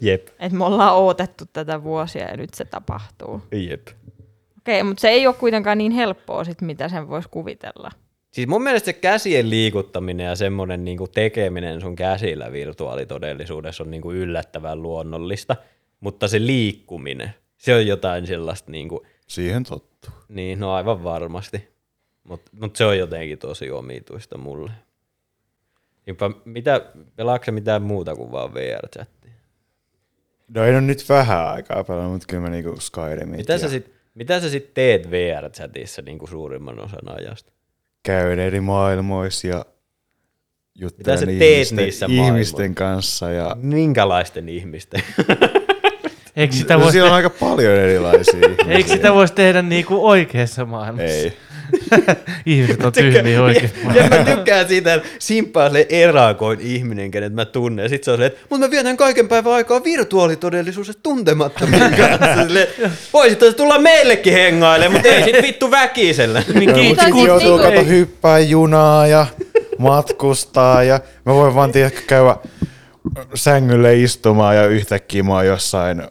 Jep, 0.00 0.26
Että 0.40 0.58
me 0.58 0.64
ollaan 0.64 0.96
odotettu 0.96 1.44
tätä 1.52 1.82
vuosia 1.82 2.30
ja 2.30 2.36
nyt 2.36 2.54
se 2.54 2.64
tapahtuu. 2.64 3.42
jep. 3.52 3.88
Okei, 4.58 4.82
mutta 4.82 5.00
se 5.00 5.08
ei 5.08 5.26
ole 5.26 5.34
kuitenkaan 5.34 5.78
niin 5.78 5.92
helppoa, 5.92 6.44
sit, 6.44 6.60
mitä 6.60 6.88
sen 6.88 7.08
voisi 7.08 7.28
kuvitella. 7.28 7.90
Siis 8.30 8.48
mun 8.48 8.62
mielestä 8.62 8.86
se 8.86 8.92
käsien 8.92 9.50
liikuttaminen 9.50 10.26
ja 10.26 10.36
semmoinen 10.36 10.84
niinku 10.84 11.08
tekeminen 11.08 11.80
sun 11.80 11.96
käsillä 11.96 12.52
virtuaalitodellisuudessa 12.52 13.84
on 13.84 13.90
niinku 13.90 14.12
yllättävän 14.12 14.82
luonnollista, 14.82 15.56
mutta 16.00 16.28
se 16.28 16.40
liikkuminen, 16.40 17.34
se 17.56 17.74
on 17.74 17.86
jotain 17.86 18.26
sellaista, 18.26 18.70
niinku, 18.70 19.06
Siihen 19.26 19.64
tottuu. 19.64 20.12
niin 20.28 20.60
no 20.60 20.72
aivan 20.74 21.04
varmasti, 21.04 21.68
mutta 22.24 22.50
mut 22.60 22.76
se 22.76 22.84
on 22.84 22.98
jotenkin 22.98 23.38
tosi 23.38 23.70
omituista 23.70 24.38
mulle. 24.38 24.70
Jopa, 26.06 26.30
mitä, 26.44 26.92
pelaatko 27.16 27.52
mitään 27.52 27.82
muuta 27.82 28.16
kuin 28.16 28.32
vaan 28.32 28.54
VR-chattia? 28.54 29.32
No 30.54 30.64
ei 30.64 30.70
ole 30.70 30.80
nyt 30.80 31.08
vähän 31.08 31.46
aikaa 31.46 31.84
pelannut, 31.84 32.12
mutta 32.12 32.26
kyllä 32.28 32.42
mä 32.42 32.50
niinku 32.50 32.80
Skyrimit 32.80 33.38
Mitä 33.38 33.52
ja 33.52 33.58
sä 33.58 33.68
sit, 33.68 33.92
mitä 34.14 34.40
sä 34.40 34.50
sit 34.50 34.74
teet 34.74 35.10
VR-chatissa 35.10 36.02
niinku 36.02 36.26
suurimman 36.26 36.80
osan 36.80 37.08
ajasta? 37.18 37.52
Käyn 38.02 38.38
eri 38.38 38.60
maailmoissa 38.60 39.46
ja 39.46 39.64
juttelen 40.74 41.18
sä 41.18 41.26
teet 41.26 41.42
ihmisten, 41.42 41.76
niissä 41.76 42.06
ihmisten 42.08 42.74
kanssa. 42.74 43.30
Ja... 43.30 43.56
Minkälaisten 43.60 44.48
ihmisten? 44.48 45.02
Eikö 46.36 46.54
sitä 46.54 46.74
No, 46.74 46.80
voisi 46.80 46.92
siellä 46.92 47.10
on 47.10 47.16
aika 47.16 47.30
paljon 47.30 47.72
erilaisia 47.72 48.34
ihmisiä. 48.34 48.72
Eikö 48.76 48.88
sitä 48.88 49.14
voisi 49.14 49.34
tehdä 49.34 49.62
niinku 49.62 50.08
oikeassa 50.08 50.64
maailmassa? 50.64 51.04
Ei. 51.08 51.36
Ihmiset 52.46 52.84
on 52.84 52.92
tyhmiä 52.92 53.42
oikein. 53.42 53.70
Ja 53.94 54.08
mä 54.08 54.24
tykkään 54.24 54.68
siitä, 54.68 54.94
että 54.94 55.08
Simppa 55.18 55.64
on 55.64 55.72
se 55.72 55.86
erakoin 55.88 56.60
ihminen, 56.60 57.10
kenet 57.10 57.32
mä 57.32 57.44
tunnen. 57.44 57.82
Ja 57.82 57.88
sit 57.88 58.04
se 58.04 58.10
on 58.10 58.16
silleen, 58.16 58.32
että 58.32 58.46
mutta 58.50 58.66
mä 58.66 58.70
vietän 58.70 58.96
kaiken 58.96 59.28
päivän 59.28 59.52
aikaa 59.52 59.84
virtuaalitodellisuus 59.84 60.98
tuntemattomien 61.02 61.94
kanssa. 61.96 62.56
Voisit 63.12 63.38
tulla 63.56 63.78
meillekin 63.78 64.32
hengailemaan, 64.32 64.92
mutta 64.92 65.08
ei 65.08 65.24
sit 65.24 65.42
vittu 65.42 65.70
väkisellä. 65.70 66.42
Niin 66.54 66.70
Mutta 66.70 67.02
Tai 67.02 67.06
sit 67.06 67.14
siis 67.14 67.26
joutuu 67.26 67.58
kato 67.58 67.84
hyppää 67.84 68.38
junaa 68.38 69.06
ja 69.06 69.26
matkustaa 69.78 70.82
ja 70.82 71.00
mä 71.26 71.34
voin 71.34 71.54
vaan 71.54 71.72
tiedä, 71.72 71.90
käydä 72.06 72.36
sängylle 73.34 73.96
istumaan 73.96 74.56
ja 74.56 74.66
yhtäkkiä 74.66 75.22
mä 75.22 75.32
oon 75.34 75.46
jossain 75.46 76.02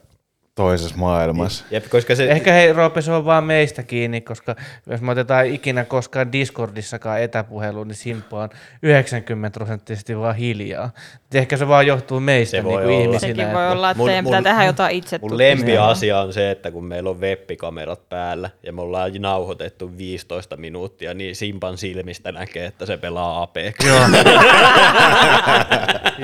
toisessa 0.57 0.97
maailmassa. 0.97 1.65
Jep, 1.71 1.85
koska 1.89 2.15
se, 2.15 2.31
Ehkä 2.31 2.51
hei 2.53 2.73
Roope, 2.73 3.01
se 3.01 3.11
on 3.11 3.25
vaan 3.25 3.43
meistä 3.43 3.83
kiinni, 3.83 4.21
koska 4.21 4.55
jos 4.89 5.01
me 5.01 5.11
otetaan 5.11 5.45
ikinä 5.45 5.85
koskaan 5.85 6.31
Discordissakaan 6.31 7.21
etäpuhelu, 7.21 7.83
niin 7.83 7.95
Simppa 7.95 8.41
on 8.43 8.49
90 8.83 9.59
prosenttisesti 9.59 10.17
vaan 10.17 10.35
hiljaa. 10.35 10.89
Et 11.15 11.35
Ehkä 11.35 11.57
se 11.57 11.67
vaan 11.67 11.87
johtuu 11.87 12.19
meistä 12.19 12.57
Se 12.57 12.63
voi 12.63 12.81
niin 12.81 12.89
olla. 12.89 12.99
ihmisinä. 13.01 13.19
Sekin 13.19 13.39
että- 13.43 13.55
voi 13.55 13.71
olla, 13.71 13.91
että 13.91 14.03
Mun- 14.03 14.07
teidän 14.07 14.25
mun- 14.25 14.29
pitää 14.37 14.53
tehdä 14.53 14.65
jotain 14.65 14.95
itse 14.95 15.19
Mun 15.21 15.37
lempiasia 15.37 16.19
on 16.19 16.33
se, 16.33 16.51
että 16.51 16.71
kun 16.71 16.85
meillä 16.85 17.09
on 17.09 17.21
webbikamerat 17.21 18.09
päällä 18.09 18.49
ja 18.63 18.73
me 18.73 18.81
ollaan 18.81 19.11
nauhoitettu 19.19 19.97
15 19.97 20.57
minuuttia, 20.57 21.13
niin 21.13 21.35
Simpan 21.35 21.77
silmistä 21.77 22.31
näkee, 22.31 22.65
että 22.65 22.85
se 22.85 22.97
pelaa 22.97 23.41
Apex. 23.43 23.73
Joo. 23.85 23.99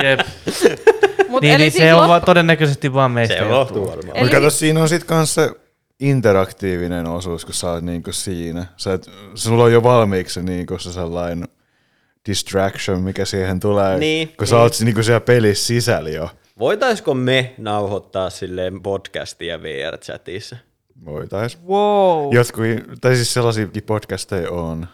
Jep. 0.03 0.19
Mut 1.30 1.41
Niin, 1.41 1.53
eli 1.53 1.64
niin 1.64 1.72
siis 1.72 1.84
se 1.84 1.93
on 1.93 2.09
va- 2.09 2.20
todennäköisesti 2.20 2.93
vaan 2.93 3.11
meistä 3.11 3.36
Se 3.36 3.41
on 3.43 3.49
johtuu. 3.49 3.88
varmaan. 3.89 4.18
Eli- 4.18 4.24
Mutta 4.24 4.36
kato, 4.36 4.49
siinä 4.49 4.82
on 4.82 4.89
sit 4.89 5.03
kans 5.03 5.34
se 5.36 5.51
interaktiivinen 5.99 7.07
osuus, 7.07 7.45
kun 7.45 7.53
sä 7.53 7.72
oot 7.72 7.84
niinku 7.84 8.11
siinä. 8.11 8.66
Sä 8.78 8.93
et, 8.93 9.09
sulla 9.36 9.64
on 9.64 9.74
jo 9.74 9.84
valmiiksi 9.84 10.43
niinku 10.43 10.80
se 10.80 10.91
sellainen 10.93 11.47
distraction, 12.30 13.01
mikä 13.01 13.26
siihen 13.26 13.59
tulee, 13.59 13.97
Niin, 13.99 14.34
kun 14.38 14.47
sä 14.47 14.55
niin. 14.55 14.61
oot 14.61 14.74
niinku 14.84 15.03
siellä 15.03 15.20
pelissä 15.22 15.66
sisällä 15.68 16.09
jo. 16.09 16.30
Voitaisko 16.59 17.14
me 17.14 17.53
nauhoittaa 17.57 18.30
silleen 18.30 18.82
podcastia 18.82 19.59
VR-chatissa? 19.64 20.55
Voitais. 21.05 21.57
Wow. 21.68 22.34
Jotkut, 22.34 22.64
tai 23.01 23.16
siis 23.16 23.34
sellaisiakin 23.34 23.84
podcasteja 23.84 24.51
on. 24.51 24.88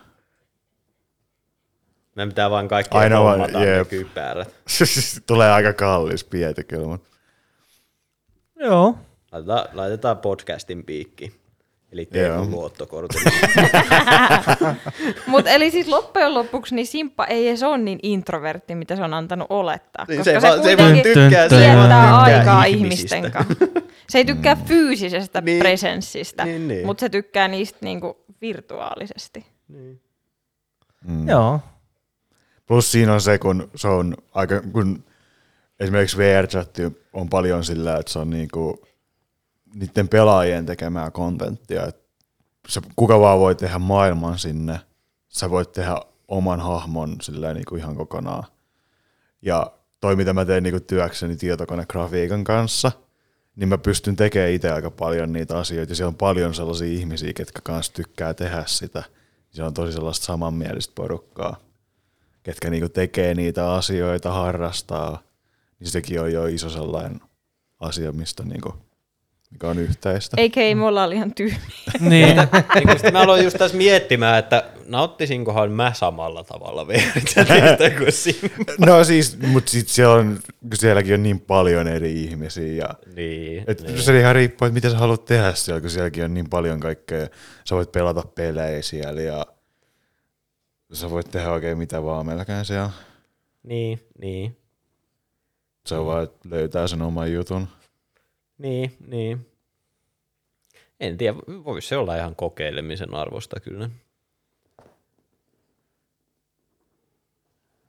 Me 2.26 2.28
pitää 2.28 2.50
vaan 2.50 2.68
kaikki 2.68 2.98
Aina 2.98 3.24
vaan, 3.24 3.40
ne 3.40 3.86
kypärät. 3.90 4.56
Tulee 5.28 5.52
aika 5.52 5.74
kallis 5.74 6.24
pieti 6.24 6.64
kyllä, 6.64 6.88
mutta 6.88 7.10
Joo. 8.60 8.98
Laitetaan, 9.32 9.66
laitetaan 9.74 10.18
podcastin 10.18 10.84
piikki. 10.84 11.40
Eli. 11.92 12.06
Teemu 12.06 12.52
luottokortin. 12.52 13.22
Mutta 15.28 15.50
eli 15.50 15.72
siis 15.72 15.88
loppujen 15.88 16.34
lopuksi 16.34 16.76
niin 16.76 16.88
Simppa 16.88 17.26
ei 17.26 17.48
edes 17.48 17.64
ole 17.64 17.78
niin 17.78 18.00
introvertti, 18.04 18.76
mitä 18.76 18.96
se 18.96 19.04
on 19.04 19.14
antanut 19.14 19.48
olettaa. 19.50 20.06
Niin 20.08 20.18
koska 20.18 20.32
se, 20.34 20.40
se, 20.40 20.48
vaan, 20.48 20.64
se 20.64 20.76
kuitenkin 20.76 21.04
tykkää, 21.04 21.50
viettää 21.50 21.82
tykkää 21.82 22.18
aikaa 22.22 22.66
ihmisistä. 22.66 23.16
ihmisten 23.16 23.32
kanssa. 23.32 23.66
Se 24.10 24.18
ei 24.18 24.26
tykkää 24.26 24.56
fyysisestä 24.56 25.42
Niin. 25.42 25.60
presenssistä, 25.60 26.46
Niin, 26.46 26.68
niin. 26.68 26.86
mutta 26.86 27.02
se 27.02 27.10
tykkää 27.10 27.48
niistä 27.48 27.78
niinku 27.82 28.18
virtuaalisesti. 28.42 29.46
Joo. 31.26 31.60
Plus 32.70 32.92
siinä 32.92 33.14
on 33.14 33.22
se, 33.22 33.38
kun 33.38 33.70
se 33.76 33.88
on 33.88 34.18
aika, 34.34 34.62
kun 34.62 35.04
esimerkiksi 35.80 36.18
VR-chatti 36.18 36.98
on 37.14 37.30
paljon 37.30 37.64
sillä, 37.64 37.98
että 37.98 38.12
se 38.12 38.20
on 38.20 38.30
niinku 38.30 38.86
niiden 39.74 40.08
pelaajien 40.08 40.66
tekemää 40.66 41.12
kontenttia, 41.12 41.92
se, 42.68 42.82
kuka 42.96 43.20
vaan 43.20 43.40
voi 43.40 43.56
tehdä 43.56 43.80
maailman 43.80 44.40
sinne, 44.40 44.80
sä 45.28 45.50
voit 45.50 45.72
tehdä 45.72 46.02
oman 46.28 46.60
hahmon 46.60 47.16
sillä 47.22 47.54
niinku 47.54 47.76
ihan 47.76 47.96
kokonaan. 47.96 48.44
Ja 49.42 49.72
toi, 50.02 50.16
mitä 50.16 50.34
mä 50.34 50.46
teen 50.46 50.64
niinku 50.64 50.80
työkseni 50.80 51.36
tietokonegrafiikan 51.36 52.44
kanssa, 52.44 52.92
niin 53.56 53.70
mä 53.70 53.78
pystyn 53.78 54.16
tekemään 54.16 54.52
itse 54.52 54.72
aika 54.72 54.92
paljon 54.92 55.34
niitä 55.34 55.58
asioita. 55.58 55.92
Ja 55.92 55.96
siellä 55.96 56.10
on 56.10 56.16
paljon 56.16 56.54
sellaisia 56.54 56.94
ihmisiä, 57.00 57.34
ketkä 57.34 57.60
kanssa 57.64 57.94
tykkää 57.94 58.34
tehdä 58.34 58.64
sitä. 58.66 59.04
Se 59.52 59.64
on 59.64 59.74
tosi 59.74 59.94
sellaista 59.94 60.26
samanmielistä 60.26 60.94
porukkaa, 60.96 61.69
ketkä 62.44 62.70
niinku 62.70 62.90
tekee 62.90 63.34
niitä 63.34 63.74
asioita, 63.74 64.32
harrastaa. 64.32 65.24
Niin 65.80 65.90
sekin 65.90 66.22
on 66.22 66.34
jo 66.34 66.46
iso 66.46 66.70
sellainen 66.70 67.22
asia, 67.80 68.12
mistä 68.12 68.44
niinku, 68.44 68.74
mikä 69.52 69.68
on 69.68 69.80
yhteistä. 69.80 70.38
Eikä 70.40 70.62
ei 70.62 70.76
me 70.76 70.86
ollaan 70.86 71.14
ihan 71.14 71.34
tyhmiä. 71.34 71.60
Niin. 72.00 72.38
niin 72.76 73.14
mä 73.14 73.22
aloin 73.22 73.44
just 73.44 73.58
tässä 73.58 73.78
miettimään, 73.78 74.40
että 74.40 74.64
nauttisinkohan 74.88 75.72
mä 75.72 75.94
samalla 75.94 76.44
tavalla 76.44 76.88
VR-chatista 76.88 77.90
kuin 77.98 78.12
Simpa. 78.12 78.86
No 78.86 79.04
siis, 79.04 79.38
mutta 79.48 79.72
sitten 79.72 79.94
siellä 79.94 80.16
on, 80.16 80.40
sielläkin 80.74 81.14
on 81.14 81.24
niin 81.24 81.40
paljon 81.40 81.88
eri 81.88 82.24
ihmisiä. 82.24 82.74
Ja, 82.74 82.90
Niin, 83.16 83.64
et 83.68 83.82
niin. 83.82 84.02
Se 84.02 84.20
ihan 84.20 84.36
riippuu, 84.36 84.66
että 84.66 84.74
mitä 84.74 84.90
sä 84.90 84.98
haluat 84.98 85.26
tehdä 85.26 85.54
siellä, 85.54 85.82
kun 85.82 85.90
sielläkin 85.90 86.24
on 86.24 86.34
niin 86.34 86.50
paljon 86.50 86.80
kaikkea. 86.80 87.28
Sä 87.66 87.76
voit 87.76 87.92
pelata 87.92 88.24
pelejä 88.36 88.82
siellä 88.82 89.22
ja 89.22 89.46
sä 90.94 91.10
voit 91.10 91.32
tehdä 91.32 91.52
oikein 91.52 91.78
mitä 91.78 92.04
vaan 92.04 92.26
melkein 92.26 92.66
siellä. 92.66 92.90
niin, 93.64 94.00
niin, 94.22 94.58
Se 95.86 95.96
on 95.96 96.06
vaan, 96.06 96.24
että 96.24 96.50
löytää 96.50 96.88
sen 96.88 97.02
oman 97.02 97.34
jutun. 97.34 97.68
niin, 98.58 98.98
niin. 99.08 99.46
En 101.00 101.18
tiedä, 101.18 101.38
voisi 101.38 101.88
se 101.88 101.98
olla 101.98 102.16
ihan 102.16 102.36
kokeilemisen 102.36 103.14
arvosta 103.14 103.60
kyllä. 103.60 103.90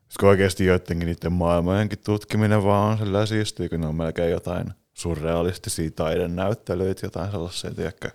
Koska 0.06 0.28
oikeasti 0.28 0.64
joidenkin 0.64 1.06
niiden 1.06 1.32
maailmojenkin 1.32 1.98
tutkiminen 1.98 2.64
vaan 2.64 2.92
on 2.92 2.98
sellainen 2.98 3.26
siistiä, 3.26 3.68
kun 3.68 3.80
ne 3.80 3.86
on 3.86 3.94
melkein 3.94 4.30
jotain 4.30 4.66
surrealistisia 4.94 5.90
taidenäyttelyitä, 5.90 7.06
jotain 7.06 7.30
sellaisia, 7.30 7.74
tiedätkö? 7.74 8.10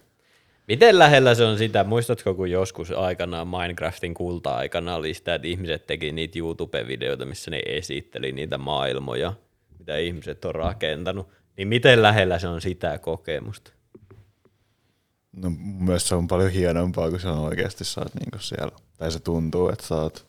Miten 0.68 1.00
lähellä 1.00 1.36
se 1.36 1.44
on 1.46 1.58
sitä, 1.58 1.84
muistatko 1.84 2.34
kun 2.34 2.52
joskus 2.52 2.92
aikanaan 2.92 3.48
Minecraftin 3.48 4.14
kulta-aikana 4.14 4.96
oli 4.96 5.14
sitä, 5.14 5.36
että 5.36 5.48
ihmiset 5.48 5.88
teki 5.88 6.12
niitä 6.12 6.40
YouTube-videoita, 6.40 7.26
missä 7.26 7.52
ne 7.52 7.62
esitteli 7.66 8.32
niitä 8.32 8.58
maailmoja, 8.58 9.34
mitä 9.80 9.98
ihmiset 9.98 10.46
on 10.46 10.56
rakentanut, 10.56 11.30
niin 11.58 11.68
miten 11.68 12.02
lähellä 12.02 12.40
se 12.40 12.48
on 12.48 12.62
sitä 12.62 12.98
kokemusta? 12.98 13.72
No 15.36 15.50
mun 15.50 15.84
mielestä 15.84 16.10
se 16.10 16.16
on 16.16 16.28
paljon 16.28 16.52
hienompaa, 16.52 17.10
kun 17.10 17.20
se 17.20 17.28
on 17.28 17.40
oikeasti 17.40 17.86
sä 17.86 18.02
oot 18.02 18.16
niinku 18.16 18.40
siellä. 18.40 18.72
Tai 18.98 19.12
se 19.12 19.20
tuntuu, 19.20 19.70
että 19.70 19.86
sä 19.86 19.96
oot 19.96 20.28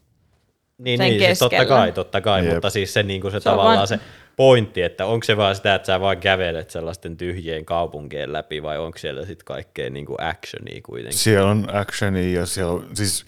Niin, 0.78 0.98
Sen 0.98 1.08
niin 1.10 1.20
siis 1.20 1.38
totta 1.38 1.64
kai, 1.66 1.92
totta 1.92 2.20
kai, 2.20 2.44
Jep. 2.44 2.54
mutta 2.54 2.70
siis 2.70 2.94
se, 2.94 3.02
niin 3.02 3.20
kuin 3.20 3.32
se, 3.32 3.40
Se 3.40 3.44
tavallaan 3.44 3.76
vaan- 3.76 3.88
se 3.88 4.00
pointti, 4.36 4.82
että 4.82 5.06
onko 5.06 5.24
se 5.24 5.36
vaan 5.36 5.56
sitä, 5.56 5.74
että 5.74 5.86
sä 5.86 6.00
vaan 6.00 6.18
kävelet 6.20 6.70
sellaisten 6.70 7.16
tyhjien 7.16 7.64
kaupunkien 7.64 8.32
läpi 8.32 8.62
vai 8.62 8.78
onko 8.78 8.98
siellä 8.98 9.26
sitten 9.26 9.44
kaikkea 9.44 9.90
niin 9.90 10.06
kuin 10.06 10.20
actionia 10.22 10.80
kuitenkin? 10.84 11.18
Siellä 11.18 11.50
on 11.50 11.66
actionia 11.74 12.40
ja 12.40 12.46
siellä 12.46 12.72
on, 12.72 12.88
siis 12.94 13.24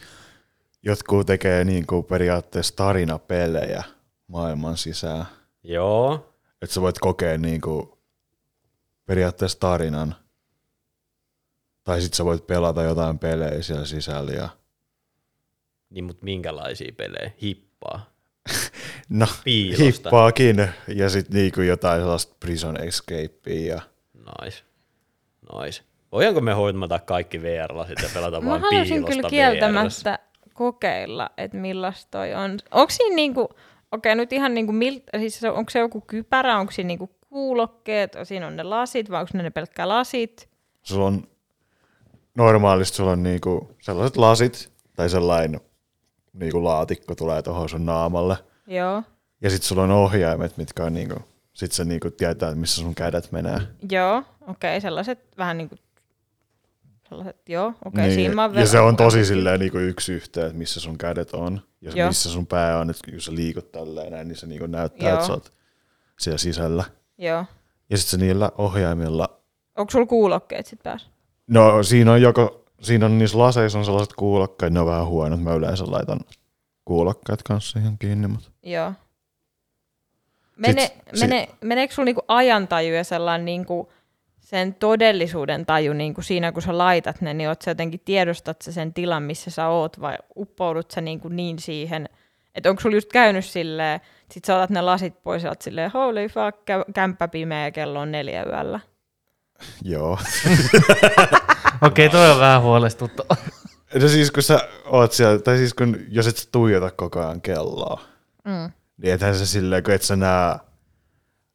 jotkut 0.83 1.27
tekee 1.27 1.65
niinku 1.65 2.03
periaatteessa 2.03 2.77
tarinapelejä 2.77 3.83
maailman 4.27 4.77
sisään. 4.77 5.25
Joo, 5.63 6.35
Että 6.63 6.75
sä 6.75 6.81
voit 6.81 6.99
kokea 6.99 7.39
niinku 7.39 7.99
periaatteessa 9.07 9.61
tarinan. 9.61 10.15
Tai 11.85 12.01
sit 12.01 12.15
sä 12.15 12.25
voit 12.25 12.47
pelata 12.47 12.83
jotain 12.83 13.19
pelejä 13.19 13.63
siellä 13.63 13.85
sisällä. 13.85 14.33
Ja... 14.33 14.49
niin 15.91 16.05
mutta 16.05 16.25
minkälaisia 16.25 16.93
pelejä? 16.97 17.31
Hippaa. 17.43 18.11
No, 19.09 19.27
Piilosta. 19.45 19.85
hippaakin. 19.85 20.69
Ja 20.89 21.09
sit 21.09 21.29
niinku 21.29 21.61
jotain 21.61 22.01
sellaista 22.01 22.37
prison 22.41 22.83
escapea. 22.83 23.67
Ja... 23.67 23.81
Nice. 24.15 24.63
Nice. 25.63 25.83
Voidaanko 26.13 26.41
me 26.41 26.53
hoitamata 26.53 26.99
kaikki 26.99 27.43
VR-lasit 27.43 27.99
ja 28.03 28.09
pelata 28.15 28.41
Mä 28.41 28.51
vain 28.51 28.63
haluaisin 28.63 28.95
piilosta 28.95 29.15
kyllä 29.15 29.31
kieltämättä 29.31 30.19
kokeilla, 30.55 31.31
että 31.37 31.57
millaista 31.57 32.11
toi 32.11 32.35
on. 32.35 32.59
Onko 32.71 32.91
siinä 32.91 33.17
niinku, 33.17 33.49
okei 33.93 34.15
nyt 34.15 34.33
ihan 34.33 34.55
niinku, 34.55 34.73
mil, 34.73 35.01
siis 35.19 35.45
onko 35.45 35.71
se 35.71 35.79
joku 35.79 36.01
kypärä, 36.01 36.59
onko 36.59 36.73
siinä 36.73 36.89
niinku 36.89 37.11
kuulokkeet, 37.29 38.17
siinä 38.23 38.47
on 38.47 38.57
ne 38.57 38.63
lasit 38.63 39.11
vai 39.11 39.21
onko 39.21 39.31
ne, 39.35 39.43
ne 39.43 39.51
pelkkää 39.51 39.89
lasit? 39.89 40.49
Sulla 40.83 41.07
on 41.07 41.29
normaalisti 42.35 42.97
sulla 42.97 43.13
on 43.13 43.23
niinku 43.23 43.77
sellaiset 43.81 44.17
lasit 44.17 44.73
tai 44.97 45.11
sellainen 45.11 45.61
niinku 46.33 46.65
laatikko 46.65 47.15
tulee 47.15 47.43
tuohon 47.43 47.69
sun 47.69 47.87
naamalle. 47.87 48.37
Joo, 48.67 49.03
Ja 49.41 49.51
sit 49.51 49.63
sulla 49.63 49.83
on 49.83 49.91
ohjaimet, 49.91 50.57
mitkä 50.57 50.85
on 50.85 50.95
niinku, 50.95 51.15
sit 51.53 51.73
sä 51.73 51.85
niinku 51.85 52.11
tietää, 52.11 52.49
että 52.49 52.61
missä 52.61 52.81
sun 52.83 52.95
kädet 52.95 53.33
menee. 53.33 53.61
joo, 53.91 54.23
okei, 54.47 54.81
sellaiset 54.81 55.19
vähän 55.39 55.59
niinku, 55.59 55.77
sellaiset, 57.09 57.49
joo, 57.49 57.73
okei, 57.85 58.05
niin, 58.05 58.15
siinä 58.15 58.35
mä 58.35 58.51
ja 58.55 58.67
se 58.67 58.81
on 58.81 58.97
tosi 58.97 59.25
silleen 59.25 59.61
niinku 59.61 59.79
yksi 59.79 60.13
yhteen, 60.13 60.47
että 60.47 60.59
missä 60.59 60.81
sun 60.81 60.99
kädet 60.99 61.33
on 61.35 61.61
ja 61.81 61.93
Joo. 61.95 62.09
missä 62.09 62.31
sun 62.31 62.47
pää 62.47 62.79
on. 62.79 62.91
Että 62.91 63.11
jos 63.11 63.25
sä 63.25 63.35
liikut 63.35 63.73
tälleen 63.73 64.13
näin, 64.13 64.29
niin 64.29 64.37
se 64.37 64.47
niinku 64.47 64.67
näyttää, 64.67 65.09
Joo. 65.09 65.15
että 65.15 65.27
sä 65.27 65.33
oot 65.33 65.53
siellä 66.19 66.39
sisällä. 66.39 66.85
Joo. 67.19 67.45
Ja 67.91 67.97
sitten 67.99 68.21
se 68.21 68.27
niillä 68.27 68.51
ohjaimilla, 68.59 69.39
Onko 69.77 69.91
sulla 69.91 70.07
kuulokkeet 70.07 70.67
sit 70.67 70.83
päässä? 70.83 71.09
no 71.47 71.83
siinä 71.83 72.13
on 72.13 72.23
joko 72.23 72.58
siinä 72.83 73.07
on 73.07 73.19
niissä 73.19 73.39
laseissa 73.39 73.79
on 73.79 73.85
sellaiset 73.85 74.13
kuulokkaat, 74.13 74.73
ne 74.73 74.81
on 74.81 74.87
vähän 74.87 75.07
huonot. 75.07 75.43
Mä 75.43 75.55
yleensä 75.55 75.85
laitan 75.89 76.21
kuulokkaat 76.85 77.43
kanssa 77.43 77.79
siihen 77.79 77.99
kiinni, 77.99 78.29
mutta 78.29 78.51
Joo. 78.63 78.93
Mene, 80.57 80.87
Sit- 80.87 81.03
sit- 81.15 81.29
mene, 81.29 81.49
meneekö 81.61 81.95
sulla 81.95 82.05
niinku 82.05 82.23
ajantaju 82.29 82.95
ja 82.95 83.05
sellainen 83.05 83.45
niinku 83.45 83.93
sen 84.41 84.75
todellisuuden 84.75 85.67
taju 85.67 85.93
niinku 85.93 86.23
siinä, 86.23 86.53
kun 86.53 86.63
sä 86.63 86.79
laitat 86.79 87.21
ne, 87.21 87.35
niin 87.35 87.49
oot 87.49 87.63
sä 87.63 87.71
jotenkin 87.71 88.01
tiedostat 88.05 88.63
sä 88.63 88.73
sen 88.73 88.95
tilan, 88.95 89.23
missä 89.23 89.51
sä 89.51 89.69
oot, 89.69 90.01
vai 90.01 90.17
uppoudut 90.37 90.91
sä 90.91 91.01
niinku 91.01 91.29
niin 91.29 91.59
siihen, 91.59 92.09
että 92.55 92.71
onko 92.71 92.83
sulla 92.83 92.97
just 92.97 93.13
käynyt 93.13 93.45
silleen, 93.45 94.01
sit 94.31 94.45
sä 94.45 94.57
otat 94.57 94.71
ne 94.71 94.81
lasit 94.81 95.23
pois 95.23 95.43
ja 95.43 95.51
oot 95.51 95.63
silleen, 95.63 95.91
holy 95.91 96.29
fuck, 96.29 96.59
kä- 96.71 96.93
kämppä 96.95 97.29
pimeä 97.29 97.71
kello 97.71 98.01
on 98.01 98.13
neljä 98.13 98.45
yöllä. 98.45 98.81
Joo. 99.83 100.13
Okei, 101.83 102.07
okay, 102.07 102.09
toi 102.09 102.31
on 102.31 102.41
vähän 102.41 102.63
huolestuttava. 102.63 103.37
No 103.95 104.09
siis 104.09 104.31
kun 104.31 104.43
sä 104.43 104.69
oot 104.85 105.13
siellä, 105.13 105.39
tai 105.39 105.57
siis 105.57 105.75
kun, 105.75 105.97
jos 106.09 106.27
et 106.27 106.37
sä 106.37 106.49
tuijota 106.53 106.91
koko 106.91 107.21
ajan 107.21 107.41
kelloa, 107.41 108.01
Mm. 108.45 108.73
niin 108.97 109.15
ethän 109.15 109.35
se 109.37 109.47
silleen, 109.47 109.83
kun 109.83 109.95
et 109.95 110.03
sä 110.03 110.17
näe, 110.17 110.59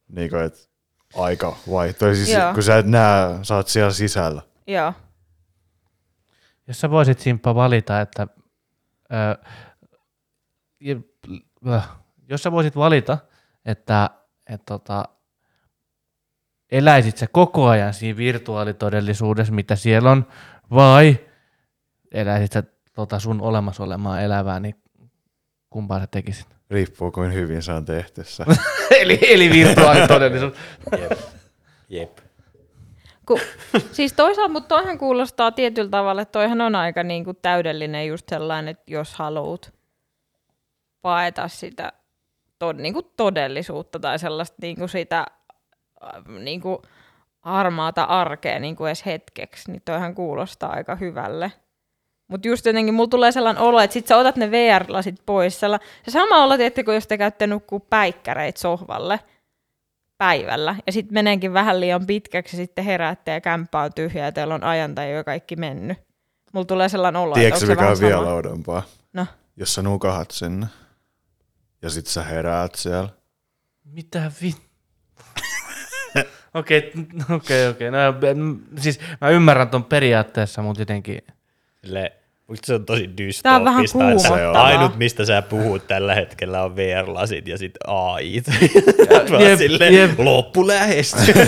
niin 0.09 0.29
kuin, 0.29 0.41
että 0.43 0.59
aika 1.15 1.55
vaihtuu. 1.71 2.15
Siis 2.15 2.29
Joo. 2.29 2.53
kun 2.53 2.63
sä 2.63 2.77
et 2.77 2.85
näe, 2.85 3.39
sä 3.41 3.55
oot 3.55 3.67
siellä 3.67 3.91
sisällä. 3.91 4.41
Joo. 4.67 4.93
Jos 6.67 6.81
sä 6.81 6.89
voisit 6.89 7.19
Simppa 7.19 7.55
valita, 7.55 8.01
että 8.01 8.27
ö, 9.13 9.37
äh, 11.73 11.89
jos 12.29 12.43
sä 12.43 12.51
voisit 12.51 12.75
valita, 12.75 13.17
että 13.65 14.09
et, 14.49 14.61
tota, 14.65 15.05
eläisit 16.73 17.17
sä 17.17 17.27
koko 17.31 17.67
ajan 17.67 17.93
siinä 17.93 18.17
virtuaalitodellisuudessa, 18.17 19.53
mitä 19.53 19.75
siellä 19.75 20.11
on, 20.11 20.25
vai 20.71 21.17
eläisit 22.11 22.51
sä 22.51 22.63
tota 22.95 23.19
sun 23.19 23.41
olemassa 23.41 23.83
olemaa 23.83 24.21
elävää, 24.21 24.59
niin 24.59 24.75
kumpaa 25.69 25.99
sä 25.99 26.07
tekisit? 26.07 26.47
Riippuu 26.69 27.11
kuin 27.11 27.33
hyvin 27.33 27.61
se 27.61 27.71
on 27.71 27.85
tehty 27.85 28.23
se. 28.23 28.45
eli, 29.01 29.19
eli 29.21 29.49
virtuaalitodellisuus. 29.49 30.53
Jep. 30.99 31.19
Jep. 31.89 32.17
Ku, 33.25 33.39
siis 33.91 34.13
toisaalta, 34.13 34.53
mutta 34.53 34.75
toihan 34.75 34.97
kuulostaa 34.97 35.51
tietyllä 35.51 35.89
tavalla, 35.89 36.21
että 36.21 36.31
toihan 36.31 36.61
on 36.61 36.75
aika 36.75 37.03
niinku 37.03 37.33
täydellinen 37.33 38.07
just 38.07 38.29
sellainen, 38.29 38.71
että 38.71 38.91
jos 38.93 39.15
haluat 39.15 39.73
paeta 41.01 41.47
sitä 41.47 41.93
to, 42.59 42.73
niinku 42.73 43.01
todellisuutta 43.01 43.99
tai 43.99 44.19
sellaista 44.19 44.57
niinku 44.61 44.87
sitä 44.87 45.25
äh, 46.03 46.23
niinku 46.39 46.81
harmaata 47.39 48.03
arkea 48.03 48.59
niinku 48.59 48.85
edes 48.85 49.05
hetkeksi, 49.05 49.71
niin 49.71 49.81
toihan 49.85 50.15
kuulostaa 50.15 50.73
aika 50.73 50.95
hyvälle. 50.95 51.51
Mutta 52.27 52.47
just 52.47 52.65
jotenkin 52.65 52.93
mulla 52.93 53.09
tulee 53.09 53.31
sellainen 53.31 53.63
olo, 53.63 53.79
että 53.79 53.93
sit 53.93 54.07
sä 54.07 54.17
otat 54.17 54.35
ne 54.35 54.51
VR-lasit 54.51 55.15
pois. 55.25 55.59
Sella, 55.59 55.79
se 56.05 56.11
sama 56.11 56.43
olo, 56.43 56.57
tiettekö, 56.57 56.93
jos 56.93 57.07
te 57.07 57.17
käytte 57.17 57.47
nukkuu 57.47 57.79
päikkäreitä 57.79 58.59
sohvalle 58.59 59.19
päivällä, 60.17 60.75
ja 60.85 60.91
sitten 60.91 61.13
meneekin 61.13 61.53
vähän 61.53 61.79
liian 61.79 62.05
pitkäksi, 62.05 62.57
ja 62.57 62.63
sitten 62.63 62.85
heräätte 62.85 63.31
ja 63.31 63.41
kämppä 63.41 63.81
on 63.81 63.93
tyhjä, 63.93 64.25
ja 64.25 64.31
teillä 64.31 64.55
on 64.55 64.63
ajan 64.63 64.95
tai 64.95 65.13
jo 65.13 65.23
kaikki 65.23 65.55
mennyt. 65.55 65.97
Mulla 66.53 66.65
tulee 66.65 66.89
sellainen 66.89 67.21
olo, 67.21 67.33
Tiedätkö 67.33 67.57
että 67.57 67.65
mikä 67.65 67.75
se 67.75 67.81
on 67.81 67.87
vähän 67.87 67.99
vielä 67.99 68.21
sama. 68.21 68.35
oudompaa? 68.35 68.83
No. 69.13 69.25
Jos 69.57 69.73
sä 69.73 69.81
nukahat 69.81 70.31
sinne, 70.31 70.67
ja 71.81 71.89
sit 71.89 72.07
sä 72.07 72.23
heräät 72.23 72.75
siellä. 72.75 73.09
Mitä 73.83 74.31
vi... 74.41 74.55
Okei, 76.53 76.93
okei, 77.35 77.67
okei. 77.67 77.91
No, 77.91 77.97
siis 78.79 78.99
mä 79.21 79.29
ymmärrän 79.29 79.69
ton 79.69 79.83
periaatteessa, 79.83 80.61
mutta 80.61 80.81
jotenkin... 80.81 81.21
Silleen, 81.81 82.11
musta 82.47 82.65
se 82.65 82.73
on 82.73 82.85
tosi 82.85 83.09
Tää 83.43 83.55
on 83.55 83.65
vähän 83.65 83.81
dystopista, 83.81 84.27
että 84.27 84.37
kuumottavaa. 84.37 84.65
ainut 84.65 84.97
mistä 84.97 85.25
sä 85.25 85.41
puhut 85.41 85.87
tällä 85.87 86.15
hetkellä 86.15 86.63
on 86.63 86.75
VR-lasit 86.75 87.47
ja 87.47 87.57
sit 87.57 87.75
AI. 87.87 88.41
Vaan 89.31 89.43
jep, 89.43 89.57
silleen, 89.59 89.93
jep. 89.93 90.19
loppu 90.19 90.67
lähestyy. 90.67 91.33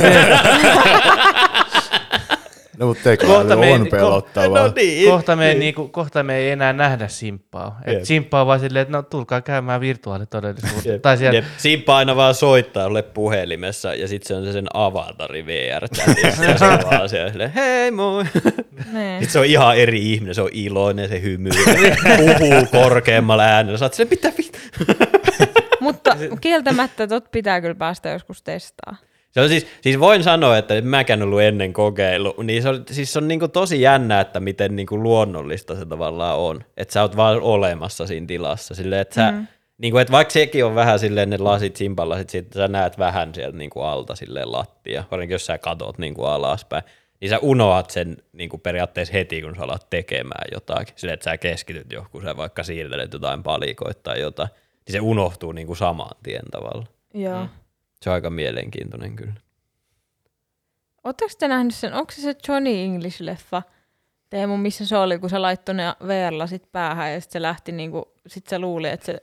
No, 2.79 2.85
mutta 2.87 3.17
Kohta 3.17 3.55
me- 3.55 3.73
on 3.73 3.81
ko- 3.87 3.89
pelottavaa. 3.89 4.59
no 4.67 4.71
niin. 4.75 5.09
Kohta 5.09 5.35
me, 5.35 5.49
ei, 5.49 5.55
niinku, 5.59 5.87
kohta 5.87 6.23
me 6.23 6.35
ei 6.35 6.49
enää 6.49 6.73
nähdä 6.73 7.07
simppaa. 7.07 7.79
Jep. 7.87 7.97
Et 7.97 8.05
simppaa 8.05 8.41
on 8.41 8.47
vaan 8.47 8.59
silleen, 8.59 8.81
että 8.81 8.91
no 8.97 9.01
tulkaa 9.03 9.41
käymään 9.41 9.81
virtuaalitodellisuutta. 9.81 10.89
Jep, 10.89 11.01
Tai 11.01 11.17
siellä, 11.17 11.37
jep. 11.37 11.45
Simppa 11.57 11.97
aina 11.97 12.15
vaan 12.15 12.35
soittaa 12.35 12.83
jolle 12.83 13.01
puhelimessa 13.01 13.93
ja 13.95 14.07
sitten 14.07 14.27
se 14.27 14.33
on 14.35 14.45
se 14.45 14.51
sen 14.53 14.65
avatari 14.73 15.45
vr 15.45 15.87
ja 16.47 16.57
se 16.57 16.65
on 16.65 16.79
vaan 16.91 17.09
silleen, 17.09 17.51
hei 17.53 17.91
moi. 17.91 18.23
Niin. 18.93 19.19
Sitten 19.19 19.29
se 19.29 19.39
on 19.39 19.45
ihan 19.45 19.77
eri 19.77 20.13
ihminen, 20.13 20.35
se 20.35 20.41
on 20.41 20.49
iloinen, 20.51 21.09
se 21.09 21.21
hymyilee, 21.21 21.95
puhuu 22.37 22.65
korkeammalla 22.71 23.43
äänellä. 23.43 23.77
Sä 23.77 23.85
oot 23.85 23.93
silleen, 23.93 24.09
mitä 24.09 24.31
vittu? 24.37 24.59
Mutta 25.79 26.17
kieltämättä 26.41 27.07
tot 27.07 27.31
pitää 27.31 27.61
kyllä 27.61 27.75
päästä 27.75 28.09
joskus 28.09 28.41
testaa. 28.43 28.95
Se 29.35 29.41
on 29.41 29.49
siis, 29.49 29.67
siis 29.81 29.99
voin 29.99 30.23
sanoa, 30.23 30.57
että 30.57 30.75
en 30.75 30.87
mäkään 30.87 31.21
ollut 31.21 31.41
ennen 31.41 31.73
kokeilu, 31.73 32.35
niin 32.43 32.61
se 32.61 32.69
on, 32.69 32.83
siis 32.91 33.13
se 33.13 33.19
on 33.19 33.27
niinku 33.27 33.47
tosi 33.47 33.81
jännä, 33.81 34.21
että 34.21 34.39
miten 34.39 34.75
niinku 34.75 35.03
luonnollista 35.03 35.75
se 35.75 35.85
tavallaan 35.85 36.37
on. 36.37 36.63
Että 36.77 36.93
sä 36.93 37.01
oot 37.01 37.15
vaan 37.15 37.41
olemassa 37.41 38.07
siinä 38.07 38.27
tilassa. 38.27 38.75
Silleen, 38.75 39.01
että 39.01 39.15
sä, 39.15 39.31
mm. 39.31 39.47
niinku, 39.77 39.97
että 39.97 40.11
vaikka 40.11 40.31
sekin 40.31 40.65
on 40.65 40.75
vähän 40.75 40.99
silleen 40.99 41.29
ne 41.29 41.37
lasit, 41.37 41.75
simpalasit, 41.75 42.29
sitten 42.29 42.61
sä 42.61 42.67
näet 42.67 42.97
vähän 42.97 43.33
sieltä 43.35 43.57
niinku 43.57 43.81
alta 43.81 44.15
silleen 44.15 44.51
lattia, 44.51 45.03
varsinkin 45.11 45.35
jos 45.35 45.45
sä 45.45 45.57
katot 45.57 45.97
niinku 45.97 46.23
alaspäin, 46.23 46.83
niin 47.21 47.29
sä 47.29 47.39
unohat 47.39 47.89
sen 47.89 48.17
niinku 48.33 48.57
periaatteessa 48.57 49.13
heti, 49.13 49.41
kun 49.41 49.55
sä 49.55 49.63
alat 49.63 49.89
tekemään 49.89 50.47
jotakin. 50.53 50.93
Silleen, 50.97 51.13
että 51.13 51.23
sä 51.23 51.37
keskityt 51.37 51.91
johonkin, 51.91 52.21
sä 52.21 52.37
vaikka 52.37 52.63
siirtelet 52.63 53.13
jotain 53.13 53.43
palikoita 53.43 53.99
tai 54.03 54.21
jotain, 54.21 54.49
niin 54.87 54.93
se 54.93 54.99
unohtuu 54.99 55.51
niinku 55.51 55.75
saman 55.75 56.15
tien 56.23 56.45
tavalla. 56.51 56.85
Joo. 57.13 57.43
Mm. 57.43 57.49
Se 58.05 58.09
on 58.09 58.13
aika 58.13 58.29
mielenkiintoinen 58.29 59.15
kyllä. 59.15 59.33
Oletteko 61.03 61.31
te 61.39 61.47
nähnyt 61.47 61.75
sen, 61.75 61.93
onko 61.93 62.11
se 62.11 62.21
se 62.21 62.35
Johnny 62.47 62.69
English-leffa, 62.69 63.61
Teemu, 64.29 64.57
missä 64.57 64.85
se 64.85 64.97
oli, 64.97 65.19
kun 65.19 65.29
se 65.29 65.37
laittoi 65.37 65.75
ne 65.75 65.83
VR-lasit 66.07 66.71
päähän 66.71 67.13
ja 67.13 67.21
sitten 67.21 67.33
se 67.33 67.41
lähti 67.41 67.71
niinku, 67.71 68.13
sit 68.27 68.47
se 68.47 68.59
luuli, 68.59 68.87
että 68.89 69.05
se 69.05 69.21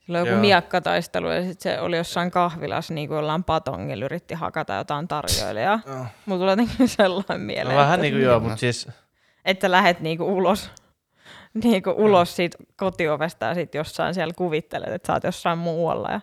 sillä 0.00 0.18
on 0.18 0.20
joku 0.26 0.30
Joo. 0.30 0.40
miekkataistelu 0.40 1.28
ja 1.30 1.42
sitten 1.44 1.72
se 1.72 1.80
oli 1.80 1.96
jossain 1.96 2.30
kahvilassa 2.30 2.94
niin 2.94 3.08
kuin 3.08 3.16
jollain 3.16 3.44
patongilla 3.44 4.04
yritti 4.04 4.34
hakata 4.34 4.74
jotain 4.74 5.08
tarjoilijaa. 5.08 5.80
Joo. 5.86 6.06
Mulla 6.26 6.40
tulee 6.40 6.52
jotenkin 6.52 6.88
sellainen 6.98 7.40
no 7.40 7.46
mieleen. 7.46 7.76
vähän 7.76 7.94
että- 7.94 8.02
niin 8.02 8.14
kuin 8.14 8.22
joo, 8.24 8.40
mutta 8.40 8.56
siis 8.56 8.88
Että 9.44 9.70
lähet 9.70 10.00
niinku 10.00 10.24
ulos, 10.36 10.70
niinku 11.64 11.90
ulos 11.96 12.36
siitä 12.36 12.58
kotiovesta 12.76 13.46
ja 13.46 13.54
sitten 13.54 13.78
jossain 13.78 14.14
siellä 14.14 14.34
kuvittelet, 14.36 14.88
että 14.92 15.06
sä 15.06 15.12
oot 15.12 15.24
jossain 15.24 15.58
muualla. 15.58 16.08
Ja... 16.10 16.20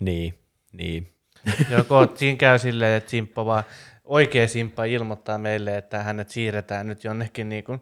Niin, 0.00 0.38
niin. 0.78 1.12
joko 1.76 2.08
siinä 2.14 2.36
käy 2.36 2.58
silleen, 2.58 2.96
että 2.96 3.10
simppa 3.10 3.46
vaan, 3.46 3.64
oikea 4.04 4.48
simppa 4.48 4.84
ilmoittaa 4.84 5.38
meille, 5.38 5.76
että 5.76 6.02
hänet 6.02 6.30
siirretään 6.30 6.86
nyt 6.86 7.04
jonnekin 7.04 7.48
niin 7.48 7.64
kuin, 7.64 7.80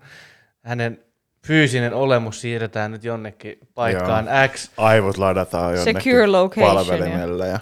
hänen 0.63 1.07
fyysinen 1.47 1.95
olemus 1.95 2.41
siirretään 2.41 2.91
nyt 2.91 3.05
jonnekin 3.05 3.59
paikkaan 3.75 4.27
X. 4.49 4.71
Aivot 4.77 5.19
ladataan 5.19 5.75
jonnekin 5.75 6.03
Secure 6.03 6.27
location, 6.27 6.77
palvelimelle. 6.77 7.49
Ja... 7.49 7.59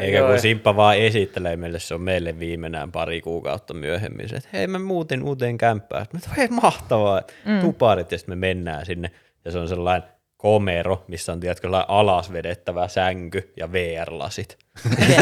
Eikä 0.00 0.22
kun 0.22 0.38
Simppa 0.38 0.76
vaan 0.76 0.98
esittelee 0.98 1.56
meille, 1.56 1.78
se 1.78 1.94
on 1.94 2.00
meille 2.00 2.38
viimeinen 2.38 2.92
pari 2.92 3.20
kuukautta 3.20 3.74
myöhemmin, 3.74 4.28
se, 4.28 4.36
että 4.36 4.48
hei 4.52 4.66
mä 4.66 4.78
muutin 4.78 5.22
uuteen 5.22 5.58
kämppään. 5.58 6.06
Mä 6.12 6.18
että 6.18 6.30
hei 6.36 6.48
mahtavaa, 6.48 7.22
mm. 7.44 7.60
tuparit 7.60 8.12
ja 8.12 8.18
sitten 8.18 8.38
me 8.38 8.46
mennään 8.46 8.86
sinne 8.86 9.10
ja 9.44 9.50
se 9.52 9.58
on 9.58 9.68
sellainen 9.68 10.08
komero, 10.38 11.04
missä 11.08 11.32
on 11.32 11.40
tiedätkö, 11.40 11.68
alas 11.88 12.32
vedettävä 12.32 12.88
sänky 12.88 13.52
ja 13.56 13.72
VR-lasit. 13.72 14.58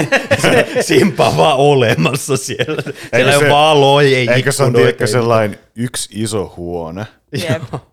Simppa 0.80 1.28
on 1.28 1.36
vaan 1.36 1.56
olemassa 1.56 2.36
siellä. 2.36 2.82
Siellä 2.82 3.32
ei 3.32 3.38
se- 3.38 3.44
ole 3.44 3.48
valoja, 3.48 4.18
ei 4.18 4.28
Eikö 4.28 4.52
se 4.52 4.62
on 4.62 4.72
tiedätkö 4.72 5.06
sellainen 5.06 5.58
yksi 5.76 6.08
iso 6.22 6.54
huone? 6.56 7.06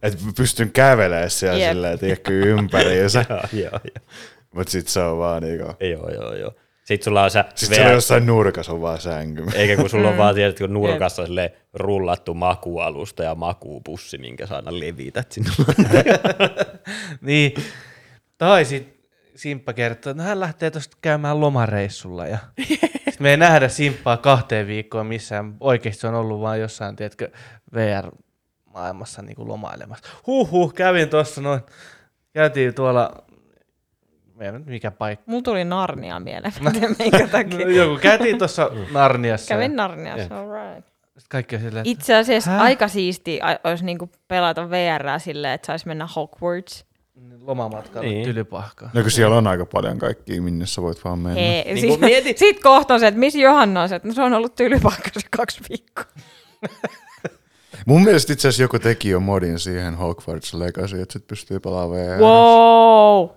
Että 0.04 0.20
pystyn 0.38 0.72
kävelemään 0.72 1.30
siellä 1.30 1.60
Jep. 1.60 1.72
silleen, 1.72 2.00
tiedätkö, 2.00 2.32
ympäriinsä. 2.32 3.26
Mutta 4.56 4.72
sit 4.72 4.88
se 4.88 5.00
on 5.00 5.18
vaan 5.18 5.44
niinku... 5.44 5.66
Joo, 5.80 6.10
joo, 6.10 6.36
joo. 6.36 6.52
Sitten 6.84 7.04
sulla 7.04 7.24
on 7.24 7.32
se 7.32 7.44
Sitten 7.56 7.76
siellä 7.76 7.92
jossain 7.92 8.26
nurkassa 8.26 8.72
on 8.72 8.82
vaan 8.82 9.02
sänky. 9.02 9.44
Eikä 9.56 9.76
kun 9.76 9.90
sulla 9.90 10.10
on 10.10 10.18
vaan 10.18 10.36
tiedätkö, 10.36 10.68
nurkassa 10.68 11.26
sille 11.26 11.54
rullattu 11.74 12.34
makualusta 12.34 13.24
ja 13.24 13.36
makuupussi, 13.36 14.18
minkä 14.18 14.48
sä 14.48 14.56
aina 14.56 14.80
levität 14.80 15.32
sinne. 15.32 15.50
Niin. 17.22 17.54
Tai 18.38 18.66
sitten 18.66 18.94
Simppa 19.36 19.74
kertoo, 19.74 20.12
että 20.12 20.24
no 20.24 20.30
hän 20.30 20.40
lähtee 20.40 20.72
tuosta 20.72 20.98
käymään 21.02 21.42
lomareissulla. 21.42 22.28
Ja 22.28 22.38
sit 23.12 23.20
me 23.20 23.30
ei 23.32 23.38
nähdä 23.38 23.68
Simppaa 23.68 24.18
kahteen 24.18 24.68
viikkoon 24.68 25.06
missään. 25.06 25.56
Oikeasti 25.60 26.02
se 26.02 26.08
on 26.08 26.16
ollut 26.16 26.42
vaan 26.42 26.60
jossain, 26.60 26.96
tiedätkö, 26.96 27.32
VR-maailmassa 27.74 29.22
niin 29.22 29.36
kuin 29.36 29.48
lomailemassa. 29.48 30.10
Huhhuh, 30.28 30.74
kävin 30.74 31.10
tuossa 31.10 31.42
noin. 31.42 31.62
Käytiin 32.34 32.74
tuolla, 32.74 33.24
nyt 34.52 34.66
mikä 34.66 34.92
paikka. 34.92 35.24
Mulla 35.28 35.42
tuli 35.44 35.64
Narnia 35.64 36.20
mieleen, 36.20 36.54
mä 36.62 36.70
en 36.70 36.74
tiedä 36.80 36.96
minkä 37.00 37.20
No, 37.20 37.28
takia. 37.28 37.70
joku, 37.72 37.98
käytiin 38.02 38.38
tuossa 38.38 38.70
Narniassa. 38.92 39.54
Kävin 39.56 39.76
Narniassa, 39.76 40.40
all 40.40 40.50
right. 40.52 40.88
Kaikki 41.30 41.58
silleen, 41.58 41.78
että 41.78 41.90
Itse 41.90 42.16
asiassa 42.16 42.52
Häh? 42.52 42.62
aika 42.62 42.88
siistiä 42.88 43.60
olisi 43.64 43.86
niinku 43.86 44.10
pelata 44.28 44.70
VR 44.70 45.20
silleen, 45.20 45.54
että 45.54 45.66
saisi 45.66 45.88
mennä 45.88 46.08
Hogwarts. 46.16 46.86
lomamatkalla 47.42 48.02
Niin. 48.08 48.14
niin. 48.16 48.26
tylypahkaa. 48.26 48.90
No 48.94 49.02
kun 49.02 49.12
siellä 49.12 49.36
on 49.38 49.48
aika 49.48 49.66
paljon 49.66 49.98
kaikkia, 50.00 50.42
minne 50.42 50.66
sä 50.66 50.82
voit 50.82 51.04
vaan 51.06 51.20
mennä. 51.20 51.42
Hei, 51.42 51.64
Niin 51.64 51.78
siis, 51.80 51.98
kun 51.98 52.10
mietit- 52.10 52.38
Sit 52.48 52.60
kohta 52.64 52.94
on 52.94 53.00
se, 53.00 53.08
että 53.08 53.20
missä 53.20 53.40
Johanna 53.40 53.82
on 53.82 53.90
se, 53.90 53.96
että 53.96 54.08
no 54.08 54.14
se 54.14 54.22
on 54.22 54.34
ollut 54.34 54.56
tylypaikassa 54.56 55.28
kaksi 55.38 55.62
viikkoa. 55.70 56.06
Mun 57.86 58.04
mielestä 58.04 58.34
itse 58.34 58.48
asiassa 58.48 58.62
joku 58.64 58.80
teki 58.80 59.10
jo 59.10 59.20
modin 59.20 59.60
siihen 59.60 59.96
Hogwarts 59.96 60.54
Legacy, 60.54 61.02
että 61.02 61.14
sit 61.14 61.28
pystyy 61.28 61.60
pelaamaan 61.60 61.92
VR. 62.00 62.20
Wow! 62.20 63.30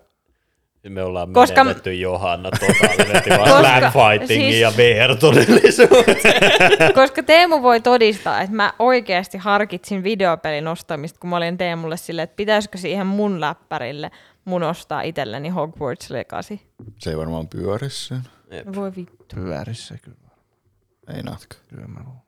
Me 0.88 1.02
ollaan 1.02 1.32
Koska- 1.32 1.64
menetetty 1.64 1.94
Johanna 1.94 2.50
totaalisesti 2.50 3.30
vaan 3.30 3.82
Koska- 3.90 4.26
siis- 4.26 4.56
ja 4.60 4.72
VR-todellisuuteen. 4.76 6.94
Koska 6.94 7.22
Teemu 7.22 7.62
voi 7.62 7.80
todistaa, 7.80 8.40
että 8.40 8.56
mä 8.56 8.72
oikeasti 8.78 9.38
harkitsin 9.38 10.02
videopelin 10.02 10.68
ostamista, 10.68 11.18
kun 11.20 11.30
mä 11.30 11.36
olin 11.36 11.58
Teemulle 11.58 11.96
silleen, 11.96 12.24
että 12.24 12.36
pitäisikö 12.36 12.78
siihen 12.78 13.06
mun 13.06 13.40
läppärille 13.40 14.10
mun 14.44 14.62
ostaa 14.62 15.02
itselleni 15.02 15.48
Hogwarts 15.48 16.10
Legacy. 16.10 16.58
Se 16.98 17.10
ei 17.10 17.16
varmaan 17.18 17.48
pyöri 17.48 17.90
siinä. 17.90 18.22
No 18.64 18.74
voi 18.74 18.92
vittu. 18.96 19.24
Pyörissä 19.34 19.94
kyllä. 20.02 20.16
Ei 21.16 21.22
natka. 21.22 21.56
kyllä 21.68 21.86
mä 21.88 22.00
luulen. 22.04 22.25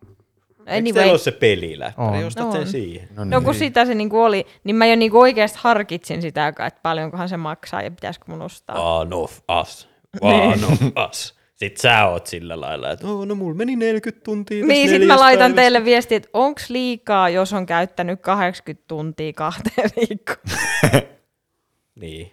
Eikö 0.69 0.85
teillä 0.85 1.01
Anyway, 1.01 1.11
ole 1.11 1.19
se 1.19 1.33
peliläppäri? 1.33 2.19
On. 2.19 2.25
Ostat 2.25 2.53
sen 2.53 2.61
On. 2.61 2.67
siihen. 2.67 3.09
No, 3.17 3.25
no 3.25 3.41
kun 3.41 3.51
niin. 3.51 3.59
sitä 3.59 3.85
se 3.85 3.95
niinku 3.95 4.23
oli, 4.23 4.47
niin 4.65 4.77
mä 4.77 4.87
jo 4.87 4.97
niinku 4.97 5.21
oikeasti 5.21 5.59
harkitsin 5.63 6.23
sitä, 6.23 6.49
että 6.49 6.71
paljonkohan 6.83 7.29
se 7.29 7.37
maksaa 7.37 7.83
ja 7.83 7.91
pitäisikö 7.91 8.27
mun 8.29 8.43
ostaa. 8.43 8.99
One 8.99 9.15
of 9.15 9.41
us. 9.61 9.89
One 10.21 10.67
of 10.67 11.09
us. 11.11 11.39
Sitten 11.55 11.81
sä 11.83 12.07
oot 12.07 12.27
sillä 12.27 12.61
lailla, 12.61 12.91
että 12.91 13.07
oh, 13.07 13.27
no 13.27 13.35
mulla 13.35 13.55
meni 13.55 13.77
40 13.77 14.25
tuntia. 14.25 14.67
Niin, 14.67 14.89
sit 14.89 15.07
mä 15.07 15.21
laitan 15.21 15.39
päivässä." 15.39 15.57
teille 15.57 15.85
viestiä, 15.85 16.17
että 16.17 16.29
onks 16.33 16.71
liikaa, 16.71 17.29
jos 17.29 17.53
on 17.53 17.67
käyttänyt 17.67 18.21
80 18.21 18.85
tuntia 18.89 19.33
kahteen 19.33 19.91
viikkoon. 19.97 20.39
Niin, 21.95 22.33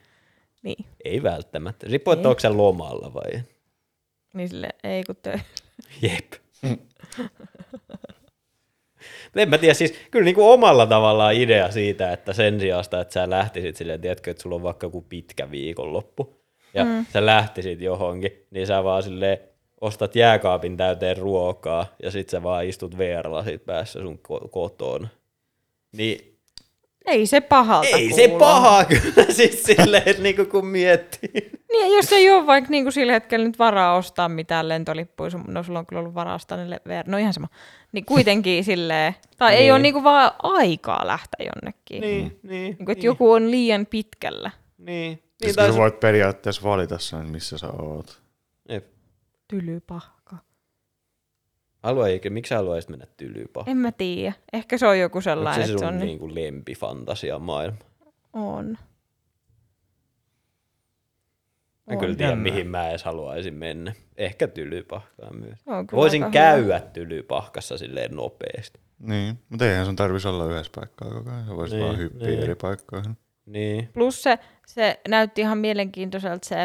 Niin, 0.64 0.86
ei 1.06 1.24
välttämättä. 1.24 1.88
Riippuu, 1.90 2.14
että 2.14 2.30
onko 2.30 2.40
se 2.40 2.50
lomalla 2.50 3.14
vai? 3.14 3.42
niin 4.34 4.50
sille 4.50 4.70
ei 4.84 5.04
kun 5.04 5.16
töi. 5.16 5.38
Jep. 6.02 6.34
en 9.36 9.50
mä 9.50 9.58
tiedä, 9.58 9.74
siis 9.74 9.94
kyllä 10.12 10.26
niin 10.26 10.36
kuin 10.36 10.48
omalla 10.48 10.86
tavallaan 10.86 11.36
idea 11.36 11.72
siitä, 11.72 12.14
että 12.14 12.34
sen 12.34 12.60
sijasta, 12.60 13.02
että 13.02 13.14
sä 13.14 13.30
lähtisit 13.30 13.76
silleen, 13.76 14.02
tiedätkö, 14.02 14.32
että 14.32 14.44
sulla 14.44 14.56
on 14.56 14.64
vaikka 14.64 14.86
joku 14.86 15.02
pitkä 15.02 15.52
viikonloppu, 15.52 16.36
ja 16.74 16.86
mm. 16.86 17.06
sä 17.14 17.26
lähtisit 17.26 17.82
johonkin, 17.82 18.32
niin 18.52 18.68
sä 18.68 18.84
vaan 18.84 19.04
silleen 19.04 19.38
ostat 19.82 20.16
jääkaapin 20.16 20.78
täyteen 20.78 21.18
ruokaa, 21.18 21.86
ja 22.04 22.12
sit 22.12 22.30
sä 22.30 22.44
vaan 22.44 22.66
istut 22.66 22.98
VR-lasit 22.98 23.66
päässä 23.66 24.00
sun 24.00 24.20
ko- 24.28 24.50
kotoon. 24.50 25.08
Niin 25.92 26.35
Ei 27.06 27.26
se 27.26 27.42
pahalta 27.42 27.88
ei 27.98 28.14
se 28.14 28.28
kuulo. 28.28 28.40
paha 28.40 28.86
kyllä 28.90 29.26
siis 29.34 29.64
silleen, 29.64 30.04
että 30.06 30.24
niinku 30.24 30.46
kun 30.46 30.66
miettii. 30.68 31.52
Niin, 31.72 31.96
jos 31.96 32.12
ei 32.14 32.30
ole 32.32 32.48
vaikka 32.48 32.70
niinku 32.72 32.92
sillä 32.92 33.14
hetkellä 33.14 33.46
nyt 33.46 33.60
varaa 33.60 33.96
ostaa 33.96 34.30
mitään 34.30 34.70
lentolippuja, 34.70 35.30
sun- 35.30 35.44
no 35.48 35.64
sulla 35.64 35.80
on 35.80 35.86
kyllä 35.86 36.00
ollut 36.00 36.14
varaa 36.16 36.36
ostaa 36.36 36.58
ne 36.58 36.80
VR, 36.88 37.04
no 37.08 37.18
ihan 37.18 37.34
sama. 37.34 37.48
Niin 37.92 38.06
kuitenkin 38.06 38.64
silleen, 38.72 39.16
tai 39.38 39.54
ei 39.56 39.62
Niin. 39.62 39.74
ole 39.74 39.80
niinku 39.82 40.04
vaan 40.04 40.32
aikaa 40.44 41.08
lähteä 41.08 41.50
jonnekin. 41.56 42.02
Niin, 42.02 42.40
niin, 42.44 42.76
Niinku, 42.80 42.92
että 42.92 43.06
joku 43.06 43.32
on 43.32 43.52
liian 43.52 43.86
pitkällä. 43.86 44.52
niin. 44.78 45.12
Siis 45.16 45.26
niin 45.46 45.56
taisi- 45.56 45.78
voit 45.80 46.00
periaatteessa 46.00 46.62
valita 46.64 47.00
sen, 47.00 47.30
missä 47.30 47.58
sä 47.58 47.68
oot. 47.68 48.22
Jep. 48.70 48.86
Tylypahka. 51.86 52.02
Haluaisitko, 52.02 52.30
miksi 52.30 52.50
sä 52.50 52.56
haluaisit 52.56 52.90
mennä 52.90 53.06
tylypahkaan? 53.18 53.72
En 53.72 53.78
mä 53.82 53.92
tiedä. 53.92 54.34
Ehkä 54.54 54.78
se 54.78 54.88
on 54.88 55.00
joku 55.00 55.18
Onko 55.18 55.22
sellainen, 55.22 55.68
se 55.68 55.72
että 55.74 55.80
se 55.80 55.94
on. 55.94 55.98
niin 56.00 56.20
kuin 56.20 56.36
lempifantasia 56.36 57.40
maailma? 57.40 57.78
on. 58.34 58.78
Mä 61.88 61.94
On. 61.94 61.98
kyllä 62.00 62.16
tiedä, 62.16 62.36
mihin 62.36 62.68
mä 62.68 62.90
edes 62.90 63.04
haluaisin 63.04 63.54
mennä. 63.54 63.94
Ehkä 64.18 64.48
tylypahkaan 64.48 65.40
myös. 65.40 65.60
Voisin 65.92 66.32
käydä 66.32 66.80
tylypahkassa 66.80 67.78
silleen 67.78 68.12
nopeasti. 68.16 68.80
Niin, 69.00 69.40
mutta 69.50 69.66
eihän 69.66 69.86
sun 69.86 69.96
tarvitsisi 69.96 70.28
olla 70.28 70.46
yhdessä 70.46 70.72
paikkaa 70.76 71.10
koko 71.12 71.30
ajan. 71.30 71.46
Sä 71.46 71.56
voisit 71.56 71.78
Niin, 71.78 71.86
vaan 71.88 71.98
hyppiä 71.98 72.28
niin. 72.28 72.44
eri 72.44 72.56
paikkoihin. 72.56 73.18
Niin. 73.46 73.90
Plus 73.94 74.24
se, 74.24 74.40
se 74.68 75.00
näytti 75.08 75.42
ihan 75.42 75.58
mielenkiintoiselta 75.58 76.48
se, 76.48 76.56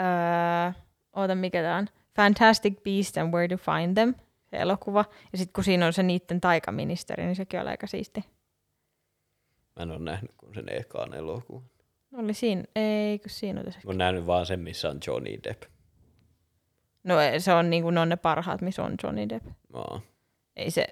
öö, 0.00 0.72
oota 1.16 1.34
mikä 1.34 1.62
tää 1.62 1.76
on, 1.76 1.86
Fantastic 2.16 2.74
Beasts 2.84 3.18
and 3.18 3.34
Where 3.34 3.48
to 3.48 3.56
Find 3.56 3.94
Them, 3.94 4.14
se 4.54 4.60
elokuva. 4.62 5.04
Ja 5.32 5.38
sitten 5.38 5.52
kun 5.52 5.64
siinä 5.64 5.86
on 5.86 5.92
se 5.92 6.02
niiden 6.02 6.40
taikaministeri, 6.40 7.24
niin 7.24 7.36
sekin 7.36 7.60
on 7.60 7.68
aika 7.68 7.86
siisti. 7.86 8.24
Mä 9.76 9.82
en 9.82 9.90
ole 9.90 9.98
nähnyt 9.98 10.30
kuin 10.36 10.54
sen 10.54 10.64
ekaan 10.68 11.14
elokuvan. 11.14 11.62
Oli 12.16 12.34
siinä, 12.34 12.64
eikö 12.76 13.28
siinä 13.28 13.60
ole 13.60 13.72
se? 13.72 13.78
Mä 13.78 13.88
oon 13.90 13.98
nähnyt 13.98 14.26
vaan 14.26 14.46
sen, 14.46 14.60
missä 14.60 14.88
on 14.90 14.98
Johnny 15.06 15.38
Depp. 15.44 15.62
No 17.04 17.20
ei, 17.20 17.40
se 17.40 17.52
on 17.52 17.70
niinku, 17.70 17.90
ne 17.90 18.00
on 18.00 18.08
ne 18.08 18.16
parhaat, 18.16 18.60
missä 18.60 18.84
on 18.84 18.94
Johnny 19.02 19.28
Depp. 19.28 19.46
Aa. 19.72 20.00
Ei 20.56 20.70
se, 20.70 20.86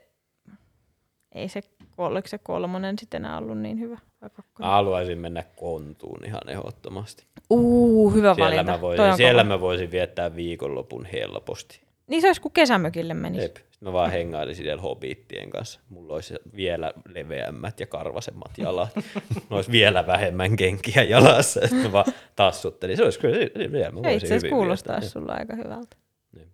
ei 1.32 1.48
se, 1.48 1.60
oliko 1.98 2.28
se 2.28 2.38
kolmonen 2.38 2.98
sitten 2.98 3.24
enää 3.24 3.38
ollut 3.38 3.58
niin 3.58 3.80
hyvä? 3.80 3.98
Mä 4.20 4.66
haluaisin 4.66 5.18
mennä 5.18 5.42
kontuun 5.56 6.24
ihan 6.24 6.48
ehdottomasti. 6.48 7.26
Uu, 7.50 8.10
hyvä 8.10 8.34
Siellä, 8.34 8.50
valinta. 8.50 8.72
mä 8.72 8.80
voisin, 8.80 9.04
on 9.04 9.16
siellä 9.16 9.42
kova. 9.42 9.54
mä 9.54 9.60
voisin 9.60 9.90
viettää 9.90 10.36
viikonlopun 10.36 11.04
helposti. 11.04 11.80
Niin 12.12 12.20
se 12.22 12.26
olisi 12.26 12.40
kuin 12.40 12.52
kesämökille 12.52 13.14
menisi. 13.14 13.42
Jep. 13.44 13.56
Sitten 13.56 13.88
mä 13.88 13.92
vaan 13.92 14.10
hengailisin 14.10 14.64
siellä 14.64 14.82
hobittien 14.82 15.50
kanssa. 15.50 15.80
Mulla 15.88 16.14
olisi 16.14 16.34
vielä 16.56 16.92
leveämmät 17.08 17.80
ja 17.80 17.86
karvasemmat 17.86 18.50
jalat. 18.58 18.90
Mulla 19.34 19.56
olisi 19.56 19.70
vielä 19.72 20.06
vähemmän 20.06 20.56
kenkiä 20.56 21.02
jalassa. 21.02 21.60
Ja 21.60 21.68
sitten 21.68 21.86
mä 21.86 21.92
vaan 21.92 22.12
tassuttelin. 22.36 22.96
Se 22.96 23.02
olisi 23.04 23.18
kyllä, 23.18 23.34
se- 23.34 23.50
se- 23.58 23.72
vielä 23.72 23.90
mä 23.90 23.96
Se 23.98 24.02
voisin 24.02 24.12
itse 24.16 24.26
asiassa 24.26 24.46
hyvin 24.46 24.50
kuulostaa 24.58 24.92
viettää. 24.92 25.10
sulla 25.10 25.32
aika 25.32 25.56
hyvältä. 25.56 25.96
Niin. 26.36 26.48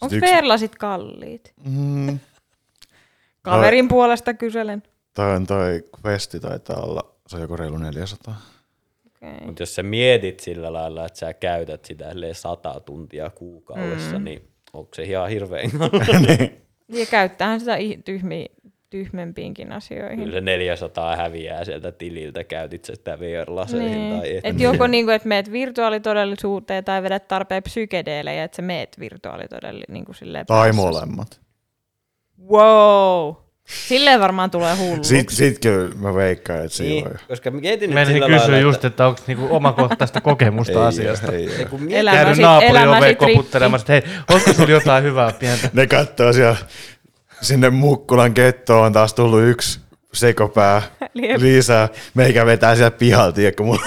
Onko 0.00 0.14
yksi- 0.16 0.30
verlasit 0.34 0.76
kalliit? 0.76 1.52
Mm, 1.70 2.18
Kaverin 3.42 3.88
puolesta 3.88 4.34
kyselen. 4.34 4.82
toi 5.14 5.34
on 5.36 5.46
toi 5.46 5.82
Questi 6.06 6.40
taitaa 6.40 6.80
olla, 6.82 7.14
se 7.26 7.36
on 7.36 7.42
joku 7.42 7.56
reilu 7.56 7.78
400. 7.78 8.40
Okay. 9.22 9.46
Mutta 9.46 9.62
jos 9.62 9.74
sä 9.74 9.82
mietit 9.82 10.40
sillä 10.40 10.72
lailla, 10.72 11.06
että 11.06 11.18
sä 11.18 11.34
käytät 11.34 11.84
sitä 11.84 12.04
sata 12.32 12.80
tuntia 12.80 13.30
kuukaudessa, 13.30 14.18
mm. 14.18 14.24
niin 14.24 14.42
onko 14.72 14.90
se 14.94 15.02
ihan 15.02 15.28
hirveän 15.30 15.70
Ja 16.88 17.06
käyttäähän 17.10 17.60
sitä 17.60 17.76
i- 17.76 17.98
tyhmi, 18.04 18.46
tyhmempiinkin 18.90 19.72
asioihin. 19.72 20.18
Kyllä 20.18 20.32
se 20.32 20.40
400 20.40 21.16
häviää 21.16 21.64
sieltä 21.64 21.92
tililtä, 21.92 22.44
käytit 22.44 22.84
sä 22.84 22.94
sitä 22.94 23.18
VR-laseihin 23.20 24.10
tai 24.18 24.36
et. 24.36 24.46
Et 24.46 24.60
joko 24.60 24.86
niinku, 24.86 25.10
että 25.10 25.28
meet 25.28 25.52
virtuaalitodellisuuteen 25.52 26.84
tai 26.84 27.02
vedät 27.02 27.28
tarpeen 27.28 27.62
psykedeelejä, 27.62 28.44
että 28.44 28.56
sä 28.56 28.62
meet 28.62 28.96
virtuaalitodellisuuteen. 29.00 29.94
Niinku 29.94 30.12
silleen 30.12 30.46
Tai 30.46 30.66
päässä. 30.68 30.82
molemmat. 30.82 31.40
Wow! 32.50 33.34
Silleen 33.88 34.20
varmaan 34.20 34.50
tulee 34.50 34.76
hullu. 34.76 35.04
Sit, 35.04 35.28
sit 35.28 35.58
kyllä 35.58 35.94
mä 35.94 36.14
veikkaan, 36.14 36.58
että 36.64 36.76
siinä 36.76 36.90
Niin, 36.94 37.04
voi. 37.04 37.14
koska 37.28 37.50
mietin 37.50 37.90
nyt 37.90 38.06
sillä 38.08 38.26
kysyä 38.26 38.40
lailla, 38.40 38.58
just, 38.58 38.76
että, 38.76 38.86
että 38.86 39.06
onko 39.06 39.20
niinku 39.26 39.46
omakohtaista 39.50 40.20
kokemusta 40.20 40.72
Ei, 40.80 40.86
asiasta. 40.86 41.32
Ei, 41.32 41.50
ei. 41.58 41.64
kun 41.64 41.82
mietin, 41.82 41.98
Elämäsi- 41.98 42.16
Käynyt 42.24 42.38
naapurin 42.38 42.70
elämäsi 42.70 42.98
oveen 42.98 43.16
trippi. 43.16 43.34
koputtelemassa, 43.34 43.94
että 43.94 44.08
hei, 44.08 44.16
onko 44.36 44.52
sulla 44.52 44.70
jotain 44.70 45.04
hyvää 45.04 45.32
pientä? 45.32 45.70
Ne 45.74 45.86
kattoo 45.86 46.32
siellä 46.32 46.56
sinne 47.40 47.70
Mukkulan 47.70 48.34
kettoon 48.34 48.86
on 48.86 48.92
taas 48.92 49.14
tullut 49.14 49.42
yksi 49.42 49.80
sekopää 50.16 50.82
lisää. 51.38 51.88
Meikä 52.14 52.46
vetää 52.46 52.76
sieltä 52.76 52.96
pihalta, 52.98 53.32
tiedätkö, 53.34 53.62
mulla 53.62 53.80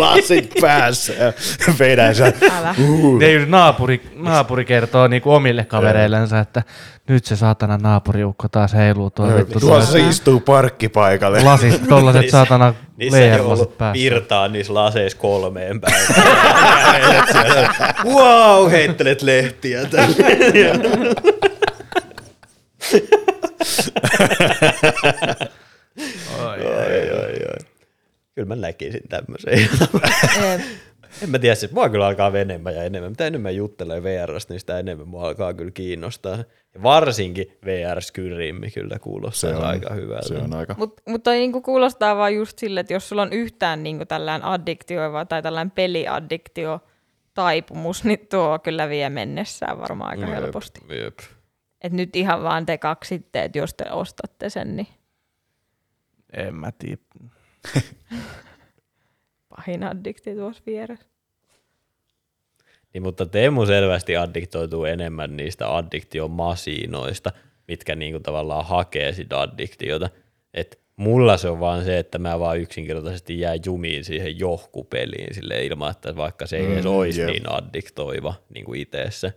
lasit 0.00 0.50
päässä 0.60 1.12
ja 1.12 1.32
vedän 1.78 2.14
sieltä. 2.14 2.46
Älä. 2.58 2.74
Ne 3.18 3.46
naapuri, 3.46 4.02
naapuri 4.14 4.64
kertoo 4.64 5.08
niinku 5.08 5.32
omille 5.32 5.64
kavereillensa, 5.64 6.38
että 6.38 6.62
nyt 7.08 7.24
se 7.24 7.36
saatana 7.36 7.78
naapuriukko 7.78 8.48
taas 8.48 8.74
heiluu 8.74 9.10
tuo 9.10 9.36
vittu. 9.36 9.60
Tuossa 9.60 9.98
tuo- 9.98 10.08
istuu 10.08 10.40
parkkipaikalle. 10.40 11.42
Lasit, 11.42 11.88
tollaset 11.88 12.30
saatana 12.30 12.74
ollut 13.40 13.78
päässä. 13.78 14.02
virtaa 14.02 14.48
niissä 14.48 14.74
laseissa 14.74 15.18
kolmeen 15.18 15.80
päivään. 15.80 16.14
wow, 18.04 18.70
heittelet 18.70 19.22
lehtiä 19.22 19.84
tänne. 19.84 20.14
Oi, 26.40 26.66
Ai, 26.66 27.10
ai, 27.10 27.38
ai. 27.48 27.58
Kyllä 28.34 28.48
mä 28.48 28.56
näkisin 28.56 29.02
tämmöisen. 29.08 29.68
En 31.22 31.30
mä 31.30 31.38
tiedä, 31.38 31.54
siis 31.54 31.72
mua 31.72 31.88
kyllä 31.88 32.06
alkaa 32.06 32.32
enemmän 32.38 32.74
ja 32.74 32.82
enemmän. 32.82 33.10
Mitä 33.12 33.26
enemmän 33.26 33.56
juttelee 33.56 34.02
VRstä, 34.02 34.54
niin 34.54 34.60
sitä 34.60 34.78
enemmän 34.78 35.08
mua 35.08 35.26
alkaa 35.28 35.54
kyllä 35.54 35.70
kiinnostaa. 35.70 36.36
Ja 36.74 36.82
varsinkin 36.82 37.46
VR-skyrimmi 37.64 38.70
kyllä 38.70 38.98
kuulostaa 38.98 39.50
Se 39.50 39.56
on, 39.56 39.64
aika 39.64 39.94
hyvältä. 39.94 40.28
se 40.28 40.34
on 40.34 40.54
aika. 40.54 40.74
Mutta 40.78 41.02
mut 41.08 41.22
toi 41.22 41.34
niinku 41.36 41.60
kuulostaa 41.60 42.16
vaan 42.16 42.34
just 42.34 42.58
sille, 42.58 42.80
että 42.80 42.92
jos 42.92 43.08
sulla 43.08 43.22
on 43.22 43.32
yhtään 43.32 43.82
niinku 43.82 44.04
tällään 44.06 44.44
addiktioiva 44.44 45.24
tai 45.24 45.42
tällään 45.42 45.70
peliaddiktio 45.70 46.80
taipumus, 47.34 48.04
niin 48.04 48.26
tuo 48.30 48.58
kyllä 48.58 48.88
vie 48.88 49.10
mennessään 49.10 49.80
varmaan 49.80 50.10
aika 50.10 50.22
Jep, 50.32 50.42
helposti. 50.42 50.80
Jep. 51.04 51.18
Et 51.82 51.92
nyt 51.92 52.16
ihan 52.16 52.42
vaan 52.42 52.66
te 52.66 52.78
kaksitte, 52.78 53.42
että 53.42 53.58
jos 53.58 53.74
te 53.74 53.84
ostatte 53.90 54.50
sen, 54.50 54.76
niin 54.76 54.86
En 56.32 56.54
mä 56.54 56.72
tiedä. 56.78 57.00
pahin 59.56 59.82
addikti 59.84 60.34
tuossa 60.34 60.62
vieressä. 60.66 61.06
Niin, 62.94 63.02
mutta 63.02 63.26
Teemu 63.26 63.66
selvästi 63.66 64.16
addiktoituu 64.16 64.84
enemmän 64.84 65.36
niistä 65.36 65.76
addiktiomasinoista, 65.76 67.30
mitkä 67.68 67.94
niinku 67.94 68.20
tavallaan 68.20 68.66
hakee 68.66 69.12
sitä 69.12 69.40
addiktiota. 69.40 70.10
Et 70.54 70.80
mulla 70.96 71.36
se 71.36 71.48
on 71.48 71.60
vaan 71.60 71.84
se, 71.84 71.98
että 71.98 72.18
mä 72.18 72.38
vaan 72.38 72.58
yksinkertaisesti 72.58 73.40
jää 73.40 73.54
jumiin 73.66 74.04
siihen 74.04 74.38
johkupeliin 74.38 75.34
sille 75.34 75.64
ilman, 75.64 75.90
että 75.90 76.16
vaikka 76.16 76.46
se 76.46 76.56
ei 76.56 76.66
Mm, 76.66 76.72
edes 76.72 76.86
olisi 76.86 77.20
jep. 77.20 77.30
niin 77.30 77.52
addiktoiva 77.52 78.34
niin 78.54 78.64
kuin 78.64 78.80
itse 78.80 79.32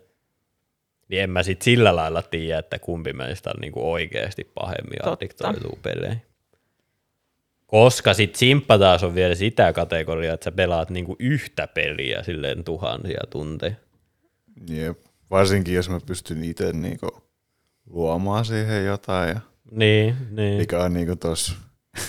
Niin 1.09 1.23
en 1.23 1.29
mä 1.29 1.43
sit 1.43 1.61
sillä 1.61 1.95
lailla 1.95 2.21
tiedä, 2.21 2.59
että 2.59 2.79
kumpi 2.79 3.13
meistä 3.13 3.49
on 3.49 3.61
niinku 3.61 3.91
oikeasti 3.91 4.43
pahemmin 4.55 4.97
Totta. 4.97 5.11
addiktoituu 5.11 5.79
peleihin. 5.81 6.21
Koska 7.67 8.13
sit 8.13 8.35
simppa 8.35 8.77
taas 8.79 9.03
on 9.03 9.15
vielä 9.15 9.35
sitä 9.35 9.73
kategoriaa, 9.73 10.33
että 10.33 10.43
sä 10.43 10.51
pelaat 10.51 10.89
niinku 10.89 11.15
yhtä 11.19 11.67
peliä 11.67 12.23
silleen 12.23 12.63
tuhansia 12.63 13.21
tunteja. 13.29 13.75
Jep. 14.69 14.97
Varsinkin 15.31 15.73
jos 15.75 15.89
mä 15.89 15.99
pystyn 16.05 16.43
itse 16.43 16.73
niinku 16.73 17.23
luomaan 17.89 18.45
siihen 18.45 18.85
jotain. 18.85 19.29
Ja 19.29 19.39
Niin, 19.71 20.15
niin. 20.31 20.57
mikä 20.57 20.79
on 20.83 20.93
niinku 20.93 21.15
tos, 21.15 21.55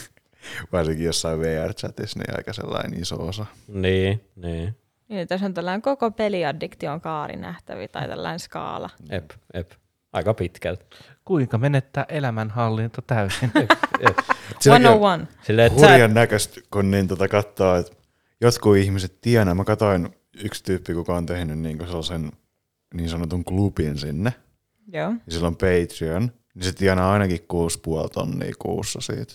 varsinkin 0.72 1.06
jossain 1.06 1.40
VR-chatissa, 1.40 2.18
niin 2.18 2.36
aika 2.36 2.52
sellainen 2.52 3.00
iso 3.00 3.26
osa. 3.26 3.46
Niin, 3.68 4.20
niin. 4.36 4.74
Niin, 5.08 5.28
tässä 5.28 5.46
on 5.46 5.54
tällainen 5.54 5.82
koko 5.82 6.10
peliaddiktion 6.10 7.00
kaari 7.00 7.36
nähtävi 7.36 7.88
tai 7.88 8.08
tällainen 8.08 8.40
skaala. 8.40 8.90
Ep, 9.10 9.30
ep. 9.54 9.70
Aika 10.12 10.34
pitkälti. 10.34 10.86
Kuinka 11.24 11.58
menettää 11.58 12.04
elämänhallinta 12.08 13.02
täysin? 13.02 13.50
Ep. 14.00 14.18
Silläkin 14.60 14.86
on 14.86 14.92
101. 14.92 15.46
Silleen, 15.46 15.66
että 15.66 15.80
sä, 15.80 15.90
hurjan 15.90 16.14
näköistä, 16.14 16.60
kun 16.70 16.90
niin 16.90 17.08
tota 17.08 17.28
katsoo, 17.28 17.76
että 17.76 17.92
jotkut 18.40 18.76
ihmiset 18.76 19.20
tienaa. 19.20 19.54
Mä 19.54 19.64
katsoin 19.64 20.08
yksi 20.44 20.64
tyyppi, 20.64 20.94
kuka 20.94 21.14
on 21.14 21.26
tehnyt 21.26 21.58
niinku 21.58 21.86
sellaisen 21.86 22.32
niin 22.94 23.08
sanotun 23.08 23.44
klubin 23.44 23.98
sinne. 23.98 24.32
Joo. 24.92 25.10
Ja 25.10 25.32
sillä 25.32 25.46
on 25.46 25.56
Patreon. 25.56 26.30
Niin 26.54 26.64
se 26.64 26.72
tienaa 26.72 27.12
ainakin 27.12 27.38
6,5 27.38 28.08
tonnia 28.14 28.52
kuussa 28.58 29.00
siitä. 29.00 29.34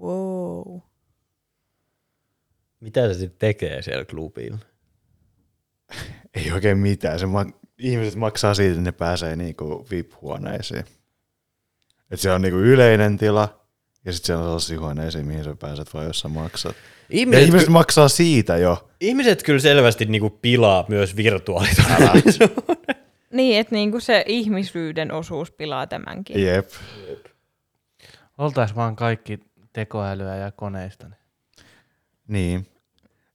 Wow. 0.00 0.80
mitä 2.80 3.08
se 3.08 3.14
sitten 3.14 3.38
tekee 3.38 3.82
siellä 3.82 4.04
klubilla? 4.04 4.58
Ei 6.34 6.52
oikein 6.52 6.78
mitään. 6.78 7.18
Se 7.18 7.26
ma- 7.26 7.46
ihmiset 7.78 8.14
maksaa 8.14 8.54
siitä, 8.54 8.70
että 8.70 8.82
ne 8.82 8.92
pääsee 8.92 9.36
niinku 9.36 9.86
VIP-huoneisiin. 9.90 10.84
Et 12.10 12.20
se 12.20 12.30
on 12.32 12.42
niinku 12.42 12.58
yleinen 12.58 13.18
tila, 13.18 13.60
ja 14.04 14.12
sitten 14.12 14.26
siellä 14.26 14.42
on 14.42 14.46
sellaisia 14.48 14.80
huoneisiin, 14.80 15.26
mihin 15.26 15.44
sä 15.44 15.56
pääset 15.60 15.94
vaan, 15.94 16.06
jos 16.06 16.20
sä 16.20 16.28
maksat. 16.28 16.76
Ja 16.76 17.18
Ihmiset, 17.18 17.44
ihmiset 17.46 17.66
ky- 17.66 17.72
maksaa 17.72 18.08
siitä 18.08 18.56
jo. 18.56 18.88
ihmiset 19.00 19.42
kyllä 19.42 19.58
selvästi 19.60 20.04
niinku 20.04 20.30
pilaa 20.30 20.84
myös 20.88 21.16
virtuaalitodellisuuden. 21.16 22.48
Niin, 23.30 23.60
että 23.60 23.74
niinku 23.74 24.00
se 24.00 24.24
ihmisyyden 24.26 25.12
osuus 25.12 25.50
pilaa 25.50 25.86
tämänkin. 25.86 26.44
Jep. 26.46 26.70
Oltais 28.38 28.76
vaan 28.76 28.96
kaikki 28.96 29.38
tekoälyä 29.72 30.36
ja 30.36 30.52
koneista. 30.52 31.06
niin 31.08 31.16
Niin. 32.28 32.66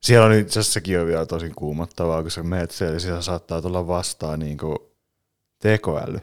Siellä 0.04 0.26
on 0.26 0.34
itse 0.34 0.60
asiassa 0.60 0.74
sekin 0.74 1.00
on 1.00 1.08
vielä 1.08 1.26
tosi 1.26 1.50
kuumottavaa, 1.56 2.22
kun 2.22 2.32
sä 2.32 2.44
meet 2.44 2.72
siellä, 2.72 3.00
siellä 3.00 3.22
saattaa 3.22 3.62
tulla 3.62 3.88
vastaan 3.88 4.40
niinku 4.40 4.92
tekoäly, 5.60 6.20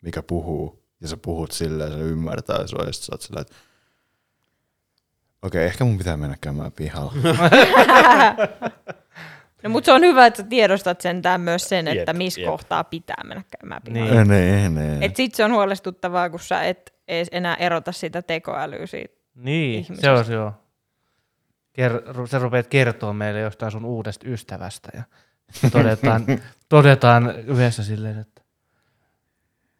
mikä 0.00 0.22
puhuu. 0.22 0.84
Ja 1.00 1.08
sä 1.08 1.16
puhut 1.16 1.52
silleen, 1.52 1.92
se 1.92 1.98
ymmärtää 1.98 2.66
sua, 2.66 2.84
ja 2.84 2.92
sit 2.92 3.02
sä 3.02 3.12
oot 3.12 3.20
silleen, 3.20 3.42
että 3.42 3.54
okei, 5.42 5.64
ehkä 5.64 5.84
mun 5.84 5.98
pitää 5.98 6.16
mennä 6.16 6.36
käymään 6.40 6.72
pihalla. 6.72 7.12
No, 9.62 9.70
mutta 9.70 9.86
se 9.86 9.92
on 9.92 10.02
hyvä, 10.02 10.26
että 10.26 10.42
sä 10.42 10.48
tiedostat 10.48 11.00
sentään 11.00 11.40
myös 11.40 11.68
sen, 11.68 11.88
että 11.88 12.10
Jep, 12.10 12.16
missä 12.16 12.40
jep. 12.40 12.50
kohtaa 12.50 12.84
pitää 12.84 13.22
mennä 13.24 13.42
käymään 13.60 13.82
pihalla. 13.82 14.24
Niin. 14.24 14.28
ne, 14.28 14.68
ne. 14.68 14.98
Et 15.00 15.16
sit 15.16 15.34
se 15.34 15.44
on 15.44 15.52
huolestuttavaa, 15.52 16.30
kun 16.30 16.40
sä 16.40 16.62
et 16.62 16.94
enää 17.32 17.54
erota 17.54 17.92
sitä 17.92 18.22
tekoälyä 18.22 18.86
siitä. 18.86 19.14
Niin, 19.34 19.74
ihmisestä. 19.74 20.00
se 20.00 20.10
on 20.10 20.24
se 20.24 20.32
joo. 20.32 20.52
Ker- 21.80 22.26
sä 22.28 22.38
rupeat 22.38 22.66
kertoa 22.66 23.12
meille 23.12 23.40
jostain 23.40 23.72
sun 23.72 23.84
uudesta 23.84 24.28
ystävästä 24.28 24.88
ja 24.94 25.02
todetaan, 25.70 26.24
todetaan 26.68 27.34
yhdessä 27.46 27.84
silleen, 27.84 28.18
että 28.18 28.42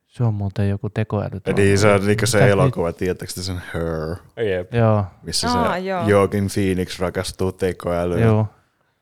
se 0.07 0.25
on 0.25 0.35
muuten 0.35 0.69
joku 0.69 0.91
tekoäly. 0.91 1.41
Tuolla. 1.41 1.57
niin 1.61 1.79
se 1.79 1.89
on 1.93 2.07
niinku 2.07 2.27
se 2.27 2.39
Mitä 2.39 2.49
elokuva, 2.51 2.93
tiedättekö 2.93 3.33
te 3.33 3.43
sen 3.43 3.63
Her, 3.75 4.17
Jep. 4.49 4.73
nyt? 4.73 4.81
Joo, 4.81 5.05
missä 5.23 5.49
Aa, 5.51 5.73
se 5.75 5.79
joo. 5.79 6.09
Joaquin 6.09 6.49
Phoenix 6.55 6.99
rakastuu 7.01 7.53
tekoälyyn. 7.53 8.23
joo. 8.23 8.47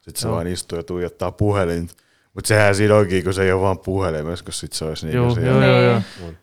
Sitten 0.01 0.21
se 0.21 0.29
Joo. 0.29 0.35
vaan 0.35 0.47
istuu 0.47 0.79
ja 0.79 0.83
tuijottaa 0.85 1.33
puhelinta. 1.33 1.95
Mutta 2.35 2.49
sehän 2.49 2.75
siinä 2.75 2.95
onkin, 2.97 3.25
kun 3.25 3.35
se 3.35 3.43
ei 3.45 3.53
ole 3.53 3.61
vaan 3.63 3.79
puhelimessa, 3.79 4.45
kun 4.45 4.53
sit 4.55 4.73
se 4.73 4.85
olisi 4.85 5.07
niinku 5.07 5.23
Joo, 5.25 5.35
siellä. 5.35 5.67
joo, 5.67 5.81
joo, 5.81 5.91
joo. 5.91 6.01
Niin. 6.21 6.39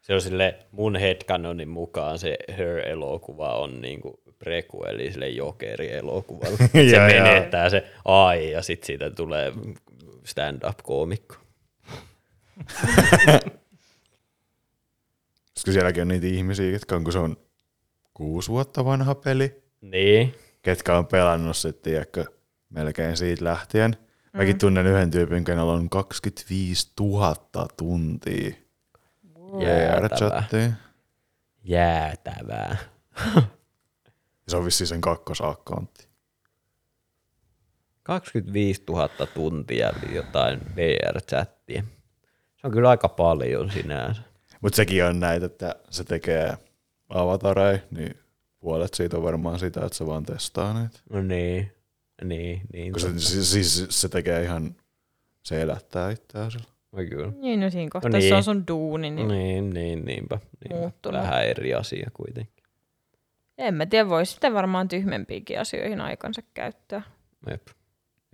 Se 0.00 0.14
on 0.14 0.20
sille 0.20 0.58
mun 0.72 0.96
headcanonin 0.96 1.68
mukaan 1.68 2.18
se 2.18 2.36
Her-elokuva 2.58 3.54
on 3.58 3.80
niinku 3.80 4.20
preku, 4.44 4.84
eli 4.84 5.12
sille 5.12 5.28
jokeri-elokuvalle. 5.28 6.56
se 6.72 6.82
Joo, 6.82 7.06
menettää 7.06 7.70
se 7.70 7.92
AI 8.04 8.52
ja 8.52 8.62
sitten 8.62 8.86
siitä 8.86 9.10
tulee 9.10 9.52
stand-up-koomikko. 10.24 11.34
Koska 15.54 15.72
sielläkin 15.72 16.02
on 16.02 16.08
niitä 16.08 16.26
ihmisiä, 16.26 16.70
jotka 16.70 16.96
on, 16.96 17.04
kun 17.04 17.12
se 17.12 17.18
on 17.18 17.36
kuusi 18.14 18.48
vuotta 18.48 18.84
vanha 18.84 19.14
peli, 19.14 19.62
Niin. 19.80 20.34
ketkä 20.62 20.96
on 20.96 21.06
pelannut 21.06 21.56
sitten, 21.56 21.82
tiedätkö, 21.82 22.24
melkein 22.70 23.16
siitä 23.16 23.44
lähtien. 23.44 23.96
Mäkin 24.32 24.58
tunnen 24.58 24.86
yhden 24.86 25.10
tyypin, 25.10 25.44
kenellä 25.44 25.72
on 25.72 25.90
25 25.90 26.92
000 27.00 27.34
tuntia 27.76 28.50
Jäätävää. 29.62 30.74
Jäätävää. 31.64 32.76
Se 34.50 34.56
on 34.56 34.64
vissiin 34.64 34.88
sen 34.88 35.00
kakkosakkauntti. 35.00 36.08
25 38.02 38.82
000 38.88 39.08
tuntia 39.34 39.92
jotain 40.14 40.60
VR-chattia. 40.76 41.82
Se 42.56 42.66
on 42.66 42.70
kyllä 42.72 42.90
aika 42.90 43.08
paljon 43.08 43.70
sinänsä. 43.70 44.22
Mutta 44.60 44.76
sekin 44.76 45.04
on 45.04 45.20
näitä, 45.20 45.46
että 45.46 45.74
se 45.90 46.04
tekee 46.04 46.58
avatareja, 47.08 47.78
niin 47.90 48.14
puolet 48.60 48.94
siitä 48.94 49.16
on 49.16 49.22
varmaan 49.22 49.58
sitä, 49.58 49.80
että 49.84 49.98
se 49.98 50.06
vaan 50.06 50.24
testaa 50.24 50.80
niitä. 50.80 50.98
No 51.10 51.22
niin, 51.22 51.72
niin, 52.24 52.60
niin. 52.72 52.92
Kun 52.92 53.00
se, 53.00 53.18
siis, 53.18 53.52
siis 53.52 53.86
se 53.90 54.08
tekee 54.08 54.42
ihan, 54.42 54.76
se 55.42 55.62
elättää 55.62 56.10
itseään 56.10 56.50
sillä. 56.50 56.64
No 56.92 56.98
kyllä. 57.10 57.32
Niin, 57.40 57.60
no 57.60 57.70
siinä 57.70 57.90
kohtaa 57.92 58.08
No 58.08 58.12
no 58.16 58.18
niin. 58.18 58.28
se 58.28 58.34
on 58.34 58.42
sun 58.42 58.66
duuni, 58.68 59.10
niin, 59.10 59.28
Niin, 59.28 59.70
niin, 59.70 60.04
niinpä. 60.04 60.38
niinpä. 60.70 61.12
Vähän 61.12 61.44
eri 61.44 61.74
asia 61.74 62.10
kuitenkin. 62.14 62.59
En 63.60 63.74
mä 63.74 63.86
tiedä, 63.86 64.08
voisi 64.08 64.32
sitten 64.32 64.54
varmaan 64.54 64.88
tyhmempiinkin 64.88 65.60
asioihin 65.60 66.00
aikansa 66.00 66.42
käyttää. 66.54 67.02
Jep. 67.50 67.62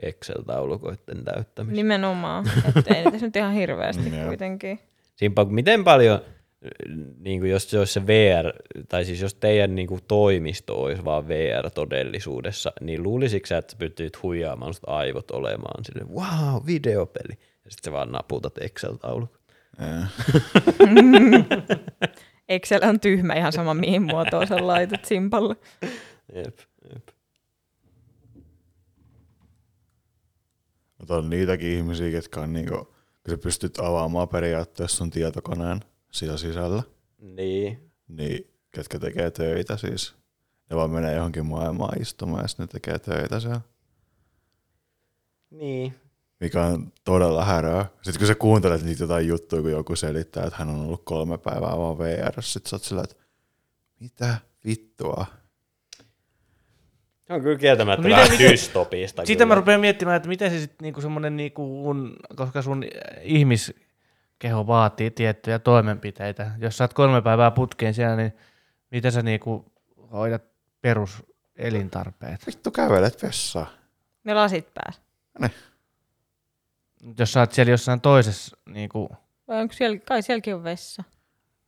Excel-taulukoiden 0.02 1.24
täyttämistä. 1.24 1.76
Nimenomaan, 1.76 2.50
että 2.76 2.94
ei 2.94 3.04
tässä 3.04 3.26
nyt 3.26 3.36
ihan 3.36 3.52
hirveästi 3.52 4.10
kuitenkin. 4.26 4.78
Simpa, 5.16 5.44
miten 5.44 5.84
paljon, 5.84 6.20
niin 7.18 7.40
kuin 7.40 7.50
jos 7.50 7.70
se 7.70 7.78
olisi 7.78 7.92
se 7.92 8.06
VR, 8.06 8.52
tai 8.88 9.04
siis 9.04 9.20
jos 9.20 9.34
teidän 9.34 9.74
niin 9.74 9.88
kuin 9.88 10.00
toimisto 10.08 10.82
olisi 10.82 11.04
vaan 11.04 11.28
VR-todellisuudessa, 11.28 12.72
niin 12.80 13.02
luulisitko 13.02 13.46
sä, 13.46 13.58
että 13.58 13.72
sä 13.72 13.78
pystyt 13.78 14.22
huijaamaan 14.22 14.74
sut 14.74 14.84
aivot 14.86 15.30
olemaan 15.30 15.84
sille, 15.84 16.04
wow, 16.04 16.66
videopeli, 16.66 17.38
ja 17.64 17.70
sitten 17.70 17.84
sä 17.84 17.92
vaan 17.92 18.12
naputat 18.12 18.58
Excel-taulukon. 18.58 19.38
Excel 22.48 22.80
on 22.88 23.00
tyhmä 23.00 23.34
ihan 23.34 23.52
sama 23.52 23.74
mihin 23.74 24.02
muotoon 24.02 24.46
sä 24.46 24.66
laitat 24.66 25.04
simpalle. 25.04 25.56
Jep, 26.34 26.58
jep. 26.92 27.08
Mutta 30.98 31.16
on 31.16 31.30
niitäkin 31.30 31.70
ihmisiä, 31.70 32.10
ketkä 32.10 32.40
on 32.40 32.52
niinku, 32.52 32.76
kun 32.84 33.30
sä 33.30 33.38
pystyt 33.38 33.78
avaamaan 33.78 34.28
periaatteessa 34.28 34.96
sun 34.96 35.10
tietokoneen 35.10 35.80
siellä 36.12 36.36
sisällä, 36.36 36.82
Niin, 37.18 37.90
niin 38.08 38.50
ketkä 38.70 38.98
tekee 38.98 39.30
töitä 39.30 39.76
siis. 39.76 40.14
Ne 40.70 40.76
vaan 40.76 40.90
menee 40.90 41.14
johonkin 41.14 41.46
maailmaan 41.46 42.02
istumaan 42.02 42.44
ja 42.44 42.48
sitten 42.48 42.64
ne 42.66 42.72
tekee 42.72 42.98
töitä 42.98 43.40
siellä. 43.40 43.60
niin. 45.50 45.94
Mikä 46.40 46.62
on 46.62 46.92
todella 47.04 47.44
häröä. 47.44 47.84
Sitten 48.02 48.18
kun 48.18 48.26
sä 48.26 48.34
kuuntelet 48.34 48.82
niitä 48.82 49.02
jotain 49.04 49.28
juttuja, 49.28 49.62
kun 49.62 49.70
joku 49.70 49.96
selittää, 49.96 50.44
että 50.44 50.56
hän 50.58 50.68
on 50.68 50.80
ollut 50.80 51.02
kolme 51.04 51.38
päivää 51.38 51.78
vaan 51.78 51.98
VR, 51.98 52.42
sit 52.42 52.66
sä 52.66 52.76
oot 52.76 52.82
sillä, 52.82 53.02
että 53.02 53.16
mitä 54.00 54.36
vittua? 54.64 55.26
Se 57.26 57.32
on 57.32 57.40
kyllä 57.42 57.58
kieltämättä 57.58 58.02
Miten- 58.02 58.16
vähän 58.16 58.30
miten- 58.30 58.50
dystopista. 58.50 59.26
Sitä 59.26 59.46
mä 59.46 59.54
rupean 59.54 59.80
miettimään, 59.80 60.16
että 60.16 60.28
miten 60.28 60.50
se 60.50 60.58
sitten 60.60 60.76
niinku 60.84 61.00
semmoinen, 61.00 61.36
niinku, 61.36 61.82
kun- 61.82 62.16
koska 62.36 62.62
sun 62.62 62.84
ihmiskeho 63.22 64.66
vaatii 64.66 65.10
tiettyjä 65.10 65.58
toimenpiteitä. 65.58 66.50
Jos 66.58 66.76
sä 66.76 66.84
oot 66.84 66.94
kolme 66.94 67.22
päivää 67.22 67.50
putkeen 67.50 67.94
siellä, 67.94 68.16
niin 68.16 68.32
miten 68.90 69.12
sä 69.12 69.22
niinku 69.22 69.72
hoidat 70.12 70.42
peruselintarpeet? 70.82 72.46
Vittu 72.46 72.70
kävelet 72.70 73.22
vessaan. 73.22 73.66
Ne 74.24 74.34
lasit 74.34 74.68
pääs. 74.74 75.00
Jos 77.18 77.32
sä 77.32 77.40
oot 77.40 77.52
siellä 77.52 77.70
jossain 77.70 78.00
toisessa, 78.00 78.56
niinku, 78.68 79.08
Vai 79.48 79.60
onko 79.60 79.74
siellä, 79.74 79.98
kai 79.98 80.22
sielläkin 80.22 80.54
on 80.54 80.64
vessa. 80.64 81.04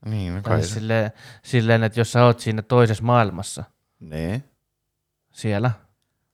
Niin, 0.05 0.35
no 0.35 0.43
kai 0.43 0.59
siis 0.59 0.69
se. 0.75 0.75
silleen, 0.81 1.11
silleen, 1.43 1.83
että 1.85 2.01
jos 2.01 2.13
sä 2.13 2.25
oot 2.25 2.41
siinä 2.41 2.63
toisessa 2.63 3.05
maailmassa 3.05 3.65
Niin. 4.01 4.45
siellä. 5.33 5.71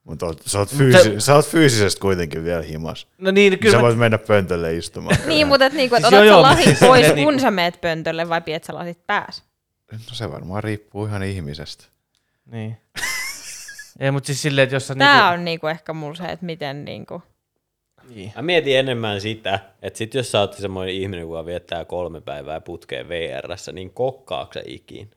Mutta 0.05 0.26
sä, 0.47 0.59
oot 0.59 0.72
Mut 0.72 0.78
fyysi- 0.78 1.02
se- 1.02 1.20
sä 1.20 1.35
oot 1.35 1.47
fyysisesti 1.47 2.01
kuitenkin 2.01 2.44
vielä 2.44 2.62
himas. 2.62 3.09
No 3.18 3.31
niin, 3.31 3.51
Kyllä 3.52 3.60
kyllä 3.60 3.72
sä 3.72 3.76
mä, 3.78 3.82
voit 3.82 3.98
mennä 3.98 4.18
pöntölle 4.18 4.74
istumaan. 4.76 5.16
Niin, 5.26 5.47
mutta 5.47 5.66
et 5.66 5.72
niinku, 5.72 5.94
et 5.97 6.02
Siis 6.02 6.12
otat 6.14 6.26
joo, 6.26 6.43
sä 6.43 6.43
lasit 6.43 6.64
siis 6.64 6.78
pois, 6.81 7.06
silleen 7.06 7.24
kun 7.24 7.32
niinku- 7.32 7.43
sä 7.43 7.51
meet 7.51 7.81
pöntölle, 7.81 8.28
vai 8.28 8.40
piet 8.40 8.64
sä 8.64 8.74
lasit 8.74 9.06
pääs? 9.06 9.43
No 9.93 9.98
se 10.12 10.31
varmaan 10.31 10.64
riippuu 10.64 11.06
ihan 11.06 11.22
ihmisestä. 11.22 11.85
niin. 12.47 12.76
Ei, 14.01 14.10
mutta 14.10 14.26
siis 14.26 14.43
silleen, 14.43 14.62
että 14.64 14.76
jos 14.76 14.86
sä 14.86 14.94
Tää 14.94 15.14
niinku, 15.31 15.35
on 15.40 15.44
niinku 15.44 15.66
ehkä 15.66 15.93
mulla 15.93 16.14
se, 16.14 16.24
että 16.24 16.47
miten 16.47 16.85
niinku... 16.85 17.22
niin. 18.09 18.32
Mä 18.36 18.43
mietin 18.43 18.78
enemmän 18.78 19.20
sitä, 19.20 19.59
että 19.82 19.98
sit 19.98 20.14
jos 20.14 20.32
sä 20.32 20.40
oot 20.40 20.55
semmoinen 20.55 20.94
ihminen, 20.94 21.20
joka 21.20 21.47
viettää 21.47 21.85
kolme 21.85 22.20
päivää 22.20 22.60
putkeen 22.60 23.09
VRssä, 23.09 23.72
niin 23.72 23.90
kokkaako 23.90 24.60
ikin? 24.66 25.10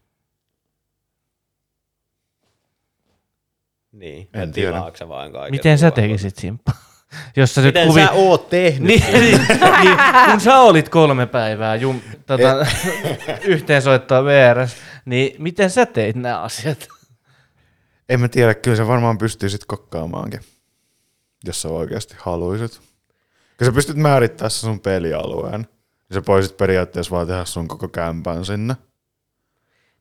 Niin, 3.91 4.29
En 4.33 4.51
tiedä. 4.51 4.81
vaan 5.07 5.31
kaiken 5.31 5.51
Miten 5.51 5.77
sä 5.77 5.91
tekisit, 5.91 6.35
Simppa? 6.35 6.71
Jos 7.35 7.55
sä 7.55 7.61
nyt 7.61 7.75
Miten 7.75 7.87
kuvi... 7.87 8.01
sä 8.01 8.11
oot 8.11 8.49
tehnyt? 8.49 8.87
niin, 8.87 9.03
niin, 9.13 9.47
niin, 9.83 9.97
kun 10.31 10.39
sä 10.39 10.59
olit 10.59 10.89
kolme 10.89 11.25
päivää 11.25 11.75
jum, 11.75 12.01
tota, 12.25 12.65
yhteensoittoa 13.43 14.23
VRS, 14.23 14.75
niin 15.05 15.35
miten 15.37 15.69
sä 15.69 15.85
teit 15.85 16.15
nämä 16.15 16.41
asiat? 16.41 16.87
En 18.09 18.19
mä 18.19 18.27
tiedä, 18.27 18.53
kyllä 18.53 18.77
sä 18.77 18.87
varmaan 18.87 19.17
pystyisit 19.17 19.65
kokkaamaankin, 19.65 20.39
jos 21.47 21.61
sä 21.61 21.69
oikeasti 21.69 22.15
haluisit. 22.17 22.79
Kun 23.57 23.65
sä 23.65 23.71
pystyt 23.71 23.97
määrittämään 23.97 24.51
sun 24.51 24.79
pelialueen, 24.79 25.61
niin 25.61 26.13
sä 26.13 26.21
voisit 26.27 26.57
periaatteessa 26.57 27.15
vaan 27.15 27.27
tehdä 27.27 27.45
sun 27.45 27.67
koko 27.67 27.87
kämpän 27.87 28.45
sinne. 28.45 28.75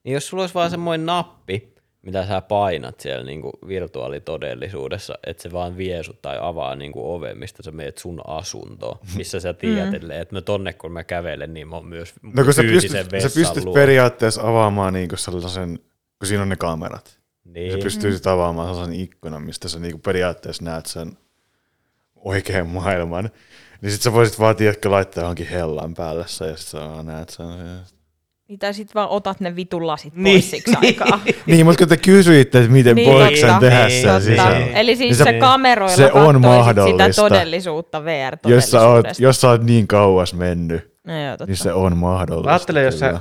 Niin 0.04 0.14
jos 0.14 0.28
sulla 0.28 0.42
olisi 0.42 0.54
vaan 0.54 0.70
semmoinen 0.70 1.06
nappi, 1.06 1.74
mitä 2.02 2.26
sä 2.26 2.40
painat 2.40 3.00
siellä 3.00 3.24
niin 3.24 3.42
kuin 3.42 3.52
virtuaalitodellisuudessa, 3.68 5.14
että 5.26 5.42
se 5.42 5.52
vaan 5.52 5.76
vie 5.76 6.02
sut 6.02 6.22
tai 6.22 6.38
avaa 6.40 6.76
niin 6.76 6.92
kuin 6.92 7.06
oven, 7.06 7.38
mistä 7.38 7.62
sä 7.62 7.70
meet 7.70 7.98
sun 7.98 8.20
asuntoon, 8.26 8.98
missä 9.16 9.40
sä 9.40 9.54
tiedät, 9.54 10.02
mm. 10.02 10.10
että 10.10 10.34
mä 10.34 10.40
tonne 10.40 10.72
kun 10.72 10.92
mä 10.92 11.04
kävelen, 11.04 11.54
niin 11.54 11.68
mä 11.68 11.76
oon 11.76 11.86
myös 11.86 12.14
No 12.22 12.44
kun 12.44 12.54
sä 12.54 12.62
pystyt, 12.62 12.90
sä 13.22 13.30
pystyt 13.34 13.64
luo. 13.64 13.74
periaatteessa 13.74 14.48
avaamaan 14.48 14.92
niinku 14.92 15.16
sellaisen, 15.16 15.78
kun 16.18 16.26
siinä 16.26 16.42
on 16.42 16.48
ne 16.48 16.56
kamerat. 16.56 17.18
Niin. 17.44 17.72
Sä 17.72 17.78
pystyisit 17.78 18.26
avaamaan 18.26 18.68
sellaisen 18.68 19.00
ikkunan, 19.00 19.42
mistä 19.42 19.68
sä 19.68 19.78
niinku 19.78 19.98
periaatteessa 19.98 20.64
näet 20.64 20.86
sen 20.86 21.18
oikean 22.16 22.66
maailman. 22.66 23.30
Niin 23.80 23.92
sit 23.92 24.02
sä 24.02 24.12
voisit 24.12 24.38
vaan, 24.38 24.56
tiedätkö, 24.56 24.90
laittaa 24.90 25.22
johonkin 25.22 25.48
hellan 25.48 25.94
päälle 25.94 26.24
sen, 26.26 26.48
ja 26.48 26.56
sit 26.56 26.68
sä 26.68 26.78
vaan 26.78 27.06
näet 27.06 27.28
sen. 27.28 27.46
Niin, 28.48 28.58
tai 28.58 28.74
sit 28.74 28.94
vaan 28.94 29.08
otat 29.08 29.40
ne 29.40 29.56
vitun 29.56 29.86
lasit 29.86 30.12
pois 30.14 30.24
Niin. 30.24 30.42
siksi 30.42 30.74
aikaa. 30.82 31.20
Niin, 31.46 31.66
mutta 31.66 31.78
kun 31.78 31.88
te 31.88 31.96
kysyitte, 31.96 32.58
että 32.58 32.70
miten 32.70 32.96
Niin, 32.96 33.12
voiko 33.12 33.36
sen 33.36 33.54
tehdä 33.60 33.86
Niin, 33.86 34.02
sen 34.02 34.22
sisällä. 34.22 34.66
Eli 34.66 34.96
siis 34.96 34.98
Niin 34.98 35.16
se, 35.16 35.24
se- 35.24 35.30
sä 35.32 35.38
kameroilla 35.40 35.96
se 35.96 36.12
on 36.12 36.40
mahdollista. 36.40 37.04
sitä 37.12 37.22
todellisuutta 37.22 38.04
vr 38.04 38.36
Jos 38.46 38.70
sä, 38.70 38.88
oot, 38.88 39.06
jos 39.18 39.40
sä 39.40 39.48
oot 39.48 39.62
niin 39.62 39.86
kauas 39.86 40.34
mennyt, 40.34 40.94
No 41.04 41.22
joo, 41.24 41.32
totta. 41.32 41.46
niin 41.46 41.56
se 41.56 41.72
on 41.72 41.96
mahdollista. 41.96 42.50
Ajattele, 42.50 42.82
jos 42.82 42.98
sä, 42.98 43.20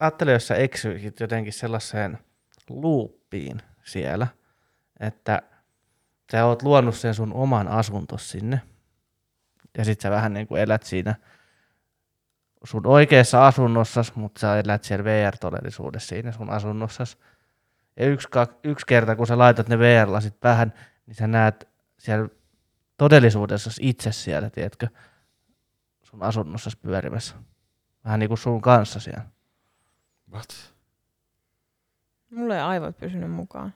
ajattele, 0.00 0.32
jos 0.32 0.46
sä 0.48 0.54
eksyisit 0.54 1.20
jotenkin 1.20 1.52
sellaiseen 1.52 2.18
luuppiin 2.68 3.62
siellä, 3.84 4.26
että 5.00 5.42
sä 6.30 6.44
oot 6.44 6.62
luonut 6.62 6.96
sen 6.96 7.14
sun 7.14 7.32
oman 7.32 7.68
asuntos 7.68 8.30
sinne, 8.30 8.60
ja 9.78 9.84
sit 9.84 10.00
sä 10.00 10.10
vähän 10.10 10.32
niin 10.32 10.46
kuin 10.46 10.60
elät 10.60 10.82
siinä 10.82 11.14
sun 12.64 12.86
oikeassa 12.86 13.46
asunnossas, 13.46 14.14
mutta 14.14 14.40
sä 14.40 14.58
elät 14.58 14.84
siellä 14.84 15.04
VR-todellisuudessa 15.04 16.08
siinä 16.08 16.32
sun 16.32 16.50
asunnossas. 16.50 17.18
Ja 17.96 18.06
yksi, 18.06 18.28
yksi 18.64 18.86
kerta, 18.86 19.16
kun 19.16 19.26
sä 19.26 19.38
laitat 19.38 19.68
ne 19.68 19.78
VR-lasit 19.78 20.40
päähän, 20.40 20.72
niin 21.06 21.14
sä 21.14 21.26
näet 21.26 21.68
siellä 21.98 22.28
todellisuudessa 22.96 23.70
itse 23.80 24.12
siellä, 24.12 24.50
tiedätkö, 24.50 24.88
sun 26.02 26.22
asunnossas 26.22 26.76
pyörimässä. 26.76 27.34
Vähän 28.04 28.20
niin 28.20 28.28
kuin 28.28 28.38
sun 28.38 28.60
kanssa 28.60 29.00
siellä. 29.00 29.26
What? 30.32 30.74
Mulla 32.30 32.54
ei 32.54 32.60
aivot 32.60 32.98
pysynyt 32.98 33.30
mukaan. 33.30 33.74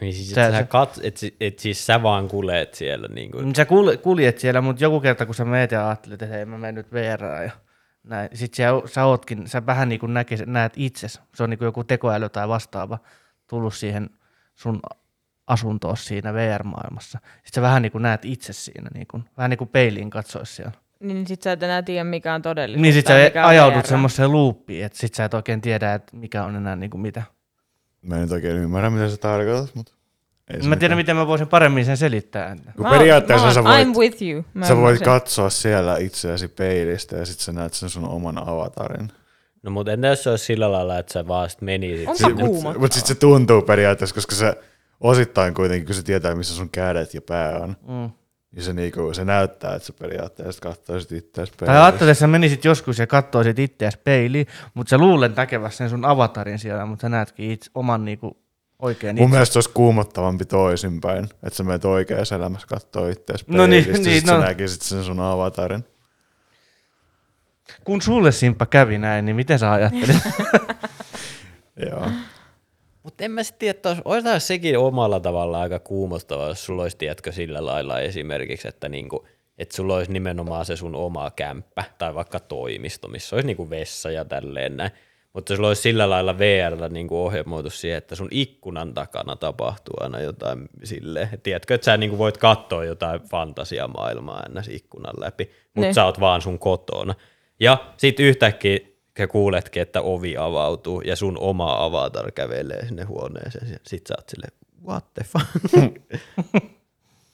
Niin 0.00 0.14
siis, 0.14 0.30
Sä- 0.30 0.46
et 0.46 0.52
sä 0.52 0.58
sä- 0.58 0.64
kat, 0.64 1.00
et, 1.02 1.16
si- 1.16 1.36
et 1.40 1.58
siis 1.58 1.86
sä 1.86 2.02
vaan 2.02 2.28
kulet 2.28 2.74
siellä. 2.74 3.08
Niin 3.08 3.30
kuin. 3.30 3.44
Niin 3.44 3.54
Sä 3.54 3.64
kul- 3.64 3.96
kuljet 4.02 4.38
siellä, 4.38 4.60
mutta 4.60 4.84
joku 4.84 5.00
kerta 5.00 5.26
kun 5.26 5.34
sä 5.34 5.44
meet 5.44 5.72
ja 5.72 5.86
ajattelet, 5.88 6.22
että 6.22 6.34
hei 6.36 6.44
mä 6.44 6.58
menen 6.58 6.74
nyt 6.74 6.92
VRään 6.92 7.44
ja 7.44 7.50
näin. 8.04 8.28
Sit 8.34 8.54
sä, 8.54 8.64
sä, 8.86 9.04
ootkin, 9.04 9.46
sä 9.48 9.66
vähän 9.66 9.88
niin 9.88 10.00
kuin 10.00 10.14
näkis, 10.14 10.42
näet 10.46 10.72
itses. 10.76 11.20
Se 11.34 11.42
on 11.42 11.50
niin 11.50 11.58
kuin 11.58 11.66
joku 11.66 11.84
tekoäly 11.84 12.28
tai 12.28 12.48
vastaava 12.48 12.98
tullut 13.46 13.74
siihen 13.74 14.10
sun 14.54 14.80
asuntoon 15.46 15.96
siinä 15.96 16.34
VR-maailmassa. 16.34 17.18
Sitten 17.22 17.52
sä 17.54 17.62
vähän 17.62 17.82
niin 17.82 17.92
kuin 17.92 18.02
näet 18.02 18.24
itse 18.24 18.52
siinä, 18.52 18.88
niin 18.94 19.06
kuin, 19.10 19.24
vähän 19.36 19.50
niin 19.50 19.58
kuin 19.58 19.68
peiliin 19.68 20.10
katsois 20.10 20.56
siellä. 20.56 20.72
Niin 21.00 21.26
sit 21.26 21.42
sä 21.42 21.52
et 21.52 21.62
enää 21.62 21.82
tiedä 21.82 22.04
mikä 22.04 22.34
on 22.34 22.42
todellisuus. 22.42 22.82
Niin 22.82 22.94
sit 22.94 23.06
sä 23.06 23.14
ajaudut 23.46 23.78
VR. 23.82 23.86
semmoiseen 23.86 24.32
loopiin, 24.32 24.84
että 24.84 24.98
sit 24.98 25.14
sä 25.14 25.24
et 25.24 25.34
oikein 25.34 25.60
tiedä, 25.60 25.94
että 25.94 26.16
mikä 26.16 26.44
on 26.44 26.56
enää 26.56 26.76
niin 26.76 26.90
kuin 26.90 27.00
mitä. 27.00 27.22
Mä 28.02 28.14
en 28.16 28.22
nyt 28.22 28.32
oikein 28.32 28.56
ymmärrä, 28.56 28.90
mitä 28.90 29.10
sä 29.10 29.16
tarkoitat, 29.16 29.74
mutta... 29.74 29.92
Ei 30.50 30.56
Mä 30.56 30.60
tiedän, 30.62 30.78
mitään. 30.78 30.96
miten 30.96 31.16
mä 31.16 31.26
voisin 31.26 31.48
paremmin 31.48 31.84
sen 31.84 31.96
selittää. 31.96 32.56
Kun 32.76 32.86
Mä- 32.86 32.90
periaatteessa 32.90 33.46
mä, 33.46 33.52
sä 33.52 33.64
voit, 33.64 33.88
I'm 33.88 33.96
with 33.98 34.22
you. 34.22 34.44
Mä 34.54 34.66
sä 34.66 34.76
voit 34.76 34.82
ymmärsin. 34.82 35.04
katsoa 35.04 35.50
siellä 35.50 35.96
itseäsi 35.96 36.48
peilistä 36.48 37.16
ja 37.16 37.26
sit 37.26 37.38
sä 37.40 37.52
näet 37.52 37.74
sen 37.74 37.90
sun 37.90 38.04
oman 38.08 38.48
avatarin. 38.48 39.08
No 39.62 39.70
mutta 39.70 39.92
entä 39.92 40.06
jos 40.08 40.22
se 40.22 40.30
olisi 40.30 40.44
sillä 40.44 40.72
lailla, 40.72 40.98
että 40.98 41.12
sä 41.12 41.28
vaan 41.28 41.50
sit 41.50 41.62
menisit 41.62 42.08
Onpa 42.08 42.30
kuuma. 42.46 42.74
Mutta 42.78 42.94
sit 42.96 43.06
se 43.06 43.14
tuntuu 43.14 43.62
periaatteessa, 43.62 44.14
koska 44.14 44.34
se 44.34 44.54
osittain 45.00 45.54
kuitenkin, 45.54 45.86
kun 45.86 45.94
se 45.94 46.02
tietää, 46.02 46.34
missä 46.34 46.54
sun 46.54 46.70
kädet 46.70 47.14
ja 47.14 47.22
pää 47.22 47.58
on, 47.58 47.76
Mm. 47.88 48.10
Niin 48.52 48.62
se, 48.64 48.72
niinku, 48.72 49.14
se 49.14 49.24
näyttää, 49.24 49.74
että 49.74 49.86
sä 49.86 49.92
periaatteessa 49.92 50.60
katsoisit 50.60 51.12
itseäsi 51.12 51.52
Tai 51.52 51.56
peilistä. 51.66 51.84
ajattelet, 51.84 52.10
että 52.12 52.20
sä 52.20 52.26
menisit 52.26 52.64
joskus 52.64 52.98
ja 52.98 53.06
katsoisit 53.06 53.58
itseäsi 53.58 53.98
peiliin, 54.04 54.46
mutta 54.74 54.90
sä 54.90 54.98
luulet 54.98 55.36
näkevässä 55.36 55.78
sen 55.78 55.90
sun 55.90 56.04
avatarin 56.04 56.58
siellä, 56.58 56.86
mutta 56.86 57.02
sä 57.02 57.08
näetkin 57.08 57.50
itse, 57.50 57.70
oman 57.74 58.04
niinku 58.04 58.36
oikein 58.78 59.16
Mun 59.16 59.22
itse. 59.24 59.30
mielestä 59.30 59.52
se 59.52 59.56
olisi 59.58 59.70
kuumottavampi 59.74 60.44
toisinpäin, 60.44 61.24
että 61.24 61.56
sä 61.56 61.64
menet 61.64 61.84
oikeassa 61.84 62.34
elämässä 62.34 62.66
kattoo 62.66 63.08
itseäsi 63.08 63.44
No 63.48 63.66
niin, 63.66 63.84
peilistä, 63.84 64.08
niin, 64.08 64.20
sit 64.20 64.30
no. 64.30 64.40
sä 64.40 64.46
näkisit 64.46 64.82
sen 64.82 65.04
sun 65.04 65.20
avatarin. 65.20 65.84
Kun 67.84 68.02
sulle 68.02 68.32
Simppa 68.32 68.66
kävi 68.66 68.98
näin, 68.98 69.24
niin 69.24 69.36
miten 69.36 69.58
sä 69.58 69.72
ajattelit? 69.72 70.16
Joo. 71.90 72.06
Mutta 73.02 73.24
en 73.24 73.30
mä 73.30 73.42
sitten 73.42 73.58
tiedä, 73.58 73.70
että 73.70 73.96
olisi, 74.04 74.28
sekin 74.38 74.78
omalla 74.78 75.20
tavalla 75.20 75.60
aika 75.60 75.78
kuumottavaa, 75.78 76.48
jos 76.48 76.64
sulla 76.64 76.82
olisi, 76.82 76.96
tiedätkö, 76.96 77.32
sillä 77.32 77.66
lailla 77.66 78.00
esimerkiksi, 78.00 78.68
että 78.68 78.88
niinku, 78.88 79.26
että 79.58 79.76
sulla 79.76 79.96
olisi 79.96 80.12
nimenomaan 80.12 80.64
se 80.64 80.76
sun 80.76 80.94
oma 80.94 81.30
kämppä 81.30 81.84
tai 81.98 82.14
vaikka 82.14 82.40
toimisto, 82.40 83.08
missä 83.08 83.36
olisi 83.36 83.46
niinku 83.46 83.70
vessa 83.70 84.10
ja 84.10 84.24
tälleen 84.24 84.76
näin. 84.76 84.90
Mutta 85.32 85.56
sulla 85.56 85.68
olisi 85.68 85.82
sillä 85.82 86.10
lailla 86.10 86.38
VRllä 86.38 86.88
niinku 86.88 87.24
ohjelmoitu 87.24 87.70
siihen, 87.70 87.98
että 87.98 88.14
sun 88.14 88.28
ikkunan 88.30 88.94
takana 88.94 89.36
tapahtuu 89.36 89.94
aina 90.00 90.20
jotain 90.20 90.68
silleen. 90.84 91.28
Et 91.32 91.42
tiedätkö, 91.42 91.74
että 91.74 91.84
sä 91.84 91.96
niinku 91.96 92.18
voit 92.18 92.38
katsoa 92.38 92.84
jotain 92.84 93.20
fantasiamaailmaa 93.20 94.42
ennäs 94.42 94.68
ikkunan 94.68 95.14
läpi, 95.18 95.44
mutta 95.44 95.80
Niin. 95.80 95.94
sä 95.94 96.04
oot 96.04 96.20
vaan 96.20 96.42
sun 96.42 96.58
kotona. 96.58 97.14
Ja 97.60 97.78
sit 97.96 98.20
yhtäkkiä 98.20 98.78
sä 99.18 99.26
kuuletkin, 99.26 99.82
että 99.82 100.00
ovi 100.00 100.36
avautuu 100.36 101.00
ja 101.00 101.16
sun 101.16 101.38
oma 101.38 101.84
avatar 101.84 102.32
kävelee 102.32 102.86
sinne 102.86 103.04
huoneeseen. 103.04 103.70
ja 103.72 103.78
Sit 103.86 104.06
sä 104.06 104.14
oot 104.18 104.28
silleen, 104.28 104.52
what 104.86 105.04
the 105.14 105.24
fuck? 105.24 105.46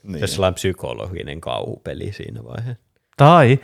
Niin. 0.02 0.18
Se 0.18 0.24
on 0.24 0.28
sellainen 0.28 0.54
psykologinen 0.54 1.40
kauhupeli 1.40 2.12
siinä 2.12 2.44
vaiheessa. 2.44 2.82
tai 3.16 3.58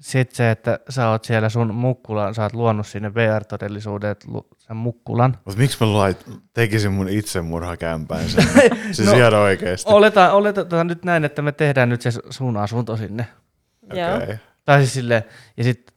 sitten 0.00 0.36
se, 0.36 0.50
että 0.50 0.78
sä 0.88 1.08
oot 1.10 1.24
siellä 1.24 1.48
sun 1.48 1.74
mukkulan, 1.74 2.34
sä 2.34 2.42
oot 2.42 2.52
luonut 2.52 2.86
sinne 2.86 3.14
VR-todellisuuden 3.14 4.16
sen 4.58 4.76
mukkulan. 4.76 5.38
Mutta 5.44 5.60
miksi 5.60 5.76
mä 5.80 5.92
lait, 5.92 6.26
tekisin 6.54 6.92
mun 6.92 7.08
itsemurhakämpään 7.08 8.28
sen? 8.28 8.44
siis 8.92 9.08
No, 9.08 9.16
ihan 9.16 9.34
oikeesti. 9.34 9.90
Oletaan, 9.92 10.32
oletetaan 10.32 10.86
nyt 10.86 11.04
näin, 11.04 11.24
että 11.24 11.42
me 11.42 11.52
tehdään 11.52 11.88
nyt 11.88 12.02
se 12.02 12.10
sun 12.30 12.56
asunto 12.56 12.96
sinne. 12.96 13.26
Joo. 13.94 14.16
Okei. 14.16 14.36
Tai 14.64 14.78
siis 14.78 14.94
silleen, 14.94 15.24
ja 15.56 15.64
sit, 15.64 15.93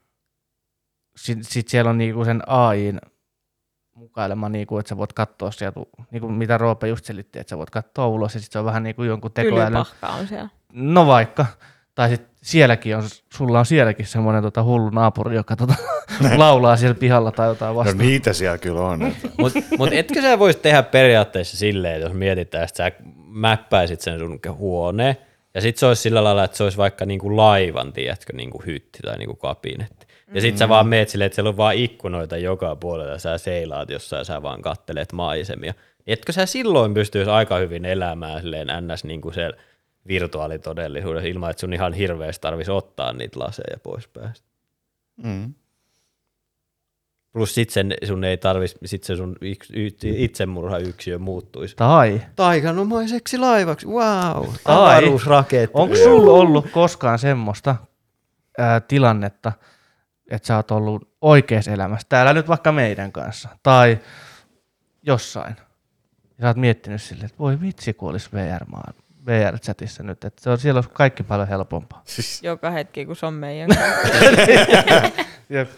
sit, 1.18 1.38
sit 1.42 1.68
siellä 1.68 1.90
on 1.90 1.98
niinku 1.98 2.26
sen 2.26 2.42
AIin 2.48 2.96
mukaan 2.96 3.12
uhkailema, 4.00 4.50
niin 4.50 4.68
kuin, 4.68 4.80
että 4.80 4.90
sä 4.90 4.98
voit 4.98 5.14
katsoa 5.14 5.52
sieltä, 5.52 5.80
niin 6.12 6.22
kuin 6.22 6.34
mitä 6.34 6.58
Roope 6.58 6.88
just 6.88 7.06
selitti, 7.06 7.40
että 7.40 7.50
sä 7.50 7.58
voit 7.58 7.70
katsoa 7.70 8.08
ulos 8.08 8.34
ja 8.34 8.40
sitten 8.40 8.54
se 8.54 8.60
on 8.60 8.66
vähän 8.66 8.84
niin 8.84 8.96
kuin 8.96 9.08
jonkun 9.10 9.32
tekoälyn. 9.32 9.84
On 10.20 10.28
siellä. 10.28 10.50
No 10.74 11.08
vaikka. 11.08 11.46
Tai 11.96 12.10
sitten 12.10 12.30
sielläkin 12.44 12.98
on, 12.98 13.04
sulla 13.34 13.60
on 13.60 13.66
sielläkin 13.66 14.06
semmoinen 14.06 14.44
tota, 14.44 14.64
hullu 14.64 14.90
naapuri, 14.90 15.36
joka 15.36 15.56
tota, 15.56 15.76
laulaa 16.38 16.78
siellä 16.78 16.96
pihalla 16.96 17.32
tai 17.32 17.48
jotain 17.48 17.70
No 17.70 17.76
vastaan. 17.76 17.98
niitä 17.98 18.34
siellä 18.34 18.58
kyllä 18.58 18.82
on. 18.82 19.04
että- 19.04 19.28
Mutta 19.38 19.60
mut 19.78 19.90
etkö 19.94 20.22
sä 20.22 20.40
voisi 20.40 20.60
tehdä 20.60 20.84
periaatteessa 20.84 21.58
silleen, 21.58 22.02
jos 22.02 22.14
mietitään, 22.14 22.64
että 22.64 22.78
sä 22.78 22.92
mäppäisit 23.28 24.02
sen 24.02 24.20
sun 24.20 24.40
huoneen, 24.58 25.16
ja 25.54 25.62
sitten 25.62 25.80
se 25.80 25.86
olisi 25.86 26.02
sillä 26.02 26.24
lailla, 26.24 26.44
että 26.44 26.58
se 26.58 26.64
olisi 26.64 26.78
vaikka 26.78 27.06
niinku 27.06 27.38
laivan, 27.38 27.94
tiedätkö, 27.94 28.34
niinku 28.34 28.64
hytti 28.66 29.00
tai 29.06 29.18
niinku 29.18 29.36
kabinetti. 29.36 29.97
Ja 30.34 30.42
sit 30.42 30.58
sä 30.58 30.70
vaan 30.70 30.88
meet 30.88 31.10
silleen, 31.10 31.26
että 31.26 31.36
siellä 31.36 31.50
on 31.50 31.58
vaan 31.58 31.76
ikkunoita 31.76 32.38
joka 32.38 32.76
puolella, 32.76 33.12
ja 33.12 33.18
sä 33.20 33.38
seilaat 33.38 33.90
jossain, 33.90 34.20
ja 34.20 34.24
sä 34.24 34.42
vaan 34.42 34.62
kattelet 34.62 35.14
maisemia. 35.14 35.74
Etkö 36.08 36.32
sä 36.32 36.46
silloin 36.46 36.94
pystyisi 36.94 37.32
aika 37.32 37.58
hyvin 37.58 37.86
elämään 37.86 38.42
silleen 38.42 38.68
ns. 38.88 39.04
Niinku 39.04 39.32
siellä 39.32 39.58
virtuaalitodellisuudessa 40.08 41.28
ilman, 41.28 41.50
että 41.50 41.62
sun 41.62 41.74
ihan 41.74 41.94
hirveästi 41.94 42.42
tarvitsisi 42.42 42.72
ottaa 42.72 43.14
niitä 43.14 43.40
laseja 43.40 43.78
pois 43.84 44.08
päästä. 44.08 44.46
Mm. 45.24 45.54
Plus 47.34 47.56
sit 47.56 47.70
sen 47.70 47.94
sun 48.08 48.24
ei 48.24 48.38
tarvis, 48.38 48.76
sit 48.86 49.04
se 49.04 49.16
sun 49.16 49.36
yks- 49.42 49.72
y- 49.76 50.16
itsemurhayksiö 50.24 51.20
muuttuisi. 51.20 51.76
Tai 51.76 52.22
Taiganomaiseksi 52.36 53.38
laivaksi, 53.38 53.88
wow, 53.88 54.46
Tai- 54.64 54.76
avaruusraketti. 55.04 55.72
onko 55.74 55.96
sulla 55.96 56.32
ollut 56.32 56.66
koskaan 56.72 57.20
semmoista 57.20 57.76
ää, 58.58 58.80
tilannetta, 58.80 59.52
että 60.32 60.48
sä 60.48 60.56
oot 60.56 60.72
ollut 60.72 61.10
oikeassa 61.22 61.72
elämässä, 61.72 62.08
täällä 62.10 62.34
nyt 62.34 62.48
vaikka 62.48 62.72
meidän 62.72 63.12
kanssa, 63.12 63.50
tai 63.64 64.00
jossain, 65.04 65.56
ja 66.38 66.42
sä 66.42 66.48
oot 66.48 66.58
miettinyt 66.58 67.02
silleen, 67.02 67.26
että 67.26 67.40
voi 67.40 67.62
vitsi, 67.62 67.94
kun 67.94 68.10
olisi 68.10 68.30
VR, 68.34 68.66
VR-chatissa 69.26 70.04
nyt, 70.04 70.24
että 70.24 70.44
se 70.44 70.50
on, 70.50 70.58
siellä 70.58 70.78
olisi 70.78 70.90
kaikki 70.94 71.24
paljon 71.24 71.48
helpompaa. 71.48 72.04
Joka 72.42 72.72
hetki, 72.72 73.06
kun 73.06 73.16
se 73.16 73.26
on 73.26 73.34
meidän. 73.34 73.70
Jep. 75.50 75.70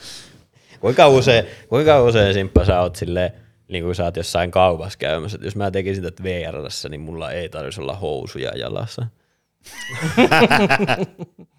Kuinka 0.80 1.08
usein, 1.08 1.46
kuinka 1.70 2.02
usein 2.02 2.34
Simppa 2.34 2.66
sä 2.66 2.82
oot 2.82 2.96
silleen, 2.96 3.32
niin 3.68 3.84
kuin 3.84 3.96
sä 3.96 4.04
oot 4.04 4.18
jossain 4.18 4.52
kaupassa 4.52 5.00
käymässä, 5.00 5.36
että 5.36 5.48
jos 5.48 5.56
mä 5.56 5.72
tekisin 5.72 6.04
tätä 6.04 6.24
VRssä, 6.24 6.90
niin 6.90 7.02
mulla 7.02 7.32
ei 7.32 7.50
tarvitsisi 7.50 7.82
olla 7.82 7.96
housuja 7.96 8.52
jalassa. 8.58 9.06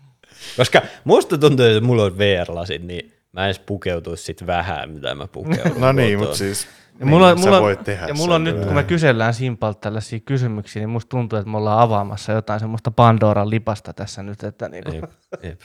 Koska 0.56 0.82
musta 1.04 1.38
tuntuu, 1.38 1.66
että 1.66 1.80
mulla 1.80 2.04
on 2.04 2.18
VR-lasit, 2.18 2.82
niin 2.82 3.12
mä 3.32 3.40
en 3.40 3.46
edes 3.46 3.58
pukeutuisi 3.58 4.24
sit 4.24 4.46
vähän, 4.46 4.90
mitä 4.90 5.14
mä 5.14 5.26
pukeudun. 5.26 5.80
No 5.80 5.92
niin, 5.92 6.18
mutta 6.18 6.36
siis 6.36 6.68
Ja 7.00 7.06
mulla, 7.06 7.34
niin, 7.34 7.44
mulla, 7.44 7.60
voit 7.60 7.84
tehdä 7.84 8.06
ja 8.08 8.14
mulla 8.14 8.34
on 8.34 8.44
nyt, 8.44 8.64
kun 8.64 8.74
me 8.74 8.82
kysellään 8.82 9.34
Simpalta 9.34 9.80
tällaisia 9.80 10.20
kysymyksiä, 10.20 10.80
niin 10.80 10.90
musta 10.90 11.08
tuntuu, 11.08 11.38
että 11.38 11.50
me 11.50 11.56
ollaan 11.56 11.80
avaamassa 11.80 12.32
jotain 12.32 12.60
semmoista 12.60 12.90
Pandoran 12.90 13.50
lipasta 13.50 13.92
tässä 13.92 14.22
nyt, 14.22 14.44
että 14.44 14.68
niinku, 14.68 14.92
Jep, 14.92 15.10
jep. 15.42 15.60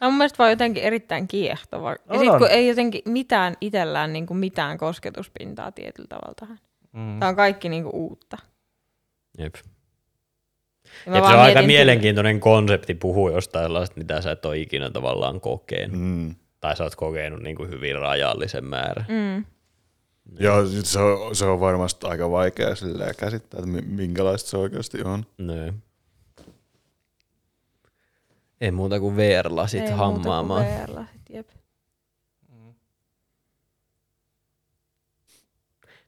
No 0.00 0.10
mun 0.10 0.18
mielestä 0.18 0.38
vaan 0.38 0.50
jotenkin 0.50 0.82
erittäin 0.82 1.28
kiehtova. 1.28 1.90
Ja 1.90 1.96
sitten 2.12 2.30
on. 2.30 2.38
kun 2.38 2.50
ei 2.50 2.68
jotenkin 2.68 3.02
mitään 3.04 3.54
itsellään 3.60 4.12
niin 4.12 4.26
kuin 4.26 4.38
mitään 4.38 4.78
kosketuspintaa 4.78 5.72
tietyllä 5.72 6.06
tavalla 6.08 6.34
tähän. 6.40 6.58
mm. 6.92 7.18
Tämä 7.18 7.28
on 7.28 7.36
kaikki 7.36 7.68
niin 7.68 7.82
kuin 7.82 7.94
uutta. 7.94 8.36
Jep. 9.38 9.54
Ja 11.06 11.12
se 11.12 11.18
on 11.20 11.24
aika 11.26 11.60
mietin- 11.60 11.66
mielenkiintoinen 11.66 12.40
konsepti 12.40 12.94
puhua 12.94 13.30
jostain 13.30 13.64
sellaista, 13.64 13.96
mitä 13.96 14.20
sä 14.20 14.30
et 14.30 14.44
ole 14.44 14.58
ikinä 14.58 14.90
tavallaan 14.90 15.40
kokenut. 15.40 16.00
Mm. 16.00 16.34
Tai 16.60 16.76
sä 16.76 16.84
oot 16.84 16.94
kokenut 16.96 17.42
niin 17.42 17.56
kuin 17.56 17.70
hyvin 17.70 17.96
rajallisen 17.98 18.64
määrän. 18.64 19.06
Mm. 19.08 19.44
Joo, 20.38 20.66
se 20.66 20.98
on, 20.98 21.36
se 21.36 21.44
on 21.44 21.60
varmasti 21.60 22.06
aika 22.06 22.30
vaikea 22.30 22.74
silleen 22.74 23.14
käsittää, 23.18 23.58
että 23.58 23.70
mi- 23.70 23.80
minkälaista 23.82 24.50
se 24.50 24.56
oikeasti 24.56 25.02
on. 25.04 25.26
No. 25.38 25.54
Ei 28.60 28.70
muuta 28.70 29.00
kuin 29.00 29.16
VR-lasit 29.16 29.80
Ei 29.82 29.86
muuta 29.90 29.96
kuin 29.96 30.14
hammaamaan. 30.14 30.64
VR-lasit, 30.66 31.20
jep. 31.30 31.48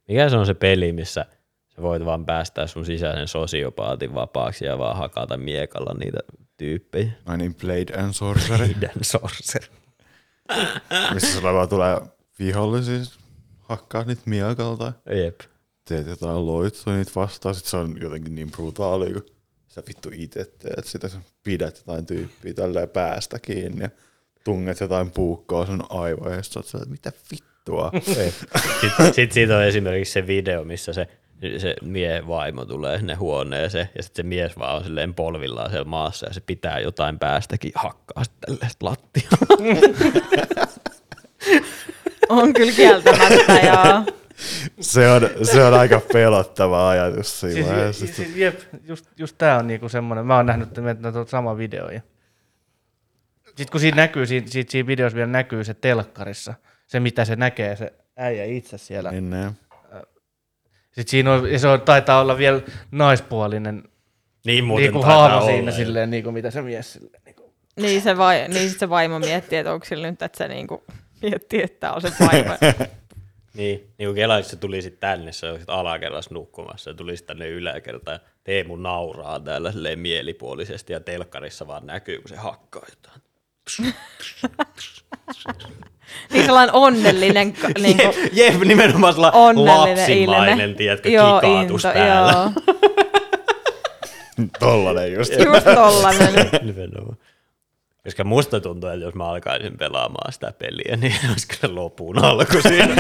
Mikä 0.08 0.28
se 0.28 0.36
on 0.36 0.46
se 0.46 0.54
peli, 0.54 0.92
missä 0.92 1.26
sä 1.76 1.82
voit 1.82 2.04
vaan 2.04 2.26
päästää 2.26 2.66
sun 2.66 2.84
sisäisen 2.86 3.28
sosiopaatin 3.28 4.14
vapaaksi 4.14 4.64
ja 4.64 4.78
vaan 4.78 4.96
hakata 4.96 5.36
miekalla 5.36 5.94
niitä 5.98 6.18
tyyppejä. 6.56 7.12
Ai 7.26 7.38
niin, 7.38 7.54
Blade 7.54 8.02
and 8.02 8.12
Sorcery, 8.12 8.68
Hidden 8.68 8.90
Sorcerer. 9.02 9.68
missä 11.14 11.32
sulla 11.32 11.52
vaan 11.52 11.68
tulee 11.68 12.00
vihollisia, 12.38 12.98
hakkaa 13.60 14.04
niitä 14.04 14.22
miekalta, 14.26 14.92
Jep. 15.10 15.40
teet 15.88 16.06
jotain 16.06 16.46
loitsuja 16.46 16.96
niitä 16.96 17.12
vastaan, 17.16 17.54
sit 17.54 17.64
se 17.64 17.76
on 17.76 17.96
jotenkin 18.00 18.34
niin 18.34 18.50
brutaali, 18.50 19.12
kun 19.12 19.26
sä 19.68 19.82
vittu 19.88 20.10
itse 20.12 20.44
teet 20.44 20.86
sitä, 20.86 21.08
sä 21.08 21.18
pidät 21.42 21.76
jotain 21.76 22.06
tyyppiä 22.06 22.54
tälleen 22.54 22.88
päästä 22.88 23.38
kiinni 23.38 23.82
ja 23.82 23.90
tunget 24.44 24.80
jotain 24.80 25.10
puukkoa 25.10 25.66
sun 25.66 25.84
aivoihin, 25.88 26.36
ja 26.36 26.42
sit 26.42 26.66
sä 26.66 26.78
oot 26.78 26.88
mitä 26.88 27.12
vittua. 27.30 27.90
Sitten 28.80 29.14
sit 29.14 29.32
siitä 29.32 29.56
on 29.56 29.64
esimerkiksi 29.64 30.12
se 30.12 30.26
video, 30.26 30.64
missä 30.64 30.92
se, 30.92 31.08
se 31.58 31.74
miehen 31.82 32.28
vaimo 32.28 32.64
tulee 32.64 32.98
sinne 32.98 33.14
huoneeseen 33.14 33.88
ja 33.96 34.02
sitten 34.02 34.24
se 34.24 34.28
mies 34.28 34.58
vaan 34.58 34.76
on 34.76 34.84
silleen 34.84 35.14
polvillaan 35.14 35.70
siellä 35.70 35.84
maassa 35.84 36.26
ja 36.26 36.34
se 36.34 36.40
pitää 36.40 36.80
jotain 36.80 37.18
päästäkin 37.18 37.72
hakkaa 37.74 38.24
sitten 38.24 38.68
lattialla. 38.82 39.46
On 42.28 42.52
kyllä 42.52 42.72
kieltämättä, 42.72 43.52
joo. 43.52 44.04
se, 44.80 45.10
on, 45.10 45.30
se 45.42 45.64
on 45.64 45.74
aika 45.74 46.00
pelottava 46.12 46.90
ajatus 46.90 47.40
siinä 47.40 47.54
Siis, 47.54 47.66
vaiheessa. 47.66 48.06
siis, 48.06 48.16
siis, 48.16 48.36
jep, 48.36 48.60
just, 48.84 49.06
just 49.16 49.38
tää 49.38 49.58
on 49.58 49.66
niinku 49.66 49.88
semmoinen, 49.88 50.26
mä 50.26 50.36
oon 50.36 50.46
nähnyt 50.46 50.78
että 50.90 51.12
tuota 51.12 51.30
sama 51.30 51.58
video. 51.58 51.90
Ja... 51.90 52.00
Sitten 53.44 53.66
kun 53.72 53.80
siinä 53.80 53.96
näkyy, 53.96 54.26
siinä, 54.26 54.46
siinä, 54.46 54.70
siinä 54.70 54.86
videossa 54.86 55.16
vielä 55.16 55.30
näkyy 55.30 55.64
se 55.64 55.74
telkkarissa, 55.74 56.54
se 56.86 57.00
mitä 57.00 57.24
se 57.24 57.36
näkee, 57.36 57.76
se 57.76 57.92
äijä 58.16 58.44
itse 58.44 58.78
siellä. 58.78 59.10
Niin, 59.10 59.30
niin. 59.30 59.50
Sitten 60.94 61.10
siinä 61.10 61.32
on, 61.32 61.52
ja 61.52 61.58
se 61.58 61.68
on, 61.68 61.80
taitaa 61.80 62.20
olla 62.20 62.38
vielä 62.38 62.60
naispuolinen 62.90 63.82
Niin 64.44 64.64
muuten 64.64 64.82
niinku 64.82 65.00
taitaa 65.00 65.18
haava 65.18 65.36
olla, 65.36 65.46
siinä 65.46 65.72
silleen, 65.72 66.10
niinku 66.10 66.32
mitä 66.32 66.50
se 66.50 66.62
mies 66.62 66.92
silleen. 66.92 67.22
Niinku. 67.24 67.54
Niin 67.76 68.02
se, 68.02 68.16
vai, 68.16 68.48
niin 68.48 68.70
sit 68.70 68.78
se 68.78 68.88
vaimo 68.88 69.18
miettii, 69.18 69.58
että 69.58 69.72
onko 69.72 69.86
sillä 69.86 70.10
nyt, 70.10 70.22
että 70.22 70.38
se 70.38 70.48
niinku 70.48 70.84
miettii, 71.22 71.62
että 71.62 71.92
on 71.92 72.00
se 72.00 72.12
vaimo. 72.20 72.54
Niin, 73.54 73.90
niin 73.98 74.08
kun 74.08 74.14
Kela, 74.14 74.42
se 74.42 74.56
tuli 74.56 74.82
sitten 74.82 75.00
tänne, 75.00 75.32
se 75.32 75.50
oli 75.50 75.58
sit 75.58 75.70
alakerrassa 75.70 76.34
nukkumassa 76.34 76.90
ja 76.90 76.94
tuli 76.94 77.16
sitten 77.16 77.36
tänne 77.36 77.50
yläkertaan. 77.50 78.14
ja 78.14 78.28
Teemu 78.44 78.76
nauraa 78.76 79.40
täällä 79.40 79.72
silleen 79.72 79.98
mielipuolisesti 79.98 80.92
ja 80.92 81.00
telkkarissa 81.00 81.66
vaan 81.66 81.86
näkyy, 81.86 82.18
kun 82.18 82.28
se 82.28 82.36
hakkaa 82.36 82.86
jotain. 82.88 83.22
niin 86.32 86.44
sellainen 86.44 86.74
onnellinen, 86.74 87.52
ka- 87.52 87.68
niinku, 87.78 88.02
Jep, 88.32 88.60
nimenomaan 88.60 89.12
sellainen 89.12 89.40
onnellinen 89.40 89.98
lapsimainen, 89.98 90.60
ilme. 90.60 90.74
tiedätkö, 90.74 91.08
Joo, 91.08 91.40
kikaatus 91.40 91.84
into, 91.84 91.98
täällä. 91.98 92.32
Joo, 92.32 92.52
Tollanen 94.60 95.12
just. 95.12 95.32
just 95.32 95.64
tollanen. 95.74 96.34
Nimenomaan. 96.62 97.16
Koska 98.04 98.24
musta 98.24 98.60
tuntuu, 98.60 98.90
että 98.90 99.04
jos 99.04 99.14
mä 99.14 99.28
alkaisin 99.28 99.78
pelaamaan 99.78 100.32
sitä 100.32 100.52
peliä, 100.58 100.96
niin 100.96 101.14
olisi 101.30 101.48
kyllä 101.48 101.74
lopun 101.74 102.24
alku 102.24 102.60
siinä. 102.62 102.94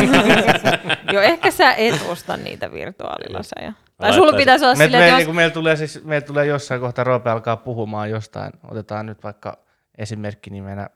Joo, 1.12 1.22
ehkä 1.22 1.50
sä 1.50 1.74
et 1.74 1.94
osta 2.08 2.36
niitä 2.36 2.72
virtuaalilaseja. 2.72 3.72
Tai 3.96 4.12
sulla 4.12 4.32
pitäisi 4.32 4.64
olla 4.64 4.74
silleen, 4.74 5.02
me, 5.02 5.06
että 5.06 5.16
niin 5.16 5.20
jos... 5.20 5.26
kuin 5.26 5.36
meillä, 5.36 5.54
tulee 5.54 5.76
siis, 5.76 6.04
meillä 6.04 6.26
tulee 6.26 6.46
jossain 6.46 6.80
kohtaa 6.80 7.04
Roope 7.04 7.30
alkaa 7.30 7.56
puhumaan 7.56 8.10
jostain. 8.10 8.52
Otetaan 8.70 9.06
nyt 9.06 9.22
vaikka 9.24 9.58
esimerkki 9.98 10.50
nimenä 10.50 10.88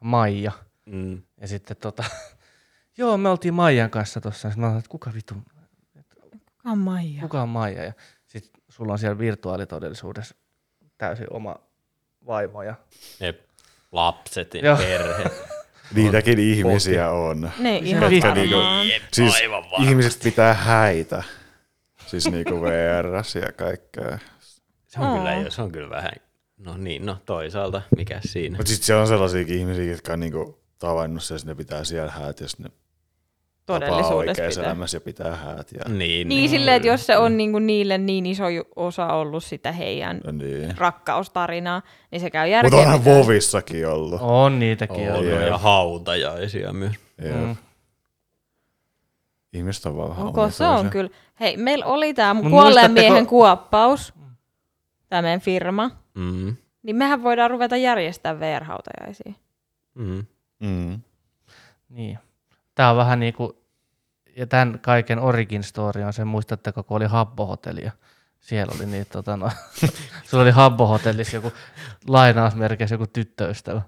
Maija. 0.00 0.52
Mm. 0.86 1.22
Ja 1.40 1.48
sitten 1.48 1.76
tota, 1.76 2.04
joo, 2.98 3.16
me 3.16 3.28
oltiin 3.28 3.54
Maijan 3.54 3.90
kanssa 3.90 4.20
tuossa. 4.20 4.50
Mä 4.56 4.66
olin, 4.66 4.78
että 4.78 4.88
kuka 4.90 5.10
vittu, 5.14 5.34
Kuka 5.34 6.70
on 6.70 6.78
Maija? 6.78 7.22
kuka 7.22 7.42
on 7.42 7.48
Maija? 7.48 7.84
Ja 7.84 7.92
sitten 8.26 8.62
sulla 8.68 8.92
on 8.92 8.98
siellä 8.98 9.18
virtuaalitodellisuudessa 9.18 10.34
täysin 10.98 11.26
oma 11.30 11.56
vaimo. 12.26 12.62
Ja 12.62 12.74
Ne 13.20 13.34
lapset 13.92 14.54
ja 14.54 14.76
perhe. 14.76 15.30
Niitäkin 15.94 16.38
ihmisiä 16.38 17.10
on. 17.10 17.50
Niin, 17.58 17.84
Se 17.84 17.90
ihan 17.90 18.10
vittu 18.10 18.28
varmaan. 18.28 18.88
Jep, 18.88 19.02
Siis 19.12 19.34
ihmiset 19.82 20.22
pitää 20.22 20.54
häitä. 20.54 21.22
Siis 22.06 22.30
niinku 22.30 22.62
VRS 22.62 23.34
ja 23.34 23.52
kaikkea. 23.52 24.18
Se 24.86 25.00
on, 25.00 25.16
kyllä, 25.18 25.30
Aa. 25.30 25.36
jo- 25.42 25.50
se 25.50 25.62
on 25.62 25.72
kyllä 25.72 25.90
vähän, 25.90 26.10
no 26.58 26.76
niin, 26.76 27.06
no 27.06 27.16
toisaalta, 27.26 27.82
mikä 27.96 28.20
siinä. 28.24 28.56
Mutta 28.56 28.70
sitten 28.70 28.86
siellä 28.86 29.00
on 29.00 29.08
sellaisiakin 29.08 29.58
ihmisiä, 29.58 29.84
jotka 29.84 30.12
on 30.12 30.20
niinku 30.20 30.58
tavannut 30.78 31.22
sen, 31.22 31.36
että 31.36 31.48
ne 31.48 31.54
pitää 31.54 31.84
siellä 31.84 32.10
häät, 32.12 32.40
jos 32.40 32.58
ne 32.58 32.68
tapaa 33.66 33.80
Todellisuudessa 33.80 34.14
oikeassa 34.14 34.60
pitää. 34.60 34.70
elämässä 34.72 34.96
ja 34.96 35.00
pitää 35.00 35.36
häät. 35.36 35.72
Ja, 35.72 35.94
Niin, 35.94 36.28
Niin 36.28 36.50
silleen, 36.50 36.76
että 36.76 36.88
jos 36.88 37.06
se 37.06 37.16
on 37.16 37.36
niinku 37.36 37.58
niille 37.58 37.98
niin 37.98 38.26
iso 38.26 38.44
osa 38.76 39.06
ollut 39.06 39.44
sitä 39.44 39.72
heidän 39.72 40.20
ja 40.24 40.32
niin. 40.32 40.78
rakkaustarinaa, 40.78 41.82
niin 42.10 42.20
se 42.20 42.30
käy 42.30 42.46
Mutta 42.46 42.50
järkeä. 42.50 42.78
onhan 42.78 43.00
pitää. 43.00 43.14
Vovissakin 43.14 43.88
ollut. 43.88 44.20
on 44.22 44.58
niitäkin. 44.58 45.12
on, 45.12 45.18
On. 45.18 45.26
Jep. 45.26 45.46
ja 45.46 45.58
hautajaisia 45.58 46.72
myös. 46.72 46.92
Mm. 47.34 47.56
Ihmiset 49.52 49.86
on 49.86 49.96
vaan 49.96 50.10
vähän 50.10 50.26
Onko 50.26 50.50
se 50.50 50.66
on 50.66 50.90
kyllä. 50.90 51.10
Hei, 51.40 51.56
meillä 51.56 51.86
oli 51.86 52.14
tämä 52.14 52.42
kuolleen 52.50 52.90
miehen 52.92 53.26
kuoppaus, 53.26 54.14
tämä 55.08 55.22
meidän 55.22 55.40
firma. 55.40 55.90
Mm. 56.18 56.56
Niin 56.82 56.96
mehän 56.96 57.22
voidaan 57.22 57.50
ruveta 57.50 57.76
järjestämään 57.76 58.40
VR-hautajaisia. 58.40 59.32
Mm. 59.94 60.26
Mm. 60.60 61.00
Niin. 61.88 62.18
Tämä 62.74 62.90
on 62.90 62.96
vähän 62.96 63.20
niin 63.20 63.34
kuin, 63.34 63.52
ja 64.36 64.46
tämän 64.46 64.78
kaiken 64.80 65.18
origin 65.18 65.62
story 65.62 66.02
on 66.02 66.12
se, 66.12 66.24
muistatteko, 66.24 66.82
kun 66.82 66.96
oli 66.96 67.06
Habbo-hotelli 67.06 67.84
ja 67.84 67.92
siellä 68.40 68.72
oli 68.76 68.86
niitä, 68.86 69.10
tota, 69.10 69.36
no, 69.36 69.50
sulla 70.30 70.42
oli 70.42 70.50
Habbo-hotellissa 70.50 71.36
joku 71.36 71.52
lainausmerkeissä 72.08 72.94
joku 72.94 73.06
tyttöystävä. 73.06 73.82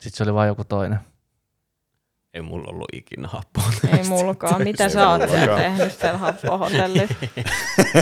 Sitten 0.00 0.16
se 0.16 0.22
oli 0.22 0.34
vain 0.34 0.48
joku 0.48 0.64
toinen. 0.64 1.00
Ei 2.36 2.42
mulla 2.42 2.68
ollut 2.70 2.88
ikinä 2.92 3.28
happoa. 3.28 3.64
Ei 3.98 4.04
mulkaan. 4.08 4.62
Mitä 4.62 4.88
sä 4.88 5.08
oot 5.10 5.20
tehnyt 5.56 5.92
siellä 5.92 6.18
happohotellissa? 6.18 7.14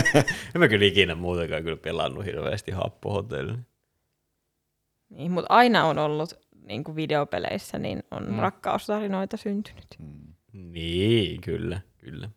en 0.55 0.59
mä 0.59 0.67
kyllä 0.67 0.85
ikinä 0.85 1.15
muutenkaan 1.15 1.63
kyllä 1.63 1.77
pelannut 1.77 2.25
hirveästi 2.25 2.71
happohotellilla. 2.71 3.59
Niin, 5.09 5.31
mutta 5.31 5.53
aina 5.53 5.85
on 5.85 5.97
ollut 5.99 6.33
niin 6.67 6.83
kuin 6.83 6.95
videopeleissä, 6.95 7.79
niin 7.79 8.03
on 8.11 8.23
Mm. 8.23 8.33
mm. 8.33 8.39
rakkaustarinoita 8.39 9.37
syntynyt. 9.37 9.87
Niin, 10.53 11.41
kyllä, 11.41 11.81
kyllä. 11.97 12.29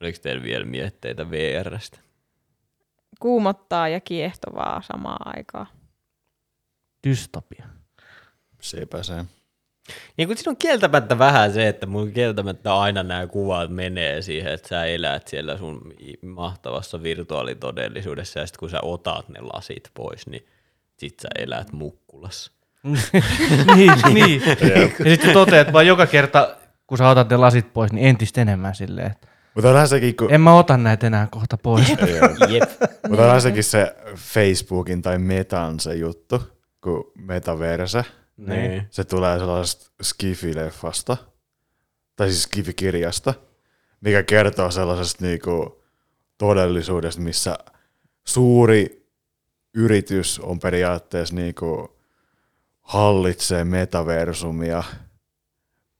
Oliko 0.00 0.18
teillä 0.22 0.42
vielä 0.42 0.64
mietteitä 0.64 1.30
VRstä? 1.30 1.98
Kuumottaa 3.20 3.88
ja 3.88 4.00
kiehtovaa 4.00 4.82
samaan 4.82 5.36
aikaan. 5.36 5.66
Dystopia. 7.08 7.66
Sepä 8.60 9.02
se. 9.02 9.14
Niin 10.16 10.28
kun 10.28 10.36
siinä 10.36 10.50
on 10.50 10.56
kieltämättä 10.56 11.18
vähän 11.18 11.52
se, 11.52 11.68
että 11.68 11.86
mun 11.86 12.12
kieltämättä 12.12 12.74
aina 12.74 13.02
nämä 13.02 13.26
kuvat 13.26 13.70
menee 13.70 14.22
siihen, 14.22 14.52
että 14.52 14.68
sä 14.68 14.84
elät 14.84 15.28
siellä 15.28 15.58
sun 15.58 15.94
mahtavassa 16.22 17.02
virtuaalitodellisuudessa 17.02 18.40
ja 18.40 18.46
sitten 18.46 18.58
kun 18.58 18.70
sä 18.70 18.78
otat 18.82 19.28
ne 19.28 19.40
lasit 19.40 19.90
pois, 19.94 20.26
niin 20.26 20.46
sit 20.96 21.14
sä 21.22 21.28
elät 21.38 21.72
mukkulassa. 21.72 22.52
niin, 23.76 23.92
niin. 24.14 24.42
Ja 24.98 25.10
sitten 25.10 25.32
toteat 25.32 25.72
vaan 25.72 25.86
joka 25.86 26.06
kerta, 26.06 26.56
kun 26.86 26.98
sä 26.98 27.08
otat 27.08 27.30
ne 27.30 27.36
lasit 27.36 27.72
pois, 27.72 27.92
niin 27.92 28.06
entistä 28.06 28.40
enemmän 28.40 28.74
silleen, 28.74 29.10
että 29.10 29.28
Mutta 29.54 29.70
onhan 29.70 29.88
sekin, 29.88 30.16
kun... 30.16 30.34
en 30.34 30.40
mä 30.40 30.54
ota 30.54 30.76
näitä 30.76 31.06
enää 31.06 31.28
kohta 31.30 31.56
pois. 31.56 31.88
Jep. 32.48 32.70
Mutta 33.08 33.24
onhan 33.24 33.40
sekin 33.40 33.64
se 33.64 33.96
Facebookin 34.16 35.02
tai 35.02 35.18
Metan 35.18 35.80
se 35.80 35.94
juttu, 35.94 36.42
kun 36.80 37.12
metaverse, 37.18 38.04
Niin. 38.46 38.86
se 38.90 39.04
tulee 39.04 39.38
sellaisesta 39.38 39.90
Skifi-leffasta, 40.02 41.16
tai 42.16 42.30
siis 42.30 42.42
Skifi-kirjasta, 42.42 43.34
mikä 44.00 44.22
kertoo 44.22 44.70
sellaisesta 44.70 45.24
niinku 45.24 45.84
todellisuudesta, 46.38 47.22
missä 47.22 47.58
suuri 48.24 49.06
yritys 49.74 50.38
on 50.38 50.58
periaatteessa 50.58 51.34
niinku 51.34 51.96
hallitsee 52.80 53.64
metaversumia, 53.64 54.82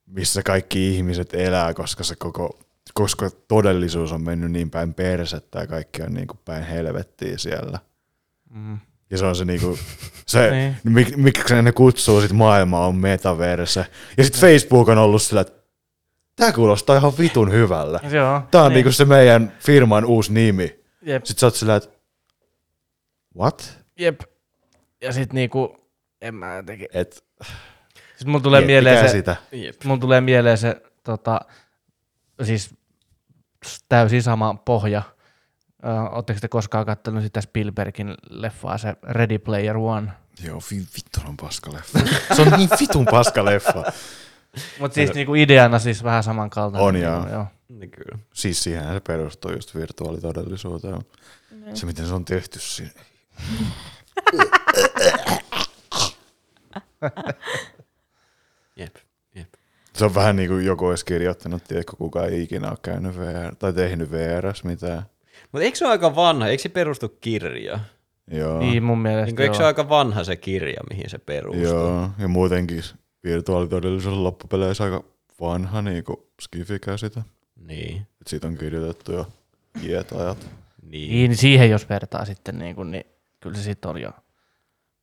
missä 0.06 0.42
kaikki 0.42 0.94
ihmiset 0.94 1.34
elää, 1.34 1.74
koska 1.74 2.04
se 2.04 2.16
koko 2.16 2.58
koska 2.94 3.30
todellisuus 3.48 4.12
on 4.12 4.22
mennyt 4.22 4.52
niin 4.52 4.70
päin 4.70 4.94
persettä 4.94 5.58
ja 5.58 5.66
kaikki 5.66 6.02
on 6.02 6.14
niin 6.14 6.26
kuin 6.26 6.40
päin 6.44 6.64
helvettiä 6.64 7.38
siellä. 7.38 7.78
Mm. 8.50 8.78
Ja 9.10 9.18
se 9.18 9.24
on 9.26 9.36
se 9.36 9.44
niinku, 9.44 9.78
se, 10.26 10.50
Niin. 10.50 10.76
mik, 10.84 11.16
miksi 11.16 11.62
ne 11.62 11.72
kutsuu 11.72 12.20
sit 12.20 12.32
maailmaa 12.32 12.86
on 12.86 12.96
metaverse. 12.96 13.86
Ja 14.16 14.24
sit 14.24 14.36
Facebook 14.38 14.88
on 14.88 14.98
ollut 14.98 15.22
sillä, 15.22 15.40
että 15.40 15.52
tää 16.36 16.52
kuulostaa 16.52 16.96
ihan 16.96 17.12
vitun 17.18 17.52
hyvällä. 17.52 18.00
Joo. 18.10 18.42
Tää 18.50 18.62
on 18.62 18.68
niin. 18.68 18.74
niinku 18.74 18.92
se 18.92 19.04
meidän 19.04 19.52
firman 19.60 20.04
uusi 20.04 20.32
nimi. 20.32 20.80
Jep. 21.02 21.24
Sit 21.24 21.38
sä 21.38 21.46
oot 21.46 21.54
sillä, 21.54 21.76
että 21.76 21.88
what? 23.38 23.78
Jep. 23.98 24.20
Ja 25.00 25.12
sit 25.12 25.32
niinku, 25.32 25.76
en 26.20 26.34
mä 26.34 26.56
jotenkin. 26.56 26.88
Et, 26.92 27.24
Siis 28.16 28.26
mulla 28.26 28.40
tulee 28.40 28.60
mieleen 28.60 29.08
se, 29.08 29.12
sitä. 29.12 29.36
Jep. 29.52 29.84
mulla 29.84 30.00
tulee 30.00 30.20
mieleen 30.20 30.58
se, 30.58 30.82
tota, 31.04 31.40
siis 32.42 32.74
täysin 33.88 34.22
sama 34.22 34.54
pohja. 34.54 35.02
Oletteko 36.10 36.40
te 36.40 36.48
koskaan 36.48 36.86
katsonut 36.86 37.22
sitä 37.22 37.40
Spielbergin 37.40 38.14
leffaa, 38.28 38.78
se 38.78 38.96
Ready 39.02 39.38
Player 39.38 39.76
One? 39.76 40.12
Joo, 40.44 40.60
vi, 40.70 40.76
vittu 40.76 41.20
on 41.28 41.36
paska 41.36 41.72
leffa. 41.72 41.98
Se 42.36 42.42
on 42.42 42.52
niin 42.58 42.68
vitun 42.80 43.06
paska 43.10 43.44
leffa. 43.44 43.92
Mutta 44.80 44.94
siis 44.94 45.14
niinku 45.14 45.34
ideana 45.34 45.78
siis 45.78 46.04
vähän 46.04 46.22
samankaltainen. 46.22 46.86
On, 46.86 46.96
joo. 46.96 47.28
joo. 47.32 47.46
Niin 47.68 47.90
kyllä. 47.90 48.18
Siis 48.34 48.62
siihen 48.62 48.94
se 48.94 49.00
perustuu 49.00 49.52
just 49.52 49.74
virtuaalitodellisuuteen. 49.74 50.98
Se 51.74 51.86
miten 51.86 52.06
se 52.06 52.14
on 52.14 52.24
tehty 52.24 52.58
siinä. 52.58 52.90
Jep. 58.76 58.96
Jep. 59.34 59.48
Se 59.94 60.04
on 60.04 60.14
vähän 60.14 60.36
niin 60.36 60.48
kuin 60.48 60.66
joku 60.66 60.86
olisi 60.86 61.04
kirjoittanut, 61.04 61.64
tiedätkö, 61.64 61.96
kuka 61.96 62.26
ei 62.26 62.42
ikinä 62.42 62.68
ole 62.68 62.78
käynyt 62.82 63.18
VR, 63.18 63.54
tai 63.58 63.72
tehnyt 63.72 64.10
VRS 64.10 64.64
mitään. 64.64 65.02
Mutta 65.52 65.64
eikö 65.64 65.78
se 65.78 65.84
ole 65.84 65.92
aika 65.92 66.14
vanha? 66.16 66.46
Eikö 66.48 66.62
se 66.62 66.68
perustu 66.68 67.08
kirjaan? 67.08 67.80
Joo, 68.30 68.58
Niin 68.58 68.82
mun 68.82 68.98
mielestä 68.98 69.26
Niin, 69.26 69.40
eikö 69.40 69.54
se 69.54 69.62
ole 69.62 69.66
aika 69.66 69.88
vanha 69.88 70.24
se 70.24 70.36
kirja, 70.36 70.80
mihin 70.90 71.10
se 71.10 71.18
perustuu? 71.18 71.64
joo, 71.64 72.08
ja 72.18 72.28
muutenkin 72.28 72.82
virtuaalitodellisuus 73.24 74.14
on 74.16 74.24
loppupeleissä 74.24 74.84
aika 74.84 75.04
vanha 75.40 75.82
niin 75.82 76.04
kuin 76.04 76.16
Skifi-käsite. 76.42 77.20
Niin. 77.66 77.96
Et 78.20 78.26
siitä 78.26 78.46
on 78.46 78.56
kirjoitettu 78.58 79.12
jo 79.12 79.26
iät 79.82 80.12
ajat. 80.12 80.38
Niin. 80.82 81.10
Niin, 81.10 81.36
siihen 81.36 81.70
jos 81.70 81.88
vertaa 81.88 82.24
sitten, 82.24 82.58
niin, 82.58 82.74
kuin, 82.76 82.90
niin 82.90 83.04
kyllä 83.40 83.56
se 83.56 83.62
sitten 83.62 83.90
on 83.90 84.00
jo. 84.00 84.10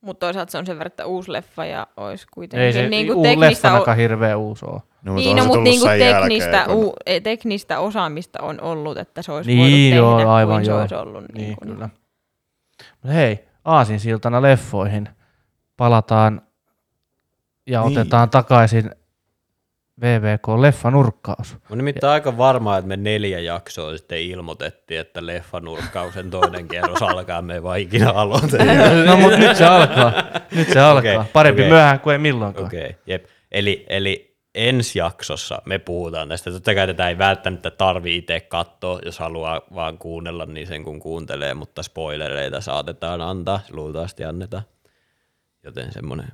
Mutta 0.00 0.26
toisaalta 0.26 0.52
se 0.52 0.58
on 0.58 0.66
sen 0.66 0.78
verran, 0.78 0.86
että 0.86 1.06
uusi 1.06 1.32
leffa 1.32 1.64
ja 1.64 1.86
olisi 1.96 2.26
kuitenkin 2.30 2.66
Ei 2.66 2.72
se 2.72 2.88
niin 2.88 3.08
uu, 3.10 3.14
kuin 3.14 3.22
teknistä, 3.22 3.68
leffanakaan 3.68 3.96
hirveä 3.96 4.36
uusi 4.36 4.64
ole. 4.68 4.80
No, 5.02 5.14
niin, 5.14 5.30
on 5.30 5.36
no, 5.36 5.42
se 5.42 5.46
mutta 5.48 5.62
niin 5.62 5.80
sen 5.80 5.98
teknistä, 5.98 6.50
jälkeen, 6.50 6.76
kun- 6.78 6.86
u, 6.86 6.94
e, 7.06 7.20
teknistä 7.20 7.78
osaamista 7.78 8.42
on 8.42 8.60
ollut, 8.60 8.98
että 8.98 9.22
se 9.22 9.32
olisi 9.32 9.50
Niin, 9.54 9.94
voinut 9.96 10.08
joo, 10.10 10.18
tehdä 10.18 10.32
aivan 10.32 10.56
kuin 10.56 10.64
se 10.64 10.70
joo. 10.70 10.80
olisi 10.80 10.94
ollut. 10.94 11.24
Niin, 11.34 11.44
Niin, 11.44 11.56
kyllä. 11.62 11.88
Mutta 12.92 13.12
hei, 13.14 13.48
Aasin 13.64 14.00
siltana 14.00 14.42
leffoihin. 14.42 15.08
Palataan 15.76 16.42
ja 17.66 17.82
Niin. 17.84 17.98
otetaan 17.98 18.30
takaisin 18.30 18.90
VVK-leffanurkkaus. 20.00 21.56
Mä 21.70 21.76
nimittäin 21.76 22.12
aika 22.12 22.38
varma, 22.38 22.76
että 22.76 22.88
me 22.88 22.96
neljä 22.96 23.40
jaksoa 23.40 23.96
sitten 23.96 24.20
ilmoitettiin, 24.20 25.00
että 25.00 25.26
leffanurkkauksen 25.26 26.30
toinen 26.30 26.68
kerros 26.68 27.02
alkaa, 27.02 27.42
me 27.42 27.54
ei 27.54 27.62
vaan 27.62 27.78
ikinä 27.78 28.10
aloita. 28.10 28.56
No 29.06 29.16
mutta 29.16 29.38
nyt 29.38 29.56
se 29.56 29.64
alkaa. 29.64 30.12
Nyt 30.54 30.68
se 30.68 30.80
alkaa. 30.80 31.12
Okei, 31.20 31.32
Parempi 31.32 31.62
okei. 31.62 31.70
myöhään 31.70 32.00
kuin 32.00 32.12
ei 32.12 32.18
milloinkaan. 32.18 32.66
Okei, 32.66 32.80
okay, 32.80 32.94
jep. 33.06 33.24
Eli, 33.52 33.86
eli 33.88 34.36
ensi 34.54 34.98
jaksossa 34.98 35.62
me 35.64 35.78
puhutaan 35.78 36.28
tästä. 36.28 36.50
Totta 36.50 36.74
kai 36.74 36.86
tätä 36.86 37.08
ei 37.08 37.18
välttämättä 37.18 37.70
tarvi 37.70 38.16
itse 38.16 38.40
katsoa, 38.40 38.98
jos 39.04 39.18
haluaa 39.18 39.60
vaan 39.74 39.98
kuunnella, 39.98 40.46
niin 40.46 40.66
sen 40.66 40.84
kun 40.84 41.00
kuuntelee, 41.00 41.54
mutta 41.54 41.82
spoilereita 41.82 42.60
saatetaan 42.60 43.20
antaa, 43.20 43.60
luultavasti 43.70 44.24
annetaan. 44.24 44.62
Joten 45.62 45.92
semmoinen 45.92 46.32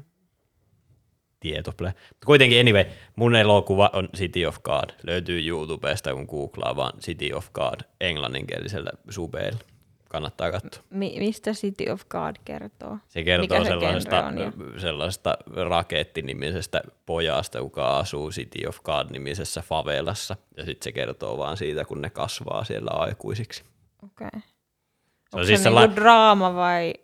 tietople. 1.44 1.88
Mutta 1.88 2.26
kuitenkin 2.26 2.60
anyway, 2.60 2.84
mun 3.16 3.36
elokuva 3.36 3.90
on 3.92 4.08
City 4.16 4.46
of 4.46 4.62
God. 4.62 4.90
Löytyy 5.02 5.46
YouTubesta, 5.46 6.14
kun 6.14 6.24
googlaa 6.24 6.76
vaan 6.76 6.98
City 7.00 7.32
of 7.32 7.50
God 7.52 7.80
englanninkielisellä 8.00 8.90
subeilla. 9.10 9.58
Kannattaa 10.08 10.52
katsoa. 10.52 10.82
Mi- 10.90 11.16
mistä 11.18 11.52
City 11.52 11.90
of 11.90 12.04
God 12.08 12.36
kertoo? 12.44 12.98
Se 13.08 13.22
kertoo 13.22 13.58
Mikä 13.58 13.70
se 13.70 13.70
sellaisesta, 13.70 14.24
on 14.26 14.80
sellaisesta 14.80 15.38
rakeettinimisestä 15.68 16.80
pojasta, 17.06 17.58
joka 17.58 17.98
asuu 17.98 18.30
City 18.30 18.66
of 18.66 18.80
God-nimisessä 18.82 19.62
favelassa. 19.62 20.36
Ja 20.56 20.64
sitten 20.64 20.84
se 20.84 20.92
kertoo 20.92 21.38
vaan 21.38 21.56
siitä, 21.56 21.84
kun 21.84 22.02
ne 22.02 22.10
kasvaa 22.10 22.64
siellä 22.64 22.90
aikuisiksi. 22.90 23.64
Okei. 24.02 24.26
Okay. 24.26 24.40
Se 24.40 25.36
on 25.36 25.40
Onko 25.40 25.46
siis 25.46 25.60
se 25.60 25.62
sellainen, 25.62 25.90
niinku 25.90 26.02
draama 26.02 26.54
vai? 26.54 26.94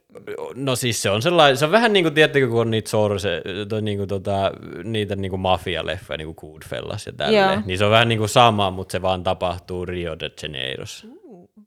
No 0.55 0.77
siis 0.77 1.03
se 1.03 1.11
on 1.11 1.23
sellainen, 1.23 1.57
se 1.57 1.65
on 1.65 1.70
vähän 1.70 1.93
niin 1.93 2.05
kuin, 2.05 2.15
tiedättekö, 2.15 2.49
kun 2.49 2.61
on 2.61 2.70
niitä 2.70 2.91
sorse, 2.91 3.43
to, 3.69 3.81
niin 3.81 3.99
kuin, 3.99 4.09
tota, 4.09 4.53
niitä 4.85 5.16
niin 5.16 5.31
kuin 5.31 5.41
mafia-leffoja, 5.41 6.16
niin 6.16 6.35
kuin 6.35 6.53
Goodfellas 6.53 7.07
ja 7.07 7.12
Joo. 7.12 7.16
tälleen. 7.16 7.62
Niin 7.66 7.78
se 7.78 7.85
on 7.85 7.91
vähän 7.91 8.09
niin 8.09 8.19
kuin 8.19 8.28
sama, 8.28 8.70
mutta 8.70 8.93
se 8.93 9.03
vaan 9.03 9.23
tapahtuu 9.23 9.87
Rio 9.87 10.19
de 10.19 10.31
Janeirossa. 10.43 11.07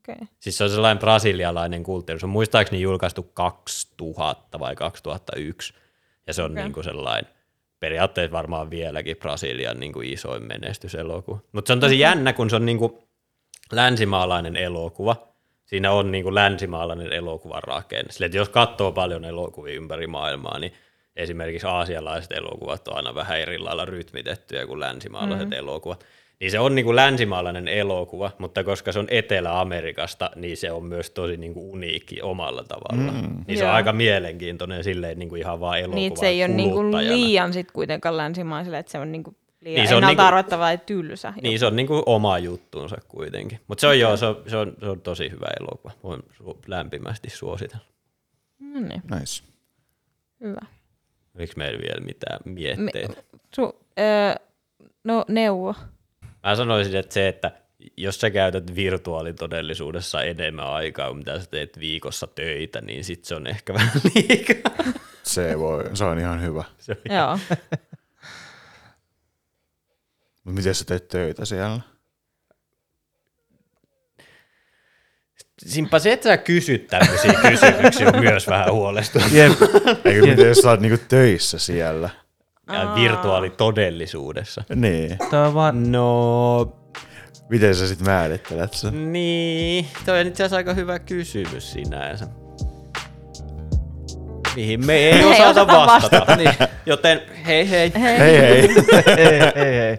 Okay. 0.10 0.28
Siis 0.40 0.57
se 0.57 0.64
on 0.64 0.70
sellainen 0.70 0.99
brasilialainen 0.99 1.84
kulttuuri. 1.84 2.20
Se 2.20 2.26
on 2.26 2.30
muistaakseni 2.30 2.82
julkaistu 2.82 3.24
2000 3.24 4.60
vai 4.60 4.76
2001. 4.76 5.74
Ja 6.28 6.34
se 6.34 6.44
on 6.44 6.52
okay. 6.52 6.64
niinku 6.64 6.84
sellainen, 6.84 7.32
periaatteessa 7.80 8.32
varmaan 8.32 8.70
vieläkin 8.70 9.18
Brasilian 9.18 9.80
niinku 9.80 10.02
isoin 10.02 10.44
menestyselokuva. 10.44 11.40
Mutta 11.52 11.68
se 11.68 11.74
on 11.74 11.80
tosi 11.80 11.99
jännä, 11.99 12.34
kun 12.34 12.49
se 12.49 12.56
on 12.56 12.65
niinku 12.65 13.03
länsimaalainen 13.72 14.56
elokuva. 14.56 15.33
Siinä 15.74 15.91
on 15.91 16.12
niinku 16.12 16.36
länsimaalainen 16.36 17.14
elokuvan 17.14 17.64
rakenne. 17.64 18.12
Sille, 18.12 18.26
että 18.26 18.38
jos 18.38 18.50
katsoo 18.50 18.91
paljon 18.91 19.26
elokuvia 19.26 19.76
ympäri 19.76 20.08
maailmaa, 20.08 20.60
niin 20.60 20.74
esimerkiksi 21.16 21.68
aasialaiset 21.68 22.32
elokuvat 22.32 22.88
on 22.88 22.95
aina 22.95 23.16
vähän 23.16 23.40
eri 23.40 23.58
lailla 23.58 23.86
rytmitettyjä 23.86 24.68
kuin 24.68 24.80
länsimaalaiset 24.80 25.50
mm. 25.50 25.54
elokuvat. 25.54 26.06
Niin 26.40 26.52
se 26.52 26.60
on 26.60 26.76
niin 26.76 26.86
kuin 26.86 26.95
länsimaalainen 26.95 27.68
elokuva, 27.68 28.32
mutta 28.38 28.64
koska 28.64 28.91
se 28.91 29.00
on 29.00 29.08
Etelä-Amerikasta, 29.10 30.30
niin 30.36 30.58
se 30.58 30.72
on 30.72 30.86
myös 30.86 31.10
tosi 31.10 31.38
niin 31.38 31.54
kuin 31.54 31.66
uniikki 31.66 32.22
omalla 32.22 32.64
tavalla. 32.64 33.12
Mm. 33.12 33.44
Niin 33.48 33.58
se 33.58 33.66
on 33.66 33.72
aika 33.72 33.94
mielenkiintoinen 33.94 34.84
silleen 34.84 35.20
niin 35.20 35.30
kuin 35.30 35.41
ihan 35.41 35.60
vaan 35.60 35.80
elokuva 35.80 35.95
Niin, 35.95 36.18
se 36.18 36.28
ei 36.28 36.44
ole 36.44 36.54
niinku 36.54 36.76
kuluttajana. 36.76 37.16
liian 37.16 37.54
sit 37.54 37.72
kuitenkaan 37.72 38.18
länsimaiselle, 38.18 38.78
että 38.78 38.91
se 38.91 39.00
on 39.00 39.12
niinku 39.12 39.36
liian 39.64 39.76
Niin, 39.76 39.81
niin 39.81 39.88
se 39.88 39.95
on 39.95 39.98
ennalta 39.98 40.11
niinku- 40.11 40.27
arvattava 40.27 40.72
ja 40.72 40.77
tylsä. 40.77 41.34
Niin 41.41 41.60
se 41.60 41.65
on 41.65 41.76
niin 41.76 41.88
kuin 41.88 42.03
oma 42.06 42.40
juttuunsa 42.40 42.98
kuitenkin. 43.07 43.60
Mutta 43.68 43.81
se 43.81 43.88
on 43.88 43.99
joo, 43.99 44.18
se 44.18 44.26
on, 44.26 44.44
se, 44.48 44.57
on, 44.57 44.73
se 44.80 44.85
on 44.85 45.02
tosi 45.02 45.31
hyvä 45.31 45.45
elokuva. 45.60 45.91
Voin 46.03 46.22
su- 46.34 46.57
lämpimästi 46.68 47.30
suositella. 47.30 47.85
No 48.60 48.80
niin, 48.80 49.02
Nice. 49.19 49.44
hyvä. 50.41 50.61
Oliko 51.38 51.53
meillä 51.57 51.80
vielä 51.81 52.06
mitään 52.06 52.40
mietteitä? 52.45 53.23
Su, 53.56 53.80
öö, 53.99 54.35
no 55.03 55.26
neuvo. 55.27 55.76
Mä 56.44 56.56
sanoisin, 56.56 56.95
että 56.95 57.14
se, 57.14 57.27
että 57.27 57.52
jos 57.98 58.22
sä 58.22 58.30
käytät 58.30 58.76
virtuaalitodellisuudessa 58.76 60.22
enemmän 60.23 60.68
aikaa 60.68 61.07
kuin 61.07 61.18
mitä 61.18 61.40
sä 61.40 61.45
teet 61.52 61.80
viikossa 61.80 62.27
töitä, 62.27 62.81
niin 62.81 63.03
sit 63.03 63.26
se 63.26 63.35
on 63.35 63.48
ehkä 63.48 63.73
vähän 63.73 63.91
liikaa. 64.15 64.94
Se, 65.23 65.60
voi, 65.60 65.90
se 65.94 66.03
on 66.03 66.19
ihan 66.19 66.41
hyvä. 66.41 66.64
Se 66.77 66.91
on 67.10 67.15
Joo. 67.15 67.40
Miten 70.45 70.76
sä 70.76 70.86
teet 70.86 71.07
töitä 71.07 71.45
siellä? 71.45 71.80
Simpa 75.65 75.99
se, 75.99 76.14
että 76.14 76.24
sä 76.30 76.38
kysyt 76.38 76.88
tämmöisiä 76.88 77.34
kysymyksiä 77.49 78.07
on 78.14 78.20
myös 78.20 78.48
vähän 78.48 78.72
huolestunut. 78.72 79.32
Jep. 79.32 79.52
Eikö 80.06 80.22
miten 80.28 80.48
jos 80.48 80.57
sä 80.57 80.70
oot 80.70 80.80
niinku 80.80 81.06
töissä 81.07 81.60
siellä? 81.60 82.10
Ja 82.74 82.95
virtuaalitodellisuudessa. 82.95 84.64
Niin. 84.76 85.18
Tämä 85.32 85.48
on 85.48 85.53
vaan, 85.53 85.91
No, 85.91 86.80
Miten 87.49 87.76
sä 87.76 87.88
sit 87.88 88.02
määrittelet 88.02 88.74
sen? 88.74 89.14
niin. 89.14 89.88
Toi 90.06 90.20
on 90.22 90.28
itse 90.28 90.44
asiassa 90.44 90.57
aika 90.57 90.74
hyvä 90.74 90.99
kysymys 90.99 91.72
sinänsä. 91.72 92.28
Mihin 94.56 94.86
me 94.86 94.94
ei 94.95 95.14
Ei 95.14 95.24
osata 95.26 95.49
osata 95.49 95.74
vastata. 95.86 96.36
niin. 96.36 96.49
Joten 96.86 97.22
hei 97.45 97.70
hei. 97.70 97.91
Hei. 98.02 98.20
Hei 98.20 98.38
hei. 98.41 98.68
hei, 99.18 99.40
hei, 99.56 99.76
hei. 99.80 99.98